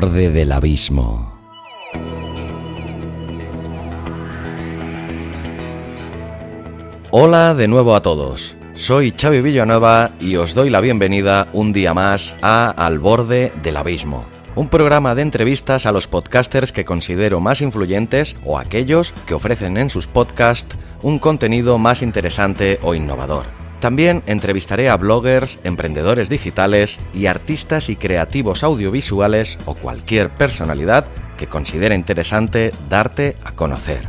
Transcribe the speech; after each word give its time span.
Borde 0.00 0.30
del 0.30 0.52
abismo. 0.52 1.32
Hola 7.10 7.52
de 7.54 7.66
nuevo 7.66 7.96
a 7.96 8.00
todos. 8.00 8.56
Soy 8.74 9.12
Xavi 9.20 9.40
Villanueva 9.40 10.12
y 10.20 10.36
os 10.36 10.54
doy 10.54 10.70
la 10.70 10.80
bienvenida 10.80 11.48
un 11.52 11.72
día 11.72 11.94
más 11.94 12.36
a 12.42 12.70
Al 12.70 13.00
borde 13.00 13.52
del 13.64 13.76
abismo, 13.76 14.24
un 14.54 14.68
programa 14.68 15.16
de 15.16 15.22
entrevistas 15.22 15.84
a 15.84 15.90
los 15.90 16.06
podcasters 16.06 16.70
que 16.70 16.84
considero 16.84 17.40
más 17.40 17.60
influyentes 17.60 18.36
o 18.44 18.56
aquellos 18.56 19.12
que 19.26 19.34
ofrecen 19.34 19.76
en 19.78 19.90
sus 19.90 20.06
podcasts 20.06 20.78
un 21.02 21.18
contenido 21.18 21.76
más 21.78 22.02
interesante 22.02 22.78
o 22.82 22.94
innovador. 22.94 23.57
También 23.80 24.24
entrevistaré 24.26 24.88
a 24.88 24.96
bloggers, 24.96 25.60
emprendedores 25.62 26.28
digitales 26.28 26.98
y 27.14 27.26
artistas 27.26 27.88
y 27.88 27.96
creativos 27.96 28.64
audiovisuales 28.64 29.58
o 29.66 29.74
cualquier 29.74 30.30
personalidad 30.30 31.06
que 31.36 31.46
considere 31.46 31.94
interesante 31.94 32.72
darte 32.88 33.36
a 33.44 33.52
conocer. 33.52 34.08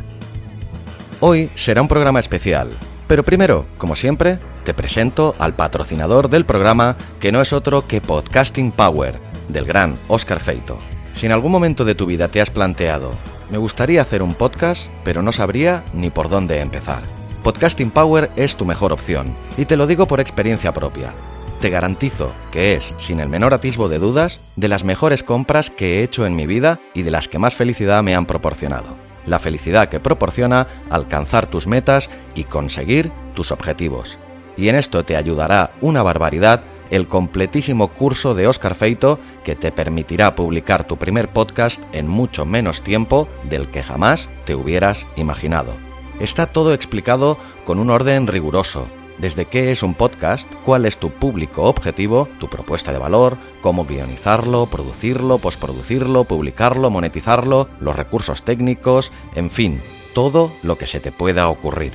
Hoy 1.20 1.50
será 1.54 1.82
un 1.82 1.88
programa 1.88 2.18
especial, 2.18 2.76
pero 3.06 3.22
primero, 3.22 3.66
como 3.78 3.94
siempre, 3.94 4.38
te 4.64 4.74
presento 4.74 5.36
al 5.38 5.54
patrocinador 5.54 6.28
del 6.28 6.44
programa, 6.44 6.96
que 7.20 7.30
no 7.30 7.40
es 7.40 7.52
otro 7.52 7.86
que 7.86 8.00
Podcasting 8.00 8.72
Power, 8.72 9.20
del 9.48 9.66
gran 9.66 9.96
Oscar 10.08 10.40
Feito. 10.40 10.78
Si 11.14 11.26
en 11.26 11.32
algún 11.32 11.52
momento 11.52 11.84
de 11.84 11.94
tu 11.94 12.06
vida 12.06 12.28
te 12.28 12.40
has 12.40 12.50
planteado, 12.50 13.12
me 13.50 13.58
gustaría 13.58 14.02
hacer 14.02 14.22
un 14.22 14.34
podcast, 14.34 14.88
pero 15.04 15.22
no 15.22 15.32
sabría 15.32 15.84
ni 15.92 16.10
por 16.10 16.28
dónde 16.28 16.60
empezar. 16.60 17.19
Podcasting 17.42 17.90
Power 17.90 18.30
es 18.36 18.56
tu 18.56 18.66
mejor 18.66 18.92
opción, 18.92 19.34
y 19.56 19.64
te 19.64 19.78
lo 19.78 19.86
digo 19.86 20.06
por 20.06 20.20
experiencia 20.20 20.72
propia. 20.74 21.14
Te 21.58 21.70
garantizo 21.70 22.32
que 22.50 22.74
es, 22.74 22.92
sin 22.98 23.18
el 23.18 23.30
menor 23.30 23.54
atisbo 23.54 23.88
de 23.88 23.98
dudas, 23.98 24.40
de 24.56 24.68
las 24.68 24.84
mejores 24.84 25.22
compras 25.22 25.70
que 25.70 25.98
he 26.00 26.02
hecho 26.02 26.26
en 26.26 26.36
mi 26.36 26.46
vida 26.46 26.80
y 26.92 27.02
de 27.02 27.10
las 27.10 27.28
que 27.28 27.38
más 27.38 27.54
felicidad 27.54 28.02
me 28.02 28.14
han 28.14 28.26
proporcionado. 28.26 28.94
La 29.24 29.38
felicidad 29.38 29.88
que 29.88 30.00
proporciona 30.00 30.66
alcanzar 30.90 31.46
tus 31.46 31.66
metas 31.66 32.10
y 32.34 32.44
conseguir 32.44 33.10
tus 33.34 33.52
objetivos. 33.52 34.18
Y 34.58 34.68
en 34.68 34.76
esto 34.76 35.04
te 35.06 35.16
ayudará 35.16 35.72
una 35.80 36.02
barbaridad 36.02 36.62
el 36.90 37.08
completísimo 37.08 37.88
curso 37.88 38.34
de 38.34 38.48
Oscar 38.48 38.74
Feito 38.74 39.18
que 39.44 39.56
te 39.56 39.72
permitirá 39.72 40.34
publicar 40.34 40.84
tu 40.84 40.98
primer 40.98 41.28
podcast 41.28 41.82
en 41.92 42.06
mucho 42.06 42.44
menos 42.44 42.82
tiempo 42.82 43.28
del 43.44 43.68
que 43.68 43.82
jamás 43.82 44.28
te 44.44 44.54
hubieras 44.54 45.06
imaginado. 45.16 45.89
Está 46.20 46.46
todo 46.46 46.74
explicado 46.74 47.38
con 47.64 47.78
un 47.78 47.88
orden 47.88 48.26
riguroso, 48.26 48.86
desde 49.16 49.46
qué 49.46 49.70
es 49.70 49.82
un 49.82 49.94
podcast, 49.94 50.46
cuál 50.66 50.84
es 50.84 50.98
tu 50.98 51.10
público 51.10 51.62
objetivo, 51.62 52.28
tu 52.38 52.48
propuesta 52.48 52.92
de 52.92 52.98
valor, 52.98 53.38
cómo 53.62 53.86
guionizarlo, 53.86 54.66
producirlo, 54.66 55.38
postproducirlo, 55.38 56.24
publicarlo, 56.24 56.90
monetizarlo, 56.90 57.68
los 57.80 57.96
recursos 57.96 58.42
técnicos, 58.42 59.12
en 59.34 59.50
fin, 59.50 59.80
todo 60.12 60.52
lo 60.62 60.76
que 60.76 60.86
se 60.86 61.00
te 61.00 61.10
pueda 61.10 61.48
ocurrir. 61.48 61.92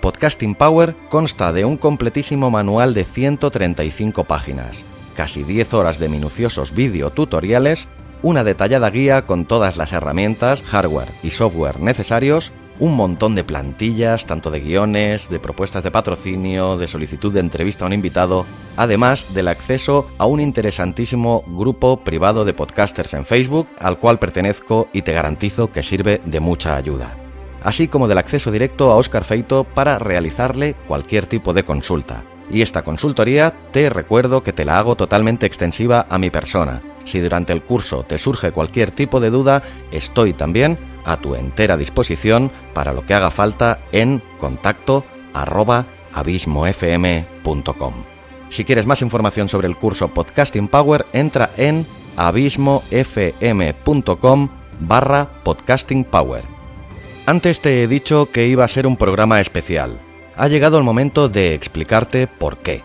Podcasting 0.00 0.56
Power 0.56 0.96
consta 1.08 1.52
de 1.52 1.64
un 1.64 1.76
completísimo 1.76 2.50
manual 2.50 2.94
de 2.94 3.04
135 3.04 4.24
páginas, 4.24 4.84
casi 5.14 5.44
10 5.44 5.74
horas 5.74 6.00
de 6.00 6.08
minuciosos 6.08 6.74
videotutoriales, 6.74 7.86
una 8.22 8.42
detallada 8.42 8.90
guía 8.90 9.22
con 9.22 9.44
todas 9.44 9.76
las 9.76 9.92
herramientas, 9.92 10.62
hardware 10.62 11.12
y 11.22 11.30
software 11.30 11.78
necesarios, 11.78 12.52
un 12.78 12.96
montón 12.96 13.34
de 13.34 13.44
plantillas, 13.44 14.26
tanto 14.26 14.50
de 14.50 14.60
guiones, 14.60 15.28
de 15.28 15.38
propuestas 15.38 15.84
de 15.84 15.90
patrocinio, 15.90 16.76
de 16.76 16.86
solicitud 16.86 17.32
de 17.32 17.40
entrevista 17.40 17.84
a 17.84 17.88
un 17.88 17.92
invitado, 17.92 18.46
además 18.76 19.34
del 19.34 19.48
acceso 19.48 20.08
a 20.18 20.26
un 20.26 20.40
interesantísimo 20.40 21.44
grupo 21.46 21.98
privado 21.98 22.44
de 22.44 22.54
podcasters 22.54 23.14
en 23.14 23.24
Facebook, 23.24 23.68
al 23.78 23.98
cual 23.98 24.18
pertenezco 24.18 24.88
y 24.92 25.02
te 25.02 25.12
garantizo 25.12 25.70
que 25.70 25.82
sirve 25.82 26.20
de 26.24 26.40
mucha 26.40 26.76
ayuda. 26.76 27.16
Así 27.62 27.86
como 27.86 28.08
del 28.08 28.18
acceso 28.18 28.50
directo 28.50 28.90
a 28.90 28.96
Oscar 28.96 29.24
Feito 29.24 29.64
para 29.64 29.98
realizarle 29.98 30.74
cualquier 30.88 31.26
tipo 31.26 31.52
de 31.52 31.64
consulta. 31.64 32.24
Y 32.50 32.60
esta 32.60 32.82
consultoría 32.82 33.54
te 33.70 33.88
recuerdo 33.88 34.42
que 34.42 34.52
te 34.52 34.64
la 34.64 34.78
hago 34.78 34.96
totalmente 34.96 35.46
extensiva 35.46 36.06
a 36.10 36.18
mi 36.18 36.30
persona. 36.30 36.82
Si 37.04 37.20
durante 37.20 37.52
el 37.52 37.62
curso 37.62 38.04
te 38.04 38.18
surge 38.18 38.52
cualquier 38.52 38.90
tipo 38.90 39.20
de 39.20 39.30
duda, 39.30 39.62
estoy 39.90 40.32
también 40.32 40.78
a 41.04 41.16
tu 41.16 41.34
entera 41.34 41.76
disposición 41.76 42.52
para 42.74 42.92
lo 42.92 43.04
que 43.06 43.14
haga 43.14 43.30
falta 43.30 43.80
en 43.92 44.22
contacto 44.38 45.04
abismofm.com. 46.14 47.94
Si 48.48 48.64
quieres 48.64 48.86
más 48.86 49.02
información 49.02 49.48
sobre 49.48 49.68
el 49.68 49.76
curso 49.76 50.08
Podcasting 50.08 50.66
Power, 50.68 51.06
entra 51.12 51.50
en 51.56 51.86
abismofm.com 52.16 54.48
barra 54.80 55.28
podcasting 55.42 56.04
power. 56.04 56.44
Antes 57.24 57.60
te 57.60 57.82
he 57.82 57.88
dicho 57.88 58.30
que 58.30 58.46
iba 58.46 58.64
a 58.64 58.68
ser 58.68 58.86
un 58.86 58.96
programa 58.96 59.40
especial. 59.40 59.98
Ha 60.36 60.48
llegado 60.48 60.78
el 60.78 60.84
momento 60.84 61.28
de 61.28 61.54
explicarte 61.54 62.26
por 62.26 62.58
qué. 62.58 62.82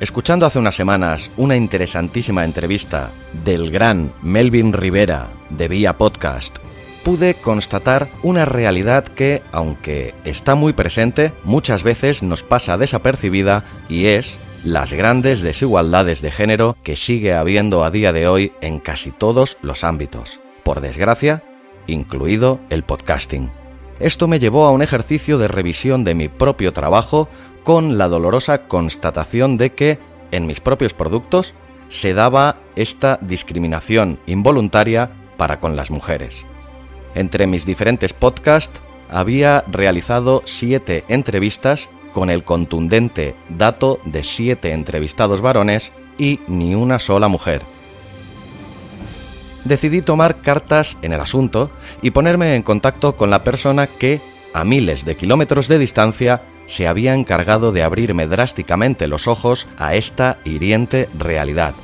Escuchando 0.00 0.44
hace 0.44 0.58
unas 0.58 0.74
semanas 0.74 1.30
una 1.36 1.56
interesantísima 1.56 2.44
entrevista 2.44 3.10
del 3.44 3.70
gran 3.70 4.12
Melvin 4.22 4.72
Rivera 4.72 5.28
de 5.48 5.68
Vía 5.68 5.96
Podcast, 5.96 6.58
pude 7.06 7.34
constatar 7.34 8.08
una 8.24 8.46
realidad 8.46 9.04
que, 9.04 9.40
aunque 9.52 10.12
está 10.24 10.56
muy 10.56 10.72
presente, 10.72 11.30
muchas 11.44 11.84
veces 11.84 12.24
nos 12.24 12.42
pasa 12.42 12.78
desapercibida 12.78 13.62
y 13.88 14.06
es 14.06 14.40
las 14.64 14.92
grandes 14.92 15.40
desigualdades 15.40 16.20
de 16.20 16.32
género 16.32 16.76
que 16.82 16.96
sigue 16.96 17.32
habiendo 17.32 17.84
a 17.84 17.92
día 17.92 18.12
de 18.12 18.26
hoy 18.26 18.50
en 18.60 18.80
casi 18.80 19.12
todos 19.12 19.56
los 19.62 19.84
ámbitos. 19.84 20.40
Por 20.64 20.80
desgracia, 20.80 21.44
incluido 21.86 22.58
el 22.70 22.82
podcasting. 22.82 23.52
Esto 24.00 24.26
me 24.26 24.40
llevó 24.40 24.64
a 24.64 24.72
un 24.72 24.82
ejercicio 24.82 25.38
de 25.38 25.46
revisión 25.46 26.02
de 26.02 26.16
mi 26.16 26.28
propio 26.28 26.72
trabajo 26.72 27.28
con 27.62 27.98
la 27.98 28.08
dolorosa 28.08 28.66
constatación 28.66 29.58
de 29.58 29.70
que 29.70 30.00
en 30.32 30.46
mis 30.46 30.58
propios 30.58 30.92
productos 30.92 31.54
se 31.88 32.14
daba 32.14 32.56
esta 32.74 33.20
discriminación 33.22 34.18
involuntaria 34.26 35.12
para 35.36 35.60
con 35.60 35.76
las 35.76 35.92
mujeres. 35.92 36.44
Entre 37.16 37.46
mis 37.46 37.64
diferentes 37.64 38.12
podcasts 38.12 38.78
había 39.08 39.64
realizado 39.68 40.42
siete 40.44 41.02
entrevistas 41.08 41.88
con 42.12 42.28
el 42.28 42.44
contundente 42.44 43.34
dato 43.48 44.00
de 44.04 44.22
siete 44.22 44.72
entrevistados 44.72 45.40
varones 45.40 45.92
y 46.18 46.40
ni 46.46 46.74
una 46.74 46.98
sola 46.98 47.28
mujer. 47.28 47.62
Decidí 49.64 50.02
tomar 50.02 50.42
cartas 50.42 50.98
en 51.00 51.14
el 51.14 51.20
asunto 51.20 51.70
y 52.02 52.10
ponerme 52.10 52.54
en 52.54 52.62
contacto 52.62 53.16
con 53.16 53.30
la 53.30 53.42
persona 53.42 53.86
que, 53.86 54.20
a 54.52 54.64
miles 54.64 55.06
de 55.06 55.16
kilómetros 55.16 55.68
de 55.68 55.78
distancia, 55.78 56.42
se 56.66 56.86
había 56.86 57.14
encargado 57.14 57.72
de 57.72 57.82
abrirme 57.82 58.26
drásticamente 58.26 59.08
los 59.08 59.26
ojos 59.26 59.66
a 59.78 59.94
esta 59.94 60.36
hiriente 60.44 61.08
realidad, 61.18 61.74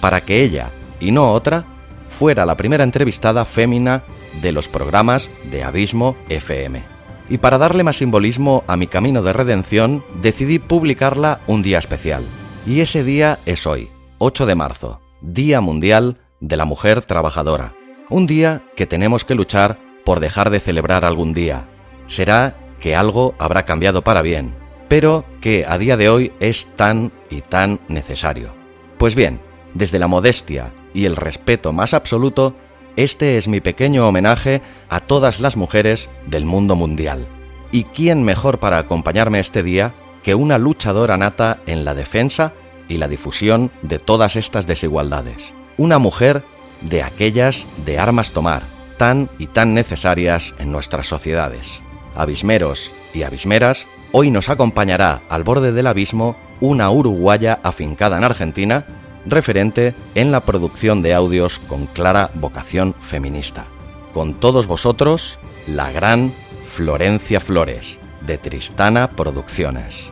para 0.00 0.20
que 0.20 0.44
ella, 0.44 0.70
y 1.00 1.10
no 1.10 1.32
otra, 1.32 1.64
fuera 2.06 2.46
la 2.46 2.56
primera 2.56 2.84
entrevistada 2.84 3.44
fémina 3.44 4.04
de 4.40 4.52
los 4.52 4.68
programas 4.68 5.30
de 5.50 5.62
Abismo 5.62 6.16
FM. 6.28 6.82
Y 7.28 7.38
para 7.38 7.58
darle 7.58 7.82
más 7.82 7.98
simbolismo 7.98 8.64
a 8.66 8.76
mi 8.76 8.86
camino 8.86 9.22
de 9.22 9.32
redención, 9.32 10.04
decidí 10.22 10.58
publicarla 10.58 11.40
un 11.46 11.62
día 11.62 11.78
especial. 11.78 12.24
Y 12.66 12.80
ese 12.80 13.04
día 13.04 13.38
es 13.46 13.66
hoy, 13.66 13.90
8 14.18 14.46
de 14.46 14.54
marzo, 14.54 15.00
Día 15.20 15.60
Mundial 15.60 16.18
de 16.40 16.56
la 16.56 16.64
Mujer 16.64 17.02
Trabajadora. 17.02 17.74
Un 18.08 18.26
día 18.26 18.62
que 18.76 18.86
tenemos 18.86 19.24
que 19.24 19.34
luchar 19.34 19.78
por 20.04 20.20
dejar 20.20 20.50
de 20.50 20.60
celebrar 20.60 21.04
algún 21.04 21.34
día. 21.34 21.68
Será 22.06 22.56
que 22.80 22.96
algo 22.96 23.34
habrá 23.38 23.64
cambiado 23.64 24.02
para 24.02 24.22
bien, 24.22 24.54
pero 24.88 25.24
que 25.40 25.66
a 25.68 25.76
día 25.76 25.96
de 25.96 26.08
hoy 26.08 26.32
es 26.40 26.66
tan 26.76 27.12
y 27.30 27.42
tan 27.42 27.80
necesario. 27.88 28.52
Pues 28.96 29.14
bien, 29.14 29.40
desde 29.74 29.98
la 29.98 30.08
modestia 30.08 30.72
y 30.94 31.04
el 31.04 31.16
respeto 31.16 31.72
más 31.72 31.92
absoluto, 31.92 32.54
este 32.98 33.38
es 33.38 33.46
mi 33.46 33.60
pequeño 33.60 34.08
homenaje 34.08 34.60
a 34.88 34.98
todas 34.98 35.38
las 35.38 35.56
mujeres 35.56 36.10
del 36.26 36.44
mundo 36.44 36.74
mundial. 36.74 37.28
¿Y 37.70 37.84
quién 37.84 38.24
mejor 38.24 38.58
para 38.58 38.78
acompañarme 38.78 39.38
este 39.38 39.62
día 39.62 39.94
que 40.24 40.34
una 40.34 40.58
luchadora 40.58 41.16
nata 41.16 41.60
en 41.66 41.84
la 41.84 41.94
defensa 41.94 42.52
y 42.88 42.96
la 42.96 43.06
difusión 43.06 43.70
de 43.82 44.00
todas 44.00 44.34
estas 44.34 44.66
desigualdades. 44.66 45.54
Una 45.76 46.00
mujer 46.00 46.42
de 46.80 47.04
aquellas 47.04 47.66
de 47.84 48.00
armas 48.00 48.32
tomar, 48.32 48.62
tan 48.96 49.30
y 49.38 49.46
tan 49.46 49.74
necesarias 49.74 50.54
en 50.58 50.72
nuestras 50.72 51.06
sociedades. 51.06 51.82
Abismeros 52.16 52.90
y 53.14 53.22
abismeras, 53.22 53.86
hoy 54.10 54.32
nos 54.32 54.48
acompañará 54.48 55.22
al 55.28 55.44
borde 55.44 55.70
del 55.70 55.86
abismo 55.86 56.36
una 56.60 56.90
uruguaya 56.90 57.60
afincada 57.62 58.18
en 58.18 58.24
Argentina, 58.24 58.86
referente 59.30 59.94
en 60.14 60.32
la 60.32 60.40
producción 60.40 61.02
de 61.02 61.14
audios 61.14 61.58
con 61.58 61.86
clara 61.86 62.30
vocación 62.34 62.94
feminista. 62.94 63.66
Con 64.12 64.34
todos 64.34 64.66
vosotros, 64.66 65.38
la 65.66 65.92
gran 65.92 66.32
Florencia 66.64 67.40
Flores, 67.40 67.98
de 68.20 68.38
Tristana 68.38 69.10
Producciones. 69.10 70.10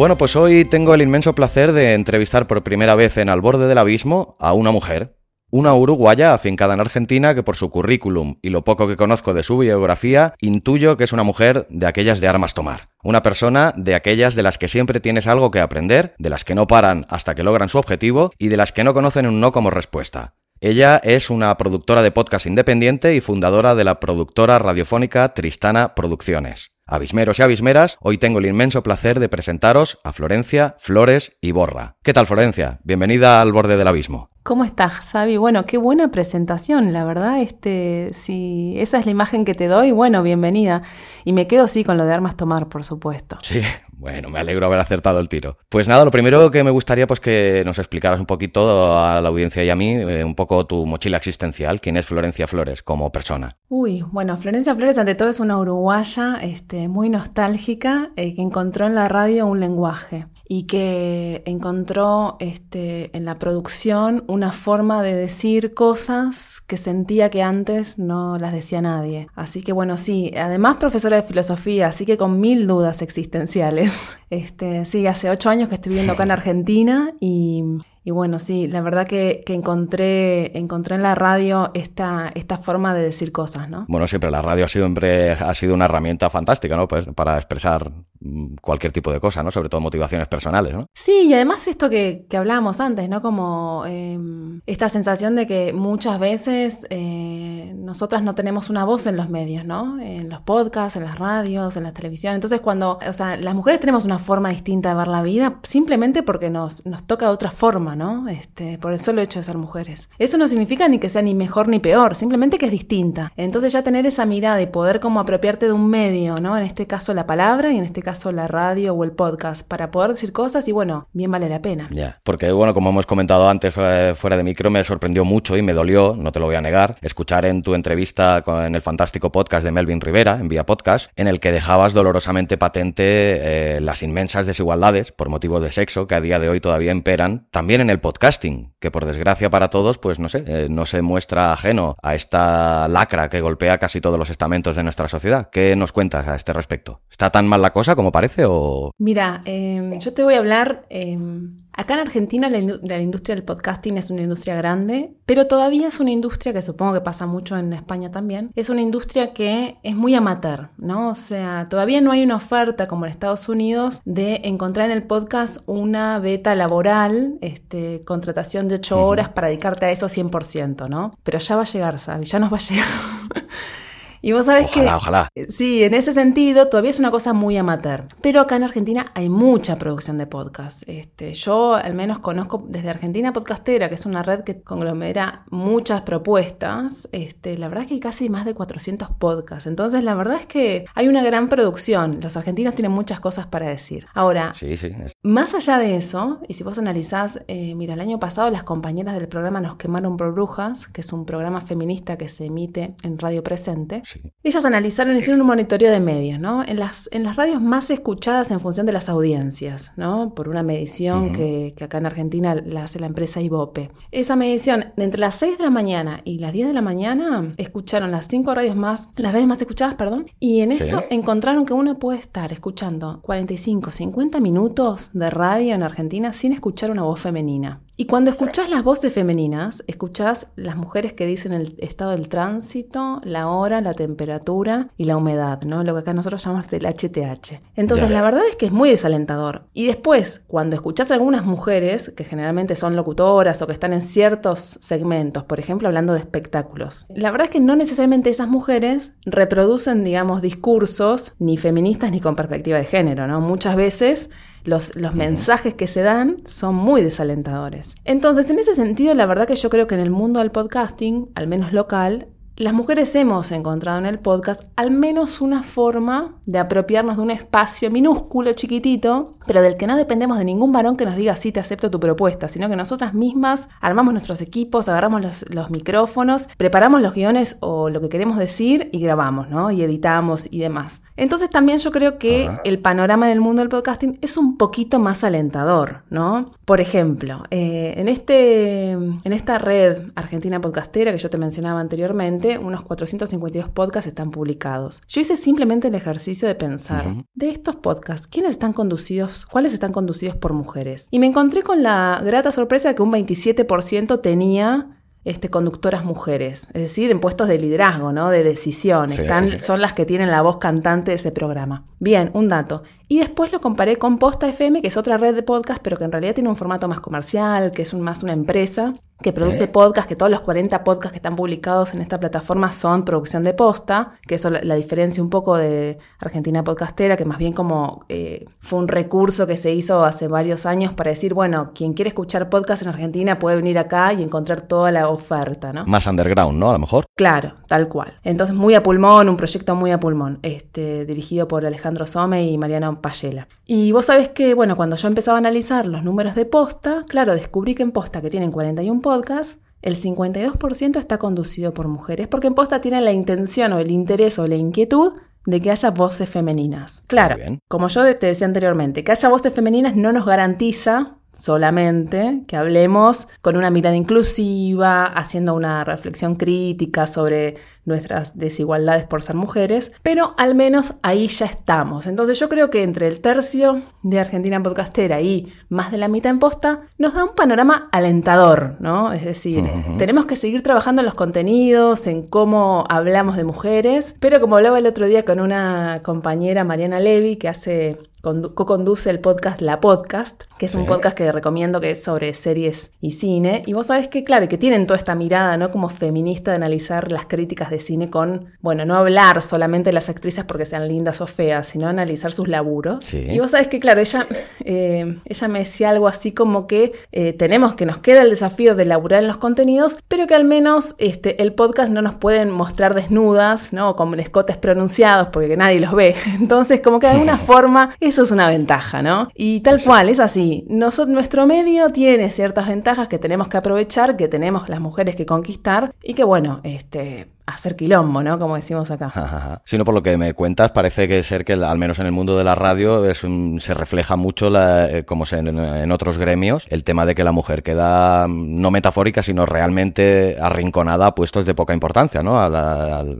Bueno, 0.00 0.16
pues 0.16 0.34
hoy 0.34 0.64
tengo 0.64 0.94
el 0.94 1.02
inmenso 1.02 1.34
placer 1.34 1.72
de 1.72 1.92
entrevistar 1.92 2.46
por 2.46 2.62
primera 2.62 2.94
vez 2.94 3.18
en 3.18 3.28
Al 3.28 3.42
borde 3.42 3.66
del 3.66 3.76
abismo 3.76 4.34
a 4.38 4.54
una 4.54 4.70
mujer, 4.70 5.14
una 5.50 5.74
uruguaya 5.74 6.32
afincada 6.32 6.74
en 6.74 6.80
Argentina 6.80 7.34
que 7.34 7.42
por 7.42 7.56
su 7.56 7.70
currículum 7.70 8.36
y 8.42 8.50
lo 8.50 8.64
poco 8.64 8.88
que 8.88 8.96
conozco 8.96 9.34
de 9.34 9.42
su 9.42 9.58
biografía, 9.58 10.34
intuyo 10.40 10.96
que 10.96 11.04
es 11.04 11.12
una 11.12 11.24
mujer 11.24 11.66
de 11.70 11.86
aquellas 11.86 12.20
de 12.20 12.28
armas 12.28 12.54
tomar. 12.54 12.88
Una 13.02 13.22
persona 13.22 13.74
de 13.76 13.94
aquellas 13.94 14.34
de 14.34 14.42
las 14.42 14.58
que 14.58 14.68
siempre 14.68 15.00
tienes 15.00 15.26
algo 15.26 15.50
que 15.50 15.60
aprender, 15.60 16.14
de 16.18 16.30
las 16.30 16.44
que 16.44 16.54
no 16.54 16.66
paran 16.66 17.06
hasta 17.08 17.34
que 17.34 17.42
logran 17.42 17.68
su 17.68 17.78
objetivo 17.78 18.32
y 18.38 18.48
de 18.48 18.56
las 18.56 18.72
que 18.72 18.84
no 18.84 18.94
conocen 18.94 19.26
un 19.26 19.40
no 19.40 19.52
como 19.52 19.70
respuesta. 19.70 20.34
Ella 20.62 21.00
es 21.02 21.30
una 21.30 21.56
productora 21.56 22.02
de 22.02 22.10
podcast 22.10 22.44
independiente 22.44 23.14
y 23.14 23.20
fundadora 23.20 23.74
de 23.74 23.84
la 23.84 23.98
productora 23.98 24.58
radiofónica 24.58 25.30
Tristana 25.30 25.94
Producciones. 25.94 26.72
Abismeros 26.86 27.38
y 27.38 27.42
abismeras, 27.42 27.96
hoy 28.00 28.18
tengo 28.18 28.40
el 28.40 28.46
inmenso 28.46 28.82
placer 28.82 29.20
de 29.20 29.28
presentaros 29.28 30.00
a 30.04 30.12
Florencia, 30.12 30.76
Flores 30.78 31.38
y 31.40 31.52
Borra. 31.52 31.96
¿Qué 32.02 32.12
tal 32.12 32.26
Florencia? 32.26 32.80
Bienvenida 32.82 33.40
al 33.40 33.52
borde 33.52 33.78
del 33.78 33.88
abismo. 33.88 34.28
¿Cómo 34.42 34.64
estás, 34.64 34.94
Xavi? 34.94 35.36
Bueno, 35.36 35.66
qué 35.66 35.76
buena 35.76 36.10
presentación, 36.10 36.94
la 36.94 37.04
verdad. 37.04 37.40
Este, 37.42 38.10
si 38.14 38.74
esa 38.78 38.98
es 38.98 39.04
la 39.04 39.10
imagen 39.10 39.44
que 39.44 39.54
te 39.54 39.66
doy, 39.66 39.92
bueno, 39.92 40.22
bienvenida. 40.22 40.82
Y 41.24 41.34
me 41.34 41.46
quedo 41.46 41.68
sí 41.68 41.84
con 41.84 41.98
lo 41.98 42.06
de 42.06 42.14
armas 42.14 42.36
tomar, 42.36 42.68
por 42.68 42.82
supuesto. 42.82 43.36
Sí, 43.42 43.60
bueno, 44.00 44.30
me 44.30 44.40
alegro 44.40 44.64
haber 44.64 44.78
acertado 44.78 45.20
el 45.20 45.28
tiro. 45.28 45.58
Pues 45.68 45.86
nada, 45.86 46.06
lo 46.06 46.10
primero 46.10 46.50
que 46.50 46.64
me 46.64 46.70
gustaría 46.70 47.06
pues 47.06 47.20
que 47.20 47.62
nos 47.66 47.78
explicaras 47.78 48.18
un 48.18 48.24
poquito 48.24 48.98
a 48.98 49.20
la 49.20 49.28
audiencia 49.28 49.62
y 49.62 49.68
a 49.68 49.76
mí 49.76 49.92
eh, 49.92 50.24
un 50.24 50.34
poco 50.34 50.64
tu 50.66 50.86
mochila 50.86 51.18
existencial, 51.18 51.82
quién 51.82 51.98
es 51.98 52.06
Florencia 52.06 52.46
Flores 52.46 52.82
como 52.82 53.12
persona. 53.12 53.58
Uy, 53.68 54.02
bueno, 54.10 54.38
Florencia 54.38 54.74
Flores 54.74 54.96
ante 54.96 55.14
todo 55.14 55.28
es 55.28 55.38
una 55.38 55.58
uruguaya 55.58 56.38
este, 56.40 56.88
muy 56.88 57.10
nostálgica 57.10 58.10
eh, 58.16 58.34
que 58.34 58.40
encontró 58.40 58.86
en 58.86 58.94
la 58.94 59.06
radio 59.06 59.46
un 59.46 59.60
lenguaje 59.60 60.26
y 60.48 60.64
que 60.64 61.42
encontró 61.44 62.36
este, 62.40 63.16
en 63.16 63.24
la 63.24 63.38
producción 63.38 64.24
una 64.26 64.50
forma 64.50 65.02
de 65.02 65.14
decir 65.14 65.74
cosas 65.74 66.60
que 66.66 66.76
sentía 66.76 67.30
que 67.30 67.42
antes 67.42 67.98
no 67.98 68.36
las 68.38 68.52
decía 68.52 68.80
nadie. 68.80 69.28
Así 69.36 69.62
que 69.62 69.72
bueno, 69.72 69.96
sí, 69.96 70.32
además 70.36 70.78
profesora 70.78 71.16
de 71.16 71.22
filosofía, 71.22 71.86
así 71.88 72.06
que 72.06 72.16
con 72.16 72.40
mil 72.40 72.66
dudas 72.66 73.02
existenciales. 73.02 73.89
Este, 74.30 74.84
sí, 74.84 75.06
hace 75.06 75.30
ocho 75.30 75.50
años 75.50 75.68
que 75.68 75.74
estoy 75.74 75.90
viviendo 75.90 76.12
acá 76.12 76.22
en 76.22 76.30
Argentina 76.30 77.12
y 77.20 77.64
y 78.02 78.12
bueno, 78.12 78.38
sí, 78.38 78.66
la 78.66 78.80
verdad 78.80 79.06
que, 79.06 79.44
encontré, 79.48 80.56
encontré 80.56 80.94
en 80.94 81.02
la 81.02 81.14
radio 81.14 81.70
esta, 81.74 82.30
esta 82.34 82.56
forma 82.56 82.94
de 82.94 83.02
decir 83.02 83.30
cosas, 83.30 83.68
¿no? 83.68 83.84
Bueno, 83.88 84.08
siempre 84.08 84.30
la 84.30 84.40
radio 84.40 84.68
siempre 84.68 85.32
ha 85.32 85.54
sido 85.54 85.74
una 85.74 85.84
herramienta 85.84 86.30
fantástica, 86.30 86.76
¿no? 86.76 86.88
Pues 86.88 87.06
para 87.14 87.36
expresar 87.36 87.92
mm, 88.20 88.54
cualquier 88.62 88.92
tipo 88.92 89.12
de 89.12 89.20
cosa, 89.20 89.42
¿no? 89.42 89.50
Sobre 89.50 89.68
todo 89.68 89.82
motivaciones 89.82 90.28
personales, 90.28 90.72
¿no? 90.72 90.86
Sí, 90.94 91.26
y 91.28 91.34
además 91.34 91.66
esto 91.68 91.90
que, 91.90 92.26
que 92.30 92.38
hablábamos 92.38 92.80
antes, 92.80 93.06
¿no? 93.08 93.20
Como 93.20 93.84
em, 93.86 94.62
esta 94.64 94.88
sensación 94.88 95.36
de 95.36 95.46
que 95.46 95.74
muchas 95.74 96.18
veces 96.18 96.86
eh, 96.88 97.74
nosotras 97.76 98.22
no 98.22 98.34
tenemos 98.34 98.70
una 98.70 98.84
voz 98.84 99.06
en 99.06 99.18
los 99.18 99.28
medios, 99.28 99.66
¿no? 99.66 100.00
En 100.00 100.30
los 100.30 100.40
podcasts, 100.40 100.96
en 100.96 101.04
las 101.04 101.18
radios, 101.18 101.76
en 101.76 101.82
la 101.82 101.92
televisión. 101.92 102.34
Entonces 102.34 102.62
cuando, 102.62 102.98
o 103.06 103.12
sea, 103.12 103.36
las 103.36 103.54
mujeres 103.54 103.78
tenemos 103.78 104.06
una 104.06 104.18
forma 104.18 104.48
distinta 104.48 104.88
de 104.88 104.94
ver 104.94 105.08
la 105.08 105.22
vida 105.22 105.58
simplemente 105.64 106.22
porque 106.22 106.48
nos, 106.48 106.86
nos 106.86 107.06
toca 107.06 107.26
de 107.26 107.32
otra 107.32 107.50
forma. 107.50 107.89
¿No? 107.96 108.28
Este, 108.28 108.78
por 108.78 108.92
el 108.92 109.00
solo 109.00 109.20
hecho 109.20 109.38
de 109.38 109.44
ser 109.44 109.56
mujeres. 109.56 110.10
Eso 110.18 110.38
no 110.38 110.48
significa 110.48 110.88
ni 110.88 110.98
que 110.98 111.08
sea 111.08 111.22
ni 111.22 111.34
mejor 111.34 111.68
ni 111.68 111.78
peor, 111.78 112.14
simplemente 112.14 112.58
que 112.58 112.66
es 112.66 112.72
distinta. 112.72 113.32
Entonces 113.36 113.72
ya 113.72 113.82
tener 113.82 114.06
esa 114.06 114.26
mirada 114.26 114.60
y 114.60 114.66
poder 114.66 115.00
como 115.00 115.20
apropiarte 115.20 115.66
de 115.66 115.72
un 115.72 115.88
medio, 115.88 116.36
¿no? 116.36 116.56
En 116.56 116.64
este 116.64 116.86
caso 116.86 117.14
la 117.14 117.26
palabra 117.26 117.72
y 117.72 117.78
en 117.78 117.84
este 117.84 118.02
caso 118.02 118.32
la 118.32 118.48
radio 118.48 118.94
o 118.94 119.04
el 119.04 119.12
podcast, 119.12 119.66
para 119.66 119.90
poder 119.90 120.10
decir 120.10 120.32
cosas 120.32 120.66
y 120.68 120.72
bueno, 120.72 121.08
bien 121.12 121.30
vale 121.30 121.48
la 121.48 121.62
pena. 121.62 121.88
Ya, 121.90 122.20
porque 122.22 122.52
bueno, 122.52 122.74
como 122.74 122.90
hemos 122.90 123.06
comentado 123.06 123.48
antes 123.48 123.74
eh, 123.76 124.14
fuera 124.16 124.36
de 124.36 124.42
micro, 124.42 124.70
me 124.70 124.82
sorprendió 124.84 125.24
mucho 125.24 125.56
y 125.56 125.62
me 125.62 125.72
dolió, 125.72 126.14
no 126.16 126.32
te 126.32 126.40
lo 126.40 126.46
voy 126.46 126.56
a 126.56 126.60
negar, 126.60 126.96
escuchar 127.00 127.46
en 127.46 127.62
tu 127.62 127.74
entrevista 127.74 128.42
con, 128.42 128.64
en 128.64 128.74
el 128.74 128.82
fantástico 128.82 129.32
podcast 129.32 129.64
de 129.64 129.72
Melvin 129.72 130.00
Rivera, 130.00 130.38
en 130.40 130.48
Vía 130.48 130.66
Podcast, 130.66 131.10
en 131.16 131.28
el 131.28 131.40
que 131.40 131.52
dejabas 131.52 131.92
dolorosamente 131.92 132.58
patente 132.58 133.02
eh, 133.02 133.80
las 133.80 134.02
inmensas 134.02 134.46
desigualdades 134.46 135.12
por 135.12 135.28
motivo 135.28 135.60
de 135.60 135.72
sexo 135.72 136.06
que 136.06 136.14
a 136.14 136.20
día 136.20 136.38
de 136.38 136.48
hoy 136.48 136.60
todavía 136.60 136.92
imperan, 136.92 137.46
también 137.50 137.79
en 137.80 137.90
el 137.90 138.00
podcasting, 138.00 138.72
que 138.78 138.90
por 138.90 139.04
desgracia 139.04 139.50
para 139.50 139.68
todos, 139.68 139.98
pues 139.98 140.18
no 140.18 140.28
sé, 140.28 140.44
eh, 140.46 140.68
no 140.70 140.86
se 140.86 141.02
muestra 141.02 141.52
ajeno 141.52 141.96
a 142.02 142.14
esta 142.14 142.88
lacra 142.88 143.28
que 143.28 143.40
golpea 143.40 143.78
casi 143.78 144.00
todos 144.00 144.18
los 144.18 144.30
estamentos 144.30 144.76
de 144.76 144.82
nuestra 144.82 145.08
sociedad. 145.08 145.48
¿Qué 145.50 145.74
nos 145.76 145.92
cuentas 145.92 146.28
a 146.28 146.36
este 146.36 146.52
respecto? 146.52 147.00
¿Está 147.10 147.30
tan 147.30 147.46
mal 147.46 147.62
la 147.62 147.72
cosa 147.72 147.96
como 147.96 148.12
parece 148.12 148.44
o...? 148.46 148.92
Mira, 148.98 149.42
em, 149.44 149.98
yo 149.98 150.12
te 150.12 150.22
voy 150.22 150.34
a 150.34 150.38
hablar... 150.38 150.82
Em, 150.88 151.50
Acá 151.72 151.94
en 151.94 152.00
Argentina 152.00 152.48
la, 152.50 152.98
industria 153.00 153.34
del 153.34 153.44
podcasting 153.44 153.96
es 153.96 154.10
una 154.10 154.22
industria 154.22 154.54
grande, 154.56 155.14
pero 155.24 155.46
todavía 155.46 155.88
es 155.88 156.00
una 156.00 156.10
industria 156.10 156.52
que 156.52 156.62
supongo 156.62 156.94
que 156.94 157.00
pasa 157.00 157.26
mucho 157.26 157.56
en 157.56 157.72
España 157.72 158.10
también. 158.10 158.50
Es 158.54 158.70
una 158.70 158.80
industria 158.80 159.32
que 159.32 159.78
es 159.82 159.94
muy 159.94 160.14
amateur, 160.14 160.70
¿no? 160.76 161.10
O 161.10 161.14
sea, 161.14 161.68
todavía 161.70 162.00
no 162.00 162.12
hay 162.12 162.22
una 162.22 162.36
oferta 162.36 162.88
como 162.88 163.06
en 163.06 163.12
Estados 163.12 163.48
Unidos 163.48 164.02
de 164.04 164.40
encontrar 164.44 164.90
en 164.90 164.96
el 164.96 165.04
podcast 165.04 165.62
una 165.66 166.18
beta 166.18 166.54
laboral, 166.54 167.38
este, 167.40 168.02
contratación 168.04 168.68
de 168.68 168.76
8 168.76 169.06
horas 169.06 169.28
para 169.30 169.48
dedicarte 169.48 169.86
a 169.86 169.90
eso 169.90 170.08
100%, 170.08 170.88
¿no? 170.88 171.14
Pero 171.22 171.38
ya 171.38 171.56
va 171.56 171.62
a 171.62 171.66
llegar, 171.66 171.98
¿sabes? 171.98 172.30
Ya 172.30 172.38
nos 172.38 172.52
va 172.52 172.56
a 172.56 172.60
llegar. 172.60 172.86
Y 174.22 174.32
vos 174.32 174.46
sabés 174.46 174.68
que. 174.68 174.86
Ojalá. 174.86 175.28
Eh, 175.34 175.46
sí, 175.50 175.82
en 175.82 175.94
ese 175.94 176.12
sentido 176.12 176.68
todavía 176.68 176.90
es 176.90 176.98
una 176.98 177.10
cosa 177.10 177.32
muy 177.32 177.56
amateur. 177.56 178.06
Pero 178.20 178.40
acá 178.40 178.56
en 178.56 178.64
Argentina 178.64 179.12
hay 179.14 179.28
mucha 179.28 179.78
producción 179.78 180.18
de 180.18 180.26
podcast. 180.26 180.82
Este, 180.86 181.32
yo 181.32 181.74
al 181.74 181.94
menos 181.94 182.18
conozco 182.18 182.64
desde 182.68 182.90
Argentina 182.90 183.32
Podcastera, 183.32 183.88
que 183.88 183.94
es 183.94 184.06
una 184.06 184.22
red 184.22 184.40
que 184.40 184.60
conglomera 184.60 185.44
muchas 185.50 186.02
propuestas. 186.02 187.08
Este, 187.12 187.56
la 187.56 187.68
verdad 187.68 187.84
es 187.84 187.88
que 187.88 187.94
hay 187.94 188.00
casi 188.00 188.28
más 188.28 188.44
de 188.44 188.54
400 188.54 189.10
podcasts. 189.10 189.66
Entonces, 189.66 190.04
la 190.04 190.14
verdad 190.14 190.36
es 190.40 190.46
que 190.46 190.84
hay 190.94 191.08
una 191.08 191.22
gran 191.22 191.48
producción. 191.48 192.20
Los 192.20 192.36
argentinos 192.36 192.74
tienen 192.74 192.92
muchas 192.92 193.20
cosas 193.20 193.46
para 193.46 193.68
decir. 193.68 194.06
Ahora, 194.14 194.52
sí, 194.54 194.76
sí, 194.76 194.94
más 195.22 195.54
allá 195.54 195.78
de 195.78 195.96
eso, 195.96 196.40
y 196.48 196.54
si 196.54 196.64
vos 196.64 196.78
analizás, 196.78 197.40
eh, 197.48 197.74
mira, 197.74 197.94
el 197.94 198.00
año 198.00 198.18
pasado 198.18 198.50
las 198.50 198.64
compañeras 198.64 199.14
del 199.14 199.28
programa 199.28 199.60
Nos 199.60 199.76
quemaron 199.76 200.16
por 200.16 200.32
brujas, 200.32 200.88
que 200.88 201.00
es 201.00 201.12
un 201.12 201.24
programa 201.24 201.60
feminista 201.60 202.16
que 202.16 202.28
se 202.28 202.46
emite 202.46 202.94
en 203.02 203.18
Radio 203.18 203.42
Presente. 203.42 204.02
Ellas 204.42 204.64
analizaron, 204.64 205.16
hicieron 205.16 205.40
un 205.40 205.46
monitoreo 205.46 205.90
de 205.90 206.00
medios, 206.00 206.40
¿no? 206.40 206.64
En 206.64 206.78
las, 206.78 207.08
en 207.12 207.24
las 207.24 207.36
radios 207.36 207.62
más 207.62 207.90
escuchadas 207.90 208.50
en 208.50 208.60
función 208.60 208.86
de 208.86 208.92
las 208.92 209.08
audiencias, 209.08 209.92
¿no? 209.96 210.34
Por 210.34 210.48
una 210.48 210.62
medición 210.62 211.32
que, 211.32 211.74
acá 211.80 211.98
en 211.98 212.06
Argentina 212.06 212.54
la 212.54 212.84
hace 212.84 212.98
la 213.00 213.06
empresa 213.06 213.40
Ibope. 213.40 213.90
Esa 214.10 214.36
medición, 214.36 214.92
entre 214.96 215.20
las 215.20 215.34
6 215.36 215.58
de 215.58 215.64
la 215.64 215.70
mañana 215.70 216.20
y 216.24 216.38
las 216.38 216.52
10 216.52 216.68
de 216.68 216.74
la 216.74 216.82
mañana, 216.82 217.52
escucharon 217.56 218.10
las 218.10 218.26
5 218.28 218.54
radios 218.54 218.76
más, 218.76 219.08
las 219.16 219.32
radios 219.32 219.48
más 219.48 219.60
escuchadas, 219.60 219.94
perdón, 219.94 220.26
y 220.38 220.60
en 220.60 220.72
eso 220.72 221.04
encontraron 221.10 221.64
que 221.64 221.72
uno 221.72 221.98
puede 221.98 222.18
estar 222.18 222.52
escuchando 222.52 223.20
45, 223.22 223.90
50 223.90 224.40
minutos 224.40 225.10
de 225.12 225.30
radio 225.30 225.74
en 225.74 225.82
Argentina 225.82 226.32
sin 226.32 226.52
escuchar 226.52 226.90
una 226.90 227.02
voz 227.02 227.20
femenina. 227.20 227.80
Y 228.00 228.06
cuando 228.06 228.30
escuchás 228.30 228.70
las 228.70 228.82
voces 228.82 229.12
femeninas, 229.12 229.84
escuchás 229.86 230.46
las 230.56 230.74
mujeres 230.74 231.12
que 231.12 231.26
dicen 231.26 231.52
el 231.52 231.74
estado 231.80 232.12
del 232.12 232.30
tránsito, 232.30 233.20
la 233.24 233.48
hora, 233.48 233.82
la 233.82 233.92
temperatura 233.92 234.88
y 234.96 235.04
la 235.04 235.18
humedad, 235.18 235.60
¿no? 235.64 235.84
Lo 235.84 235.92
que 235.92 236.00
acá 236.00 236.14
nosotros 236.14 236.42
llamamos 236.42 236.72
el 236.72 236.86
HTH. 236.86 237.60
Entonces, 237.76 238.10
la 238.10 238.22
verdad 238.22 238.40
es 238.48 238.56
que 238.56 238.64
es 238.64 238.72
muy 238.72 238.88
desalentador. 238.88 239.66
Y 239.74 239.86
después, 239.86 240.42
cuando 240.46 240.76
escuchás 240.76 241.10
a 241.10 241.14
algunas 241.14 241.44
mujeres, 241.44 242.10
que 242.16 242.24
generalmente 242.24 242.74
son 242.74 242.96
locutoras 242.96 243.60
o 243.60 243.66
que 243.66 243.74
están 243.74 243.92
en 243.92 244.00
ciertos 244.00 244.78
segmentos, 244.80 245.44
por 245.44 245.60
ejemplo, 245.60 245.86
hablando 245.86 246.14
de 246.14 246.20
espectáculos, 246.20 247.04
la 247.14 247.30
verdad 247.30 247.48
es 247.48 247.50
que 247.50 247.60
no 247.60 247.76
necesariamente 247.76 248.30
esas 248.30 248.48
mujeres 248.48 249.12
reproducen, 249.26 250.04
digamos, 250.04 250.40
discursos 250.40 251.34
ni 251.38 251.58
feministas 251.58 252.10
ni 252.12 252.20
con 252.20 252.34
perspectiva 252.34 252.78
de 252.78 252.86
género, 252.86 253.26
¿no? 253.26 253.42
Muchas 253.42 253.76
veces 253.76 254.30
los, 254.64 254.94
mensajes 255.14 255.74
que 255.74 255.86
se 255.86 256.02
dan 256.02 256.36
son 256.46 256.74
muy 256.74 257.02
desalentadores. 257.02 257.94
Entonces, 258.04 258.48
en 258.50 258.58
ese 258.58 258.74
sentido, 258.74 259.14
la 259.14 259.26
verdad 259.26 259.46
que 259.46 259.56
yo 259.56 259.70
creo 259.70 259.86
que 259.86 259.94
en 259.94 260.00
el 260.00 260.10
mundo 260.10 260.40
del 260.40 260.50
podcasting, 260.50 261.30
al 261.34 261.46
menos 261.46 261.72
local, 261.72 262.28
las 262.60 262.74
mujeres 262.74 263.14
hemos 263.14 263.52
encontrado 263.52 263.98
en 263.98 264.04
el 264.04 264.18
podcast 264.18 264.64
al 264.76 264.90
menos 264.90 265.40
una 265.40 265.62
forma 265.62 266.34
de 266.44 266.58
apropiarnos 266.58 267.16
de 267.16 267.22
un 267.22 267.30
espacio 267.30 267.90
minúsculo, 267.90 268.52
chiquitito, 268.52 269.32
pero 269.46 269.62
del 269.62 269.78
que 269.78 269.86
no 269.86 269.96
dependemos 269.96 270.36
de 270.36 270.44
ningún 270.44 270.70
varón 270.70 270.98
que 270.98 271.06
nos 271.06 271.16
diga 271.16 271.36
sí, 271.36 271.52
te 271.52 271.60
acepto 271.60 271.90
tu 271.90 271.98
propuesta, 271.98 272.48
sino 272.48 272.68
que 272.68 272.76
nosotras 272.76 273.14
mismas 273.14 273.70
armamos 273.80 274.12
nuestros 274.12 274.42
equipos, 274.42 274.90
agarramos 274.90 275.22
los, 275.48 275.70
micrófonos, 275.70 276.48
preparamos 276.58 277.00
los 277.00 277.14
guiones 277.14 277.56
o 277.60 277.88
lo 277.88 278.02
que 278.02 278.10
queremos 278.10 278.36
decir 278.36 278.90
y 278.92 279.00
grabamos, 279.00 279.48
¿no? 279.48 279.70
Y 279.70 279.82
editamos 279.82 280.46
y 280.50 280.58
demás. 280.58 281.00
Entonces 281.20 281.50
también 281.50 281.78
yo 281.78 281.92
creo 281.92 282.18
que 282.18 282.50
el 282.64 282.78
panorama 282.78 283.26
en 283.26 283.32
el 283.32 283.42
mundo 283.42 283.60
del 283.60 283.68
podcasting 283.68 284.18
es 284.22 284.38
un 284.38 284.56
poquito 284.56 284.98
más 284.98 285.22
alentador, 285.22 286.02
¿no? 286.08 286.50
Por 286.64 286.80
ejemplo, 286.80 287.42
eh, 287.50 287.92
en, 287.98 288.08
este, 288.08 288.92
en 288.92 289.32
esta 289.32 289.58
red 289.58 290.10
argentina 290.14 290.62
podcastera 290.62 291.12
que 291.12 291.18
yo 291.18 291.28
te 291.28 291.36
mencionaba 291.36 291.78
anteriormente, 291.78 292.56
unos 292.56 292.84
452 292.84 293.68
podcasts 293.68 294.08
están 294.08 294.30
publicados. 294.30 295.02
Yo 295.08 295.20
hice 295.20 295.36
simplemente 295.36 295.88
el 295.88 295.94
ejercicio 295.94 296.48
de 296.48 296.54
pensar, 296.54 297.04
de 297.34 297.50
estos 297.50 297.76
podcasts, 297.76 298.26
¿quiénes 298.26 298.52
están 298.52 298.72
conducidos, 298.72 299.44
cuáles 299.44 299.74
están 299.74 299.92
conducidos 299.92 300.36
por 300.36 300.54
mujeres? 300.54 301.06
Y 301.10 301.18
me 301.18 301.26
encontré 301.26 301.62
con 301.62 301.82
la 301.82 302.22
grata 302.24 302.50
sorpresa 302.50 302.88
de 302.88 302.94
que 302.94 303.02
un 303.02 303.12
27% 303.12 304.22
tenía 304.22 304.99
este, 305.24 305.50
conductoras 305.50 306.04
mujeres, 306.04 306.68
es 306.72 306.82
decir, 306.82 307.10
en 307.10 307.20
puestos 307.20 307.48
de 307.48 307.58
liderazgo, 307.58 308.12
¿no? 308.12 308.30
De 308.30 308.42
decisión. 308.42 309.12
Están, 309.12 309.60
Son 309.60 309.80
las 309.80 309.92
que 309.92 310.06
tienen 310.06 310.30
la 310.30 310.42
voz 310.42 310.58
cantante 310.58 311.10
de 311.10 311.16
ese 311.16 311.30
programa. 311.32 311.84
Bien, 311.98 312.30
un 312.32 312.48
dato. 312.48 312.82
Y 313.12 313.18
después 313.18 313.50
lo 313.50 313.60
comparé 313.60 313.96
con 313.96 314.18
Posta 314.18 314.48
FM, 314.48 314.82
que 314.82 314.86
es 314.86 314.96
otra 314.96 315.18
red 315.18 315.34
de 315.34 315.42
podcast, 315.42 315.80
pero 315.82 315.98
que 315.98 316.04
en 316.04 316.12
realidad 316.12 316.32
tiene 316.32 316.48
un 316.48 316.54
formato 316.54 316.86
más 316.86 317.00
comercial, 317.00 317.72
que 317.72 317.82
es 317.82 317.92
más 317.92 318.22
una 318.22 318.32
empresa 318.32 318.94
que 319.22 319.32
produce 319.32 319.68
podcast, 319.68 320.08
que 320.08 320.16
todos 320.16 320.30
los 320.30 320.40
40 320.40 320.82
podcasts 320.82 321.12
que 321.12 321.18
están 321.18 321.36
publicados 321.36 321.92
en 321.92 322.00
esta 322.00 322.18
plataforma 322.18 322.72
son 322.72 323.04
producción 323.04 323.42
de 323.42 323.52
posta, 323.52 324.12
que 324.26 324.36
eso 324.36 324.50
la, 324.50 324.74
diferencia 324.74 325.22
un 325.22 325.28
poco 325.28 325.56
de 325.56 325.98
Argentina 326.18 326.64
Podcastera, 326.64 327.16
que 327.16 327.26
más 327.26 327.36
bien 327.36 327.52
como 327.52 328.04
eh, 328.08 328.46
fue 328.60 328.78
un 328.78 328.88
recurso 328.88 329.46
que 329.46 329.56
se 329.58 329.74
hizo 329.74 330.04
hace 330.04 330.26
varios 330.26 330.64
años 330.64 330.94
para 330.94 331.10
decir, 331.10 331.34
bueno, 331.34 331.72
quien 331.74 331.92
quiere 331.92 332.08
escuchar 332.08 332.48
podcast 332.48 332.82
en 332.82 332.88
Argentina 332.88 333.38
puede 333.38 333.56
venir 333.56 333.78
acá 333.78 334.12
y 334.14 334.22
encontrar 334.22 334.62
toda 334.62 334.90
la 334.90 335.08
oferta, 335.08 335.72
¿no? 335.72 335.84
Más 335.84 336.06
underground, 336.06 336.58
¿no? 336.58 336.70
A 336.70 336.72
lo 336.74 336.78
mejor. 336.78 337.04
Claro, 337.14 337.54
tal 337.66 337.88
cual. 337.88 338.18
Entonces, 338.24 338.56
muy 338.56 338.74
a 338.74 338.82
pulmón, 338.82 339.28
un 339.28 339.36
proyecto 339.36 339.74
muy 339.74 339.90
a 339.90 340.00
pulmón, 340.00 340.38
este, 340.42 341.04
dirigido 341.04 341.46
por 341.46 341.66
Alejandro 341.66 342.06
Some 342.06 342.42
y 342.42 342.56
Mariana 342.56 342.88
Payela. 343.00 343.48
Y 343.66 343.92
vos 343.92 344.06
sabés 344.06 344.30
que, 344.30 344.54
bueno, 344.54 344.76
cuando 344.76 344.96
yo 344.96 345.08
empezaba 345.08 345.36
a 345.36 345.40
analizar 345.40 345.86
los 345.86 346.02
números 346.02 346.34
de 346.34 346.44
posta, 346.44 347.04
claro, 347.08 347.34
descubrí 347.34 347.74
que 347.74 347.82
en 347.82 347.92
posta, 347.92 348.20
que 348.22 348.30
tienen 348.30 348.50
41 348.50 349.00
podcasts, 349.00 349.58
el 349.82 349.96
52% 349.96 350.98
está 350.98 351.18
conducido 351.18 351.72
por 351.72 351.88
mujeres, 351.88 352.28
porque 352.28 352.48
en 352.48 352.54
posta 352.54 352.80
tienen 352.80 353.04
la 353.04 353.12
intención 353.12 353.72
o 353.72 353.78
el 353.78 353.90
interés 353.90 354.38
o 354.38 354.46
la 354.46 354.56
inquietud 354.56 355.14
de 355.46 355.60
que 355.60 355.70
haya 355.70 355.90
voces 355.90 356.28
femeninas. 356.28 357.02
Claro, 357.06 357.36
como 357.68 357.88
yo 357.88 358.02
te 358.16 358.26
decía 358.26 358.46
anteriormente, 358.46 359.04
que 359.04 359.12
haya 359.12 359.28
voces 359.28 359.54
femeninas 359.54 359.96
no 359.96 360.12
nos 360.12 360.26
garantiza 360.26 361.16
solamente 361.36 362.42
que 362.46 362.56
hablemos 362.56 363.28
con 363.40 363.56
una 363.56 363.70
mirada 363.70 363.96
inclusiva, 363.96 365.06
haciendo 365.06 365.54
una 365.54 365.84
reflexión 365.84 366.36
crítica 366.36 367.06
sobre 367.06 367.56
nuestras 367.90 368.38
desigualdades 368.38 369.04
por 369.04 369.22
ser 369.22 369.36
mujeres, 369.36 369.92
pero 370.02 370.34
al 370.38 370.54
menos 370.54 370.94
ahí 371.02 371.28
ya 371.28 371.46
estamos. 371.46 372.06
Entonces 372.06 372.38
yo 372.38 372.48
creo 372.48 372.70
que 372.70 372.82
entre 372.82 373.06
el 373.08 373.20
tercio 373.20 373.82
de 374.02 374.20
Argentina 374.20 374.62
Podcastera 374.62 375.20
y 375.20 375.52
más 375.68 375.90
de 375.90 375.98
la 375.98 376.08
mitad 376.08 376.30
en 376.30 376.38
posta, 376.38 376.82
nos 376.98 377.14
da 377.14 377.24
un 377.24 377.34
panorama 377.34 377.88
alentador, 377.92 378.76
¿no? 378.80 379.12
Es 379.12 379.24
decir, 379.24 379.64
tenemos 379.98 380.26
que 380.26 380.36
seguir 380.36 380.62
trabajando 380.62 381.02
en 381.02 381.06
los 381.06 381.14
contenidos, 381.14 382.06
en 382.06 382.26
cómo 382.26 382.84
hablamos 382.88 383.36
de 383.36 383.44
mujeres, 383.44 384.14
pero 384.20 384.40
como 384.40 384.56
hablaba 384.56 384.78
el 384.78 384.86
otro 384.86 385.06
día 385.06 385.24
con 385.24 385.40
una 385.40 386.00
compañera, 386.02 386.64
Mariana 386.64 387.00
Levy, 387.00 387.36
que 387.36 387.48
hace 387.48 387.98
co-conduce 388.20 389.08
el 389.08 389.20
podcast 389.20 389.60
La 389.60 389.80
Podcast, 389.80 390.44
que 390.58 390.66
es 390.66 390.74
un 390.74 390.84
podcast 390.84 391.16
que 391.16 391.32
recomiendo 391.32 391.80
que 391.80 391.92
es 391.92 392.02
sobre 392.02 392.34
series 392.34 392.90
y 393.00 393.12
cine. 393.12 393.62
Y 393.66 393.72
vos 393.72 393.86
sabés 393.86 394.08
que, 394.08 394.24
claro, 394.24 394.46
que 394.46 394.58
tienen 394.58 394.86
toda 394.86 394.98
esta 394.98 395.14
mirada, 395.14 395.56
¿no? 395.56 395.70
Como 395.70 395.88
feminista 395.88 396.50
de 396.50 396.58
analizar 396.58 397.10
las 397.12 397.24
críticas 397.24 397.70
de 397.70 397.79
cine 397.80 398.10
con, 398.10 398.52
bueno, 398.60 398.84
no 398.84 398.96
hablar 398.96 399.42
solamente 399.42 399.90
de 399.90 399.94
las 399.94 400.08
actrices 400.08 400.44
porque 400.44 400.66
sean 400.66 400.88
lindas 400.88 401.20
o 401.20 401.26
feas, 401.26 401.66
sino 401.66 401.88
analizar 401.88 402.32
sus 402.32 402.48
laburos. 402.48 403.12
Y 403.12 403.38
vos 403.38 403.52
sabés 403.52 403.68
que, 403.68 403.80
claro, 403.80 404.00
ella, 404.00 404.26
eh, 404.64 405.18
ella 405.24 405.48
me 405.48 405.60
decía 405.60 405.90
algo 405.90 406.08
así 406.08 406.32
como 406.32 406.66
que 406.66 406.92
eh, 407.12 407.32
tenemos 407.32 407.74
que 407.74 407.86
nos 407.86 407.98
queda 407.98 408.22
el 408.22 408.30
desafío 408.30 408.74
de 408.74 408.84
laburar 408.84 409.22
en 409.22 409.28
los 409.28 409.36
contenidos, 409.36 409.96
pero 410.08 410.26
que 410.26 410.34
al 410.34 410.44
menos 410.44 410.94
este, 410.98 411.42
el 411.42 411.52
podcast 411.52 411.90
no 411.90 412.02
nos 412.02 412.14
pueden 412.14 412.50
mostrar 412.50 412.94
desnudas, 412.94 413.72
¿no? 413.72 413.96
Con 413.96 414.18
escotes 414.18 414.56
pronunciados 414.56 415.28
porque 415.32 415.56
nadie 415.56 415.80
los 415.80 415.92
ve. 415.92 416.14
Entonces, 416.40 416.80
como 416.80 416.98
que 417.00 417.06
de 417.06 417.14
alguna 417.14 417.38
forma 417.50 417.94
eso 418.00 418.22
es 418.22 418.30
una 418.30 418.48
ventaja, 418.48 419.02
¿no? 419.02 419.28
Y 419.34 419.60
tal 419.60 419.82
cual, 419.82 420.08
es 420.08 420.20
así. 420.20 420.64
nuestro 420.68 421.46
medio 421.46 421.90
tiene 421.90 422.30
ciertas 422.30 422.68
ventajas 422.68 423.08
que 423.08 423.18
tenemos 423.18 423.48
que 423.48 423.56
aprovechar, 423.56 424.16
que 424.16 424.28
tenemos 424.28 424.68
las 424.68 424.80
mujeres 424.80 425.16
que 425.16 425.26
conquistar 425.26 425.94
y 426.02 426.14
que, 426.14 426.24
bueno, 426.24 426.60
este, 426.62 427.28
hacer 427.54 427.76
quilombo, 427.76 428.22
¿no? 428.22 428.38
Como 428.38 428.56
decimos 428.56 428.90
acá. 428.90 429.62
Sino 429.64 429.84
por 429.84 429.94
lo 429.94 430.02
que 430.02 430.16
me 430.16 430.34
cuentas, 430.34 430.70
parece 430.70 431.08
que 431.08 431.22
ser 431.22 431.44
que 431.44 431.52
al 431.54 431.78
menos 431.78 431.98
en 431.98 432.06
el 432.06 432.12
mundo 432.12 432.36
de 432.36 432.44
la 432.44 432.54
radio 432.54 433.04
es 433.08 433.20
se 433.58 433.74
refleja 433.74 434.16
mucho, 434.16 434.50
eh, 434.56 435.04
como 435.04 435.24
en, 435.30 435.92
otros 435.92 436.18
gremios, 436.18 436.66
el 436.68 436.84
tema 436.84 437.06
de 437.06 437.14
que 437.14 437.24
la 437.24 437.32
mujer 437.32 437.62
queda 437.62 438.26
mm, 438.26 438.60
no 438.60 438.70
metafórica, 438.70 439.22
sino 439.22 439.46
realmente 439.46 440.38
arrinconada 440.40 441.06
a 441.06 441.14
puestos 441.14 441.46
de 441.46 441.54
poca 441.54 441.74
importancia, 441.74 442.22
¿no? 442.22 442.40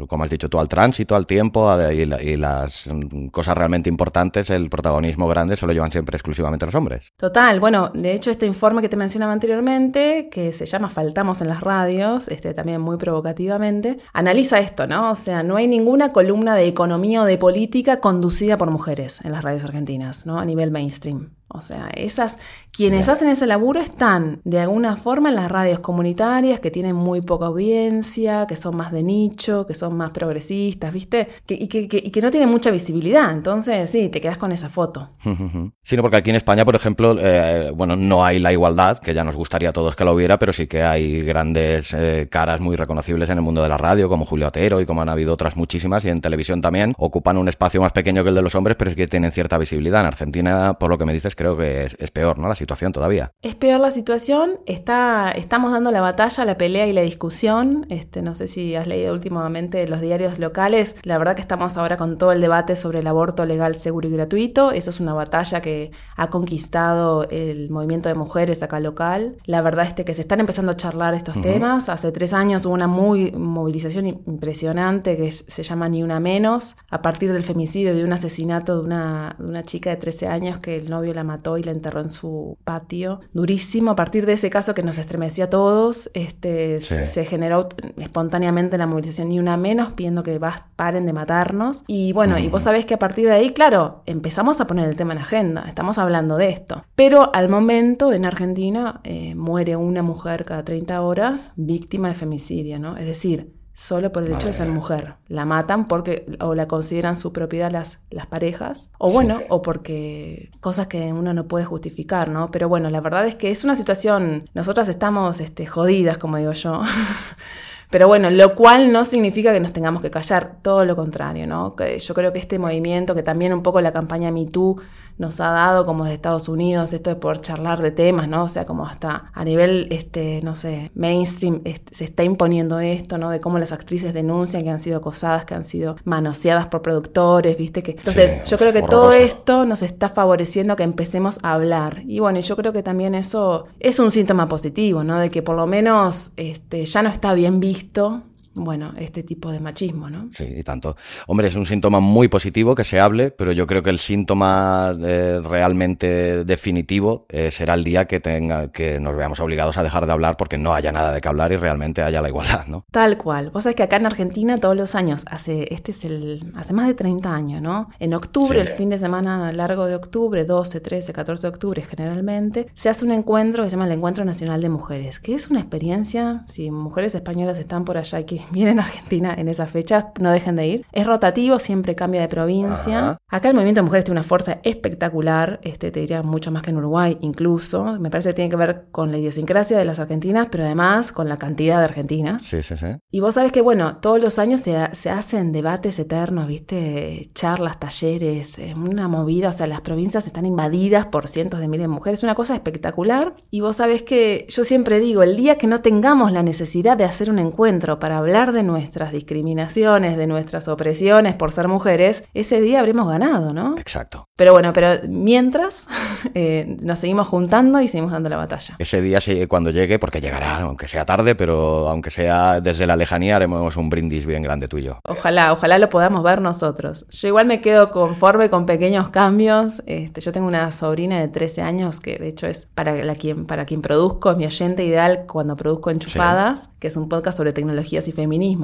como 0.08 0.25
has 0.25 0.30
dicho 0.30 0.49
tú, 0.49 0.58
al 0.58 0.68
tránsito, 0.68 1.14
al 1.14 1.26
tiempo 1.26 1.70
y, 1.90 2.02
y, 2.02 2.37
las 2.37 2.88
mm, 2.88 3.28
cosas 3.28 3.56
realmente 3.56 3.88
importantes, 3.88 4.50
el 4.50 4.70
protagonismo 4.70 5.28
grande 5.28 5.56
se 5.56 5.66
lo 5.66 5.72
llevan 5.72 5.92
siempre 5.92 6.16
exclusivamente 6.16 6.66
los 6.66 6.75
hombres. 6.75 7.12
Total, 7.16 7.60
bueno, 7.60 7.90
de 7.94 8.12
hecho 8.12 8.30
este 8.30 8.46
informe 8.46 8.82
que 8.82 8.88
te 8.88 8.96
mencionaba 8.96 9.32
anteriormente, 9.32 10.28
que 10.30 10.52
se 10.52 10.66
llama 10.66 10.88
Faltamos 10.88 11.40
en 11.40 11.49
las 11.49 11.60
radios, 11.60 12.28
este 12.28 12.54
también 12.54 12.80
muy 12.80 12.96
provocativamente, 12.96 13.99
analiza 14.20 14.60
esto, 14.60 14.86
¿no? 14.86 15.10
O 15.10 15.14
sea, 15.14 15.42
no 15.42 15.56
hay 15.56 15.66
ninguna 15.66 16.12
columna 16.12 16.54
de 16.54 16.66
economía 16.66 17.22
o 17.22 17.24
de 17.24 17.38
política 17.38 18.00
conducida 18.00 18.56
por 18.56 18.70
mujeres 18.70 19.24
en 19.24 19.32
las 19.32 19.42
radios 19.42 19.64
argentinas, 19.64 20.26
¿no? 20.26 20.38
A 20.38 20.44
nivel 20.44 20.70
mainstream. 20.70 21.39
O 21.52 21.61
sea, 21.61 21.88
esas 21.95 22.38
quienes 22.73 23.09
hacen 23.09 23.28
ese 23.28 23.47
laburo 23.47 23.80
están 23.80 24.40
de 24.45 24.61
alguna 24.61 24.97
forma 24.97 25.30
en 25.30 25.35
las 25.35 25.50
radios 25.50 25.80
comunitarias 25.80 26.61
que 26.61 26.71
tienen 26.71 26.95
muy 26.95 27.21
poca 27.21 27.47
audiencia, 27.47 28.47
que 28.47 28.54
son 28.54 28.76
más 28.76 28.92
de 28.92 29.02
nicho, 29.02 29.66
que 29.66 29.75
son 29.75 29.97
más 29.97 30.12
progresistas, 30.12 30.92
¿viste? 30.92 31.28
y, 31.49 31.66
que, 31.66 32.21
no 32.23 32.30
tienen 32.30 32.49
mucha 32.49 32.71
visibilidad. 32.71 33.33
Entonces, 33.33 33.90
sí, 33.90 34.09
te 34.09 34.21
quedas 34.21 34.38
con 34.38 34.52
esa 34.52 34.69
foto. 34.69 35.11
Sino 35.83 36.02
porque 36.02 36.16
aquí 36.16 36.30
en 36.30 36.37
España, 36.37 36.64
por 36.64 36.76
ejemplo, 36.76 37.16
eh, 37.19 37.73
bueno, 37.75 37.97
no 37.97 38.25
hay 38.25 38.38
la 38.38 38.52
igualdad, 38.52 38.99
que 38.99 39.14
ya 39.14 39.25
nos 39.25 39.35
gustaría 39.35 39.71
a 39.71 39.73
todos 39.73 39.97
que 39.97 40.04
la 40.04 40.12
hubiera, 40.12 40.38
pero 40.38 40.52
sí 40.52 40.69
que 40.69 40.83
hay 40.85 41.23
grandes 41.23 41.92
eh, 41.92 42.28
caras 42.30 42.61
muy 42.61 42.76
reconocibles 42.76 43.28
en 43.30 43.38
el 43.38 43.42
mundo 43.42 43.62
de 43.62 43.69
la 43.69 43.78
radio, 43.78 44.09
como 44.09 44.25
Julio 44.25 44.49
Otero 44.49 44.80
y 44.80 44.87
como 44.87 45.02
han 45.02 45.09
habido 45.09 45.35
otras 45.35 45.57
muchísimas, 45.57 46.04
y 46.04 46.11
en 46.11 46.21
televisión 46.21 46.61
también. 46.61 46.95
Ocupan 46.99 47.37
un 47.37 47.49
espacio 47.49 47.80
más 47.80 47.92
pequeño 47.92 48.23
que 48.23 48.28
el 48.28 48.37
de 48.37 48.42
los 48.42 48.54
hombres, 48.54 48.76
pero 48.76 48.90
es 48.90 48.97
que 48.97 49.09
tienen 49.09 49.33
cierta 49.33 49.59
visibilidad. 49.59 50.02
En 50.02 50.07
Argentina, 50.07 50.75
por 50.75 50.90
lo 50.90 50.99
que 50.99 51.04
me 51.04 51.12
dices, 51.12 51.35
creo 51.40 51.56
que 51.56 51.88
es, 51.99 52.11
peor, 52.11 52.38
¿no? 52.38 52.49
La 52.49 52.54
situación 52.54 52.92
todavía. 52.92 53.32
Es 53.40 53.54
peor 53.54 53.80
la 53.80 53.90
situación, 53.90 54.59
está, 54.66 55.30
estamos 55.30 55.73
dando 55.73 55.90
la 55.90 56.02
batalla, 56.02 56.44
la 56.44 56.59
pelea 56.59 56.87
y 56.87 56.92
la 56.92 57.00
discusión. 57.00 57.87
Este, 57.88 58.20
no 58.20 58.35
sé 58.35 58.47
si 58.47 58.75
has 58.76 58.87
leído 58.87 59.14
últimamente 59.14 59.88
los 59.88 60.02
diarios 60.02 60.38
locales. 60.38 60.97
La 61.02 61.16
verdad 61.16 61.35
que 61.37 61.40
estamos 61.40 61.78
ahora 61.78 61.97
con 61.97 62.18
todo 62.18 62.32
el 62.32 62.42
debate 62.42 62.76
sobre 62.76 62.99
el 62.99 63.06
aborto 63.06 63.47
legal, 63.47 63.75
seguro 63.76 64.06
y 64.06 64.12
gratuito. 64.12 64.70
Eso 64.70 64.90
es 64.90 65.00
una 65.00 65.14
batalla 65.14 65.62
que 65.62 65.92
ha 66.14 66.28
conquistado 66.28 67.26
el 67.30 67.70
movimiento 67.70 68.11
de 68.11 68.16
mujeres 68.16 68.62
acá 68.62 68.78
local. 68.78 69.37
La 69.47 69.62
verdad 69.62 69.87
es 69.87 69.94
que 69.94 70.12
se 70.12 70.20
están 70.20 70.40
empezando 70.40 70.73
a 70.73 70.76
charlar 70.76 71.14
estos 71.14 71.40
temas. 71.40 71.88
Hace 71.88 72.12
tres 72.12 72.35
años 72.35 72.66
hubo 72.66 72.75
una 72.75 72.87
muy 72.87 73.32
movilización 73.32 74.06
impresionante 74.09 75.16
que 75.16 75.30
se 75.30 75.62
llama 75.62 75.88
Ni 75.88 76.02
Una 76.02 76.20
Menos, 76.20 76.76
a 76.90 77.00
partir 77.00 77.32
del 77.32 77.44
femicidio 77.44 77.94
de 77.94 78.04
un 78.04 78.12
asesinato 78.12 78.76
de 78.76 78.85
una, 78.85 79.37
de 79.38 79.47
una 79.47 79.62
chica 79.62 79.88
de 79.88 79.97
13 79.97 80.26
años 80.26 80.59
que 80.59 80.76
el 80.76 80.90
novio 80.90 81.14
la 81.14 81.29
mató 81.30 81.58
y 81.58 81.62
la 81.62 81.72
enterró 81.72 82.00
en 82.00 82.10
su 82.10 82.58
patio. 82.64 83.20
Durísimo. 83.32 83.92
A 83.92 83.96
partir 83.96 84.26
de 84.26 84.32
ese 84.34 84.50
caso 84.50 84.75
que 84.75 84.82
nos 84.82 84.99
estremeció 84.99 85.44
a 85.44 85.50
todos, 85.50 86.10
este, 86.14 86.80
se, 86.80 87.25
generó 87.25 87.68
espontáneamente 87.96 88.78
la 88.78 88.87
movilización 88.87 89.28
ni 89.28 89.38
una 89.38 89.56
menos, 89.56 89.92
pidiendo 89.92 90.22
que 90.22 90.40
paren 90.76 91.06
de 91.06 91.12
matarnos. 91.12 91.84
Y 91.87 92.12
bueno, 92.12 92.38
y 92.38 92.49
vos 92.49 92.64
sabés 92.64 92.87
que 92.87 92.94
a 92.94 92.99
partir 92.99 93.26
de 93.26 93.32
ahí, 93.32 93.50
claro, 93.50 94.02
empezamos 94.06 94.60
a 94.60 94.66
poner 94.66 94.88
el 94.88 94.96
tema 94.96 95.12
en 95.12 95.18
agenda. 95.18 95.64
Estamos 95.68 95.99
hablando 95.99 96.37
de 96.37 96.50
esto. 96.50 96.84
Pero 96.94 97.34
al 97.34 97.49
momento 97.49 98.12
en 98.12 98.25
Argentina 98.25 99.00
eh, 99.04 99.34
muere 99.34 99.76
una 99.76 100.02
mujer 100.02 100.44
cada 100.44 100.64
30 100.64 101.00
horas 101.00 101.52
víctima 101.56 102.08
de 102.08 102.14
femicidio, 102.14 102.78
¿no? 102.78 102.96
Es 102.96 103.06
decir, 103.06 103.59
solo 103.80 104.12
por 104.12 104.25
el 104.25 104.32
hecho 104.34 104.46
de 104.46 104.52
ser 104.52 104.68
mujer. 104.68 105.14
La 105.26 105.46
matan 105.46 105.88
porque 105.88 106.26
o 106.38 106.54
la 106.54 106.68
consideran 106.68 107.16
su 107.16 107.32
propiedad 107.32 107.72
las, 107.72 107.99
las 108.10 108.26
parejas, 108.26 108.90
o 108.99 109.10
bueno, 109.10 109.40
o 109.49 109.62
porque 109.62 110.50
cosas 110.60 110.87
que 110.87 111.14
uno 111.14 111.32
no 111.32 111.49
puede 111.49 111.64
justificar, 111.64 112.28
¿no? 112.28 112.49
Pero 112.49 112.68
bueno, 112.68 112.90
la 112.90 113.00
verdad 113.00 113.26
es 113.26 113.37
que 113.37 113.50
es 113.50 113.64
una 113.64 113.76
situación, 113.76 114.50
nosotras 114.52 114.88
estamos 114.88 115.40
este, 115.40 115.64
jodidas, 115.64 116.18
como 116.18 116.37
digo 116.37 116.52
yo. 116.52 116.82
Pero 117.90 118.06
bueno, 118.06 118.30
lo 118.30 118.54
cual 118.54 118.92
no 118.92 119.04
significa 119.04 119.52
que 119.52 119.58
nos 119.60 119.72
tengamos 119.72 120.02
que 120.02 120.10
callar, 120.10 120.58
todo 120.62 120.84
lo 120.84 120.94
contrario, 120.94 121.46
¿no? 121.49 121.75
yo 121.75 122.14
creo 122.14 122.32
que 122.32 122.38
este 122.38 122.58
movimiento, 122.58 123.16
que 123.16 123.25
también 123.25 123.52
un 123.52 123.62
poco 123.62 123.80
la 123.80 123.92
campaña 123.92 124.30
MeToo 124.30 124.76
nos 125.20 125.38
ha 125.38 125.50
dado 125.50 125.84
como 125.84 126.06
de 126.06 126.14
Estados 126.14 126.48
Unidos, 126.48 126.94
esto 126.94 127.10
de 127.10 127.16
poder 127.16 127.42
charlar 127.42 127.82
de 127.82 127.90
temas, 127.90 128.26
¿no? 128.26 128.44
O 128.44 128.48
sea, 128.48 128.64
como 128.64 128.86
hasta 128.86 129.30
a 129.34 129.44
nivel, 129.44 129.86
este, 129.90 130.40
no 130.42 130.54
sé, 130.54 130.90
mainstream 130.94 131.62
se 131.92 132.04
está 132.04 132.24
imponiendo 132.24 132.80
esto, 132.80 133.18
¿no? 133.18 133.28
De 133.28 133.38
cómo 133.38 133.58
las 133.58 133.70
actrices 133.70 134.14
denuncian 134.14 134.64
que 134.64 134.70
han 134.70 134.80
sido 134.80 134.96
acosadas, 134.96 135.44
que 135.44 135.54
han 135.54 135.66
sido 135.66 135.96
manoseadas 136.04 136.68
por 136.68 136.80
productores, 136.80 137.58
¿viste? 137.58 137.82
que 137.82 137.90
Entonces, 137.90 138.42
yo 138.46 138.56
creo 138.56 138.72
que 138.72 138.80
todo 138.82 139.12
esto 139.12 139.66
nos 139.66 139.82
está 139.82 140.08
favoreciendo 140.08 140.74
que 140.74 140.84
empecemos 140.84 141.38
a 141.42 141.52
hablar. 141.52 142.02
Y 142.06 142.20
bueno, 142.20 142.40
yo 142.40 142.56
creo 142.56 142.72
que 142.72 142.82
también 142.82 143.14
eso 143.14 143.66
es 143.78 143.98
un 143.98 144.12
síntoma 144.12 144.48
positivo, 144.48 145.04
¿no? 145.04 145.18
De 145.18 145.30
que 145.30 145.42
por 145.42 145.54
lo 145.54 145.66
menos 145.66 146.32
este, 146.38 146.86
ya 146.86 147.02
no 147.02 147.10
está 147.10 147.34
bien 147.34 147.60
visto 147.60 148.22
bueno, 148.54 148.92
este 148.97 149.23
tipo 149.23 149.52
de 149.52 149.61
machismo, 149.61 150.11
¿no? 150.11 150.30
Sí, 150.37 150.45
y 150.45 150.62
tanto. 150.62 150.97
Hombre, 151.26 151.49
es 151.49 151.54
un 151.54 151.66
síntoma 151.66 152.00
muy 152.00 152.28
positivo 152.28 152.75
que 152.75 152.85
se 152.85 152.99
hable, 152.99 153.30
pero 153.30 153.52
yo 153.52 153.66
creo 153.66 153.83
que 153.83 153.90
el 153.90 153.99
síntoma 153.99 154.97
eh, 155.00 155.40
realmente 155.42 156.45
definitivo 156.45 157.26
eh, 157.28 157.50
será 157.50 157.75
el 157.75 157.85
día 157.85 158.07
que 158.07 158.19
tenga 158.21 158.73
que 158.73 158.99
nos 158.99 159.16
veamos 159.16 159.38
obligados 159.40 159.76
a 159.76 159.83
dejar 159.83 160.07
de 160.07 160.12
hablar 160.12 160.37
porque 160.37 160.59
no 160.59 160.75
haya 160.75 160.90
nada 160.90 161.12
de 161.12 161.21
qué 161.21 161.28
hablar 161.28 161.52
y 161.52 161.57
realmente 161.57 162.02
haya 162.02 162.21
la 162.21 162.28
igualdad, 162.28 162.66
¿no? 162.66 162.85
Tal 162.90 163.16
cual. 163.19 163.50
Vos 163.50 163.64
sabés 163.64 163.76
que 163.76 163.85
acá 163.85 163.97
en 163.97 164.07
Argentina 164.07 164.59
todos 164.59 164.76
los 164.76 164.95
años, 164.95 165.25
hace 165.30 165.73
este 165.73 165.92
es 165.92 166.04
el 166.04 166.52
hace 166.57 166.73
más 166.73 166.88
de 166.88 166.95
30 166.95 167.33
años, 167.33 167.61
¿no? 167.61 167.88
En 168.00 168.14
octubre, 168.14 168.61
el 168.61 168.69
fin 168.69 168.90
de 168.90 168.99
semana 168.99 169.52
largo 169.52 169.87
de 169.87 169.95
octubre, 169.95 170.45
12, 170.45 170.80
13, 170.80 171.12
14 171.12 171.42
de 171.42 171.49
octubre 171.49 171.83
generalmente, 171.83 172.66
se 172.75 172.88
hace 172.88 173.04
un 173.04 173.12
encuentro 173.12 173.62
que 173.62 173.71
se 173.71 173.76
llama 173.76 173.87
el 173.87 173.92
Encuentro 173.92 174.25
Nacional 174.25 174.61
de 174.61 174.69
Mujeres, 174.69 175.21
que 175.21 175.35
es 175.35 175.50
una 175.50 175.61
experiencia, 175.61 176.45
si 176.49 176.71
mujeres 176.71 177.14
españolas 177.14 177.59
están 177.59 177.85
por 177.85 177.97
allá 177.97 178.19
vienen 178.50 178.80
a 178.80 178.85
Argentina 178.85 179.35
en 179.37 179.49
esas 179.49 179.70
fechas, 179.70 180.06
no 180.20 180.30
dejen 180.30 180.56
de 180.56 180.66
ir. 180.66 180.87
Es 180.92 181.06
rotativo, 181.06 181.59
siempre 181.59 181.94
cambia 181.94 182.20
de 182.20 182.28
provincia. 182.28 183.18
Acá 183.28 183.49
el 183.49 183.54
movimiento 183.54 183.80
de 183.80 183.85
mujeres 183.85 184.04
tiene 184.04 184.20
una 184.20 184.26
fuerza 184.26 184.59
espectacular, 184.62 185.61
este, 185.62 185.90
te 185.90 186.00
diría 186.00 186.23
mucho 186.23 186.50
más 186.50 186.62
que 186.62 186.70
en 186.70 186.76
Uruguay 186.76 187.18
incluso. 187.20 187.99
Me 188.00 188.11
parece 188.11 188.30
que 188.30 188.35
tiene 188.35 188.50
que 188.50 188.56
ver 188.56 188.87
con 188.90 189.12
la 189.12 189.18
idiosincrasia 189.18 189.78
de 189.78 189.85
las 189.85 189.99
argentinas, 189.99 190.49
pero 190.50 190.64
además 190.64 191.12
con 191.12 191.28
la 191.28 191.38
cantidad 191.38 191.78
de 191.78 191.85
argentinas. 191.85 192.42
Sí, 192.42 192.62
sí, 192.62 192.76
sí. 192.76 192.87
Y 193.11 193.20
vos 193.20 193.35
sabés 193.35 193.52
que, 193.52 193.61
bueno, 193.61 193.99
todos 193.99 194.20
los 194.20 194.38
años 194.38 194.61
se, 194.61 194.76
se 194.92 195.11
hacen 195.11 195.52
debates 195.52 195.99
eternos, 195.99 196.47
¿viste? 196.47 197.30
Charlas, 197.35 197.78
talleres, 197.78 198.59
eh, 198.59 198.75
una 198.76 199.09
movida, 199.09 199.50
o 199.50 199.52
sea, 199.52 199.66
las 199.66 199.80
provincias 199.80 200.26
están 200.26 200.47
invadidas 200.47 201.06
por 201.06 201.28
cientos 201.28 201.61
de 201.61 201.68
miles 201.68 201.85
de 201.85 201.88
mujeres, 201.88 202.23
una 202.23 202.35
cosa 202.35 202.54
espectacular. 202.54 203.35
Y 203.50 203.61
vos 203.61 203.76
sabés 203.76 204.02
que 204.02 204.47
yo 204.49 204.64
siempre 204.64 205.00
digo, 205.00 205.23
el 205.23 205.37
día 205.37 205.59
que 205.59 205.66
no 205.66 205.80
tengamos 205.80 206.32
la 206.32 206.42
necesidad 206.42 206.97
de 206.97 207.04
hacer 207.04 207.30
un 207.30 207.38
encuentro 207.38 207.99
para 207.99 208.18
hablar 208.18 208.29
hablar 208.30 208.52
de 208.52 208.62
nuestras 208.62 209.10
discriminaciones, 209.10 210.16
de 210.16 210.28
nuestras 210.28 210.68
opresiones 210.68 211.34
por 211.34 211.50
ser 211.50 211.66
mujeres, 211.66 212.22
ese 212.32 212.60
día 212.60 212.78
habremos 212.78 213.08
ganado, 213.08 213.52
¿no? 213.52 213.76
Exacto. 213.76 214.28
Pero 214.37 214.52
bueno, 214.52 214.72
pero 214.72 215.00
mientras 215.08 215.88
eh, 216.34 216.76
nos 216.80 217.00
seguimos 217.00 217.26
juntando 217.26 217.80
y 217.80 217.88
seguimos 217.88 218.12
dando 218.12 218.28
la 218.28 218.37
batalla. 218.37 218.76
Ese 218.78 219.02
día 219.02 219.18
cuando 219.49 219.70
llegue, 219.70 219.99
porque 219.99 220.20
llegará, 220.20 220.60
aunque 220.60 220.87
sea 220.87 221.04
tarde, 221.04 221.34
pero 221.34 221.88
aunque 221.88 222.10
sea 222.10 222.60
desde 222.60 222.87
la 222.87 222.96
lejanía, 222.96 223.34
haremos 223.37 223.76
un 223.76 223.90
brindis 223.90 224.26
bien 224.26 224.42
grande 224.42 224.68
tuyo. 224.68 224.99
Ojalá, 225.08 225.52
ojalá 225.52 225.78
lo 225.78 225.88
podamos 225.88 226.22
ver 226.22 226.40
nosotros. 226.40 227.06
Yo 227.10 227.28
igual 227.28 227.46
me 227.46 227.60
quedo 227.60 227.90
conforme 227.90 228.49
con 228.49 228.64
pequeños 228.64 229.10
cambios. 229.10 229.82
Este, 229.87 230.20
yo 230.20 230.30
tengo 230.30 230.46
una 230.46 230.70
sobrina 230.70 231.18
de 231.18 231.26
13 231.26 231.62
años 231.62 231.99
que 231.99 232.16
de 232.16 232.28
hecho 232.28 232.46
es 232.46 232.66
para, 232.66 232.94
la 233.02 233.16
quien, 233.16 233.44
para 233.46 233.66
quien 233.66 233.82
produzco, 233.82 234.30
es 234.30 234.37
mi 234.37 234.46
oyente 234.46 234.84
ideal 234.84 235.25
cuando 235.26 235.56
produzco 235.56 235.90
Enchufadas, 235.90 236.70
que 236.78 236.87
es 236.87 236.96
un 236.96 237.08
podcast 237.08 237.37
sobre 237.37 237.52
tecnologías 237.52 238.06
y 238.06 238.12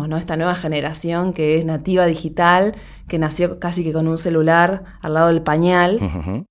¿no? 0.08 0.16
Esta 0.16 0.36
nueva 0.36 0.54
generación 0.54 1.32
que 1.32 1.58
es 1.58 1.64
nativa 1.64 2.06
digital, 2.06 2.74
que 3.08 3.18
nació 3.18 3.58
casi 3.58 3.84
que 3.84 3.92
con 3.92 4.08
un 4.08 4.18
celular 4.18 4.84
al 5.00 5.14
lado 5.14 5.28
del 5.28 5.42
pañal 5.42 6.00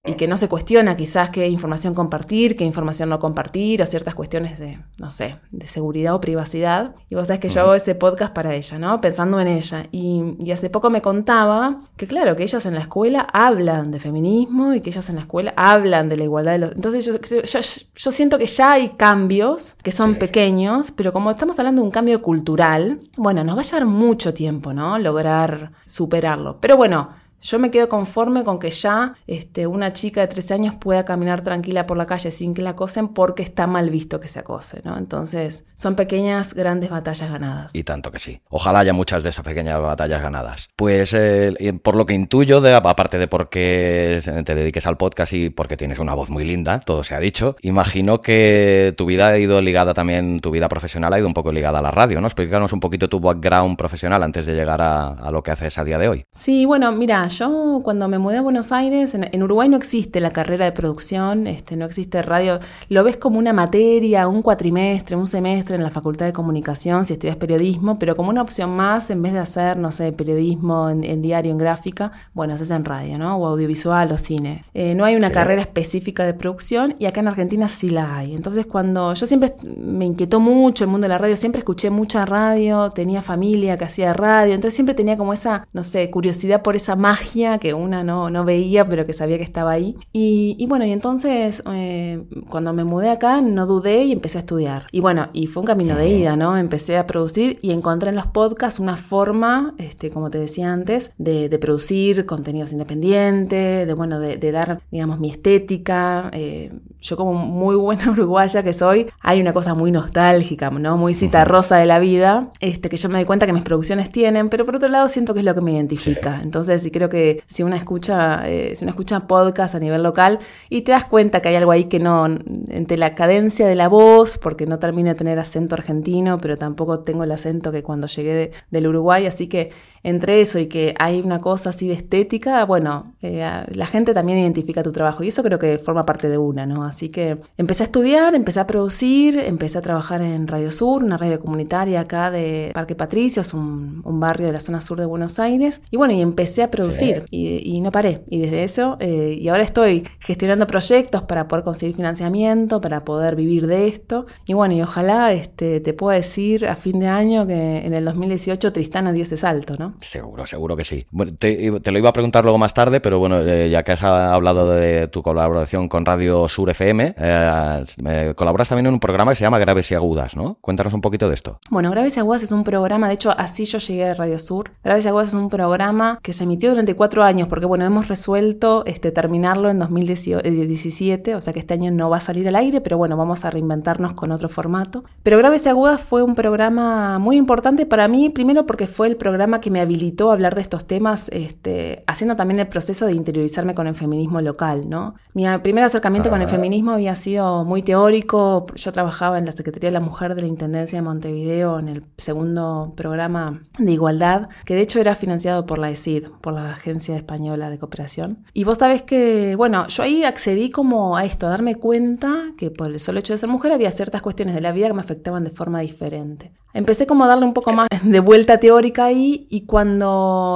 y 0.06 0.14
que 0.14 0.28
no 0.28 0.38
se 0.38 0.48
cuestiona 0.48 0.96
quizás 0.96 1.30
qué 1.30 1.48
información 1.48 1.94
compartir, 1.94 2.56
qué 2.56 2.64
información 2.64 3.10
no 3.10 3.20
compartir 3.20 3.82
o 3.82 3.86
ciertas 3.86 4.16
cuestiones 4.16 4.58
de, 4.60 4.80
no 4.98 5.12
sé, 5.12 5.38
de 5.52 5.68
seguridad 5.68 6.16
o 6.16 6.22
privacidad. 6.22 6.96
Y 7.10 7.16
vos 7.16 7.28
sabés 7.28 7.40
que 7.40 7.50
yo 7.50 7.62
hago 7.62 7.74
ese 7.74 7.96
podcast 7.96 8.34
para 8.34 8.54
ella, 8.54 8.80
¿no? 8.80 9.02
Pensando 9.02 9.40
en 9.40 9.48
ella. 9.48 9.88
Y, 9.92 10.36
y, 10.40 10.52
hace 10.52 10.70
poco 10.70 10.90
me 10.90 11.02
contaba 11.02 11.82
que, 11.98 12.08
claro, 12.08 12.36
que 12.36 12.44
ellas 12.44 12.66
en 12.66 12.76
la 12.76 12.82
escuela 12.82 13.28
hablan 13.34 13.92
de 13.92 14.00
feminismo 14.00 14.74
y 14.74 14.82
que 14.82 14.90
ellas 14.92 15.10
en 15.10 15.16
la 15.16 15.22
escuela 15.22 15.54
hablan 15.58 16.10
de 16.10 16.18
la 16.18 16.24
igualdad 16.24 16.54
de 16.54 16.58
los... 16.60 16.72
Entonces 16.74 17.06
yo, 17.06 17.14
yo, 17.20 17.60
yo 17.96 18.12
siento 18.12 18.38
que 18.38 18.48
ya 18.48 18.74
hay 18.74 18.90
cambios 18.90 19.76
que 19.84 19.92
son 19.92 20.16
pequeños, 20.16 20.92
pero 20.92 21.12
como 21.12 21.32
estamos 21.32 21.60
hablando 21.60 21.82
de 21.82 21.86
un 21.88 21.92
cambio 21.92 22.22
cultural, 22.22 23.00
bueno, 23.18 23.44
nos 23.44 23.58
va 23.58 23.62
a 23.62 23.64
llevar 23.64 23.86
mucho 23.86 24.34
tiempo, 24.34 24.74
¿no? 24.74 24.98
Lograr 25.00 25.72
superarlo. 25.86 26.45
Pero 26.60 26.78
bueno, 26.78 27.10
yo 27.46 27.60
me 27.60 27.70
quedo 27.70 27.88
conforme 27.88 28.44
con 28.44 28.58
que 28.58 28.72
ya 28.72 29.14
este, 29.28 29.68
una 29.68 29.94
chica 29.94 30.22
de 30.22 30.28
13 30.28 30.56
años 30.56 30.76
pueda 30.76 31.06
caminar 31.06 31.42
tranquila 31.42 31.86
por 31.86 31.96
la 31.96 32.08
calle 32.08 32.32
sin 32.32 32.56
que 32.56 32.64
la 32.64 32.72
acosen 32.72 33.10
porque 33.10 33.44
está 33.44 33.68
mal 33.68 33.92
visto 33.92 34.20
que 34.20 34.28
se 34.28 34.40
acose, 34.40 34.82
¿no? 34.84 34.98
Entonces, 34.98 35.66
son 35.76 35.96
pequeñas, 35.96 36.56
grandes 36.56 36.90
batallas 36.90 37.30
ganadas. 37.30 37.76
Y 37.76 37.84
tanto 37.84 38.12
que 38.12 38.18
sí. 38.18 38.42
Ojalá 38.50 38.80
haya 38.80 38.94
muchas 38.94 39.22
de 39.22 39.30
esas 39.30 39.46
pequeñas 39.46 39.80
batallas 39.80 40.24
ganadas. 40.24 40.70
Pues 40.76 41.14
eh, 41.14 41.54
por 41.84 41.96
lo 41.96 42.08
que 42.08 42.16
intuyo, 42.16 42.62
de, 42.62 42.74
aparte 42.74 43.20
de 43.20 43.28
porque 43.28 44.22
te 44.44 44.56
dediques 44.56 44.88
al 44.88 44.98
podcast 44.98 45.34
y 45.34 45.52
porque 45.52 45.78
tienes 45.78 46.00
una 46.00 46.16
voz 46.16 46.32
muy 46.32 46.46
linda, 46.46 46.80
todo 46.80 47.04
se 47.04 47.14
ha 47.14 47.20
dicho, 47.20 47.58
imagino 47.62 48.22
que 48.22 48.96
tu 48.98 49.06
vida 49.06 49.28
ha 49.28 49.38
ido 49.38 49.62
ligada 49.62 49.94
también, 49.94 50.40
tu 50.40 50.50
vida 50.50 50.68
profesional 50.68 51.14
ha 51.14 51.20
ido 51.20 51.28
un 51.28 51.36
poco 51.36 51.52
ligada 51.52 51.78
a 51.78 51.82
la 51.84 51.92
radio, 51.92 52.22
¿no? 52.22 52.28
Explícanos 52.28 52.74
un 52.74 52.80
poquito 52.80 53.08
tu 53.08 53.20
background 53.20 53.78
profesional 53.78 54.24
antes 54.24 54.48
de 54.48 54.56
llegar 54.56 54.82
a, 54.82 55.10
a 55.10 55.30
lo 55.30 55.44
que 55.44 55.52
haces 55.52 55.78
a 55.78 55.84
día 55.84 56.00
de 56.00 56.10
hoy. 56.10 56.26
Sí, 56.34 56.66
bueno, 56.66 56.92
mira, 56.92 57.28
yo 57.36 57.82
cuando 57.84 58.08
me 58.08 58.18
mudé 58.18 58.38
a 58.38 58.42
Buenos 58.42 58.72
Aires, 58.72 59.14
en, 59.14 59.44
Uruguay 59.44 59.70
no 59.70 59.78
existe 59.78 60.20
la 60.20 60.32
carrera 60.32 60.66
de 60.66 60.72
producción, 60.72 61.48
este, 61.48 61.76
no 61.76 61.86
existe 61.86 62.22
radio, 62.22 62.60
lo 62.90 63.04
ves 63.04 63.18
como 63.18 63.38
una 63.38 63.54
materia, 63.54 64.28
un 64.28 64.42
cuatrimestre, 64.42 65.16
un 65.16 65.28
semestre 65.28 65.76
en 65.76 65.84
la 65.84 65.92
Facultad 65.92 66.26
de 66.26 66.34
Comunicación 66.34 67.06
si 67.06 67.14
estudias 67.14 67.36
periodismo, 67.36 68.00
pero 68.00 68.16
como 68.16 68.30
una 68.30 68.42
opción 68.42 68.72
más, 68.72 69.10
en 69.10 69.22
vez 69.22 69.34
de 69.34 69.40
hacer, 69.40 69.78
no 69.78 69.92
sé, 69.92 70.12
periodismo 70.14 70.90
en, 70.90 71.22
diario, 71.22 71.52
en 71.52 71.58
gráfica, 71.58 72.12
bueno, 72.34 72.54
haces 72.54 72.72
en 72.72 72.86
radio, 72.86 73.18
¿no? 73.18 73.36
O 73.36 73.46
audiovisual 73.48 74.12
o 74.12 74.18
cine. 74.18 74.64
Eh, 74.74 74.96
no 74.96 75.06
hay 75.06 75.16
una 75.16 75.32
carrera 75.32 75.62
específica 75.62 76.26
de 76.26 76.34
producción 76.34 76.96
y 77.00 77.06
acá 77.06 77.20
en 77.20 77.28
Argentina 77.28 77.68
sí 77.68 77.90
la 77.90 78.18
hay. 78.18 78.36
Entonces 78.36 78.66
cuando 78.66 79.14
yo 79.14 79.28
siempre 79.28 79.54
me 79.64 80.06
inquietó 80.06 80.40
mucho 80.40 80.84
el 80.84 80.90
mundo 80.90 81.06
de 81.06 81.10
la 81.10 81.18
radio, 81.18 81.36
siempre 81.36 81.60
escuché 81.60 81.90
mucha 81.90 82.26
radio, 82.26 82.90
tenía 82.92 83.22
familia 83.22 83.78
que 83.78 83.86
hacía 83.86 84.14
radio, 84.14 84.54
entonces 84.54 84.76
siempre 84.76 84.96
tenía 84.96 85.18
como 85.18 85.34
esa, 85.34 85.68
no 85.74 85.84
sé, 85.84 86.10
curiosidad 86.10 86.62
por 86.62 86.76
esa 86.76 86.96
magia 86.96 87.25
que 87.60 87.74
una 87.74 88.04
no, 88.04 88.30
no 88.30 88.46
veía, 88.46 88.86
pero 88.86 89.06
que 89.06 89.14
sabía 89.14 89.38
que 89.38 89.44
estaba 89.44 89.72
ahí. 89.72 89.98
Y, 90.14 90.66
bueno, 90.68 90.86
y 90.86 90.92
entonces 90.92 91.64
eh, 91.72 92.24
cuando 92.50 92.74
me 92.74 92.84
mudé 92.84 93.10
acá 93.10 93.42
no 93.42 93.66
dudé 93.66 94.04
y 94.04 94.12
empecé 94.12 94.38
a 94.38 94.42
estudiar. 94.42 94.88
Y 94.92 95.02
bueno, 95.02 95.28
y 95.34 95.48
fue 95.48 95.62
un 95.62 95.68
camino 95.68 95.96
de 95.96 96.10
ida, 96.10 96.36
¿no? 96.36 96.58
Empecé 96.58 96.98
a 96.98 97.08
producir 97.08 97.60
y 97.62 97.72
encontré 97.72 98.10
en 98.10 98.16
los 98.16 98.28
podcasts 98.28 98.80
una 98.80 98.96
forma, 98.96 99.74
este, 99.78 100.12
como 100.12 100.30
te 100.30 100.38
decía 100.38 100.72
antes, 100.72 101.14
de, 101.18 101.56
producir 101.60 102.26
contenidos 102.26 102.74
independientes, 102.74 103.88
de, 103.88 103.94
bueno, 103.94 104.20
de, 104.20 104.52
dar, 104.52 104.82
digamos, 104.92 105.20
mi 105.20 105.30
estética. 105.30 106.30
Eh, 106.34 106.72
yo 107.06 107.16
como 107.16 107.34
muy 107.34 107.76
buena 107.76 108.10
uruguaya 108.12 108.64
que 108.64 108.74
soy, 108.74 109.08
hay 109.22 109.40
una 109.40 109.54
cosa 109.54 109.74
muy 109.74 109.92
nostálgica, 109.92 110.70
¿no? 110.72 110.98
Muy 110.98 111.14
cita 111.14 111.46
rosa 111.46 111.78
de 111.78 111.86
la 111.86 112.00
vida, 112.00 112.52
este, 112.60 112.90
que 112.90 112.98
yo 112.98 113.10
me 113.10 113.16
doy 113.16 113.26
cuenta 113.26 113.46
que 113.46 113.54
mis 113.54 113.64
producciones 113.64 114.12
tienen, 114.12 114.50
pero 114.50 114.66
por 114.66 114.76
otro 114.76 114.90
lado 114.90 115.08
siento 115.08 115.34
que 115.34 115.40
es 115.40 115.46
lo 115.46 115.54
que 115.54 115.62
me 115.62 115.74
identifica. 115.74 116.42
Entonces, 116.42 116.82
sí 116.82 116.92
creo 116.92 117.08
que 117.08 117.44
si 117.46 117.64
una 117.64 117.78
escucha, 117.78 118.50
eh, 118.50 118.76
si 118.76 118.84
una 118.84 118.92
escucha 118.92 119.28
podcast 119.28 119.76
a 119.76 119.80
nivel 119.80 120.02
local 120.02 120.40
y 120.70 120.82
te 120.82 120.92
das 120.92 121.06
cuenta 121.06 121.42
que 121.42 121.50
hay 121.50 121.56
algo 121.56 121.72
ahí 121.72 121.86
que 121.86 122.00
no, 122.00 122.26
entre 122.26 122.98
la 122.98 123.14
cadencia 123.14 123.68
de 123.68 123.76
la 123.76 123.88
voz, 123.88 124.38
porque 124.38 124.66
no 124.66 124.80
termina 124.80 125.12
de 125.12 125.16
tener 125.16 125.38
acento 125.38 125.76
argentino, 125.76 126.40
pero 126.40 126.58
tampoco 126.58 127.00
tengo 127.00 127.24
el 127.24 127.32
acento 127.32 127.72
que 127.72 127.84
cuando 127.84 128.08
llegué 128.08 128.52
del 128.72 128.88
Uruguay, 128.88 129.28
así 129.28 129.48
que 129.48 129.72
entre 130.06 130.40
eso 130.40 130.60
y 130.60 130.68
que 130.68 130.94
hay 131.00 131.20
una 131.20 131.42
cosa 131.42 131.72
así 131.72 131.88
de 131.88 131.96
estética, 131.96 132.64
bueno, 132.66 133.16
eh, 133.24 133.66
la 133.68 133.88
gente 133.88 134.14
también 134.14 134.38
identifica 134.38 134.84
tu 134.84 134.92
trabajo 134.92 135.24
y 135.24 135.30
eso 135.30 135.42
creo 135.42 135.58
que 135.58 135.80
forma 135.80 136.04
parte 136.04 136.30
de 136.30 136.38
una, 136.38 136.68
¿no? 136.68 136.84
Así 136.84 137.10
que 137.10 137.40
empecé 137.58 137.84
a 137.84 137.88
estudiar, 137.88 138.36
empecé 138.36 138.60
a 138.60 138.68
producir, 138.68 139.38
empecé 139.40 139.80
a 139.80 139.82
trabajar 139.82 140.22
en 140.22 140.48
Radio 140.48 140.70
Sur, 140.70 141.04
una 141.04 141.18
radio 141.18 141.40
comunitaria 141.40 142.02
acá 142.02 142.30
de 142.30 142.70
Parque 142.76 142.94
Patricios, 142.94 143.56
un, 143.56 144.04
un 144.06 144.20
barrio 144.20 144.46
de 144.46 144.54
la 144.54 144.60
zona 144.60 144.80
sur 144.80 145.00
de 145.00 145.08
Buenos 145.08 145.40
Aires, 145.40 145.82
y 145.90 145.98
bueno, 145.98 146.14
y 146.14 146.22
empecé 146.22 146.62
a 146.62 146.70
producir 146.70 147.26
y, 147.32 147.82
no 147.82 147.92
paré. 147.92 148.24
Y 148.30 148.40
desde 148.40 148.64
eso, 148.64 148.98
eh, 149.00 149.38
y 149.40 149.48
ahora 149.48 149.64
estoy 149.64 150.08
gestionando 150.20 150.68
proyectos 150.68 151.24
para 151.24 151.48
poder 151.48 151.64
conseguir 151.64 151.96
financiamiento, 151.96 152.80
para 152.80 153.04
poder 153.04 153.36
vivir 153.36 153.68
de 153.68 153.88
esto. 153.88 154.28
Y 154.46 154.54
bueno, 154.54 154.76
y 154.76 154.82
ojalá 154.82 155.34
este, 155.34 155.80
te 155.80 155.94
pueda 155.94 156.18
decir 156.18 156.68
a 156.68 156.76
fin 156.76 157.00
de 157.00 157.08
año 157.08 157.48
que 157.48 157.86
en 157.86 157.94
el 157.94 158.06
2018 158.06 158.72
Tristana 158.72 159.14
dio 159.14 159.24
ese 159.24 159.38
salto, 159.38 159.76
¿no? 159.78 159.95
Seguro, 160.02 160.46
seguro 160.48 160.76
que 160.76 160.84
sí. 160.84 161.06
te, 161.40 161.92
lo 161.92 162.00
iba 162.00 162.10
a 162.10 162.14
preguntar 162.14 162.44
luego 162.44 162.58
más 162.58 162.74
tarde, 162.74 163.00
pero 163.00 163.20
bueno, 163.20 163.40
eh, 163.40 163.70
ya 163.70 163.84
que 163.84 163.94
has 163.94 164.04
hablado 164.04 164.72
de 164.72 165.08
tu 165.08 165.22
colaboración 165.24 165.88
con 165.88 166.06
Radio 166.06 166.48
Sur 166.50 166.70
FM, 166.70 167.16
eh, 167.18 168.34
colaboras 168.36 168.70
también 168.70 168.88
en 168.88 168.94
un 168.94 169.00
programa 169.00 169.32
que 169.32 169.38
se 169.38 169.44
llama 169.44 169.60
Graves 169.60 169.92
y 169.92 169.96
Agudas, 169.96 170.36
¿no? 170.36 170.58
Cuéntanos 170.62 170.94
un 170.94 171.02
poquito 171.02 171.30
de 171.30 171.36
esto. 171.36 171.60
Bueno, 171.70 171.90
Graves 171.92 172.18
y 172.18 172.20
Agudas 172.20 172.44
es 172.44 172.52
un 172.52 172.64
programa, 172.64 173.08
de 173.08 173.16
hecho, 173.16 173.32
así 173.38 173.66
yo 173.66 173.78
llegué 173.80 174.10
a 174.10 174.14
Radio 174.14 174.40
Sur. 174.40 174.72
Graves 174.84 175.06
y 175.06 175.08
Agudas 175.08 175.30
es 175.30 175.34
un 175.34 175.50
programa 175.50 176.20
que 176.22 176.34
se 176.34 176.44
emitió 176.44 176.70
durante 176.70 176.96
cuatro 176.96 177.24
años, 177.24 177.48
porque 177.48 177.66
bueno, 177.66 177.86
hemos 177.86 178.08
resuelto 178.08 178.84
este, 178.86 179.12
terminarlo 179.12 179.70
en 179.70 179.80
2017, 179.80 181.36
o 181.36 181.42
sea 181.42 181.54
que 181.54 181.60
este 181.60 181.74
año 181.74 181.92
no 181.92 182.10
va 182.10 182.18
a 182.18 182.22
salir 182.22 182.48
al 182.48 182.56
aire, 182.56 182.82
pero 182.82 182.98
bueno, 182.98 183.18
vamos 183.18 183.46
a 183.46 183.50
reinventarnos 183.50 184.14
con 184.14 184.32
otro 184.32 184.50
formato. 184.50 185.04
Pero 185.24 185.38
Graves 185.38 185.66
y 185.66 185.70
Agudas 185.70 186.02
fue 186.02 186.24
un 186.24 186.36
programa 186.36 187.20
muy 187.20 187.38
importante 187.38 187.86
para 187.86 188.08
mí, 188.08 188.30
primero 188.30 188.66
porque 188.66 188.88
fue 188.88 189.08
el 189.08 189.18
programa 189.18 189.62
que 189.62 189.72
me 189.72 189.85
habilitó 189.86 190.30
a 190.30 190.34
hablar 190.34 190.56
de 190.56 190.62
estos 190.62 190.86
temas, 190.86 191.30
este, 191.32 192.04
haciendo 192.08 192.36
también 192.36 192.60
el 192.60 192.68
proceso 192.68 193.06
de 193.06 193.14
interiorizarme 193.14 193.74
con 193.74 193.88
el 193.88 193.96
feminismo 193.96 194.42
local, 194.42 194.90
¿no? 194.90 195.16
Mi 195.34 195.46
primer 195.60 195.84
acercamiento 195.84 196.30
con 196.30 196.42
el 196.42 196.50
feminismo 196.50 196.92
había 196.92 197.16
sido 197.16 197.64
muy 197.66 197.82
teórico, 197.82 198.66
yo 198.76 198.92
trabajaba 198.92 199.38
en 199.38 199.46
la 199.46 199.52
Secretaría 199.52 199.90
de 199.90 199.94
la 199.94 200.00
Mujer 200.00 200.36
de 200.36 200.42
la 200.42 200.48
Intendencia 200.48 200.98
de 200.98 201.02
Montevideo 201.04 201.80
en 201.80 201.88
el 201.88 202.04
segundo 202.18 202.94
programa 202.96 203.62
de 203.80 203.92
igualdad, 203.92 204.50
que 204.66 204.76
de 204.76 204.82
hecho 204.82 205.00
era 205.00 205.16
financiado 205.16 205.66
por 205.66 205.80
la 205.80 205.90
ESID, 205.90 206.28
por 206.42 206.54
la 206.54 206.72
Agencia 206.72 207.16
Española 207.16 207.70
de 207.70 207.80
Cooperación. 207.80 208.40
Y 208.54 208.64
vos 208.64 208.80
sabés 208.80 209.04
que, 209.04 209.56
bueno, 209.56 209.88
yo 209.88 210.04
ahí 210.04 210.24
accedí 210.24 210.70
como 210.70 211.18
a 211.18 211.26
esto, 211.26 211.48
a 211.48 211.50
darme 211.50 211.76
cuenta 211.76 212.54
que 212.58 212.72
por 212.72 212.90
el 212.90 213.00
solo 213.00 213.20
hecho 213.20 213.34
de 213.34 213.40
ser 213.40 213.50
mujer 213.50 213.72
había 213.72 213.92
ciertas 213.92 214.22
cuestiones 214.22 214.56
de 214.56 214.62
la 214.62 214.72
vida 214.72 214.88
que 214.88 214.94
me 214.94 215.02
afectaban 215.02 215.44
de 215.44 215.52
forma 215.52 215.80
diferente. 215.80 216.52
Empecé 216.74 217.08
como 217.08 217.24
a 217.24 217.28
darle 217.28 217.46
un 217.46 217.54
poco 217.54 217.72
más 217.72 217.88
de 218.04 218.20
vuelta 218.20 218.60
teórica 218.60 219.06
ahí 219.06 219.48
y 219.50 219.62
cuando 219.62 219.75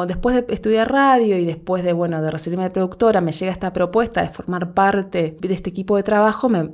después 0.08 0.36
de 0.36 0.54
estudiar 0.54 0.92
radio 0.92 1.38
y 1.38 1.46
después 1.46 1.84
de, 1.84 1.94
bueno, 1.94 2.22
de 2.22 2.32
recibirme 2.32 2.64
de 2.64 2.70
productora, 2.70 3.22
me 3.22 3.32
llega 3.32 3.52
esta 3.52 3.74
propuesta 3.74 4.22
de 4.22 4.30
formar 4.30 4.74
parte 4.74 5.36
de 5.40 5.54
este 5.54 5.70
equipo 5.70 5.96
de 5.98 6.04
trabajo, 6.04 6.48
me, 6.48 6.70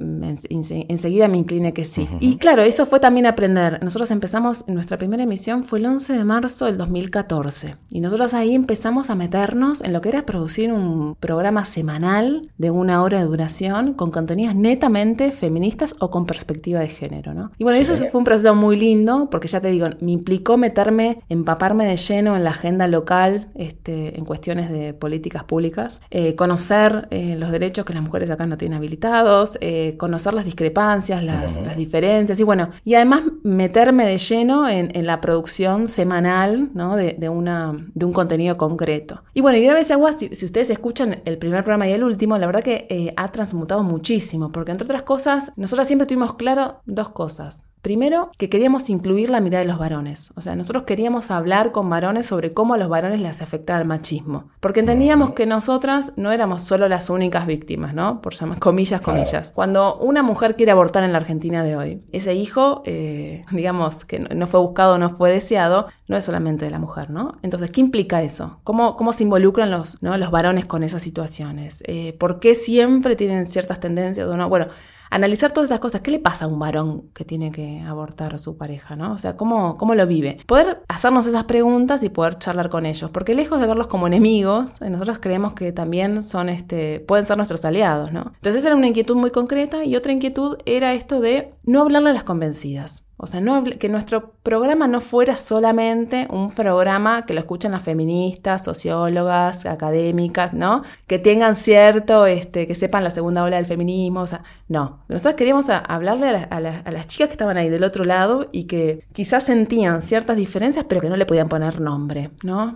enseguida 0.50 1.28
me 1.28 1.38
incliné 1.38 1.74
que 1.74 1.86
sí. 1.86 2.08
Y 2.20 2.38
claro, 2.38 2.62
eso 2.62 2.86
fue 2.86 3.00
también 3.00 3.26
aprender. 3.26 3.84
Nosotros 3.84 4.12
empezamos, 4.12 4.68
nuestra 4.68 4.98
primera 4.98 5.24
emisión 5.24 5.64
fue 5.64 5.80
el 5.80 5.86
11 5.86 6.14
de 6.14 6.24
marzo 6.24 6.66
del 6.66 6.78
2014 6.78 7.78
y 7.90 8.00
nosotros 8.02 8.34
ahí 8.34 8.54
empezamos 8.54 9.10
a 9.10 9.16
meternos 9.16 9.82
en 9.82 9.94
lo 9.94 10.02
que 10.02 10.10
era 10.10 10.26
producir 10.26 10.72
un 10.72 11.16
programa 11.20 11.66
semanal 11.66 12.50
de 12.58 12.72
una 12.72 13.02
hora 13.02 13.20
de 13.20 13.26
duración 13.26 13.94
con 13.94 14.12
contenidos 14.12 14.56
netamente 14.56 15.32
feministas 15.32 15.96
o 16.00 16.10
con 16.10 16.26
perspectiva 16.26 16.80
de 16.80 16.90
género, 16.90 17.34
¿no? 17.34 17.52
Y 17.58 17.64
bueno, 17.64 17.80
eso 17.80 17.96
fue 17.96 18.20
un 18.20 18.24
proceso 18.24 18.54
muy 18.56 18.78
lindo 18.78 19.30
porque 19.32 19.48
ya 19.48 19.62
te 19.62 19.70
digo, 19.70 19.88
me 20.00 20.12
implicó 20.12 20.58
meterme, 20.58 21.20
empaparme 21.30 21.86
de 21.86 21.96
lleno 21.96 22.35
en 22.36 22.44
la 22.44 22.52
agenda 22.52 22.88
local, 22.88 23.50
este, 23.56 24.18
en 24.18 24.26
cuestiones 24.26 24.70
de 24.70 24.94
políticas 24.94 25.44
públicas, 25.44 26.02
eh, 26.12 26.36
conocer 26.36 27.08
eh, 27.12 27.36
los 27.38 27.52
derechos 27.52 27.86
que 27.86 27.94
las 27.94 28.04
mujeres 28.04 28.30
acá 28.30 28.46
no 28.46 28.58
tienen 28.58 28.78
habilitados, 28.78 29.58
eh, 29.62 29.96
conocer 29.98 30.34
las 30.34 30.46
discrepancias, 30.46 31.24
las, 31.24 31.76
diferencias, 31.76 32.40
y 32.40 32.44
bueno, 32.44 32.70
y 32.84 32.96
además 32.96 33.22
meterme 33.44 34.06
de 34.06 34.18
lleno 34.18 34.68
en, 34.68 35.06
la 35.06 35.22
producción 35.22 35.88
semanal 35.88 36.70
¿no? 36.74 36.96
de, 36.96 37.30
una, 37.30 37.76
de 37.94 38.06
un 38.06 38.14
contenido 38.14 38.58
concreto. 38.58 39.24
Y 39.34 39.42
bueno, 39.42 39.58
y 39.58 39.64
Graves 39.64 39.92
Agua, 39.92 40.14
si, 40.14 40.34
si 40.34 40.46
ustedes 40.46 40.70
escuchan 40.70 41.22
el 41.26 41.38
primer 41.38 41.64
programa 41.64 41.88
y 41.88 41.92
el 41.92 42.04
último, 42.04 42.38
la 42.38 42.48
verdad 42.48 42.64
que 42.64 43.14
ha 43.16 43.32
transmutado 43.32 43.84
muchísimo, 43.84 44.52
porque 44.52 44.72
entre 44.72 44.86
otras 44.86 45.04
cosas, 45.04 45.52
nosotros 45.58 45.88
siempre 45.88 46.08
tuvimos 46.08 46.36
claro 46.36 46.82
dos 46.86 47.10
cosas. 47.10 47.62
Primero, 47.86 48.32
que 48.40 48.50
queríamos 48.50 48.90
incluir 48.90 49.30
la 49.30 49.40
mirada 49.40 49.64
de 49.64 49.70
los 49.70 49.78
varones. 49.78 50.34
O 50.36 50.42
sea, 50.42 50.56
nosotros 50.56 50.86
queríamos 50.86 51.30
hablar 51.30 51.72
con 51.72 51.88
varones 51.88 52.26
sobre 52.26 52.52
cómo 52.52 52.74
a 52.74 52.80
los 52.80 52.90
varones 52.90 53.20
les 53.20 53.44
afectaba 53.44 53.80
el 53.80 53.86
machismo. 53.86 54.50
Porque 54.60 54.80
entendíamos 54.80 55.34
que 55.34 55.46
nosotras 55.46 56.12
no 56.16 56.32
éramos 56.32 56.64
solo 56.64 56.90
las 56.90 57.12
únicas 57.12 57.46
víctimas, 57.46 57.94
¿no? 57.94 58.24
Por 58.24 58.34
llamar 58.34 58.58
comillas, 58.58 59.02
comillas. 59.02 59.52
Cuando 59.52 59.98
una 59.98 60.24
mujer 60.24 60.56
quiere 60.56 60.72
abortar 60.72 61.04
en 61.04 61.12
la 61.12 61.20
Argentina 61.20 61.64
de 61.64 61.76
hoy, 61.76 62.02
ese 62.12 62.34
hijo, 62.34 62.82
eh, 62.86 63.46
digamos, 63.52 64.04
que 64.04 64.18
no 64.18 64.48
fue 64.48 64.62
buscado, 64.62 64.98
no 64.98 65.12
fue 65.12 65.32
deseado, 65.32 65.86
no 66.08 66.18
es 66.18 66.24
solamente 66.24 66.66
de 66.66 66.72
la 66.72 66.80
mujer, 66.80 67.12
¿no? 67.12 67.38
Entonces, 67.44 67.70
¿qué 67.70 67.82
implica 67.82 68.24
eso? 68.24 68.62
¿Cómo, 68.64 68.96
cómo 68.96 69.14
se 69.14 69.22
involucran 69.22 69.70
los, 69.70 70.02
¿no? 70.02 70.18
los 70.18 70.32
varones 70.32 70.66
con 70.66 70.82
esas 70.82 71.04
situaciones? 71.04 71.84
Eh, 71.86 72.16
¿Por 72.18 72.40
qué 72.40 72.56
siempre 72.56 73.16
tienen 73.16 73.46
ciertas 73.46 73.80
tendencias? 73.80 74.28
no? 74.28 74.50
Bueno, 74.50 74.70
analizar 75.10 75.52
todas 75.52 75.70
esas 75.70 75.80
cosas. 75.80 76.02
¿Qué 76.02 76.12
le 76.12 76.20
pasa 76.20 76.46
a 76.46 76.48
un 76.48 76.60
varón 76.60 77.10
que 77.14 77.26
tiene 77.26 77.52
que 77.52 77.82
abortar 77.82 78.36
a 78.36 78.38
su 78.38 78.58
pareja? 78.58 78.96
¿no? 78.96 79.14
O 79.14 79.18
sea, 79.18 79.34
¿cómo, 79.34 79.76
¿cómo 79.78 79.96
lo 79.96 80.06
vive? 80.08 80.38
Poder 80.46 80.84
hacernos 80.88 81.28
esas 81.28 81.46
preguntas 81.46 82.04
y 82.04 82.10
poder 82.10 82.38
charlar 82.38 82.70
con 82.70 82.86
ellos. 82.86 83.12
Porque 83.12 83.34
lejos 83.34 83.60
de 83.60 83.68
verlos 83.68 83.88
como 83.88 84.08
enemigos, 84.08 84.72
eh, 84.82 84.90
nosotros 84.90 85.20
creemos 85.20 85.54
que 85.54 85.72
también 85.72 86.22
son 86.22 86.50
este, 86.50 87.00
pueden 87.02 87.26
ser 87.26 87.38
nuestros 87.38 87.66
aliados. 87.66 88.12
¿no? 88.12 88.32
Entonces 88.36 88.66
era 88.66 88.76
una 88.76 88.88
inquietud 88.88 89.16
muy 89.16 89.32
concreta 89.32 89.86
y 89.86 89.96
otra 89.96 90.12
inquietud 90.12 90.58
era 90.66 90.94
esto 90.94 91.20
de 91.20 91.54
no 91.66 91.82
hablarle 91.82 92.10
a 92.10 92.14
las 92.14 92.24
convencidas. 92.24 93.05
O 93.18 93.28
sea, 93.28 93.40
no, 93.40 93.64
que 93.64 93.88
nuestro 93.88 94.34
programa 94.44 94.88
no 94.88 95.00
fuera 95.00 95.38
solamente 95.38 96.28
un 96.30 96.52
programa 96.52 97.26
que 97.26 97.34
lo 97.34 97.40
escuchen 97.40 97.72
las 97.72 97.82
feministas, 97.82 98.66
sociólogas, 98.66 99.66
académicas, 99.66 100.54
¿no? 100.54 100.84
Que 101.08 101.18
tengan 101.18 101.56
cierto, 101.56 102.26
este, 102.26 102.68
que 102.68 102.76
sepan 102.76 103.06
la 103.06 103.12
segunda 103.12 103.44
ola 103.44 103.56
del 103.56 103.66
feminismo, 103.66 104.20
o 104.22 104.28
sea, 104.28 104.44
no. 104.68 105.00
Nosotros 105.08 105.36
queríamos 105.36 105.70
hablarle 105.70 106.48
a, 106.50 106.60
las 106.60 107.08
chicas 107.08 107.30
que 107.30 107.34
estaban 107.34 107.56
ahí 107.56 107.70
del 107.70 107.84
otro 107.86 108.04
lado 108.04 108.48
y 108.52 108.66
que 108.66 109.06
quizás 109.14 109.44
sentían 109.44 110.02
ciertas 110.02 110.36
diferencias, 110.36 110.86
pero 110.90 111.00
que 111.00 111.10
no 111.10 111.16
le 111.16 111.26
podían 111.26 111.48
poner 111.48 111.80
nombre, 111.80 112.32
¿no? 112.44 112.74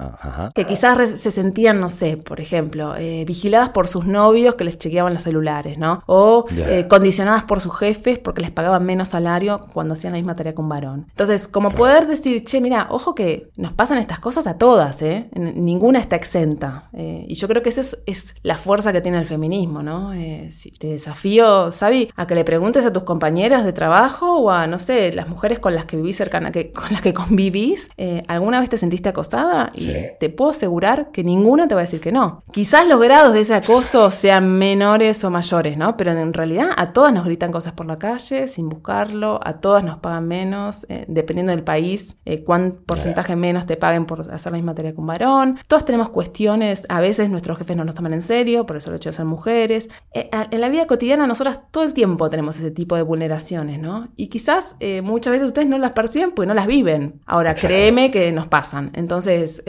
Que 0.55 0.65
quizás 0.65 1.09
se 1.09 1.31
sentían, 1.31 1.81
no 1.81 1.89
sé, 1.89 2.15
por 2.15 2.39
ejemplo, 2.39 2.95
eh, 2.95 3.25
vigiladas 3.25 3.69
por 3.69 3.87
sus 3.87 4.05
novios 4.05 4.55
que 4.55 4.63
les 4.63 4.77
chequeaban 4.77 5.13
los 5.13 5.23
celulares, 5.23 5.77
¿no? 5.77 6.01
O 6.05 6.45
eh, 6.55 6.87
condicionadas 6.87 7.43
por 7.43 7.59
sus 7.59 7.77
jefes 7.77 8.19
porque 8.19 8.41
les 8.41 8.51
pagaban 8.51 8.85
menos 8.85 9.09
salario 9.09 9.61
cuando 9.73 9.95
hacían 9.95 10.13
la 10.13 10.17
misma 10.19 10.35
tarea 10.39 10.55
con 10.55 10.69
varón. 10.69 11.07
Entonces, 11.09 11.49
como 11.49 11.71
poder 11.71 12.07
decir, 12.07 12.45
che, 12.45 12.61
mira, 12.61 12.87
ojo 12.89 13.13
que 13.13 13.49
nos 13.57 13.73
pasan 13.73 13.97
estas 13.97 14.19
cosas 14.19 14.47
a 14.47 14.57
todas, 14.57 15.01
¿eh? 15.01 15.29
Ninguna 15.35 15.99
está 15.99 16.15
exenta. 16.15 16.89
Eh, 16.93 17.25
y 17.27 17.35
yo 17.35 17.49
creo 17.49 17.61
que 17.61 17.67
eso 17.69 17.97
es, 18.05 18.35
la 18.41 18.55
fuerza 18.55 18.93
que 18.93 19.01
tiene 19.01 19.17
el 19.17 19.25
feminismo, 19.25 19.83
¿no? 19.83 20.13
Eh, 20.13 20.49
si 20.53 20.71
te 20.71 20.87
desafío, 20.87 21.73
Sabi, 21.73 22.09
a 22.15 22.25
que 22.25 22.35
le 22.35 22.45
preguntes 22.45 22.85
a 22.85 22.93
tus 22.93 23.03
compañeras 23.03 23.65
de 23.65 23.73
trabajo 23.73 24.37
o 24.39 24.49
a, 24.49 24.65
no 24.65 24.79
sé, 24.79 25.11
las 25.11 25.27
mujeres 25.27 25.59
con 25.59 25.75
las 25.75 25.83
que 25.83 25.97
vivís 25.97 26.15
cercana, 26.15 26.51
que, 26.51 26.71
con 26.79 26.85
las 26.91 27.01
que 27.01 27.13
convivís, 27.13 27.89
eh, 27.97 28.23
¿alguna 28.29 28.61
vez 28.61 28.69
te 28.69 28.77
sentiste 28.77 29.09
acosada? 29.09 29.73
Y 29.75 29.91
te 30.21 30.29
puedo 30.29 30.51
asegurar 30.51 31.11
que 31.11 31.25
ninguna 31.25 31.67
te 31.67 31.75
va 31.75 31.81
a 31.81 31.83
decir 31.83 31.99
que 31.99 32.13
no. 32.13 32.43
Quizás 32.53 32.87
los 32.87 33.01
grados 33.01 33.33
de 33.33 33.41
ese 33.41 33.55
acoso 33.55 34.09
sean 34.09 34.57
menores 34.57 35.21
o 35.25 35.29
mayores, 35.29 35.77
¿no? 35.77 35.97
Pero 35.97 36.11
en 36.11 36.33
realidad 36.33 36.69
a 36.77 36.93
todas 36.93 37.13
nos 37.13 37.25
gritan 37.25 37.51
cosas 37.51 37.73
por 37.73 37.85
la 37.85 37.99
calle 37.99 38.47
sin 38.47 38.69
buscarlo, 38.69 39.41
a 39.43 39.59
todas 39.59 39.83
nos 39.83 39.97
pagan 39.97 40.18
menos, 40.21 40.85
eh, 40.89 41.05
dependiendo 41.07 41.51
del 41.51 41.63
país, 41.63 42.17
eh, 42.25 42.43
cuán 42.43 42.79
porcentaje 42.85 43.35
menos 43.35 43.65
te 43.65 43.77
paguen 43.77 44.05
por 44.05 44.31
hacer 44.31 44.51
la 44.51 44.57
misma 44.57 44.75
tarea 44.75 44.93
que 44.93 44.99
un 44.99 45.07
varón. 45.07 45.57
Todas 45.67 45.85
tenemos 45.85 46.09
cuestiones, 46.09 46.85
a 46.89 47.01
veces 47.01 47.29
nuestros 47.29 47.57
jefes 47.57 47.75
no 47.77 47.83
nos 47.85 47.95
toman 47.95 48.13
en 48.13 48.21
serio, 48.21 48.65
por 48.65 48.77
eso 48.77 48.89
el 48.89 48.97
hecho 48.97 49.09
de 49.09 49.13
ser 49.13 49.25
mujeres. 49.25 49.89
Eh, 50.13 50.29
en 50.31 50.61
la 50.61 50.69
vida 50.69 50.87
cotidiana 50.87 51.27
nosotras 51.27 51.59
todo 51.71 51.83
el 51.83 51.93
tiempo 51.93 52.29
tenemos 52.29 52.57
ese 52.57 52.71
tipo 52.71 52.95
de 52.95 53.01
vulneraciones, 53.01 53.79
¿no? 53.79 54.09
Y 54.15 54.27
quizás 54.27 54.75
muchas 55.03 55.31
veces 55.31 55.47
ustedes 55.47 55.67
no 55.67 55.77
las 55.77 55.91
perciben 55.91 56.31
porque 56.31 56.47
no 56.47 56.53
las 56.53 56.67
viven. 56.67 57.21
Ahora, 57.25 57.53
créeme 57.53 58.11
que 58.11 58.31
nos 58.31 58.47
pasan. 58.47 58.91
Entonces, 58.93 59.63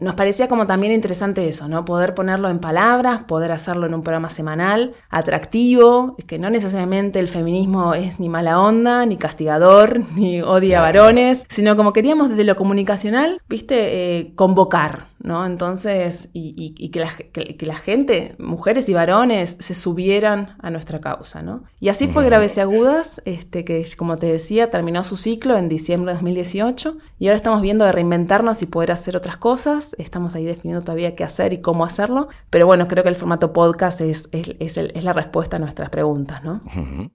nos 0.00 0.14
parecía 0.14 0.48
como 0.48 0.66
también 0.66 0.92
interesante 0.92 1.48
eso, 1.48 1.68
¿no? 1.68 1.84
Poder 1.84 2.14
ponerlo 2.14 2.48
en 2.48 2.58
palabras, 2.58 3.24
poder 3.24 3.52
hacerlo 3.52 3.86
en 3.86 3.94
un 3.94 4.02
programa 4.02 4.30
semanal, 4.30 4.94
atractivo, 5.10 6.16
que 6.26 6.38
no 6.38 6.50
necesariamente 6.50 7.18
el 7.18 7.28
feminismo 7.28 7.94
es 7.94 8.20
ni 8.20 8.28
mala 8.28 8.60
onda, 8.60 9.06
ni 9.06 9.16
castigador, 9.16 9.77
ni 10.16 10.40
odia 10.40 10.80
varones, 10.80 11.44
sino 11.48 11.76
como 11.76 11.92
queríamos 11.92 12.30
desde 12.30 12.44
lo 12.44 12.56
comunicacional, 12.56 13.40
viste, 13.48 14.18
eh, 14.18 14.32
convocar, 14.34 15.06
¿no? 15.20 15.44
Entonces, 15.46 16.30
y, 16.32 16.90
que, 16.90 17.00
la, 17.66 17.76
gente, 17.76 18.34
mujeres 18.38 18.88
y 18.88 18.94
varones, 18.94 19.56
se 19.60 19.74
subieran 19.74 20.56
a 20.60 20.70
nuestra 20.70 21.00
causa, 21.00 21.42
¿no? 21.42 21.64
Y 21.80 21.88
así 21.88 22.08
fue 22.08 22.24
Graves 22.24 22.56
y 22.56 22.60
Agudas, 22.60 23.20
este, 23.24 23.64
que 23.64 23.84
como 23.96 24.16
te 24.16 24.26
decía, 24.26 24.70
terminó 24.70 25.02
su 25.04 25.16
ciclo 25.16 25.56
en 25.56 25.68
diciembre 25.68 26.12
de 26.12 26.14
2018 26.14 26.96
y 27.18 27.26
ahora 27.28 27.36
estamos 27.36 27.62
viendo 27.62 27.84
de 27.84 27.92
reinventarnos 27.92 28.62
y 28.62 28.66
poder 28.66 28.92
hacer 28.92 29.16
otras 29.16 29.36
cosas, 29.36 29.94
estamos 29.98 30.34
ahí 30.34 30.44
definiendo 30.44 30.82
todavía 30.82 31.14
qué 31.14 31.24
hacer 31.24 31.52
y 31.52 31.58
cómo 31.58 31.84
hacerlo, 31.84 32.28
pero 32.50 32.66
bueno, 32.66 32.86
creo 32.88 33.02
que 33.02 33.10
el 33.10 33.16
formato 33.16 33.52
podcast 33.52 34.00
es, 34.00 34.28
es, 34.32 35.02
la 35.02 35.12
respuesta 35.12 35.56
a 35.56 35.60
nuestras 35.60 35.90
preguntas, 35.90 36.44
¿no? 36.44 36.60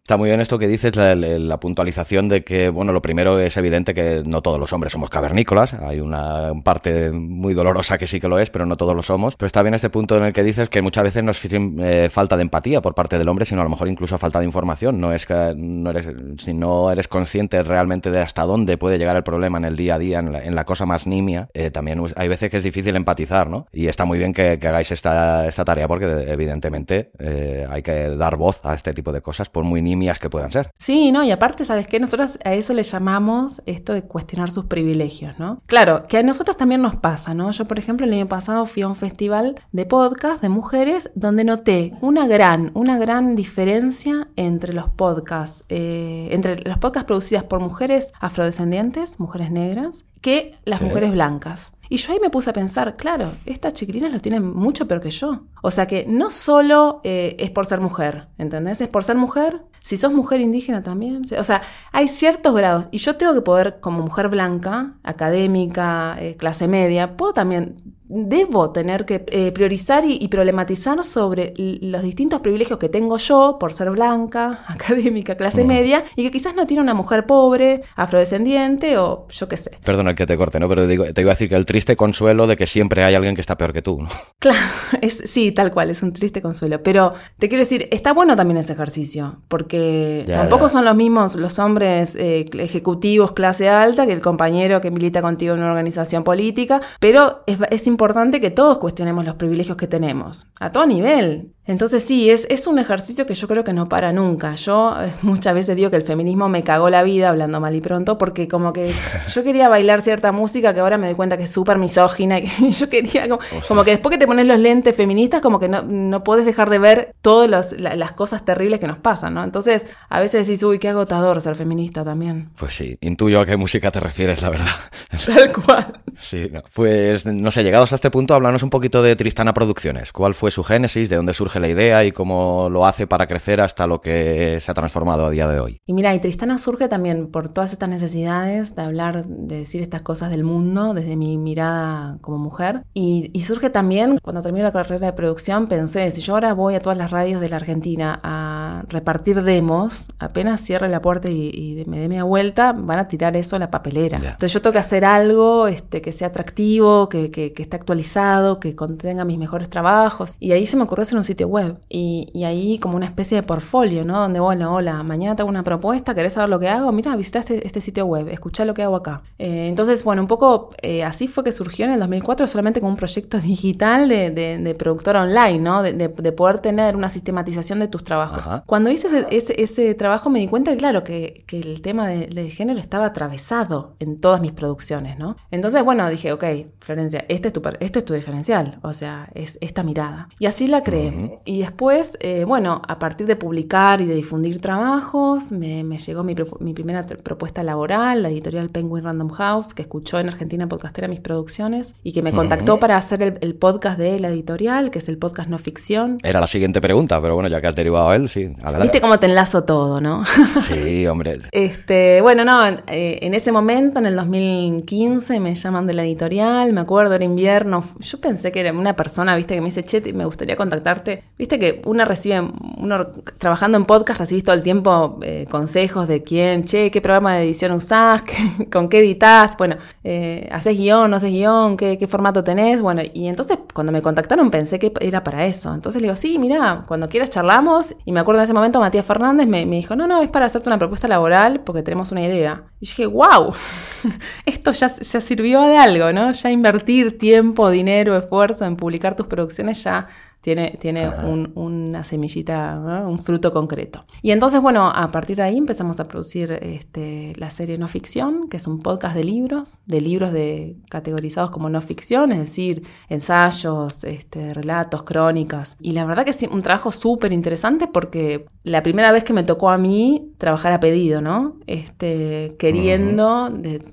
Está 0.02 0.18
muy 0.18 0.30
bien 0.30 0.42
esto 0.42 0.60
que 0.60 0.68
dices, 0.68 0.96
la, 0.96 1.16
la 1.16 1.60
puntualización 1.60 2.30
de 2.30 2.44
que 2.44 2.53
que, 2.54 2.70
bueno, 2.70 2.92
lo 2.92 3.02
primero 3.02 3.40
es 3.40 3.58
evidente 3.58 3.96
que 3.96 4.22
no 4.28 4.44
todos 4.44 4.60
los 4.60 4.72
hombres 4.74 4.94
somos 4.94 5.10
cavernícolas, 5.10 5.74
hay 5.74 6.00
una 6.00 6.52
parte 6.64 7.12
muy 7.12 7.56
dolorosa 7.56 7.98
que 7.98 8.06
sí 8.06 8.20
que 8.20 8.28
lo 8.28 8.38
es, 8.38 8.52
pero 8.52 8.68
no 8.68 8.76
todos 8.76 8.96
lo 8.96 9.02
somos. 9.02 9.36
Pero 9.36 9.48
está 9.48 9.64
bien 9.64 9.74
este 9.74 9.90
punto 9.90 10.16
en 10.18 10.24
el 10.24 10.34
que 10.34 10.44
dices 10.44 10.70
que 10.70 10.84
muchas 10.84 11.04
veces 11.04 11.24
no 11.24 11.32
es 11.32 11.44
eh, 11.44 12.10
falta 12.12 12.38
de 12.38 12.44
empatía 12.44 12.80
por 12.80 12.94
parte 12.94 13.18
del 13.18 13.28
hombre, 13.28 13.46
sino 13.46 13.62
a 13.62 13.64
lo 13.64 13.72
mejor 13.72 13.88
incluso 13.88 14.20
falta 14.20 14.38
de 14.38 14.46
información. 14.46 15.02
No 15.02 15.14
es 15.14 15.26
que 15.26 15.56
no 15.58 15.90
eres, 15.90 16.08
si 16.38 16.54
no 16.54 16.92
eres 16.92 17.08
consciente 17.08 17.64
realmente 17.64 18.12
de 18.12 18.20
hasta 18.20 18.44
dónde 18.44 18.78
puede 18.78 19.00
llegar 19.00 19.16
el 19.16 19.24
problema 19.24 19.58
en 19.58 19.66
el 19.66 19.76
día 19.76 19.96
a 19.96 19.98
día, 19.98 20.20
en 20.20 20.54
la, 20.54 20.64
cosa 20.64 20.86
más 20.86 21.08
nimia, 21.08 21.50
eh, 21.56 21.72
también 21.72 22.04
hay 22.16 22.28
veces 22.28 22.52
que 22.52 22.58
es 22.58 22.64
difícil 22.64 22.96
empatizar, 22.96 23.50
¿no? 23.50 23.66
Y 23.74 23.88
está 23.88 24.06
muy 24.06 24.20
bien 24.20 24.32
que, 24.32 24.60
hagáis 24.62 24.92
esta, 24.92 25.48
esta, 25.48 25.66
tarea 25.66 25.88
porque 25.88 26.06
evidentemente 26.28 27.10
eh, 27.18 27.66
hay 27.68 27.82
que 27.82 28.10
dar 28.16 28.38
voz 28.38 28.62
a 28.64 28.76
este 28.76 28.94
tipo 28.94 29.12
de 29.12 29.22
cosas, 29.22 29.50
por 29.50 29.64
muy 29.64 29.82
nimias 29.82 30.20
que 30.20 30.30
puedan 30.30 30.52
ser. 30.52 30.70
Sí, 30.78 31.12
no, 31.12 31.24
y 31.24 31.32
aparte, 31.32 31.66
¿sabes 31.66 31.88
qué? 31.88 32.00
Nosotros 32.00 32.38
a 32.44 32.54
eso 32.54 32.74
le 32.74 32.84
llamamos 32.84 33.62
esto 33.66 33.94
de 33.94 34.04
cuestionar 34.04 34.52
sus 34.52 34.66
privilegios, 34.66 35.38
¿no? 35.40 35.62
Claro, 35.66 36.04
que 36.04 36.18
a 36.18 36.24
nosotros 36.24 36.58
también 36.58 36.82
nos 36.82 36.96
pasa, 36.96 37.34
¿no? 37.34 37.52
Yo, 37.52 37.66
por 37.66 37.80
ejemplo, 37.80 38.06
el 38.06 38.14
año 38.14 38.28
pasado 38.28 38.66
fui 38.66 38.84
a 38.84 38.88
un 38.88 38.96
festival 38.96 39.62
de 39.72 39.86
podcast 39.86 40.42
de 40.42 40.50
mujeres 40.50 41.12
donde 41.16 41.44
noté 41.44 41.94
una 42.02 42.28
gran, 42.28 42.72
una 42.74 42.98
gran 42.98 43.36
diferencia 43.36 44.28
entre 44.36 44.74
los 44.74 44.90
podcasts, 44.90 45.66
eh, 45.70 46.30
entre 46.32 46.58
los 46.64 46.78
podcasts 46.78 47.08
producidas 47.08 47.44
por 47.44 47.60
mujeres 47.60 48.14
afrodescendientes, 48.20 49.20
mujeres 49.20 49.52
negras, 49.52 50.06
que 50.22 50.58
las 50.66 50.82
mujeres 50.82 51.12
blancas. 51.12 51.74
Y 51.90 51.98
yo 51.98 52.14
ahí 52.14 52.20
me 52.20 52.30
puse 52.30 52.50
a 52.50 52.54
pensar, 52.54 52.96
claro, 52.96 53.34
estas 53.46 53.74
chiquilinas 53.74 54.12
lo 54.12 54.20
tienen 54.20 54.44
mucho 54.44 54.88
peor 54.88 55.02
que 55.02 55.12
yo. 55.12 55.44
O 55.62 55.70
sea 55.70 55.86
que 55.86 56.06
no 56.08 56.32
solo 56.32 57.02
eh, 57.04 57.36
es 57.40 57.52
por 57.52 57.66
ser 57.66 57.82
mujer, 57.82 58.30
¿entendés? 58.38 58.82
Es 58.82 58.88
por 58.88 59.04
ser 59.04 59.18
mujer, 59.18 59.62
si 59.84 59.98
sos 59.98 60.12
mujer 60.14 60.42
indígena 60.42 60.82
también. 60.82 61.24
O 61.38 61.44
sea, 61.44 61.62
hay 61.92 62.08
ciertos 62.08 62.56
grados. 62.56 62.88
Y 62.90 62.98
yo 62.98 63.16
tengo 63.18 63.34
que 63.34 63.42
poder, 63.42 63.80
como 63.82 64.02
mujer 64.02 64.30
blanca, 64.30 64.96
académica, 65.04 66.16
eh, 66.20 66.36
clase 66.38 66.68
media, 66.68 67.16
puedo 67.18 67.34
también 67.34 67.76
debo 68.14 68.72
tener 68.72 69.06
que 69.06 69.26
eh, 69.28 69.52
priorizar 69.52 70.04
y, 70.06 70.28
problematizar 70.28 71.04
sobre 71.04 71.54
los 71.58 72.02
distintos 72.04 72.42
privilegios 72.42 72.80
que 72.80 72.90
tengo 72.90 73.18
yo 73.18 73.58
por 73.60 73.74
ser 73.74 73.90
blanca, 73.90 74.64
académica, 74.68 75.36
clase 75.36 75.64
media, 75.64 76.04
y 76.16 76.24
que 76.24 76.32
quizás 76.32 76.56
no 76.56 76.68
tiene 76.68 76.82
una 76.82 76.94
mujer 76.94 77.26
pobre, 77.26 77.82
afrodescendiente 77.96 78.98
o 78.98 79.28
yo 79.30 79.48
qué 79.48 79.58
sé. 79.58 79.72
Perdona 79.84 80.16
que 80.16 80.26
te 80.26 80.38
corte, 80.38 80.60
¿no? 80.60 80.70
Pero 80.70 80.88
digo, 80.88 81.06
te 81.06 81.22
iba 81.22 81.32
a 81.32 81.36
decir 81.36 81.50
que 81.50 81.56
el 81.56 81.66
triste 81.66 81.96
consuelo 81.96 82.48
de 82.48 82.56
que 82.56 82.68
siempre 82.68 83.04
hay 83.04 83.16
alguien 83.16 83.36
que 83.36 83.42
está 83.42 83.58
peor 83.58 83.74
que 83.74 83.82
tú, 83.82 84.02
¿no? 84.02 84.10
Claro, 84.44 84.60
es, 85.02 85.22
sí, 85.26 85.54
tal 85.54 85.72
cual, 85.72 85.90
es 85.90 86.04
un 86.04 86.12
triste 86.12 86.42
consuelo. 86.42 86.84
Pero 86.84 87.14
te 87.38 87.48
quiero 87.48 87.64
decir, 87.64 87.88
está 87.92 88.12
bueno 88.12 88.36
también 88.36 88.58
ese 88.58 88.74
ejercicio, 88.74 89.38
porque 89.48 90.26
tampoco 90.28 90.68
son 90.68 90.84
los 90.84 90.96
mismos 90.96 91.36
los 91.36 91.60
hombres 91.60 92.18
eh, 92.18 92.46
ejecutivos 92.60 93.32
clase 93.32 93.70
alta 93.70 94.06
que 94.06 94.12
el 94.12 94.20
compañero 94.20 94.82
que 94.82 94.92
milita 94.92 95.22
contigo 95.22 95.54
en 95.54 95.62
una 95.62 95.70
organización 95.70 96.26
política, 96.26 96.82
pero 97.00 97.44
es, 97.48 97.58
es 97.72 97.88
importante 97.88 98.03
importante 98.04 98.42
que 98.42 98.52
todos 98.52 98.80
cuestionemos 98.80 99.24
los 99.24 99.36
privilegios 99.36 99.78
que 99.78 99.88
tenemos, 99.88 100.48
a 100.60 100.74
todo 100.74 100.86
nivel. 100.86 101.54
Entonces 101.66 102.04
sí, 102.04 102.30
es, 102.30 102.46
es 102.50 102.68
un 102.68 102.78
ejercicio 102.78 103.26
que 103.26 103.36
yo 103.36 103.48
creo 103.48 103.64
que 103.64 103.72
no 103.72 103.88
para 103.88 104.12
nunca. 104.12 104.56
Yo 104.56 104.96
eh, 105.00 105.14
muchas 105.22 105.54
veces 105.54 105.78
digo 105.78 105.90
que 105.90 105.96
el 105.96 106.04
feminismo 106.04 106.50
me 106.50 106.62
cagó 106.62 106.90
la 106.90 107.04
vida, 107.04 107.30
hablando 107.30 107.62
mal 107.62 107.74
y 107.74 107.80
pronto, 107.80 108.18
porque 108.18 108.50
como 108.50 108.74
que 108.74 108.94
yo 109.34 109.44
quería 109.44 109.70
bailar 109.70 110.02
cierta 110.02 110.34
música 110.34 110.74
que 110.74 110.82
ahora 110.82 110.98
me 110.98 111.08
doy 111.08 111.16
cuenta 111.16 111.38
que 111.38 111.44
es 111.44 111.52
súper 111.52 111.78
misógina 111.78 112.40
y 112.40 112.72
yo 112.72 112.90
quería 112.90 113.30
como, 113.30 113.84
que 113.84 113.92
después 113.92 114.12
que 114.12 114.20
te 114.20 114.28
pones 114.28 114.46
los 114.46 114.60
lentes 114.60 114.94
feministas 114.94 115.42
como 115.42 115.58
que 115.58 115.70
no, 115.70 115.84
no 115.84 116.24
puedes 116.24 116.46
dejar 116.46 116.70
de 116.70 116.80
ver 116.80 117.16
todas 117.22 117.74
las 117.80 118.12
cosas 118.12 118.44
terribles 118.44 118.82
que 118.82 118.88
nos 118.88 118.98
pasan, 118.98 119.34
¿no? 119.34 119.44
Entonces 119.44 119.86
a 120.10 120.20
veces 120.20 120.46
decís, 120.46 120.64
uy, 120.64 120.80
qué 120.80 120.90
agotador 120.90 121.40
ser 121.40 121.56
feminista 121.56 122.04
también. 122.04 122.50
Pues 122.58 122.74
sí, 122.76 122.98
intuyo 123.00 123.40
a 123.40 123.46
qué 123.46 123.56
música 123.56 123.90
te 123.90 124.02
refieres, 124.02 124.42
la 124.42 124.50
verdad. 124.50 124.76
Tal 125.26 125.54
cual. 125.54 126.02
Sí, 126.20 126.50
no. 126.52 126.62
pues 126.74 127.26
no 127.26 127.52
sé, 127.52 127.64
llegados 127.64 127.94
a 127.94 127.96
este 127.96 128.12
punto, 128.12 128.34
háblanos 128.34 128.64
un 128.64 128.70
poquito 128.70 129.02
de 129.02 129.16
Tristana 129.16 129.54
Producciones. 129.54 130.12
¿Cuál 130.12 130.34
fue 130.34 130.52
su 130.52 130.64
génesis? 130.64 131.10
¿De 131.10 131.16
dónde 131.16 131.34
surge 131.34 131.53
la 131.60 131.70
idea 131.70 132.04
y 132.04 132.12
cómo 132.12 132.70
lo 132.70 132.86
hace 132.86 133.08
para 133.08 133.28
crecer 133.28 133.62
hasta 133.62 133.88
lo 133.88 134.02
que 134.02 134.60
se 134.62 134.72
ha 134.72 134.74
transformado 134.74 135.26
a 135.26 135.30
día 135.30 135.48
de 135.48 135.60
hoy? 135.60 135.78
Y 135.86 135.94
mira, 135.94 136.14
y 136.14 136.20
Tristana 136.20 136.58
surge 136.58 136.88
también 136.88 137.28
por 137.28 137.50
todas 137.50 137.72
estas 137.72 137.90
necesidades 137.90 138.76
de 138.76 138.82
hablar, 138.82 139.26
de 139.26 139.60
decir 139.60 139.82
estas 139.82 140.02
cosas 140.02 140.30
del 140.30 140.44
mundo 140.44 140.94
desde 140.94 141.16
mi 141.16 141.38
mirada 141.38 142.18
como 142.22 142.38
mujer. 142.38 142.84
Y, 142.94 143.32
surge 143.44 143.70
también 143.70 144.20
cuando 144.24 144.42
terminé 144.42 144.64
la 144.64 144.72
carrera 144.72 145.08
de 145.08 145.14
producción, 145.14 145.68
pensé, 145.68 146.10
si 146.12 146.22
yo 146.22 146.34
ahora 146.34 146.54
voy 146.54 146.76
a 146.76 146.80
todas 146.80 146.98
las 146.98 147.12
radios 147.12 147.42
de 147.42 147.50
la 147.50 147.58
Argentina 147.58 148.18
a 148.24 148.84
repartir 148.88 149.44
demos, 149.44 150.08
apenas 150.18 150.62
cierre 150.62 150.88
la 150.88 151.02
puerta 151.02 151.30
y, 151.30 151.84
me 151.88 152.00
dé 152.00 152.08
mi 152.08 152.22
vuelta, 152.22 152.72
van 152.72 153.00
a 153.00 153.08
tirar 153.10 153.36
eso 153.36 153.58
a 153.58 153.60
la 153.60 153.70
papelera. 153.70 154.18
Entonces 154.18 154.54
yo 154.54 154.62
tengo 154.62 154.72
que 154.72 154.80
hacer 154.80 155.04
algo 155.04 155.68
este, 155.68 156.02
que 156.02 156.14
sea 156.14 156.30
atractivo, 156.30 157.10
que, 157.10 157.32
que, 157.32 157.52
que 157.52 157.64
esté 157.64 157.76
actualizado 157.76 158.60
que 158.60 158.76
contenga 158.76 159.26
mis 159.26 159.38
mejores 159.38 159.70
trabajos. 159.70 160.36
Y 160.40 160.52
ahí 160.52 160.66
se 160.66 160.78
me 160.78 160.84
ocurrió 160.84 161.04
hacer 161.04 161.18
un 161.18 161.24
sitio 161.24 161.43
web. 161.46 161.80
Y, 161.90 162.44
ahí 162.44 162.78
como 162.80 162.98
una 162.98 163.06
especie 163.06 163.38
de 163.38 163.44
portfolio, 163.44 164.04
¿no? 164.04 164.20
Donde, 164.20 164.40
bueno, 164.40 164.76
hola, 164.76 165.02
mañana 165.04 165.36
tengo 165.36 165.50
una 165.50 165.64
propuesta, 165.64 166.14
¿querés 166.14 166.34
saber 166.34 166.50
lo 166.50 166.60
que 166.60 166.68
hago? 166.68 166.92
Mira, 166.92 167.16
visita 167.16 167.40
este, 167.40 167.66
este 167.66 167.80
sitio 167.80 168.06
web, 168.06 168.28
escucha 168.30 168.66
lo 168.66 168.74
que 168.74 168.84
hago 168.84 168.96
acá. 168.96 169.24
Eh, 169.40 169.68
entonces, 169.68 170.04
bueno, 170.04 170.22
un 170.22 170.28
poco 170.28 170.70
eh, 170.82 171.04
así 171.04 171.28
fue 171.28 171.44
que 171.44 171.52
surgió 171.52 171.86
en 171.86 171.92
el 171.92 172.00
2004 172.00 172.48
solamente 172.48 172.80
como 172.80 172.92
un 172.92 172.98
proyecto 172.98 173.40
digital 173.42 174.10
de, 174.10 174.32
de, 174.32 174.76
productora 174.76 175.24
online, 175.24 175.60
¿no? 175.60 175.84
De, 175.84 176.10
poder 176.34 176.60
tener 176.60 176.96
una 176.96 177.10
sistematización 177.10 177.80
de 177.80 177.88
tus 177.88 178.04
trabajos. 178.04 178.50
Cuando 178.66 178.90
hice 178.90 179.26
ese, 179.30 179.62
ese, 179.62 179.94
trabajo 179.94 180.30
me 180.30 180.40
di 180.40 180.48
cuenta, 180.48 180.76
claro, 180.76 181.04
que, 181.04 181.44
que 181.48 181.60
el 181.60 181.82
tema 181.82 182.08
de, 182.08 182.50
género 182.50 182.80
estaba 182.80 183.06
atravesado 183.06 183.96
en 184.00 184.20
todas 184.20 184.42
mis 184.42 184.52
producciones, 184.52 185.18
¿no? 185.18 185.38
Entonces, 185.52 185.84
bueno, 185.84 186.10
dije, 186.10 186.32
ok, 186.34 186.44
Florencia, 186.80 187.26
este 187.30 187.48
es 187.50 187.54
tu, 187.54 187.62
este 187.80 188.00
es 188.00 188.06
tu 188.06 188.14
diferencial, 188.14 188.80
o 188.82 188.94
sea, 188.94 189.30
es 189.34 189.58
esta 189.62 189.84
mirada. 189.84 190.30
Y 190.40 190.46
así 190.46 190.68
la 190.68 190.82
creé. 190.82 191.33
Y 191.46 191.60
después, 191.60 192.18
eh, 192.20 192.46
bueno, 192.46 192.82
a 192.88 193.00
partir 193.00 193.28
de 193.28 193.36
publicar 193.36 194.02
y 194.02 194.06
de 194.06 194.16
difundir 194.16 194.62
trabajos, 194.62 195.52
me, 195.52 195.84
llegó 195.84 196.24
mi, 196.24 196.36
primera 196.74 197.04
propuesta 197.04 197.64
laboral, 197.64 198.24
la 198.24 198.30
editorial 198.30 198.70
Penguin 198.70 199.04
Random 199.04 199.30
House, 199.30 199.74
que 199.74 199.82
escuchó 199.82 200.20
en 200.20 200.28
Argentina 200.28 200.68
Podcastera 200.68 201.08
mis 201.08 201.20
producciones 201.20 201.96
y 202.04 202.14
que 202.14 202.22
me 202.22 202.32
contactó 202.32 202.80
para 202.80 202.98
hacer 202.98 203.40
el, 203.42 203.56
podcast 203.56 203.98
de 203.98 204.20
la 204.20 204.30
editorial, 204.30 204.92
que 204.92 205.00
es 205.00 205.10
el 205.10 205.18
podcast 205.18 205.50
no 205.50 205.58
ficción. 205.58 206.18
Era 206.24 206.40
la 206.40 206.48
siguiente 206.48 206.82
pregunta, 206.82 207.22
pero 207.22 207.36
bueno, 207.36 207.50
ya 207.50 207.62
que 207.62 207.68
has 207.68 207.76
derivado 207.76 208.10
a 208.10 208.16
él, 208.16 208.30
sí. 208.30 208.56
Viste 208.82 209.02
cómo 209.02 209.20
te 209.20 209.28
enlazo 209.28 209.64
todo, 209.64 210.02
¿no? 210.02 210.24
sí, 210.68 211.06
hombre. 211.08 211.40
Este, 211.52 212.22
bueno, 212.22 212.44
no, 212.44 212.66
eh, 212.66 213.20
en 213.22 213.34
ese 213.34 213.52
momento, 213.52 214.00
en 214.00 214.08
el 214.08 214.16
2015, 214.16 215.40
me 215.40 215.56
llaman 215.56 215.88
de 215.88 215.94
la 215.94 216.04
editorial, 216.04 216.74
me 216.74 216.82
acuerdo, 216.82 217.14
era 217.14 217.24
invierno, 217.24 217.84
yo 218.00 218.20
pensé 218.20 218.52
que 218.52 218.60
era 218.60 218.74
una 218.74 218.96
persona, 218.96 219.36
viste, 219.36 219.56
que 219.56 219.62
me 219.62 219.68
dice, 219.68 219.84
che, 219.84 220.02
me 220.14 220.26
gustaría 220.26 220.56
contactarte. 220.56 221.23
Viste 221.36 221.58
que 221.58 221.82
uno 221.86 222.06
recibe, 222.06 222.42
uno 222.78 223.08
trabajando 223.40 223.76
en 223.76 223.86
podcast, 223.86 224.20
recibís 224.20 224.44
todo 224.44 224.54
el 224.56 224.62
tiempo 224.62 225.18
eh, 225.24 225.46
consejos 225.50 226.08
de 226.08 226.22
quién, 226.22 226.64
che, 226.64 226.92
qué 226.92 227.02
programa 227.02 227.34
de 227.34 227.44
edición 227.46 227.72
usás, 227.72 228.22
con 228.72 228.88
qué 228.88 229.00
editas 229.00 229.58
bueno, 229.58 229.78
eh, 230.04 230.48
haces 230.52 230.78
guion, 230.78 231.10
no 231.10 231.18
haces 231.18 231.32
guion, 231.32 231.76
¿Qué, 231.76 231.98
qué 231.98 232.08
formato 232.08 232.44
tenés. 232.44 232.84
Bueno, 232.84 233.02
y 233.14 233.28
entonces 233.28 233.58
cuando 233.74 233.92
me 233.92 234.04
contactaron 234.04 234.52
pensé 234.52 234.78
que 234.78 234.94
era 235.02 235.24
para 235.24 235.46
eso. 235.48 235.74
Entonces 235.74 236.04
le 236.04 236.08
digo, 236.08 236.16
sí, 236.16 236.38
mira, 236.38 236.84
cuando 236.88 237.10
quieras 237.10 237.32
charlamos. 237.32 237.96
Y 238.06 238.12
me 238.12 238.20
acuerdo 238.20 238.40
en 238.42 238.44
ese 238.44 238.54
momento 238.54 238.80
Matías 238.80 239.06
Fernández 239.06 239.48
me, 239.48 239.66
dijo, 239.66 239.96
no, 239.96 240.06
no, 240.06 240.22
es 240.22 240.30
para 240.30 240.46
hacerte 240.46 240.70
una 240.70 240.78
propuesta 240.78 241.08
laboral 241.08 241.62
porque 241.62 241.82
tenemos 241.82 242.12
una 242.12 242.22
idea. 242.22 242.66
Y 242.80 242.86
dije, 242.86 243.08
wow, 243.08 243.54
esto 244.46 244.72
ya, 244.72 244.88
ya 244.88 245.20
sirvió 245.20 245.64
de 245.64 245.78
algo, 245.78 246.14
¿no? 246.14 246.32
Ya 246.32 246.52
invertir 246.52 247.18
tiempo, 247.18 247.72
dinero 247.72 248.16
esfuerzo 248.16 248.66
en 248.66 248.76
publicar 248.76 249.16
tus 249.16 249.26
producciones 249.26 249.84
ya 249.84 250.08
tiene, 250.44 250.78
tiene 250.78 251.10
una 251.56 252.04
semillita, 252.04 253.06
un 253.08 253.18
fruto 253.18 253.54
concreto. 253.54 254.04
Y 254.22 254.32
entonces, 254.32 254.62
bueno, 254.62 254.92
a 254.94 255.10
partir 255.10 255.38
de 255.38 255.44
ahí 255.44 255.58
empezamos 255.58 256.02
a 256.02 256.04
producir 256.10 256.52
este, 256.62 257.32
la 257.38 257.50
serie 257.50 257.78
No 257.78 257.88
Ficción, 257.88 258.50
que 258.50 258.58
es 258.58 258.68
un 258.68 258.80
podcast 258.80 259.16
de 259.16 259.24
libros, 259.24 259.80
de 259.86 260.02
libros 260.02 260.34
de, 260.34 260.76
categorizados 260.90 261.50
como 261.50 261.70
no 261.70 261.80
ficción, 261.80 262.34
es 262.34 262.40
decir, 262.40 262.86
ensayos, 263.08 264.04
este, 264.04 264.54
relatos, 264.54 265.04
crónicas. 265.04 265.78
Y 265.80 265.94
la 265.94 266.04
verdad 266.04 266.26
que 266.26 266.32
es 266.32 266.44
un 266.52 266.62
trabajo 266.62 266.92
súper 266.92 267.32
interesante 267.32 267.88
porque 267.88 268.46
la 268.64 268.84
primera 268.84 269.14
vez 269.14 269.24
que 269.24 269.32
me 269.32 269.44
tocó 269.44 269.70
a 269.70 269.78
mí 269.78 270.34
trabajar 270.40 270.74
a 270.74 270.82
pedido, 270.82 271.22
¿no? 271.22 271.56
Este, 271.68 272.58
queriendo 272.60 273.50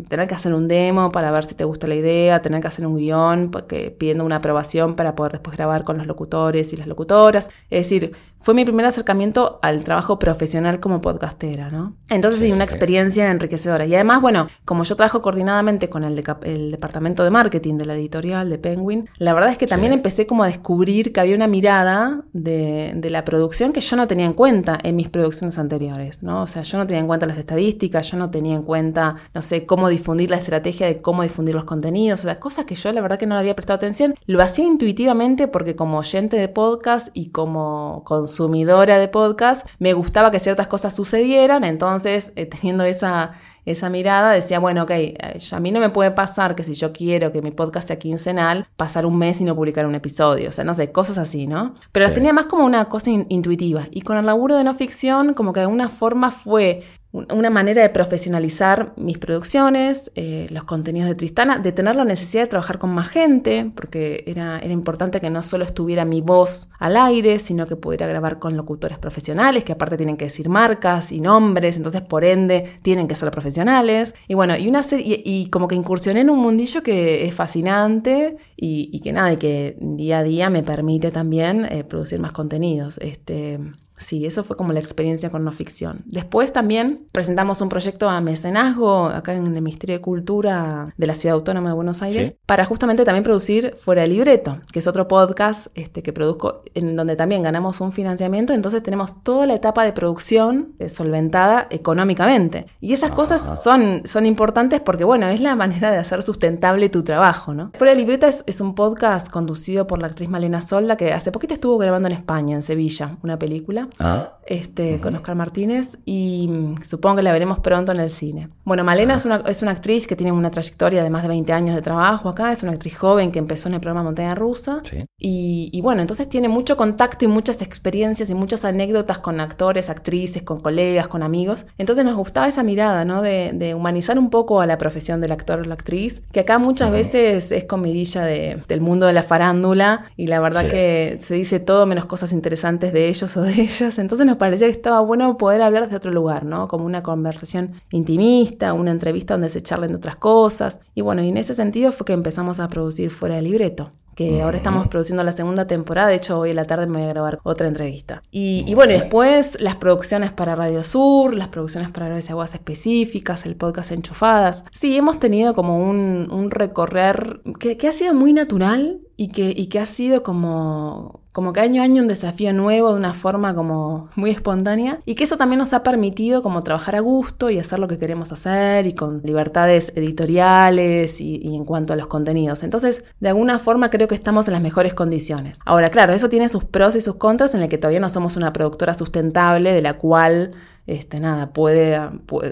tener 0.09 0.27
que 0.27 0.35
hacer 0.35 0.53
un 0.53 0.67
demo 0.67 1.13
para 1.13 1.31
ver 1.31 1.45
si 1.45 1.55
te 1.55 1.63
gusta 1.63 1.87
la 1.87 1.95
idea, 1.95 2.43
tener 2.43 2.61
que 2.61 2.67
hacer 2.67 2.89
un 2.89 2.97
guion, 2.97 3.53
porque, 3.53 3.93
pidiendo 3.93 4.25
una 4.25 4.37
aprobación 4.37 4.97
para 4.97 5.15
poder 5.15 5.33
después 5.33 5.57
grabar 5.57 5.85
con 5.85 5.97
los 5.97 6.09
locutores 6.09 6.40
y 6.73 6.77
las 6.77 6.87
locutoras. 6.87 7.51
Es 7.71 7.89
decir, 7.89 8.13
fue 8.41 8.55
mi 8.55 8.65
primer 8.65 8.87
acercamiento 8.87 9.59
al 9.63 9.85
trabajo 9.85 10.19
profesional 10.19 10.81
como 10.81 11.03
podcastera, 11.03 11.71
¿no? 11.71 11.95
Entonces, 12.09 12.41
sí, 12.41 12.53
una 12.53 12.65
experiencia 12.65 13.31
enriquecedora. 13.31 13.85
Y 13.85 13.95
además, 13.95 14.23
bueno, 14.23 14.49
como 14.65 14.85
yo 14.85 14.97
trabajo 14.97 15.21
coordinadamente 15.21 15.91
con 15.91 16.05
el, 16.05 16.17
departamento 16.17 17.23
de 17.23 17.31
marketing 17.31 17.77
de 17.77 17.85
la 17.85 17.95
editorial 17.95 18.49
de 18.49 18.59
Penguin, 18.59 19.09
la 19.19 19.35
verdad 19.35 19.51
es 19.51 19.59
que 19.59 19.67
también 19.67 19.93
empecé 19.93 20.27
como 20.27 20.43
a 20.43 20.47
descubrir 20.47 21.13
que 21.13 21.21
había 21.21 21.37
una 21.37 21.49
mirada 21.49 22.25
de, 22.33 22.93
de, 22.95 23.11
la 23.11 23.25
producción 23.25 23.73
que 23.73 23.81
yo 23.81 23.97
no 23.97 24.09
tenía 24.09 24.27
en 24.27 24.33
cuenta 24.33 24.79
en 24.83 24.97
mis 24.97 25.11
producciones 25.11 25.59
anteriores, 25.59 26.23
¿no? 26.23 26.43
O 26.43 26.47
sea, 26.47 26.63
yo 26.63 26.79
no 26.79 26.87
tenía 26.87 27.01
en 27.01 27.07
cuenta 27.07 27.27
las 27.27 27.37
estadísticas, 27.37 28.11
yo 28.11 28.17
no 28.17 28.31
tenía 28.31 28.57
en 28.57 28.63
cuenta, 28.63 29.17
no 29.35 29.43
sé, 29.43 29.67
cómo 29.67 29.89
difundir 29.89 30.31
la 30.31 30.39
estrategia 30.39 30.87
de 30.87 31.03
cómo 31.03 31.23
difundir 31.23 31.55
los 31.55 31.65
contenidos, 31.65 32.25
o 32.25 32.29
sea, 32.29 32.41
cosas 32.41 32.65
que 32.65 32.75
yo 32.75 32.91
la 32.93 33.03
verdad 33.03 33.19
que 33.19 33.27
no 33.27 33.35
le 33.35 33.41
había 33.41 33.55
prestado 33.55 33.77
atención. 33.77 34.15
Lo 34.25 34.43
hacía 34.43 34.65
intuitivamente 34.65 35.47
porque 35.47 35.77
como 35.77 35.99
oyente 35.99 36.37
de 36.37 36.49
podcast 36.49 37.09
y 37.13 37.31
como 37.31 38.03
consumidora 38.31 38.99
de 38.99 39.09
podcast, 39.09 39.67
me 39.81 39.93
gustaba 39.93 40.31
que 40.31 40.39
ciertas 40.39 40.69
cosas 40.69 40.95
sucedieran, 40.95 41.65
entonces 41.65 42.33
eh, 42.37 42.47
teniendo 42.47 42.85
esa, 42.85 43.33
esa 43.65 43.91
mirada 43.91 44.31
decía, 44.31 44.61
bueno, 44.61 44.85
ok, 44.85 44.91
eh, 44.93 45.39
a 45.51 45.59
mí 45.59 45.73
no 45.73 45.81
me 45.81 45.91
puede 45.91 46.13
pasar 46.13 46.55
que 46.55 46.63
si 46.63 46.75
yo 46.75 46.93
quiero 46.93 47.33
que 47.33 47.43
mi 47.43 47.51
podcast 47.51 47.89
sea 47.89 47.99
quincenal, 47.99 48.69
pasar 48.77 49.05
un 49.05 49.19
mes 49.19 49.41
y 49.41 49.45
no 49.45 49.57
publicar 49.57 49.85
un 49.85 49.97
episodio, 49.97 50.51
o 50.51 50.53
sea, 50.53 50.63
no 50.63 50.75
sé, 50.75 50.93
cosas 50.93 51.19
así, 51.19 51.49
¿no? 51.49 51.75
Pero 51.91 52.07
las 52.07 52.15
tenía 52.15 52.33
más 52.33 52.47
como 52.47 52.65
una 52.65 52.85
cosa 52.85 53.11
intuitiva 53.11 53.89
y 53.91 54.03
con 54.03 54.17
el 54.17 54.27
laburo 54.27 54.57
de 54.57 54.63
no 54.63 54.75
ficción 54.75 55.35
como 55.35 55.53
que 55.53 55.59
de 55.59 55.65
alguna 55.65 55.89
forma 55.89 56.31
fue 56.31 56.85
una 57.13 57.51
manera 57.51 57.83
de 57.83 57.89
profesionalizar 57.89 58.93
mis 58.97 59.19
producciones, 59.19 60.13
eh, 60.15 60.47
los 60.51 60.63
contenidos 60.63 61.09
de 61.09 61.17
Tristana, 61.17 61.59
de 61.59 61.73
tener 61.73 61.97
la 61.97 62.05
necesidad 62.05 62.45
de 62.45 62.49
trabajar 62.49 62.79
con 62.79 62.91
más 62.91 63.09
gente, 63.09 63.71
porque 63.75 64.23
era, 64.29 64.61
era 64.61 64.73
importante 64.73 65.21
que 65.21 65.29
no 65.29 65.43
solo 65.43 65.65
estuviera 65.65 66.05
mi 66.05 66.21
voz 66.21 66.69
al 66.79 66.97
aire, 66.97 67.41
sino 67.41 67.67
que 67.67 67.75
pudiera 67.75 68.07
grabar 68.07 68.39
con 68.39 68.57
locutores 68.57 68.99
profesionales, 68.99 69.65
que 69.65 69.73
aparte 69.73 69.97
tienen 69.97 70.17
que 70.17 70.27
decir 70.27 70.49
marcas 70.49 71.11
y 71.11 71.19
nombres, 71.19 71.77
entonces 71.77 72.01
por 72.01 72.25
ende 72.25 72.79
tienen 72.83 73.09
que 73.09 73.17
ser 73.17 73.33
profesionales. 73.33 74.15
Y 74.29 74.35
bueno, 74.35 74.57
y 74.57 74.69
una 74.69 74.85
serie, 74.85 75.21
y, 75.25 75.51
como 75.51 75.67
que 75.67 75.75
incursioné 75.75 76.21
en 76.21 76.31
un 76.31 76.39
mundillo 76.39 76.85
que 76.85 77.27
es 77.27 77.35
fascinante 77.35 78.37
y, 78.57 79.01
que 79.01 79.13
nada, 79.13 79.33
y 79.33 79.37
que 79.37 79.77
día 79.81 80.21
a 80.21 80.23
día 80.23 80.49
me 80.49 80.63
permite 80.63 81.11
también 81.11 81.65
eh, 81.65 81.83
producir 81.83 82.21
más 82.21 82.31
contenidos. 82.33 82.99
Este, 82.99 83.59
Sí, 84.01 84.25
eso 84.25 84.43
fue 84.43 84.57
como 84.57 84.73
la 84.73 84.81
experiencia 84.81 85.29
con 85.29 85.45
no 85.45 85.53
ficción. 85.53 86.03
Después 86.07 86.53
también 86.53 87.07
presentamos 87.13 87.61
un 87.61 87.69
proyecto 87.69 88.09
a 88.09 88.21
mecenazgo 88.23 89.07
acá 89.07 89.35
en 89.35 89.47
el 89.47 89.63
Ministerio 89.63 89.97
de 89.97 90.01
Cultura 90.01 90.95
de 90.97 91.07
la 91.07 91.15
Ciudad 91.15 91.35
Autónoma 91.35 91.69
de 91.69 91.75
Buenos 91.75 92.01
Aires 92.03 92.35
para 92.47 92.65
justamente 92.65 93.05
también 93.05 93.23
producir 93.23 93.75
Fuera 93.77 94.03
de 94.03 94.09
Libreto, 94.09 94.59
que 94.73 94.79
es 94.79 94.87
otro 94.87 95.07
podcast 95.07 95.67
este, 95.75 96.03
que 96.03 96.15
produzco 96.15 96.63
en 96.75 96.97
donde 96.97 97.15
también 97.15 97.43
ganamos 97.43 97.81
un 97.83 97.93
financiamiento, 97.93 98.55
entonces 98.55 98.83
tenemos 98.83 99.23
toda 99.23 99.45
la 99.45 99.55
etapa 99.55 99.85
de 99.85 99.93
producción 99.93 100.73
eh, 100.79 100.89
solventada 100.89 101.67
económicamente. 101.71 102.67
Y 102.81 102.95
esas 102.95 103.11
cosas 103.11 103.51
ah. 103.51 103.57
son, 103.57 104.03
son 104.07 104.25
importantes 104.25 104.81
porque, 104.81 105.05
bueno, 105.05 105.29
es 105.29 105.43
la 105.43 105.57
manera 105.57 105.91
de 105.91 105.99
hacer 105.99 106.23
sustentable 106.23 106.89
tu 106.89 107.03
trabajo, 107.03 107.53
¿no? 107.53 107.71
Fuera 107.75 107.93
de 107.93 108.01
Libreta 108.01 108.29
es, 108.29 108.45
es 108.47 108.63
un 108.63 108.75
podcast 108.75 109.29
conducido 109.29 109.87
por 109.87 110.01
la 110.01 110.07
actriz 110.07 110.31
Malena 110.31 110.63
Solda, 110.63 110.97
que 110.97 111.13
hace 111.13 111.31
poquito 111.33 111.53
estuvo 111.53 111.77
grabando 111.77 112.09
en 112.09 112.15
España, 112.15 112.57
en 112.57 112.63
Sevilla, 112.63 113.19
una 113.23 113.39
película. 113.39 113.90
Ah. 113.99 114.37
Este, 114.51 114.99
con 115.01 115.15
Oscar 115.15 115.37
Martínez 115.37 115.97
y 116.05 116.49
mm, 116.49 116.83
supongo 116.83 117.19
que 117.19 117.23
la 117.23 117.31
veremos 117.31 117.61
pronto 117.61 117.93
en 117.93 118.01
el 118.01 118.11
cine. 118.11 118.49
Bueno, 118.65 118.83
Malena 118.83 119.15
es 119.15 119.25
una, 119.25 119.37
es 119.47 119.63
una 119.63 119.71
actriz 119.71 120.09
que 120.09 120.17
tiene 120.17 120.33
una 120.33 120.51
trayectoria 120.51 121.05
de 121.05 121.11
más 121.11 121.23
de 121.23 121.29
20 121.29 121.53
años 121.53 121.77
de 121.77 121.83
trabajo 121.83 122.29
acá, 122.29 122.51
es 122.51 122.65
una 122.65 122.73
actriz 122.73 122.99
joven 122.99 123.31
que 123.31 123.39
empezó 123.39 123.69
en 123.69 123.75
el 123.75 123.81
programa 123.81 124.03
Montaña 124.03 124.35
Rusa 124.35 124.83
y, 125.17 125.81
bueno, 125.83 126.01
entonces 126.01 126.29
tiene 126.29 126.49
mucho 126.49 126.77
contacto 126.77 127.25
y 127.25 127.29
muchas 127.29 127.63
experiencias 127.63 128.29
y 128.29 128.35
muchas 128.35 128.65
anécdotas 128.65 129.21
con 129.21 129.39
actores, 129.39 129.89
actrices, 129.89 130.43
con 130.43 130.61
colegas, 130.61 131.07
con 131.07 131.23
amigos. 131.23 131.67
Entonces 131.79 132.05
nos 132.05 132.17
gustaba 132.17 132.49
esa 132.49 132.65
mirada, 132.65 133.05
¿no? 133.05 133.23
De, 133.23 133.73
humanizar 133.77 134.19
un 134.19 134.31
poco 134.31 134.61
a 134.61 134.67
la 134.67 134.79
profesión 134.79 135.21
del 135.21 135.31
actor 135.31 135.61
o 135.61 135.65
la 135.65 135.75
actriz, 135.75 136.23
que 136.33 136.41
acá 136.41 136.59
muchas 136.59 136.91
veces 136.91 137.53
es 137.53 137.65
comidilla 137.67 138.25
del 138.25 138.81
mundo 138.81 139.07
de 139.07 139.13
la 139.13 139.23
farándula 139.23 140.07
y 140.17 140.27
la 140.27 140.41
verdad 140.41 140.67
que 140.67 141.19
se 141.21 141.35
dice 141.35 141.61
todo 141.61 141.87
menos 141.87 142.07
cosas 142.07 142.33
interesantes 142.33 142.93
de 142.93 143.07
ellos 143.07 143.37
o 143.37 143.43
de 143.43 143.53
ellas 143.53 143.80
entonces 143.81 144.27
nos 144.27 144.37
parecía 144.37 144.67
que 144.67 144.73
estaba 144.73 145.01
bueno 145.01 145.37
poder 145.39 145.63
hablar 145.63 145.89
de 145.89 145.97
otro 145.97 146.13
lugar, 146.13 146.45
¿no? 146.45 146.69
Como 146.69 146.85
una 146.85 147.03
conversación 147.03 147.73
intimista, 147.91 148.73
una 148.73 148.91
entrevista 148.91 149.35
donde 149.35 149.49
se 149.49 149.63
charlen 149.63 149.91
de 149.91 149.97
otras 149.97 150.17
cosas. 150.17 150.81
Y 150.95 151.01
bueno, 151.01 151.23
y 151.23 151.29
en 151.29 151.37
ese 151.37 151.55
sentido 151.55 151.93
fue 151.93 152.07
que 152.07 152.13
empezamos 152.13 152.61
a 152.61 152.69
producir 152.69 153.11
fuera 153.11 153.37
de 153.37 153.43
libreto 153.43 153.91
que 154.21 154.43
ahora 154.43 154.59
estamos 154.59 154.89
produciendo 154.89 155.25
la 155.25 155.33
segunda 155.33 155.67
temporada, 155.67 156.09
de 156.09 156.17
hecho 156.17 156.39
hoy 156.39 156.51
en 156.51 156.57
la 156.57 156.67
tarde 156.67 156.87
me 156.87 156.99
voy 156.99 157.07
a 157.07 157.13
grabar 157.13 157.39
otra 157.43 157.69
entrevista. 157.69 158.23
Y, 158.31 158.75
bueno, 158.75 158.93
después 158.93 159.59
las 159.61 159.77
producciones 159.77 160.31
para 160.31 160.55
Radio 160.55 160.85
Sur, 160.85 161.35
las 161.35 161.49
producciones 161.49 161.91
para 161.91 162.07
Aguas 162.07 162.31
Aguas 162.31 162.55
Específicas, 162.55 163.47
el 163.47 163.57
podcast 163.57 163.93
Enchufadas. 163.93 164.65
Sí, 164.75 164.95
hemos 164.97 165.19
tenido 165.19 165.55
como 165.55 165.79
un, 165.79 166.51
recorrer 166.51 167.41
que, 167.59 167.79
que, 167.79 167.89
ha 167.89 167.93
sido 167.93 168.13
muy 168.13 168.35
natural 168.35 169.01
y 169.21 169.29
que, 169.29 169.53
y 169.55 169.67
que 169.67 169.79
ha 169.79 169.85
sido 169.85 170.23
como, 170.23 171.21
como 171.33 171.53
que 171.53 171.61
año 171.61 171.83
a 171.83 171.85
año 171.85 172.01
un 172.01 172.09
desafío 172.09 172.55
nuevo 172.55 172.89
de 172.89 172.95
una 172.95 173.13
forma 173.13 173.55
como 173.55 174.09
muy 174.17 174.31
espontánea 174.31 175.01
y 175.05 175.15
que 175.15 175.25
eso 175.25 175.37
también 175.37 175.59
nos 175.59 175.75
ha 175.75 175.83
permitido 175.83 176.41
como 176.41 176.63
trabajar 176.63 176.97
a 176.97 177.01
gusto 177.01 177.51
y 177.51 177.59
hacer 177.59 177.81
lo 177.81 177.87
que 177.87 177.99
queremos 177.99 178.33
hacer 178.33 178.87
y 178.87 178.95
con 178.95 179.21
libertades 179.23 179.93
editoriales 179.95 181.21
y, 181.21 181.37
y, 181.37 181.55
en 181.55 181.67
cuanto 181.67 181.93
a 181.93 181.97
los 181.97 182.07
contenidos. 182.07 182.63
Entonces, 182.63 183.05
de 183.21 183.29
alguna 183.29 183.59
forma 183.59 183.91
creo 183.91 184.09
que 184.09 184.15
estamos 184.15 184.49
en 184.49 184.55
las 184.55 184.63
mejores 184.63 184.95
condiciones. 184.95 185.59
Ahora, 185.67 185.91
claro, 185.91 186.15
eso 186.15 186.31
tiene 186.31 186.49
sus 186.49 186.65
pros 186.65 186.97
y 186.97 187.03
sus 187.03 187.17
contras 187.17 187.55
en 187.55 187.61
el 187.61 187.69
que 187.69 187.77
todavía 187.77 188.01
no 188.01 188.09
somos 188.09 188.39
una 188.39 188.55
productora 188.55 188.95
sustentable 188.95 189.75
de 189.75 189.83
la 189.83 189.99
cual 189.99 190.53
este, 190.87 191.21
nada, 191.21 191.53
puede, 191.53 192.01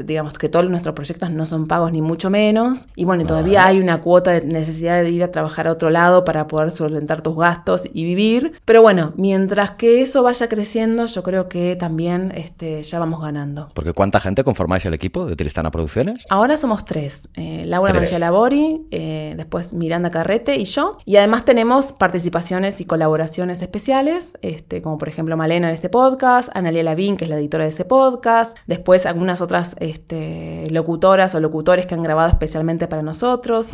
digamos 0.05 0.35
que 0.35 0.49
todos 0.49 0.69
nuestros 0.69 0.95
proyectos 0.95 1.31
no 1.31 1.47
son 1.47 1.67
pagos 1.67 1.93
ni 1.93 2.03
mucho 2.03 2.31
menos. 2.31 2.89
Y 2.95 3.05
bueno, 3.05 3.27
todavía 3.27 3.67
hay 3.67 3.81
una 3.81 4.01
cuota 4.01 4.33
de 4.33 4.43
necesidad 4.43 5.03
de 5.03 5.11
ir 5.11 5.25
a 5.25 5.31
trabajar 5.31 5.67
a 5.67 5.73
otro 5.73 5.91
lado 5.91 6.25
para 6.25 6.47
poder 6.47 6.71
solventar 6.71 7.23
tus 7.23 7.37
gastos 7.37 7.89
y 7.93 8.05
vivir. 8.05 8.53
Pero 8.65 8.83
bueno, 8.83 9.13
mientras 9.17 9.73
que 9.73 10.03
eso 10.03 10.23
vaya 10.23 10.49
creciendo, 10.49 11.07
yo 11.07 11.23
creo 11.23 11.49
que 11.49 11.77
también 11.77 12.33
este, 12.35 12.83
ya 12.83 12.99
vamos 12.99 13.21
ganando. 13.21 13.71
Porque 13.75 13.93
¿cuánta 13.93 14.21
gente 14.21 14.45
conformáis 14.45 14.85
el 14.85 14.95
equipo 14.95 15.27
de 15.27 15.37
Tristana 15.37 15.71
Producciones? 15.71 16.25
Ahora 16.29 16.57
somos 16.57 16.85
tres. 16.85 17.29
Eh, 17.35 17.65
Laura 17.67 17.93
María 17.93 18.19
Labori, 18.19 18.87
eh, 18.91 19.35
después 19.37 19.73
Miranda 19.75 20.11
Carrete 20.11 20.57
y 20.57 20.65
yo. 20.65 20.99
Y 21.05 21.17
además 21.17 21.45
tenemos 21.45 21.93
participaciones 21.93 22.81
y 22.81 22.85
colaboraciones 22.85 23.63
especiales, 23.63 24.39
este, 24.43 24.83
como 24.83 24.99
por 24.99 25.09
ejemplo 25.09 25.37
Malena 25.37 25.69
en 25.69 25.75
este 25.75 25.89
podcast, 25.89 26.51
Analia 26.55 26.83
Lavín, 26.83 27.17
que 27.17 27.25
es 27.25 27.31
la 27.31 27.37
editora 27.37 27.65
de 27.65 27.71
ese 27.71 27.85
podcast, 27.85 28.18
después 28.67 29.07
algunas 29.07 29.41
otras 29.41 29.77
este, 29.81 30.67
locutoras 30.71 31.35
o 31.35 31.41
locutores 31.41 31.87
que 31.87 31.95
han 31.95 32.03
grabado 32.03 32.29
especialmente 32.29 32.89
para 32.89 33.03
nosotros. 33.03 33.71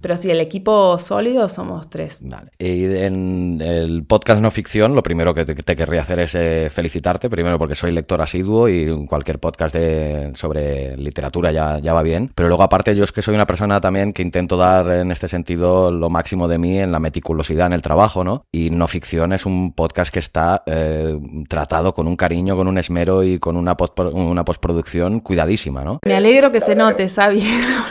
Pero 0.00 0.16
sí, 0.16 0.30
el 0.30 0.40
equipo 0.40 0.98
sólido 0.98 1.48
somos 1.48 1.88
tres. 1.88 2.22
Y 2.58 2.84
en 2.84 3.60
el 3.60 4.04
podcast 4.04 4.40
no 4.40 4.50
ficción, 4.50 4.94
lo 4.94 5.02
primero 5.02 5.34
que 5.34 5.44
te, 5.44 5.76
querría 5.76 6.00
hacer 6.00 6.20
es 6.20 6.34
eh, 6.34 6.68
felicitarte, 6.70 7.28
primero 7.28 7.58
porque 7.58 7.74
soy 7.74 7.92
lector 7.92 8.20
asiduo 8.20 8.68
y 8.68 9.06
cualquier 9.06 9.38
podcast 9.38 9.74
de, 9.74 10.32
sobre 10.34 10.96
literatura 10.96 11.52
ya, 11.52 11.78
ya 11.78 11.92
va 11.92 12.02
bien. 12.02 12.30
Pero 12.34 12.48
luego 12.48 12.62
aparte 12.62 12.94
yo 12.94 13.04
es 13.04 13.12
que 13.12 13.22
soy 13.22 13.34
una 13.34 13.46
persona 13.46 13.80
también 13.80 14.12
que 14.12 14.22
intento 14.22 14.56
dar 14.56 14.90
en 14.90 15.10
este 15.10 15.28
sentido 15.28 15.90
lo 15.90 16.10
máximo 16.10 16.48
de 16.48 16.58
mí 16.58 16.78
en 16.78 16.92
la 16.92 16.98
meticulosidad 16.98 17.66
en 17.66 17.72
el 17.72 17.82
trabajo, 17.82 18.24
¿no? 18.24 18.44
Y 18.52 18.70
no 18.70 18.86
ficción 18.86 19.32
es 19.32 19.46
un 19.46 19.72
podcast 19.72 20.12
que 20.12 20.18
está 20.18 20.62
eh, 20.66 21.18
tratado 21.48 21.94
con 21.94 22.06
un 22.06 22.16
cariño, 22.16 22.56
con 22.56 22.68
un 22.68 22.78
esmero 22.78 23.22
y 23.22 23.38
con 23.38 23.56
una 23.56 23.76
una 24.12 24.44
postproducción 24.44 25.20
cuidadísima, 25.20 25.82
¿no? 25.82 25.98
Me 26.04 26.16
alegro 26.16 26.52
que 26.52 26.60
se 26.60 26.74
note, 26.74 27.08
Xavi. 27.08 27.42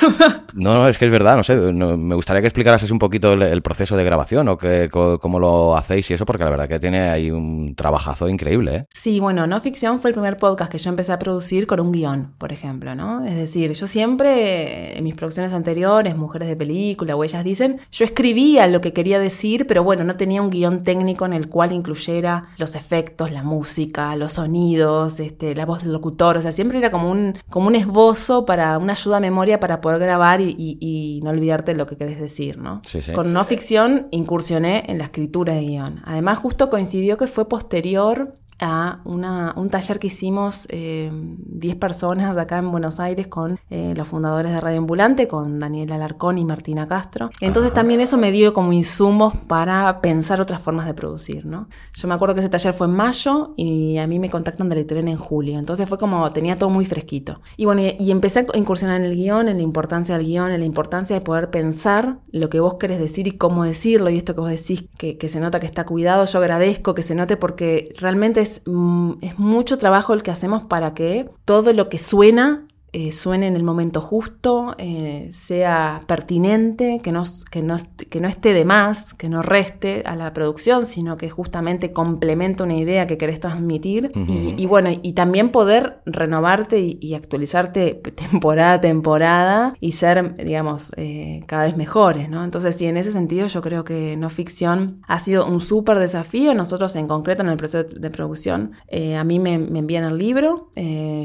no, 0.54 0.74
no, 0.76 0.88
es 0.88 0.98
que 0.98 1.06
es 1.06 1.12
verdad, 1.12 1.38
no 1.38 1.44
sé, 1.44 1.56
me 1.56 2.16
gustaría 2.16 2.42
que 2.42 2.48
explicaras 2.48 2.90
un 2.92 3.00
poquito 3.00 3.34
el, 3.34 3.62
proceso 3.62 3.98
de 3.98 4.04
grabación 4.04 4.48
o 4.48 4.58
que, 4.58 4.90
cómo 4.92 5.40
lo 5.40 5.76
hacéis 5.76 6.10
y 6.12 6.14
eso, 6.14 6.26
porque 6.26 6.44
la 6.44 6.50
verdad 6.50 6.68
que 6.68 6.80
tiene 6.80 7.10
ahí 7.10 7.32
un 7.32 7.76
trabajazo 7.76 8.30
increíble. 8.30 8.76
¿eh? 8.76 8.86
Sí, 8.94 9.20
bueno, 9.20 9.48
No 9.48 9.60
Ficción 9.60 10.00
fue 10.00 10.12
el 10.12 10.14
primer 10.14 10.38
podcast 10.38 10.72
que 10.72 10.78
yo 10.78 10.90
empecé 10.90 11.12
a 11.12 11.20
producir 11.20 11.68
con 11.68 11.80
un 11.80 11.92
guion, 11.92 12.34
por 12.38 12.52
ejemplo, 12.52 12.94
¿no? 12.96 13.26
Es 13.26 13.36
decir, 13.36 13.72
yo 13.74 13.88
siempre, 13.88 14.98
en 14.98 15.04
mis 15.04 15.16
producciones 15.16 15.54
anteriores, 15.54 16.16
Mujeres 16.16 16.48
de 16.48 16.56
Película 16.56 17.16
o 17.16 17.24
Ellas 17.24 17.44
Dicen, 17.44 17.80
yo 17.92 18.06
escribía 18.06 18.68
lo 18.68 18.82
que 18.82 18.94
quería 18.94 19.20
decir, 19.20 19.68
pero 19.68 19.84
bueno, 19.84 20.04
no 20.04 20.16
tenía 20.16 20.42
un 20.42 20.50
guion 20.50 20.82
técnico 20.82 21.26
en 21.26 21.34
el 21.34 21.50
cual 21.50 21.72
incluyera 21.72 22.50
los 22.58 22.76
efectos, 22.76 23.32
la 23.32 23.44
música, 23.44 24.16
los 24.16 24.34
sonidos, 24.34 25.20
este, 25.20 25.56
la 25.56 25.66
voz 25.66 25.85
del 25.86 25.94
locutor, 25.94 26.38
o 26.38 26.42
sea, 26.42 26.52
siempre 26.52 26.78
era 26.78 26.90
como 26.90 27.10
un, 27.10 27.36
como 27.50 27.68
un 27.68 27.76
esbozo 27.76 28.46
para 28.46 28.78
una 28.78 28.94
ayuda 28.94 29.18
a 29.18 29.20
memoria 29.20 29.60
para 29.60 29.82
poder 29.82 30.00
grabar 30.00 30.42
y, 30.42 31.22
no 31.24 31.30
olvidarte 31.30 31.76
lo 31.76 31.88
que 31.88 31.98
querés 31.98 32.20
decir, 32.20 32.58
¿no? 32.58 32.82
Con 33.14 33.34
no 33.34 33.44
ficción 33.44 34.08
incursioné 34.12 34.84
en 34.88 34.98
la 34.98 35.06
escritura 35.06 35.54
de 35.54 35.62
guion. 35.62 36.02
Además, 36.04 36.38
justo 36.40 36.70
coincidió 36.70 37.18
que 37.18 37.28
fue 37.28 37.48
posterior 37.48 38.34
a 38.60 39.00
una, 39.04 39.54
un 39.58 39.70
taller 39.70 40.00
que 40.00 40.08
hicimos 40.08 40.68
10 40.70 40.72
eh, 40.72 41.76
personas 41.80 42.36
de 42.36 42.42
acá 42.42 42.58
en 42.60 42.72
Buenos 42.72 43.00
Aires 43.00 43.28
con 43.28 43.60
eh, 43.70 43.94
los 43.96 44.08
fundadores 44.08 44.52
de 44.52 44.62
Radio 44.62 44.78
Ambulante, 44.78 45.28
con 45.28 45.60
Daniel 45.60 45.92
Alarcón 45.92 46.38
y 46.38 46.46
Martina 46.46 46.88
Castro. 46.88 47.30
Entonces 47.42 47.74
también 47.74 48.00
eso 48.00 48.18
me 48.18 48.32
dio 48.32 48.54
como 48.54 48.72
insumos 48.72 49.36
para 49.48 50.00
pensar 50.02 50.40
otras 50.40 50.62
formas 50.62 50.86
de 50.86 50.94
producir, 50.94 51.46
¿no? 51.46 51.68
Yo 51.94 52.08
me 52.08 52.14
acuerdo 52.14 52.36
que 52.36 52.42
ese 52.42 52.50
taller 52.50 52.74
fue 52.74 52.88
en 52.88 52.94
mayo 52.94 53.54
y 53.58 53.98
a 53.98 54.08
mí 54.08 54.20
me 54.20 54.30
contactan 54.30 54.70
de 54.70 54.76
la 54.76 54.82
editorial 54.82 55.08
en 55.10 55.18
julio, 55.18 55.60
entonces 55.60 55.90
fue 55.90 55.98
como, 55.98 56.32
tenía 56.32 56.56
todo 56.56 56.70
muy 56.70 56.86
fresquito. 56.86 57.42
Y 57.58 57.66
bueno, 57.66 57.82
y, 57.82 58.12
empecé 58.12 58.40
a 58.40 58.58
incursionar 58.58 59.02
en 59.02 59.08
el 59.08 59.16
guion, 59.16 59.50
en 59.50 59.58
la 59.58 59.64
importancia 59.64 60.18
del 60.18 60.26
guion, 60.26 60.52
en 60.52 60.62
la 60.62 60.66
importancia 60.66 61.16
de 61.16 61.22
poder 61.22 61.50
pensar 61.50 62.20
lo 62.32 62.50
que 62.50 62.60
vos 62.60 62.76
querés 62.76 63.00
decir 63.00 63.28
y 63.28 63.32
cómo 63.32 63.66
decirlo, 63.66 64.10
y 64.10 64.18
esto 64.18 64.34
que 64.34 64.42
vos 64.42 64.50
decís, 64.50 64.86
que, 64.98 65.18
que 65.18 65.28
se 65.28 65.40
nota 65.40 65.60
que 65.60 65.66
está 65.66 65.86
cuidado, 65.86 66.26
yo 66.26 66.40
agradezco 66.40 66.94
que 66.94 67.04
se 67.04 67.16
note 67.16 67.36
porque 67.36 67.94
realmente 67.98 68.45
Mm, 68.66 69.14
es, 69.22 69.40
mucho 69.40 69.78
trabajo 69.78 70.14
el 70.14 70.24
que 70.24 70.32
hacemos 70.32 70.64
para 70.64 70.94
que 70.94 71.30
todo 71.46 71.74
lo 71.74 71.90
que 71.90 71.98
suena 71.98 72.66
eh, 72.98 73.12
suene 73.12 73.48
en 73.48 73.58
el 73.58 73.64
momento 73.64 74.00
justo, 74.00 74.74
eh, 74.78 75.30
sea 75.34 76.00
pertinente, 76.08 77.02
que 77.04 77.12
no, 77.12 77.24
que, 77.52 77.62
no, 77.62 77.76
que 78.10 78.22
no 78.22 78.30
esté 78.30 78.54
de 78.54 78.64
más, 78.64 79.14
que 79.14 79.28
no 79.28 79.42
reste 79.42 80.04
a 80.06 80.16
la 80.16 80.32
producción, 80.32 80.86
sino 80.86 81.18
que 81.18 81.30
justamente 81.30 81.90
complementa 81.90 82.64
una 82.64 82.78
idea 82.78 83.06
que 83.06 83.18
querés 83.18 83.42
transmitir. 83.42 84.14
y, 84.16 84.66
bueno, 84.66 84.92
y 85.02 85.12
también 85.12 85.50
poder 85.50 85.98
renovarte 86.06 86.80
y, 86.80 87.14
actualizarte 87.16 87.96
temporada 88.32 88.76
a 88.76 88.80
temporada 88.82 89.74
y 89.82 89.92
ser, 89.92 90.38
digamos, 90.38 90.94
eh, 90.96 91.44
cada 91.48 91.66
vez 91.66 91.76
mejores, 91.76 92.30
¿no? 92.30 92.46
Entonces, 92.46 92.78
sí, 92.78 92.86
en 92.86 92.96
ese 92.96 93.12
sentido 93.12 93.48
yo 93.48 93.60
creo 93.60 93.84
que 93.84 94.16
no 94.16 94.30
ficción 94.30 95.02
ha 95.06 95.20
sido 95.20 95.46
un 95.48 95.60
súper 95.60 96.00
desafío. 96.00 96.54
Nosotros 96.54 96.96
en 96.96 97.08
concreto 97.08 97.44
en 97.44 97.50
el 97.50 97.58
proceso 97.58 97.84
de, 97.84 98.10
producción, 98.10 98.72
a 99.18 99.24
mí 99.26 99.38
me, 99.38 99.56
envían 99.56 100.06
el 100.06 100.18
libro, 100.18 100.70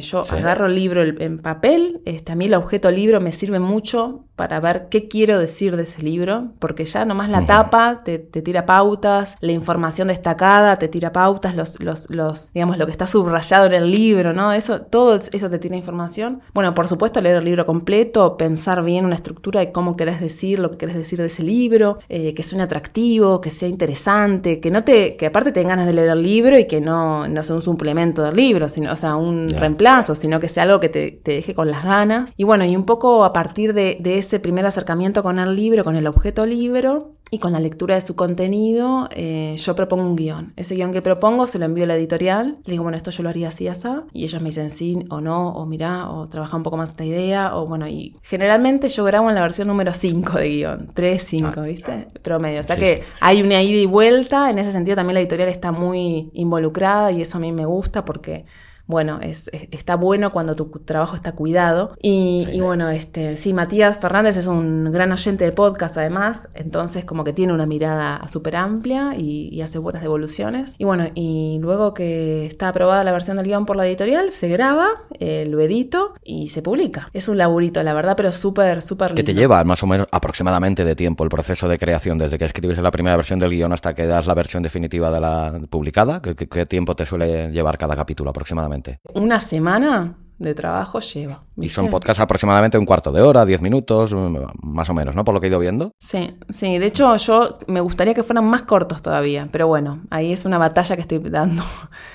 yo 0.01 0.25
agarro 0.33 0.67
el 0.67 0.75
libro 0.75 1.03
en 1.03 1.39
papel, 1.39 1.60
este, 2.05 2.33
a 2.33 2.35
mí 2.35 2.47
el 2.47 2.55
objeto 2.55 2.91
libro 2.91 3.21
me 3.21 3.33
sirve 3.33 3.61
mucho 3.61 4.25
para 4.41 4.59
ver 4.59 4.89
qué 4.89 5.07
quiero 5.07 5.39
decir 5.39 5.77
de 5.77 5.83
ese 5.83 6.03
libro, 6.03 6.53
porque 6.61 6.87
ya 6.87 7.05
nomás 7.05 7.29
la 7.29 7.45
tapa 7.45 8.03
te, 8.05 8.19
tira 8.19 8.65
pautas, 8.65 9.37
la 9.41 9.53
información 9.53 10.09
destacada 10.09 10.79
te 10.79 10.89
tira 10.89 11.13
pautas, 11.13 11.55
los, 11.55 11.79
los, 11.83 12.09
los, 12.09 12.51
digamos, 12.53 12.79
lo 12.79 12.87
que 12.87 12.93
está 12.93 13.07
subrayado 13.07 13.67
en 13.67 13.75
el 13.75 13.91
libro, 13.91 14.33
¿no? 14.33 14.55
Eso, 14.55 14.81
todo 14.81 15.21
eso 15.33 15.51
te 15.51 15.59
tira 15.59 15.77
información. 15.77 16.41
Bueno, 16.55 16.75
por 16.75 16.89
supuesto, 16.89 17.21
leer 17.21 17.37
el 17.37 17.45
libro 17.45 17.67
completo, 17.67 18.39
pensar 18.39 18.83
bien 18.83 19.05
una 19.05 19.17
estructura 19.17 19.61
de 19.61 19.73
cómo 19.73 19.95
querés 19.95 20.21
decir 20.21 20.59
lo 20.59 20.71
que 20.71 20.79
querés 20.79 20.97
decir 20.97 21.19
de 21.19 21.27
ese 21.27 21.43
libro, 21.43 21.99
eh, 22.09 22.33
que 22.33 22.43
suene 22.43 22.65
atractivo, 22.65 23.43
que 23.43 23.51
sea 23.51 23.69
interesante, 23.69 24.59
que 24.59 24.71
no 24.71 24.85
te, 24.85 25.17
que 25.17 25.27
aparte 25.27 25.53
te 25.53 25.63
ganas 25.65 25.87
de 25.87 25.93
leer 25.93 26.09
el 26.09 26.23
libro 26.23 26.59
y 26.59 26.67
que 26.67 26.81
no, 26.81 27.29
no 27.29 27.43
sea 27.43 27.57
un 27.57 27.63
suplemento 27.63 28.23
del 28.23 28.37
libro, 28.37 28.71
sino, 28.71 28.91
o 28.91 28.97
sea, 28.97 29.17
un 29.17 29.51
reemplazo, 29.51 30.15
sino 30.15 30.41
que 30.41 30.49
sea 30.49 30.63
algo 30.63 30.81
que 30.81 30.89
te, 30.89 31.11
te, 31.11 31.33
deje 31.33 31.50
con 31.55 31.71
las 31.71 31.85
ganas. 31.85 32.35
Y 32.37 32.45
bueno, 32.45 32.65
y 32.65 32.77
un 32.77 32.85
poco 32.85 33.25
a 33.25 33.33
partir 33.33 33.75
de, 33.75 33.99
de 34.01 34.19
ese 34.19 34.41
primer 34.41 34.67
acercamiento 34.67 35.23
con 35.23 35.39
el 35.39 35.55
libro, 35.55 35.85
con 35.85 35.97
el 35.97 36.07
objeto 36.07 36.47
libro 36.47 37.15
y 37.31 37.39
con 37.39 37.53
la 37.53 37.61
lectura 37.61 37.95
de 37.95 38.01
su 38.01 38.17
contenido, 38.17 39.09
eh, 39.13 39.55
yo 39.57 39.77
propongo 39.77 40.05
un 40.05 40.17
guion. 40.17 40.53
Ese 40.57 40.75
guion 40.75 40.93
que 40.93 41.01
propongo 41.01 41.47
se 41.47 41.59
lo 41.61 41.65
envío 41.65 41.85
a 41.85 41.87
la 41.87 41.95
editorial, 41.95 42.59
le 42.65 42.73
digo, 42.73 42.83
bueno, 42.83 42.97
esto 42.97 43.13
yo 43.13 43.23
lo 43.23 43.29
haría 43.29 43.49
así, 43.49 43.69
así, 43.69 43.89
y 44.13 44.25
ellos 44.25 44.43
me 44.43 44.49
dicen 44.49 44.69
sí 44.69 45.05
o 45.11 45.21
no, 45.21 45.51
o 45.51 45.65
mira, 45.65 46.11
o 46.11 46.29
trabaja 46.29 46.57
un 46.57 46.65
poco 46.65 46.77
más 46.77 46.91
esta 46.91 47.05
idea, 47.05 47.57
o 47.57 47.67
bueno, 47.67 47.87
y 47.87 48.17
generalmente 48.23 48.89
yo 48.89 49.05
grabo 49.05 49.29
en 49.29 49.37
la 49.37 49.43
versión 49.43 49.69
número 49.69 49.93
5 49.93 50.39
de 50.39 50.49
guion, 50.49 50.89
3, 50.93 51.23
5, 51.23 51.53
ah. 51.57 51.61
¿viste? 51.63 52.09
Promedio. 52.21 52.61
O 52.61 52.65
sea 52.65 52.77
que 52.77 53.05
hay 53.21 53.43
una 53.43 53.63
ida 53.63 53.79
y 53.79 53.87
vuelta, 53.87 54.51
en 54.51 54.59
ese 54.59 54.73
sentido 54.73 54.97
también 54.97 55.15
la 55.15 55.21
editorial 55.21 55.49
está 55.49 55.71
muy 55.71 56.31
involucrada 56.35 57.13
y 57.13 57.23
eso 57.23 57.39
a 57.39 57.41
mí 57.41 57.53
me 57.53 57.65
gusta 57.65 58.05
porque 58.05 58.45
bueno, 58.91 59.21
es, 59.23 59.51
está 59.53 59.97
bueno 59.97 60.33
cuando 60.33 60.55
tu 60.55 60.67
trabajo 60.85 61.15
está 61.15 61.33
cuidado. 61.33 61.97
Y, 62.03 62.61
bueno, 62.61 62.91
este, 62.91 63.37
sí, 63.37 63.55
Matías 63.55 63.99
Fernández 63.99 64.37
es 64.37 64.47
un 64.47 64.93
gran 64.93 65.13
oyente 65.13 65.45
de 65.45 65.53
podcast 65.53 65.97
además, 65.97 66.49
entonces 66.55 67.05
como 67.05 67.25
que 67.25 67.33
tiene 67.33 67.53
una 67.53 67.67
mirada 67.67 68.21
súper 68.31 68.57
amplia 68.57 69.15
y, 69.17 69.61
hace 69.61 69.79
buenas 69.79 70.01
devoluciones. 70.01 70.75
Y 70.79 70.85
bueno, 70.85 71.09
y 71.15 71.59
luego 71.61 71.93
que 71.93 72.47
está 72.47 72.69
aprobada 72.69 73.05
la 73.05 73.13
versión 73.13 73.37
del 73.37 73.45
guion 73.47 73.67
por 73.67 73.77
la 73.77 73.87
editorial, 73.87 74.31
se 74.31 74.49
graba, 74.49 74.89
eh, 75.19 75.45
lo 75.47 75.61
edito 75.61 76.15
y 76.25 76.49
se 76.49 76.63
publica. 76.63 77.11
Es 77.13 77.29
un 77.29 77.37
laburito, 77.37 77.83
la 77.83 77.93
verdad, 77.93 78.17
pero 78.17 78.33
súper, 78.33 78.81
súper 78.81 79.11
lindo. 79.11 79.21
¿Qué 79.21 79.25
te 79.25 79.35
lleva 79.35 79.63
más 79.65 79.83
o 79.83 79.87
menos 79.87 80.07
aproximadamente 80.11 80.83
de 80.83 80.97
tiempo 80.97 81.25
el 81.25 81.31
proceso 81.31 81.69
de 81.69 81.79
creación, 81.79 82.17
desde 82.17 82.39
que 82.39 82.47
escribes 82.47 82.79
la 82.79 82.91
primera 82.91 83.17
versión 83.17 83.39
del 83.39 83.51
guion 83.51 83.75
hasta 83.75 83.95
que 83.95 84.07
das 84.07 84.27
la 84.27 84.35
versión 84.35 84.63
definitiva 84.63 85.11
de 85.11 85.21
la 85.21 85.61
publicada? 85.69 86.23
qué 86.23 86.67
tiempo 86.67 86.97
te 86.97 87.05
suele 87.05 87.51
llevar 87.53 87.77
cada 87.77 87.95
capítulo 87.95 88.31
aproximadamente? 88.31 88.80
Una 89.15 89.41
semana 89.41 90.17
de 90.41 90.55
trabajo 90.55 90.99
lleva. 91.01 91.45
Y 91.57 91.69
son 91.69 91.89
podcasts 91.89 92.21
aproximadamente 92.21 92.79
un 92.79 92.87
cuarto 92.87 93.13
de 93.13 93.21
hora, 93.21 93.45
diez 93.45 93.61
minutos, 93.61 94.15
mm, 94.15 94.37
más 94.63 94.89
o 94.89 94.95
menos, 94.95 95.15
¿no? 95.15 95.23
Por 95.25 95.35
lo 95.35 95.41
que 95.41 95.47
he 95.47 95.51
ido 95.51 95.59
viendo. 95.59 95.93
Sí, 95.99 96.35
sí. 96.49 96.79
De 96.79 96.87
hecho, 96.87 97.15
yo 97.17 97.59
me 97.67 97.81
gustaría 97.81 98.15
que 98.15 98.23
fueran 98.23 98.47
más 98.47 98.63
cortos 98.63 99.03
todavía, 99.03 99.49
pero 99.53 99.67
bueno, 99.67 100.01
ahí 100.09 100.33
es 100.33 100.47
una 100.47 100.57
batalla 100.57 100.97
que 100.97 101.03
estoy 101.03 101.19
dando. 101.19 101.63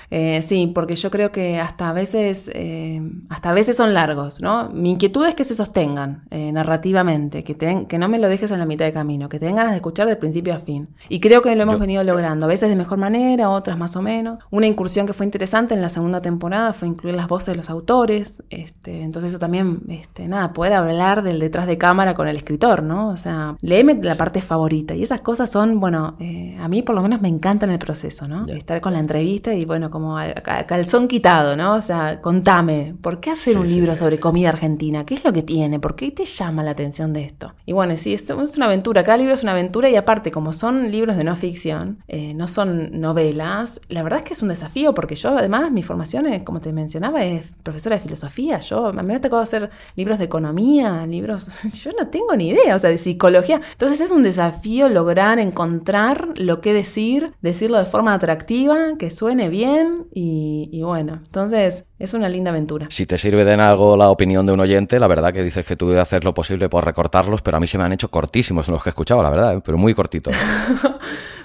Eh, 0.08 0.40
sí, 0.42 0.70
porque 0.72 0.94
yo 0.94 1.10
creo 1.10 1.32
que 1.32 1.58
hasta 1.58 1.88
a 1.88 1.92
veces, 1.92 2.48
eh, 2.54 3.02
hasta 3.28 3.50
a 3.50 3.52
veces 3.52 3.76
son 3.76 3.92
largos, 3.92 4.40
¿no? 4.40 4.70
Mi 4.72 4.92
inquietud 4.92 5.26
es 5.26 5.34
que 5.34 5.42
se 5.42 5.56
sostengan 5.56 6.22
eh, 6.30 6.52
narrativamente, 6.52 7.42
que, 7.42 7.56
que 7.56 7.98
no 7.98 8.08
me 8.08 8.20
lo 8.20 8.28
dejes 8.28 8.52
en 8.52 8.60
la 8.60 8.66
mitad 8.66 8.84
de 8.84 8.92
camino, 8.92 9.28
que 9.28 9.40
tengan 9.40 9.56
ganas 9.56 9.72
de 9.72 9.78
escuchar 9.78 10.06
de 10.06 10.14
principio 10.14 10.54
a 10.54 10.60
fin. 10.60 10.90
Y 11.08 11.18
creo 11.18 11.42
que 11.42 11.56
lo 11.56 11.64
hemos 11.64 11.80
venido 11.80 12.04
logrando, 12.04 12.46
a 12.46 12.48
veces 12.48 12.68
de 12.68 12.76
mejor 12.76 12.98
manera, 12.98 13.50
otras 13.50 13.76
más 13.76 13.96
o 13.96 14.00
menos. 14.00 14.38
Una 14.52 14.68
incursión 14.68 15.08
que 15.08 15.12
fue 15.12 15.26
interesante 15.26 15.74
en 15.74 15.82
la 15.82 15.88
segunda 15.88 16.22
temporada 16.22 16.72
fue 16.72 16.86
incluir 16.86 17.16
las 17.16 17.26
voces 17.26 17.48
de 17.48 17.56
los 17.56 17.68
autores. 17.68 18.15
Este, 18.50 19.02
entonces 19.02 19.30
eso 19.30 19.38
también, 19.38 19.82
este, 19.88 20.28
nada, 20.28 20.52
poder 20.52 20.74
hablar 20.74 21.22
del 21.22 21.38
detrás 21.38 21.66
de 21.66 21.78
cámara 21.78 22.14
con 22.14 22.28
el 22.28 22.36
escritor, 22.36 22.82
¿no? 22.82 23.08
O 23.08 23.16
sea, 23.16 23.56
léeme 23.60 23.98
la 24.02 24.14
parte 24.14 24.42
favorita. 24.42 24.94
Y 24.94 25.02
esas 25.02 25.20
cosas 25.20 25.50
son, 25.50 25.80
bueno, 25.80 26.16
eh, 26.20 26.56
a 26.60 26.68
mí 26.68 26.82
por 26.82 26.94
lo 26.94 27.02
menos 27.02 27.20
me 27.20 27.28
encantan 27.28 27.70
el 27.70 27.78
proceso, 27.78 28.28
¿no? 28.28 28.44
Estar 28.46 28.80
con 28.80 28.92
la 28.92 28.98
entrevista 28.98 29.54
y, 29.54 29.64
bueno, 29.64 29.90
como 29.90 30.18
al, 30.18 30.34
calzón 30.42 31.08
quitado, 31.08 31.56
¿no? 31.56 31.74
O 31.74 31.82
sea, 31.82 32.20
contame, 32.20 32.94
¿por 33.00 33.20
qué 33.20 33.30
hacer 33.30 33.58
un 33.58 33.66
libro 33.66 33.94
sobre 33.96 34.18
comida 34.18 34.48
argentina? 34.50 35.04
¿Qué 35.04 35.14
es 35.14 35.24
lo 35.24 35.32
que 35.32 35.42
tiene? 35.42 35.80
¿Por 35.80 35.96
qué 35.96 36.10
te 36.10 36.24
llama 36.24 36.62
la 36.62 36.72
atención 36.72 37.12
de 37.12 37.24
esto? 37.24 37.54
Y 37.64 37.72
bueno, 37.72 37.96
sí, 37.96 38.14
es, 38.14 38.28
es 38.28 38.56
una 38.56 38.66
aventura. 38.66 39.04
Cada 39.04 39.18
libro 39.18 39.34
es 39.34 39.42
una 39.42 39.52
aventura 39.52 39.88
y 39.90 39.96
aparte, 39.96 40.30
como 40.30 40.52
son 40.52 40.90
libros 40.90 41.16
de 41.16 41.24
no 41.24 41.36
ficción, 41.36 41.98
eh, 42.08 42.34
no 42.34 42.48
son 42.48 43.00
novelas, 43.00 43.80
la 43.88 44.02
verdad 44.02 44.20
es 44.20 44.24
que 44.24 44.34
es 44.34 44.42
un 44.42 44.48
desafío 44.48 44.94
porque 44.94 45.14
yo, 45.14 45.36
además, 45.36 45.70
mi 45.70 45.82
formación, 45.82 46.26
como 46.44 46.60
te 46.60 46.72
mencionaba, 46.72 47.24
es 47.24 47.46
profesora 47.62 47.96
de 47.96 48.00
filosofía. 48.06 48.58
Yo, 48.60 48.86
a 48.86 48.92
mí 48.92 49.02
me 49.02 49.16
ha 49.16 49.20
tocado 49.20 49.42
hacer 49.42 49.70
libros 49.94 50.18
de 50.18 50.24
economía, 50.24 51.06
libros, 51.06 51.50
yo 51.82 51.90
no 51.98 52.08
tengo 52.08 52.34
ni 52.36 52.48
idea, 52.48 52.76
o 52.76 52.78
sea, 52.78 52.90
de 52.90 52.98
psicología. 52.98 53.60
Entonces 53.72 54.00
es 54.00 54.10
un 54.10 54.22
desafío 54.22 54.88
lograr 54.88 55.38
encontrar 55.38 56.28
lo 56.36 56.60
que 56.60 56.72
decir, 56.72 57.32
decirlo 57.40 57.78
de 57.78 57.86
forma 57.86 58.14
atractiva, 58.14 58.96
que 58.98 59.10
suene 59.10 59.48
bien 59.48 60.06
y, 60.12 60.82
bueno, 60.82 61.20
entonces 61.24 61.84
es 61.98 62.14
una 62.14 62.28
linda 62.28 62.50
aventura. 62.50 62.86
Si 62.90 63.06
te 63.06 63.18
sirve 63.18 63.44
de 63.44 63.54
algo 63.54 63.96
la 63.96 64.10
opinión 64.10 64.44
de 64.44 64.52
un 64.52 64.60
oyente, 64.60 64.98
la 64.98 65.06
verdad 65.06 65.32
que 65.32 65.42
dices 65.42 65.64
que 65.64 65.76
tú 65.76 65.88
debes 65.88 66.02
hacer 66.02 66.24
lo 66.24 66.34
posible 66.34 66.68
por 66.68 66.84
recortarlos, 66.84 67.42
pero 67.42 67.56
a 67.56 67.60
mí 67.60 67.66
se 67.66 67.78
me 67.78 67.84
han 67.84 67.92
hecho 67.92 68.10
cortísimos 68.10 68.68
los 68.68 68.82
que 68.82 68.90
he 68.90 68.92
escuchado, 68.92 69.22
la 69.22 69.30
verdad, 69.30 69.54
¿eh? 69.54 69.62
pero 69.64 69.78
muy 69.78 69.94
cortitos. 69.94 70.34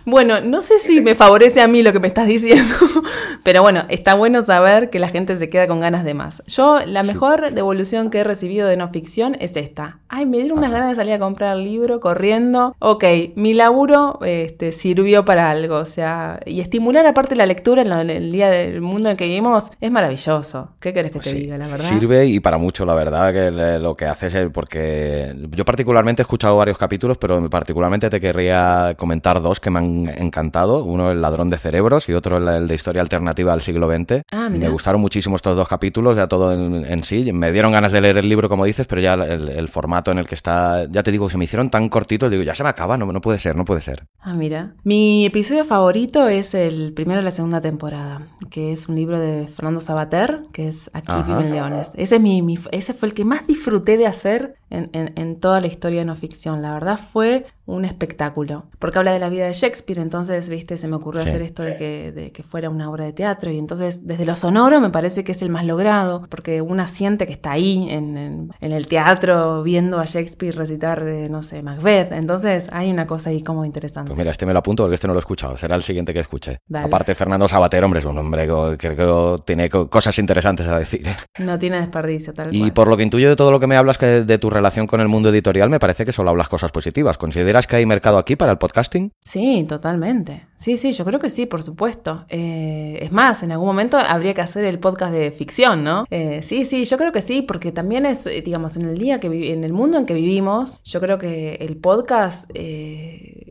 Bueno, 0.04 0.41
no 0.41 0.64
sé 0.64 0.80
si 0.80 0.99
me 0.99 1.14
favorece 1.14 1.62
a 1.62 1.68
mí 1.68 1.84
lo 1.84 1.93
que 1.93 1.99
me 1.99 2.08
estás 2.08 2.26
diciendo, 2.26 2.74
pero 3.43 3.62
bueno, 3.62 3.84
está 3.89 4.16
bueno 4.16 4.43
saber 4.43 4.89
que 4.89 4.97
la 4.97 5.10
gente 5.10 5.38
se 5.38 5.47
queda 5.47 5.68
con 5.68 5.80
ganas 5.80 6.04
de 6.04 6.16
más. 6.16 6.41
Yo, 6.47 6.80
la 6.88 7.04
mejor 7.04 7.52
devolución 7.52 8.10
que 8.10 8.20
he 8.20 8.24
recibido 8.24 8.68
de 8.68 8.78
no 8.78 8.89
ficción 8.89 9.38
es 9.39 9.56
esta. 9.56 9.99
Ay, 10.10 10.26
me 10.26 10.39
dieron 10.39 10.58
unas 10.58 10.72
ganas 10.72 10.89
de 10.89 10.95
salir 10.95 11.14
a 11.14 11.20
comprar 11.20 11.56
el 11.56 11.66
libro 11.66 11.99
corriendo. 11.99 12.76
Ok, 12.80 13.04
mi 13.36 13.54
laburo 13.54 14.18
este, 14.26 14.72
sirvió 14.72 15.24
para 15.24 15.52
algo, 15.52 15.76
o 15.76 15.86
sea, 15.86 16.39
y 16.47 16.62
estimular 16.62 17.06
aparte 17.06 17.36
la 17.36 17.45
lectura 17.45 17.84
en, 17.84 18.10
el 18.10 18.32
día 18.32 18.49
del 18.49 18.82
mundo 18.82 19.12
en 19.12 19.18
que 19.18 19.26
vivimos 19.26 19.72
es 19.82 19.91
maravilloso. 19.91 20.40
¿Qué 20.79 20.93
querés 20.93 21.11
que 21.11 21.19
te 21.19 21.33
diga, 21.33 21.57
la 21.57 21.67
verdad? 21.67 21.85
Sirve 21.85 22.25
y 22.25 22.39
para 22.39 22.57
mucho, 22.57 22.85
la 22.85 22.93
verdad, 22.93 23.31
que 23.33 23.51
lo 23.79 23.95
que 23.95 24.05
haces 24.05 24.33
es 24.33 24.49
porque 24.51 25.35
yo 25.51 25.65
particularmente 25.65 26.21
he 26.21 26.23
escuchado 26.23 26.57
varios 26.57 26.77
capítulos, 26.77 27.17
pero 27.17 27.49
particularmente 27.49 28.09
te 28.09 28.19
querría 28.19 28.95
comentar 28.97 29.41
dos 29.41 29.59
que 29.59 29.69
me 29.69 29.79
han 29.79 30.09
encantado. 30.09 30.83
Uno 30.83 31.11
el 31.11 31.21
ladrón 31.21 31.49
de 31.49 31.57
cerebros 31.57 32.09
y 32.09 32.13
otro 32.13 32.37
el, 32.37 32.67
de 32.67 32.75
historia 32.75 33.01
alternativa 33.01 33.51
del 33.51 33.61
siglo 33.61 33.91
XX. 33.91 34.21
Ah, 34.31 34.49
me 34.49 34.69
gustaron 34.69 35.01
muchísimo 35.01 35.35
estos 35.35 35.55
dos 35.55 35.67
capítulos, 35.67 36.17
ya 36.17 36.27
todo 36.27 36.53
en, 36.53 37.03
sí. 37.03 37.31
Me 37.33 37.51
dieron 37.51 37.71
ganas 37.71 37.91
de 37.91 38.01
leer 38.01 38.17
el 38.17 38.29
libro, 38.29 38.49
como 38.49 38.65
dices, 38.65 38.87
pero 38.87 39.01
ya 39.01 39.13
el, 39.13 39.67
formato 39.67 40.11
en 40.11 40.19
el 40.19 40.27
que 40.27 40.35
está, 40.35 40.85
ya 40.89 41.03
te 41.03 41.11
digo, 41.11 41.29
se 41.29 41.37
me 41.37 41.45
hicieron 41.45 41.69
tan 41.69 41.89
cortitos, 41.89 42.29
digo, 42.29 42.43
ya 42.43 42.55
se 42.55 42.63
me 42.63 42.69
acaba, 42.69 42.97
no, 42.97 43.11
no 43.11 43.21
puede 43.21 43.39
ser, 43.39 43.55
no 43.55 43.65
puede 43.65 43.81
ser. 43.81 44.05
Ah, 44.19 44.33
mira. 44.33 44.73
Mi 44.83 45.25
episodio 45.25 45.63
favorito 45.63 46.27
es 46.27 46.53
el 46.53 46.93
primero 46.93 47.19
de 47.19 47.25
la 47.25 47.31
segunda 47.31 47.61
temporada, 47.61 48.27
que 48.49 48.71
es 48.71 48.89
un 48.89 48.95
libro 48.95 49.19
de 49.19 49.47
Fernando 49.47 49.79
Sabater, 49.79 50.30
que 50.51 50.67
es 50.67 50.89
Aquí 50.93 51.13
viven 51.27 51.51
leones. 51.51 51.89
Ese, 51.95 52.15
es 52.15 52.21
mi, 52.21 52.57
ese 52.71 52.93
fue 52.93 53.09
el 53.09 53.13
que 53.13 53.25
más 53.25 53.47
disfruté 53.47 53.97
de 53.97 54.07
hacer 54.07 54.55
en, 54.72 54.89
en, 54.93 55.36
toda 55.39 55.61
la 55.61 55.67
historia 55.67 55.99
de 55.99 56.05
no 56.05 56.15
ficción. 56.15 56.61
La 56.61 56.74
verdad 56.74 56.97
fue 56.97 57.45
un 57.65 57.86
espectáculo, 57.86 58.65
porque 58.80 58.97
habla 58.97 59.13
de 59.13 59.19
la 59.19 59.30
vida 59.30 59.45
de 59.45 59.53
Shakespeare, 59.53 59.99
entonces, 59.99 60.49
viste, 60.49 60.78
se 60.78 60.88
me 60.88 60.95
ocurrió 60.95 61.22
hacer 61.22 61.41
esto 61.41 61.63
de 61.63 61.78
que, 61.78 62.11
de 62.11 62.32
que 62.32 62.43
fuera 62.43 62.69
una 62.69 62.89
obra 62.89 63.05
de 63.05 63.13
teatro 63.13 63.51
y 63.51 63.57
entonces 63.57 64.05
desde 64.05 64.26
lo 64.26 64.36
sonoro 64.36 64.82
me 64.82 64.89
parece 64.89 65.24
que 65.24 65.32
es 65.32 65.41
el 65.41 65.49
más 65.49 65.65
logrado, 65.65 66.24
porque 66.30 66.61
una 66.61 66.88
siente 66.88 67.28
que 67.28 67.34
está 67.34 67.51
ahí 67.51 67.88
en, 67.89 68.17
en, 68.59 68.72
el 68.72 68.88
teatro 68.88 69.63
viendo 69.63 69.99
a 69.99 70.05
Shakespeare 70.05 70.53
recitar, 70.53 71.07
eh, 71.07 71.30
no 71.30 71.43
sé, 71.43 71.63
Macbeth, 71.63 72.11
entonces 72.11 72.69
hay 72.74 72.91
una 72.91 73.07
cosa 73.07 73.30
ahí 73.30 73.41
como 73.41 73.63
interesante. 73.63 74.09
Pues 74.09 74.17
mira, 74.17 74.32
este 74.32 74.45
me 74.45 74.53
lo 74.53 74.59
apunto 74.59 74.84
porque 74.84 74.95
este 74.95 75.07
no 75.07 75.13
lo 75.13 75.19
he 75.19 75.22
escuchado, 75.22 75.55
será 75.55 75.76
el 75.76 75.84
siguiente 75.84 76.13
que 76.13 76.19
escuche. 76.19 76.59
Aparte, 76.74 77.15
Fernando 77.15 77.47
Sabater, 77.47 77.84
hombre, 77.84 77.99
es 77.99 78.05
un 78.05 78.17
hombre 78.17 78.47
que 78.78 78.95
creo 78.95 79.38
que 79.38 79.43
tiene 79.43 79.69
cosas 79.69 80.17
interesantes 80.19 80.67
a 80.67 80.78
decir. 80.78 81.07
¿eh? 81.07 81.15
No 81.39 81.57
tiene 81.57 81.80
desperdicio, 81.80 82.34
tal 82.34 82.53
Y 82.53 82.72
por 82.72 82.88
lo 82.88 82.97
que 82.97 83.03
intuyo 83.03 83.30
de 83.30 83.36
todo 83.36 83.51
lo 83.51 83.59
que 83.59 83.67
me 83.67 83.78
hablas 83.78 83.97
que 83.97 84.05
de 84.24 84.38
tu 84.38 84.49
relación 84.49 84.61
con 84.88 85.01
el 85.01 85.07
mundo 85.07 85.30
editorial, 85.30 85.70
me 85.70 85.80
parece 85.80 86.05
que 86.05 86.12
solo 86.12 86.30
hablas 86.30 86.47
cosas 86.47 86.72
positivas. 86.72 87.18
¿Consideras 87.18 87.68
que 87.68 87.78
hay 87.78 87.86
mercado 87.86 88.18
aquí 88.18 88.36
para 88.36 88.51
el 88.51 88.57
podcasting? 88.57 89.12
Sí, 89.20 89.66
totalmente. 89.68 90.47
Sí, 90.55 90.78
sí, 90.78 90.91
yo 90.91 91.03
creo 91.03 91.20
que 91.20 91.30
sí, 91.30 91.47
por 91.47 91.64
supuesto. 91.64 92.26
Eh, 92.30 92.99
es 93.01 93.12
más, 93.12 93.41
en 93.41 93.51
algún 93.51 93.68
momento 93.68 93.97
habría 93.97 94.34
que 94.34 94.41
hacer 94.41 94.64
el 94.66 94.78
podcast 94.80 95.14
de 95.14 95.32
ficción, 95.32 95.84
¿no? 95.84 96.05
Eh, 96.12 96.41
sí, 96.43 96.66
sí, 96.66 96.86
yo 96.86 96.97
creo 96.97 97.12
que 97.12 97.22
sí, 97.22 97.41
porque 97.41 97.72
también 97.72 98.05
es, 98.05 98.30
digamos, 98.45 98.76
en 98.78 98.84
el 98.84 98.97
día 98.97 99.20
que 99.20 99.28
en 99.51 99.64
el 99.64 99.74
mundo 99.74 99.97
en 99.97 100.05
que 100.05 100.14
vivimos, 100.14 100.82
yo 100.84 101.01
creo 101.01 101.18
que 101.18 101.55
el 101.62 101.78
podcast, 101.78 102.49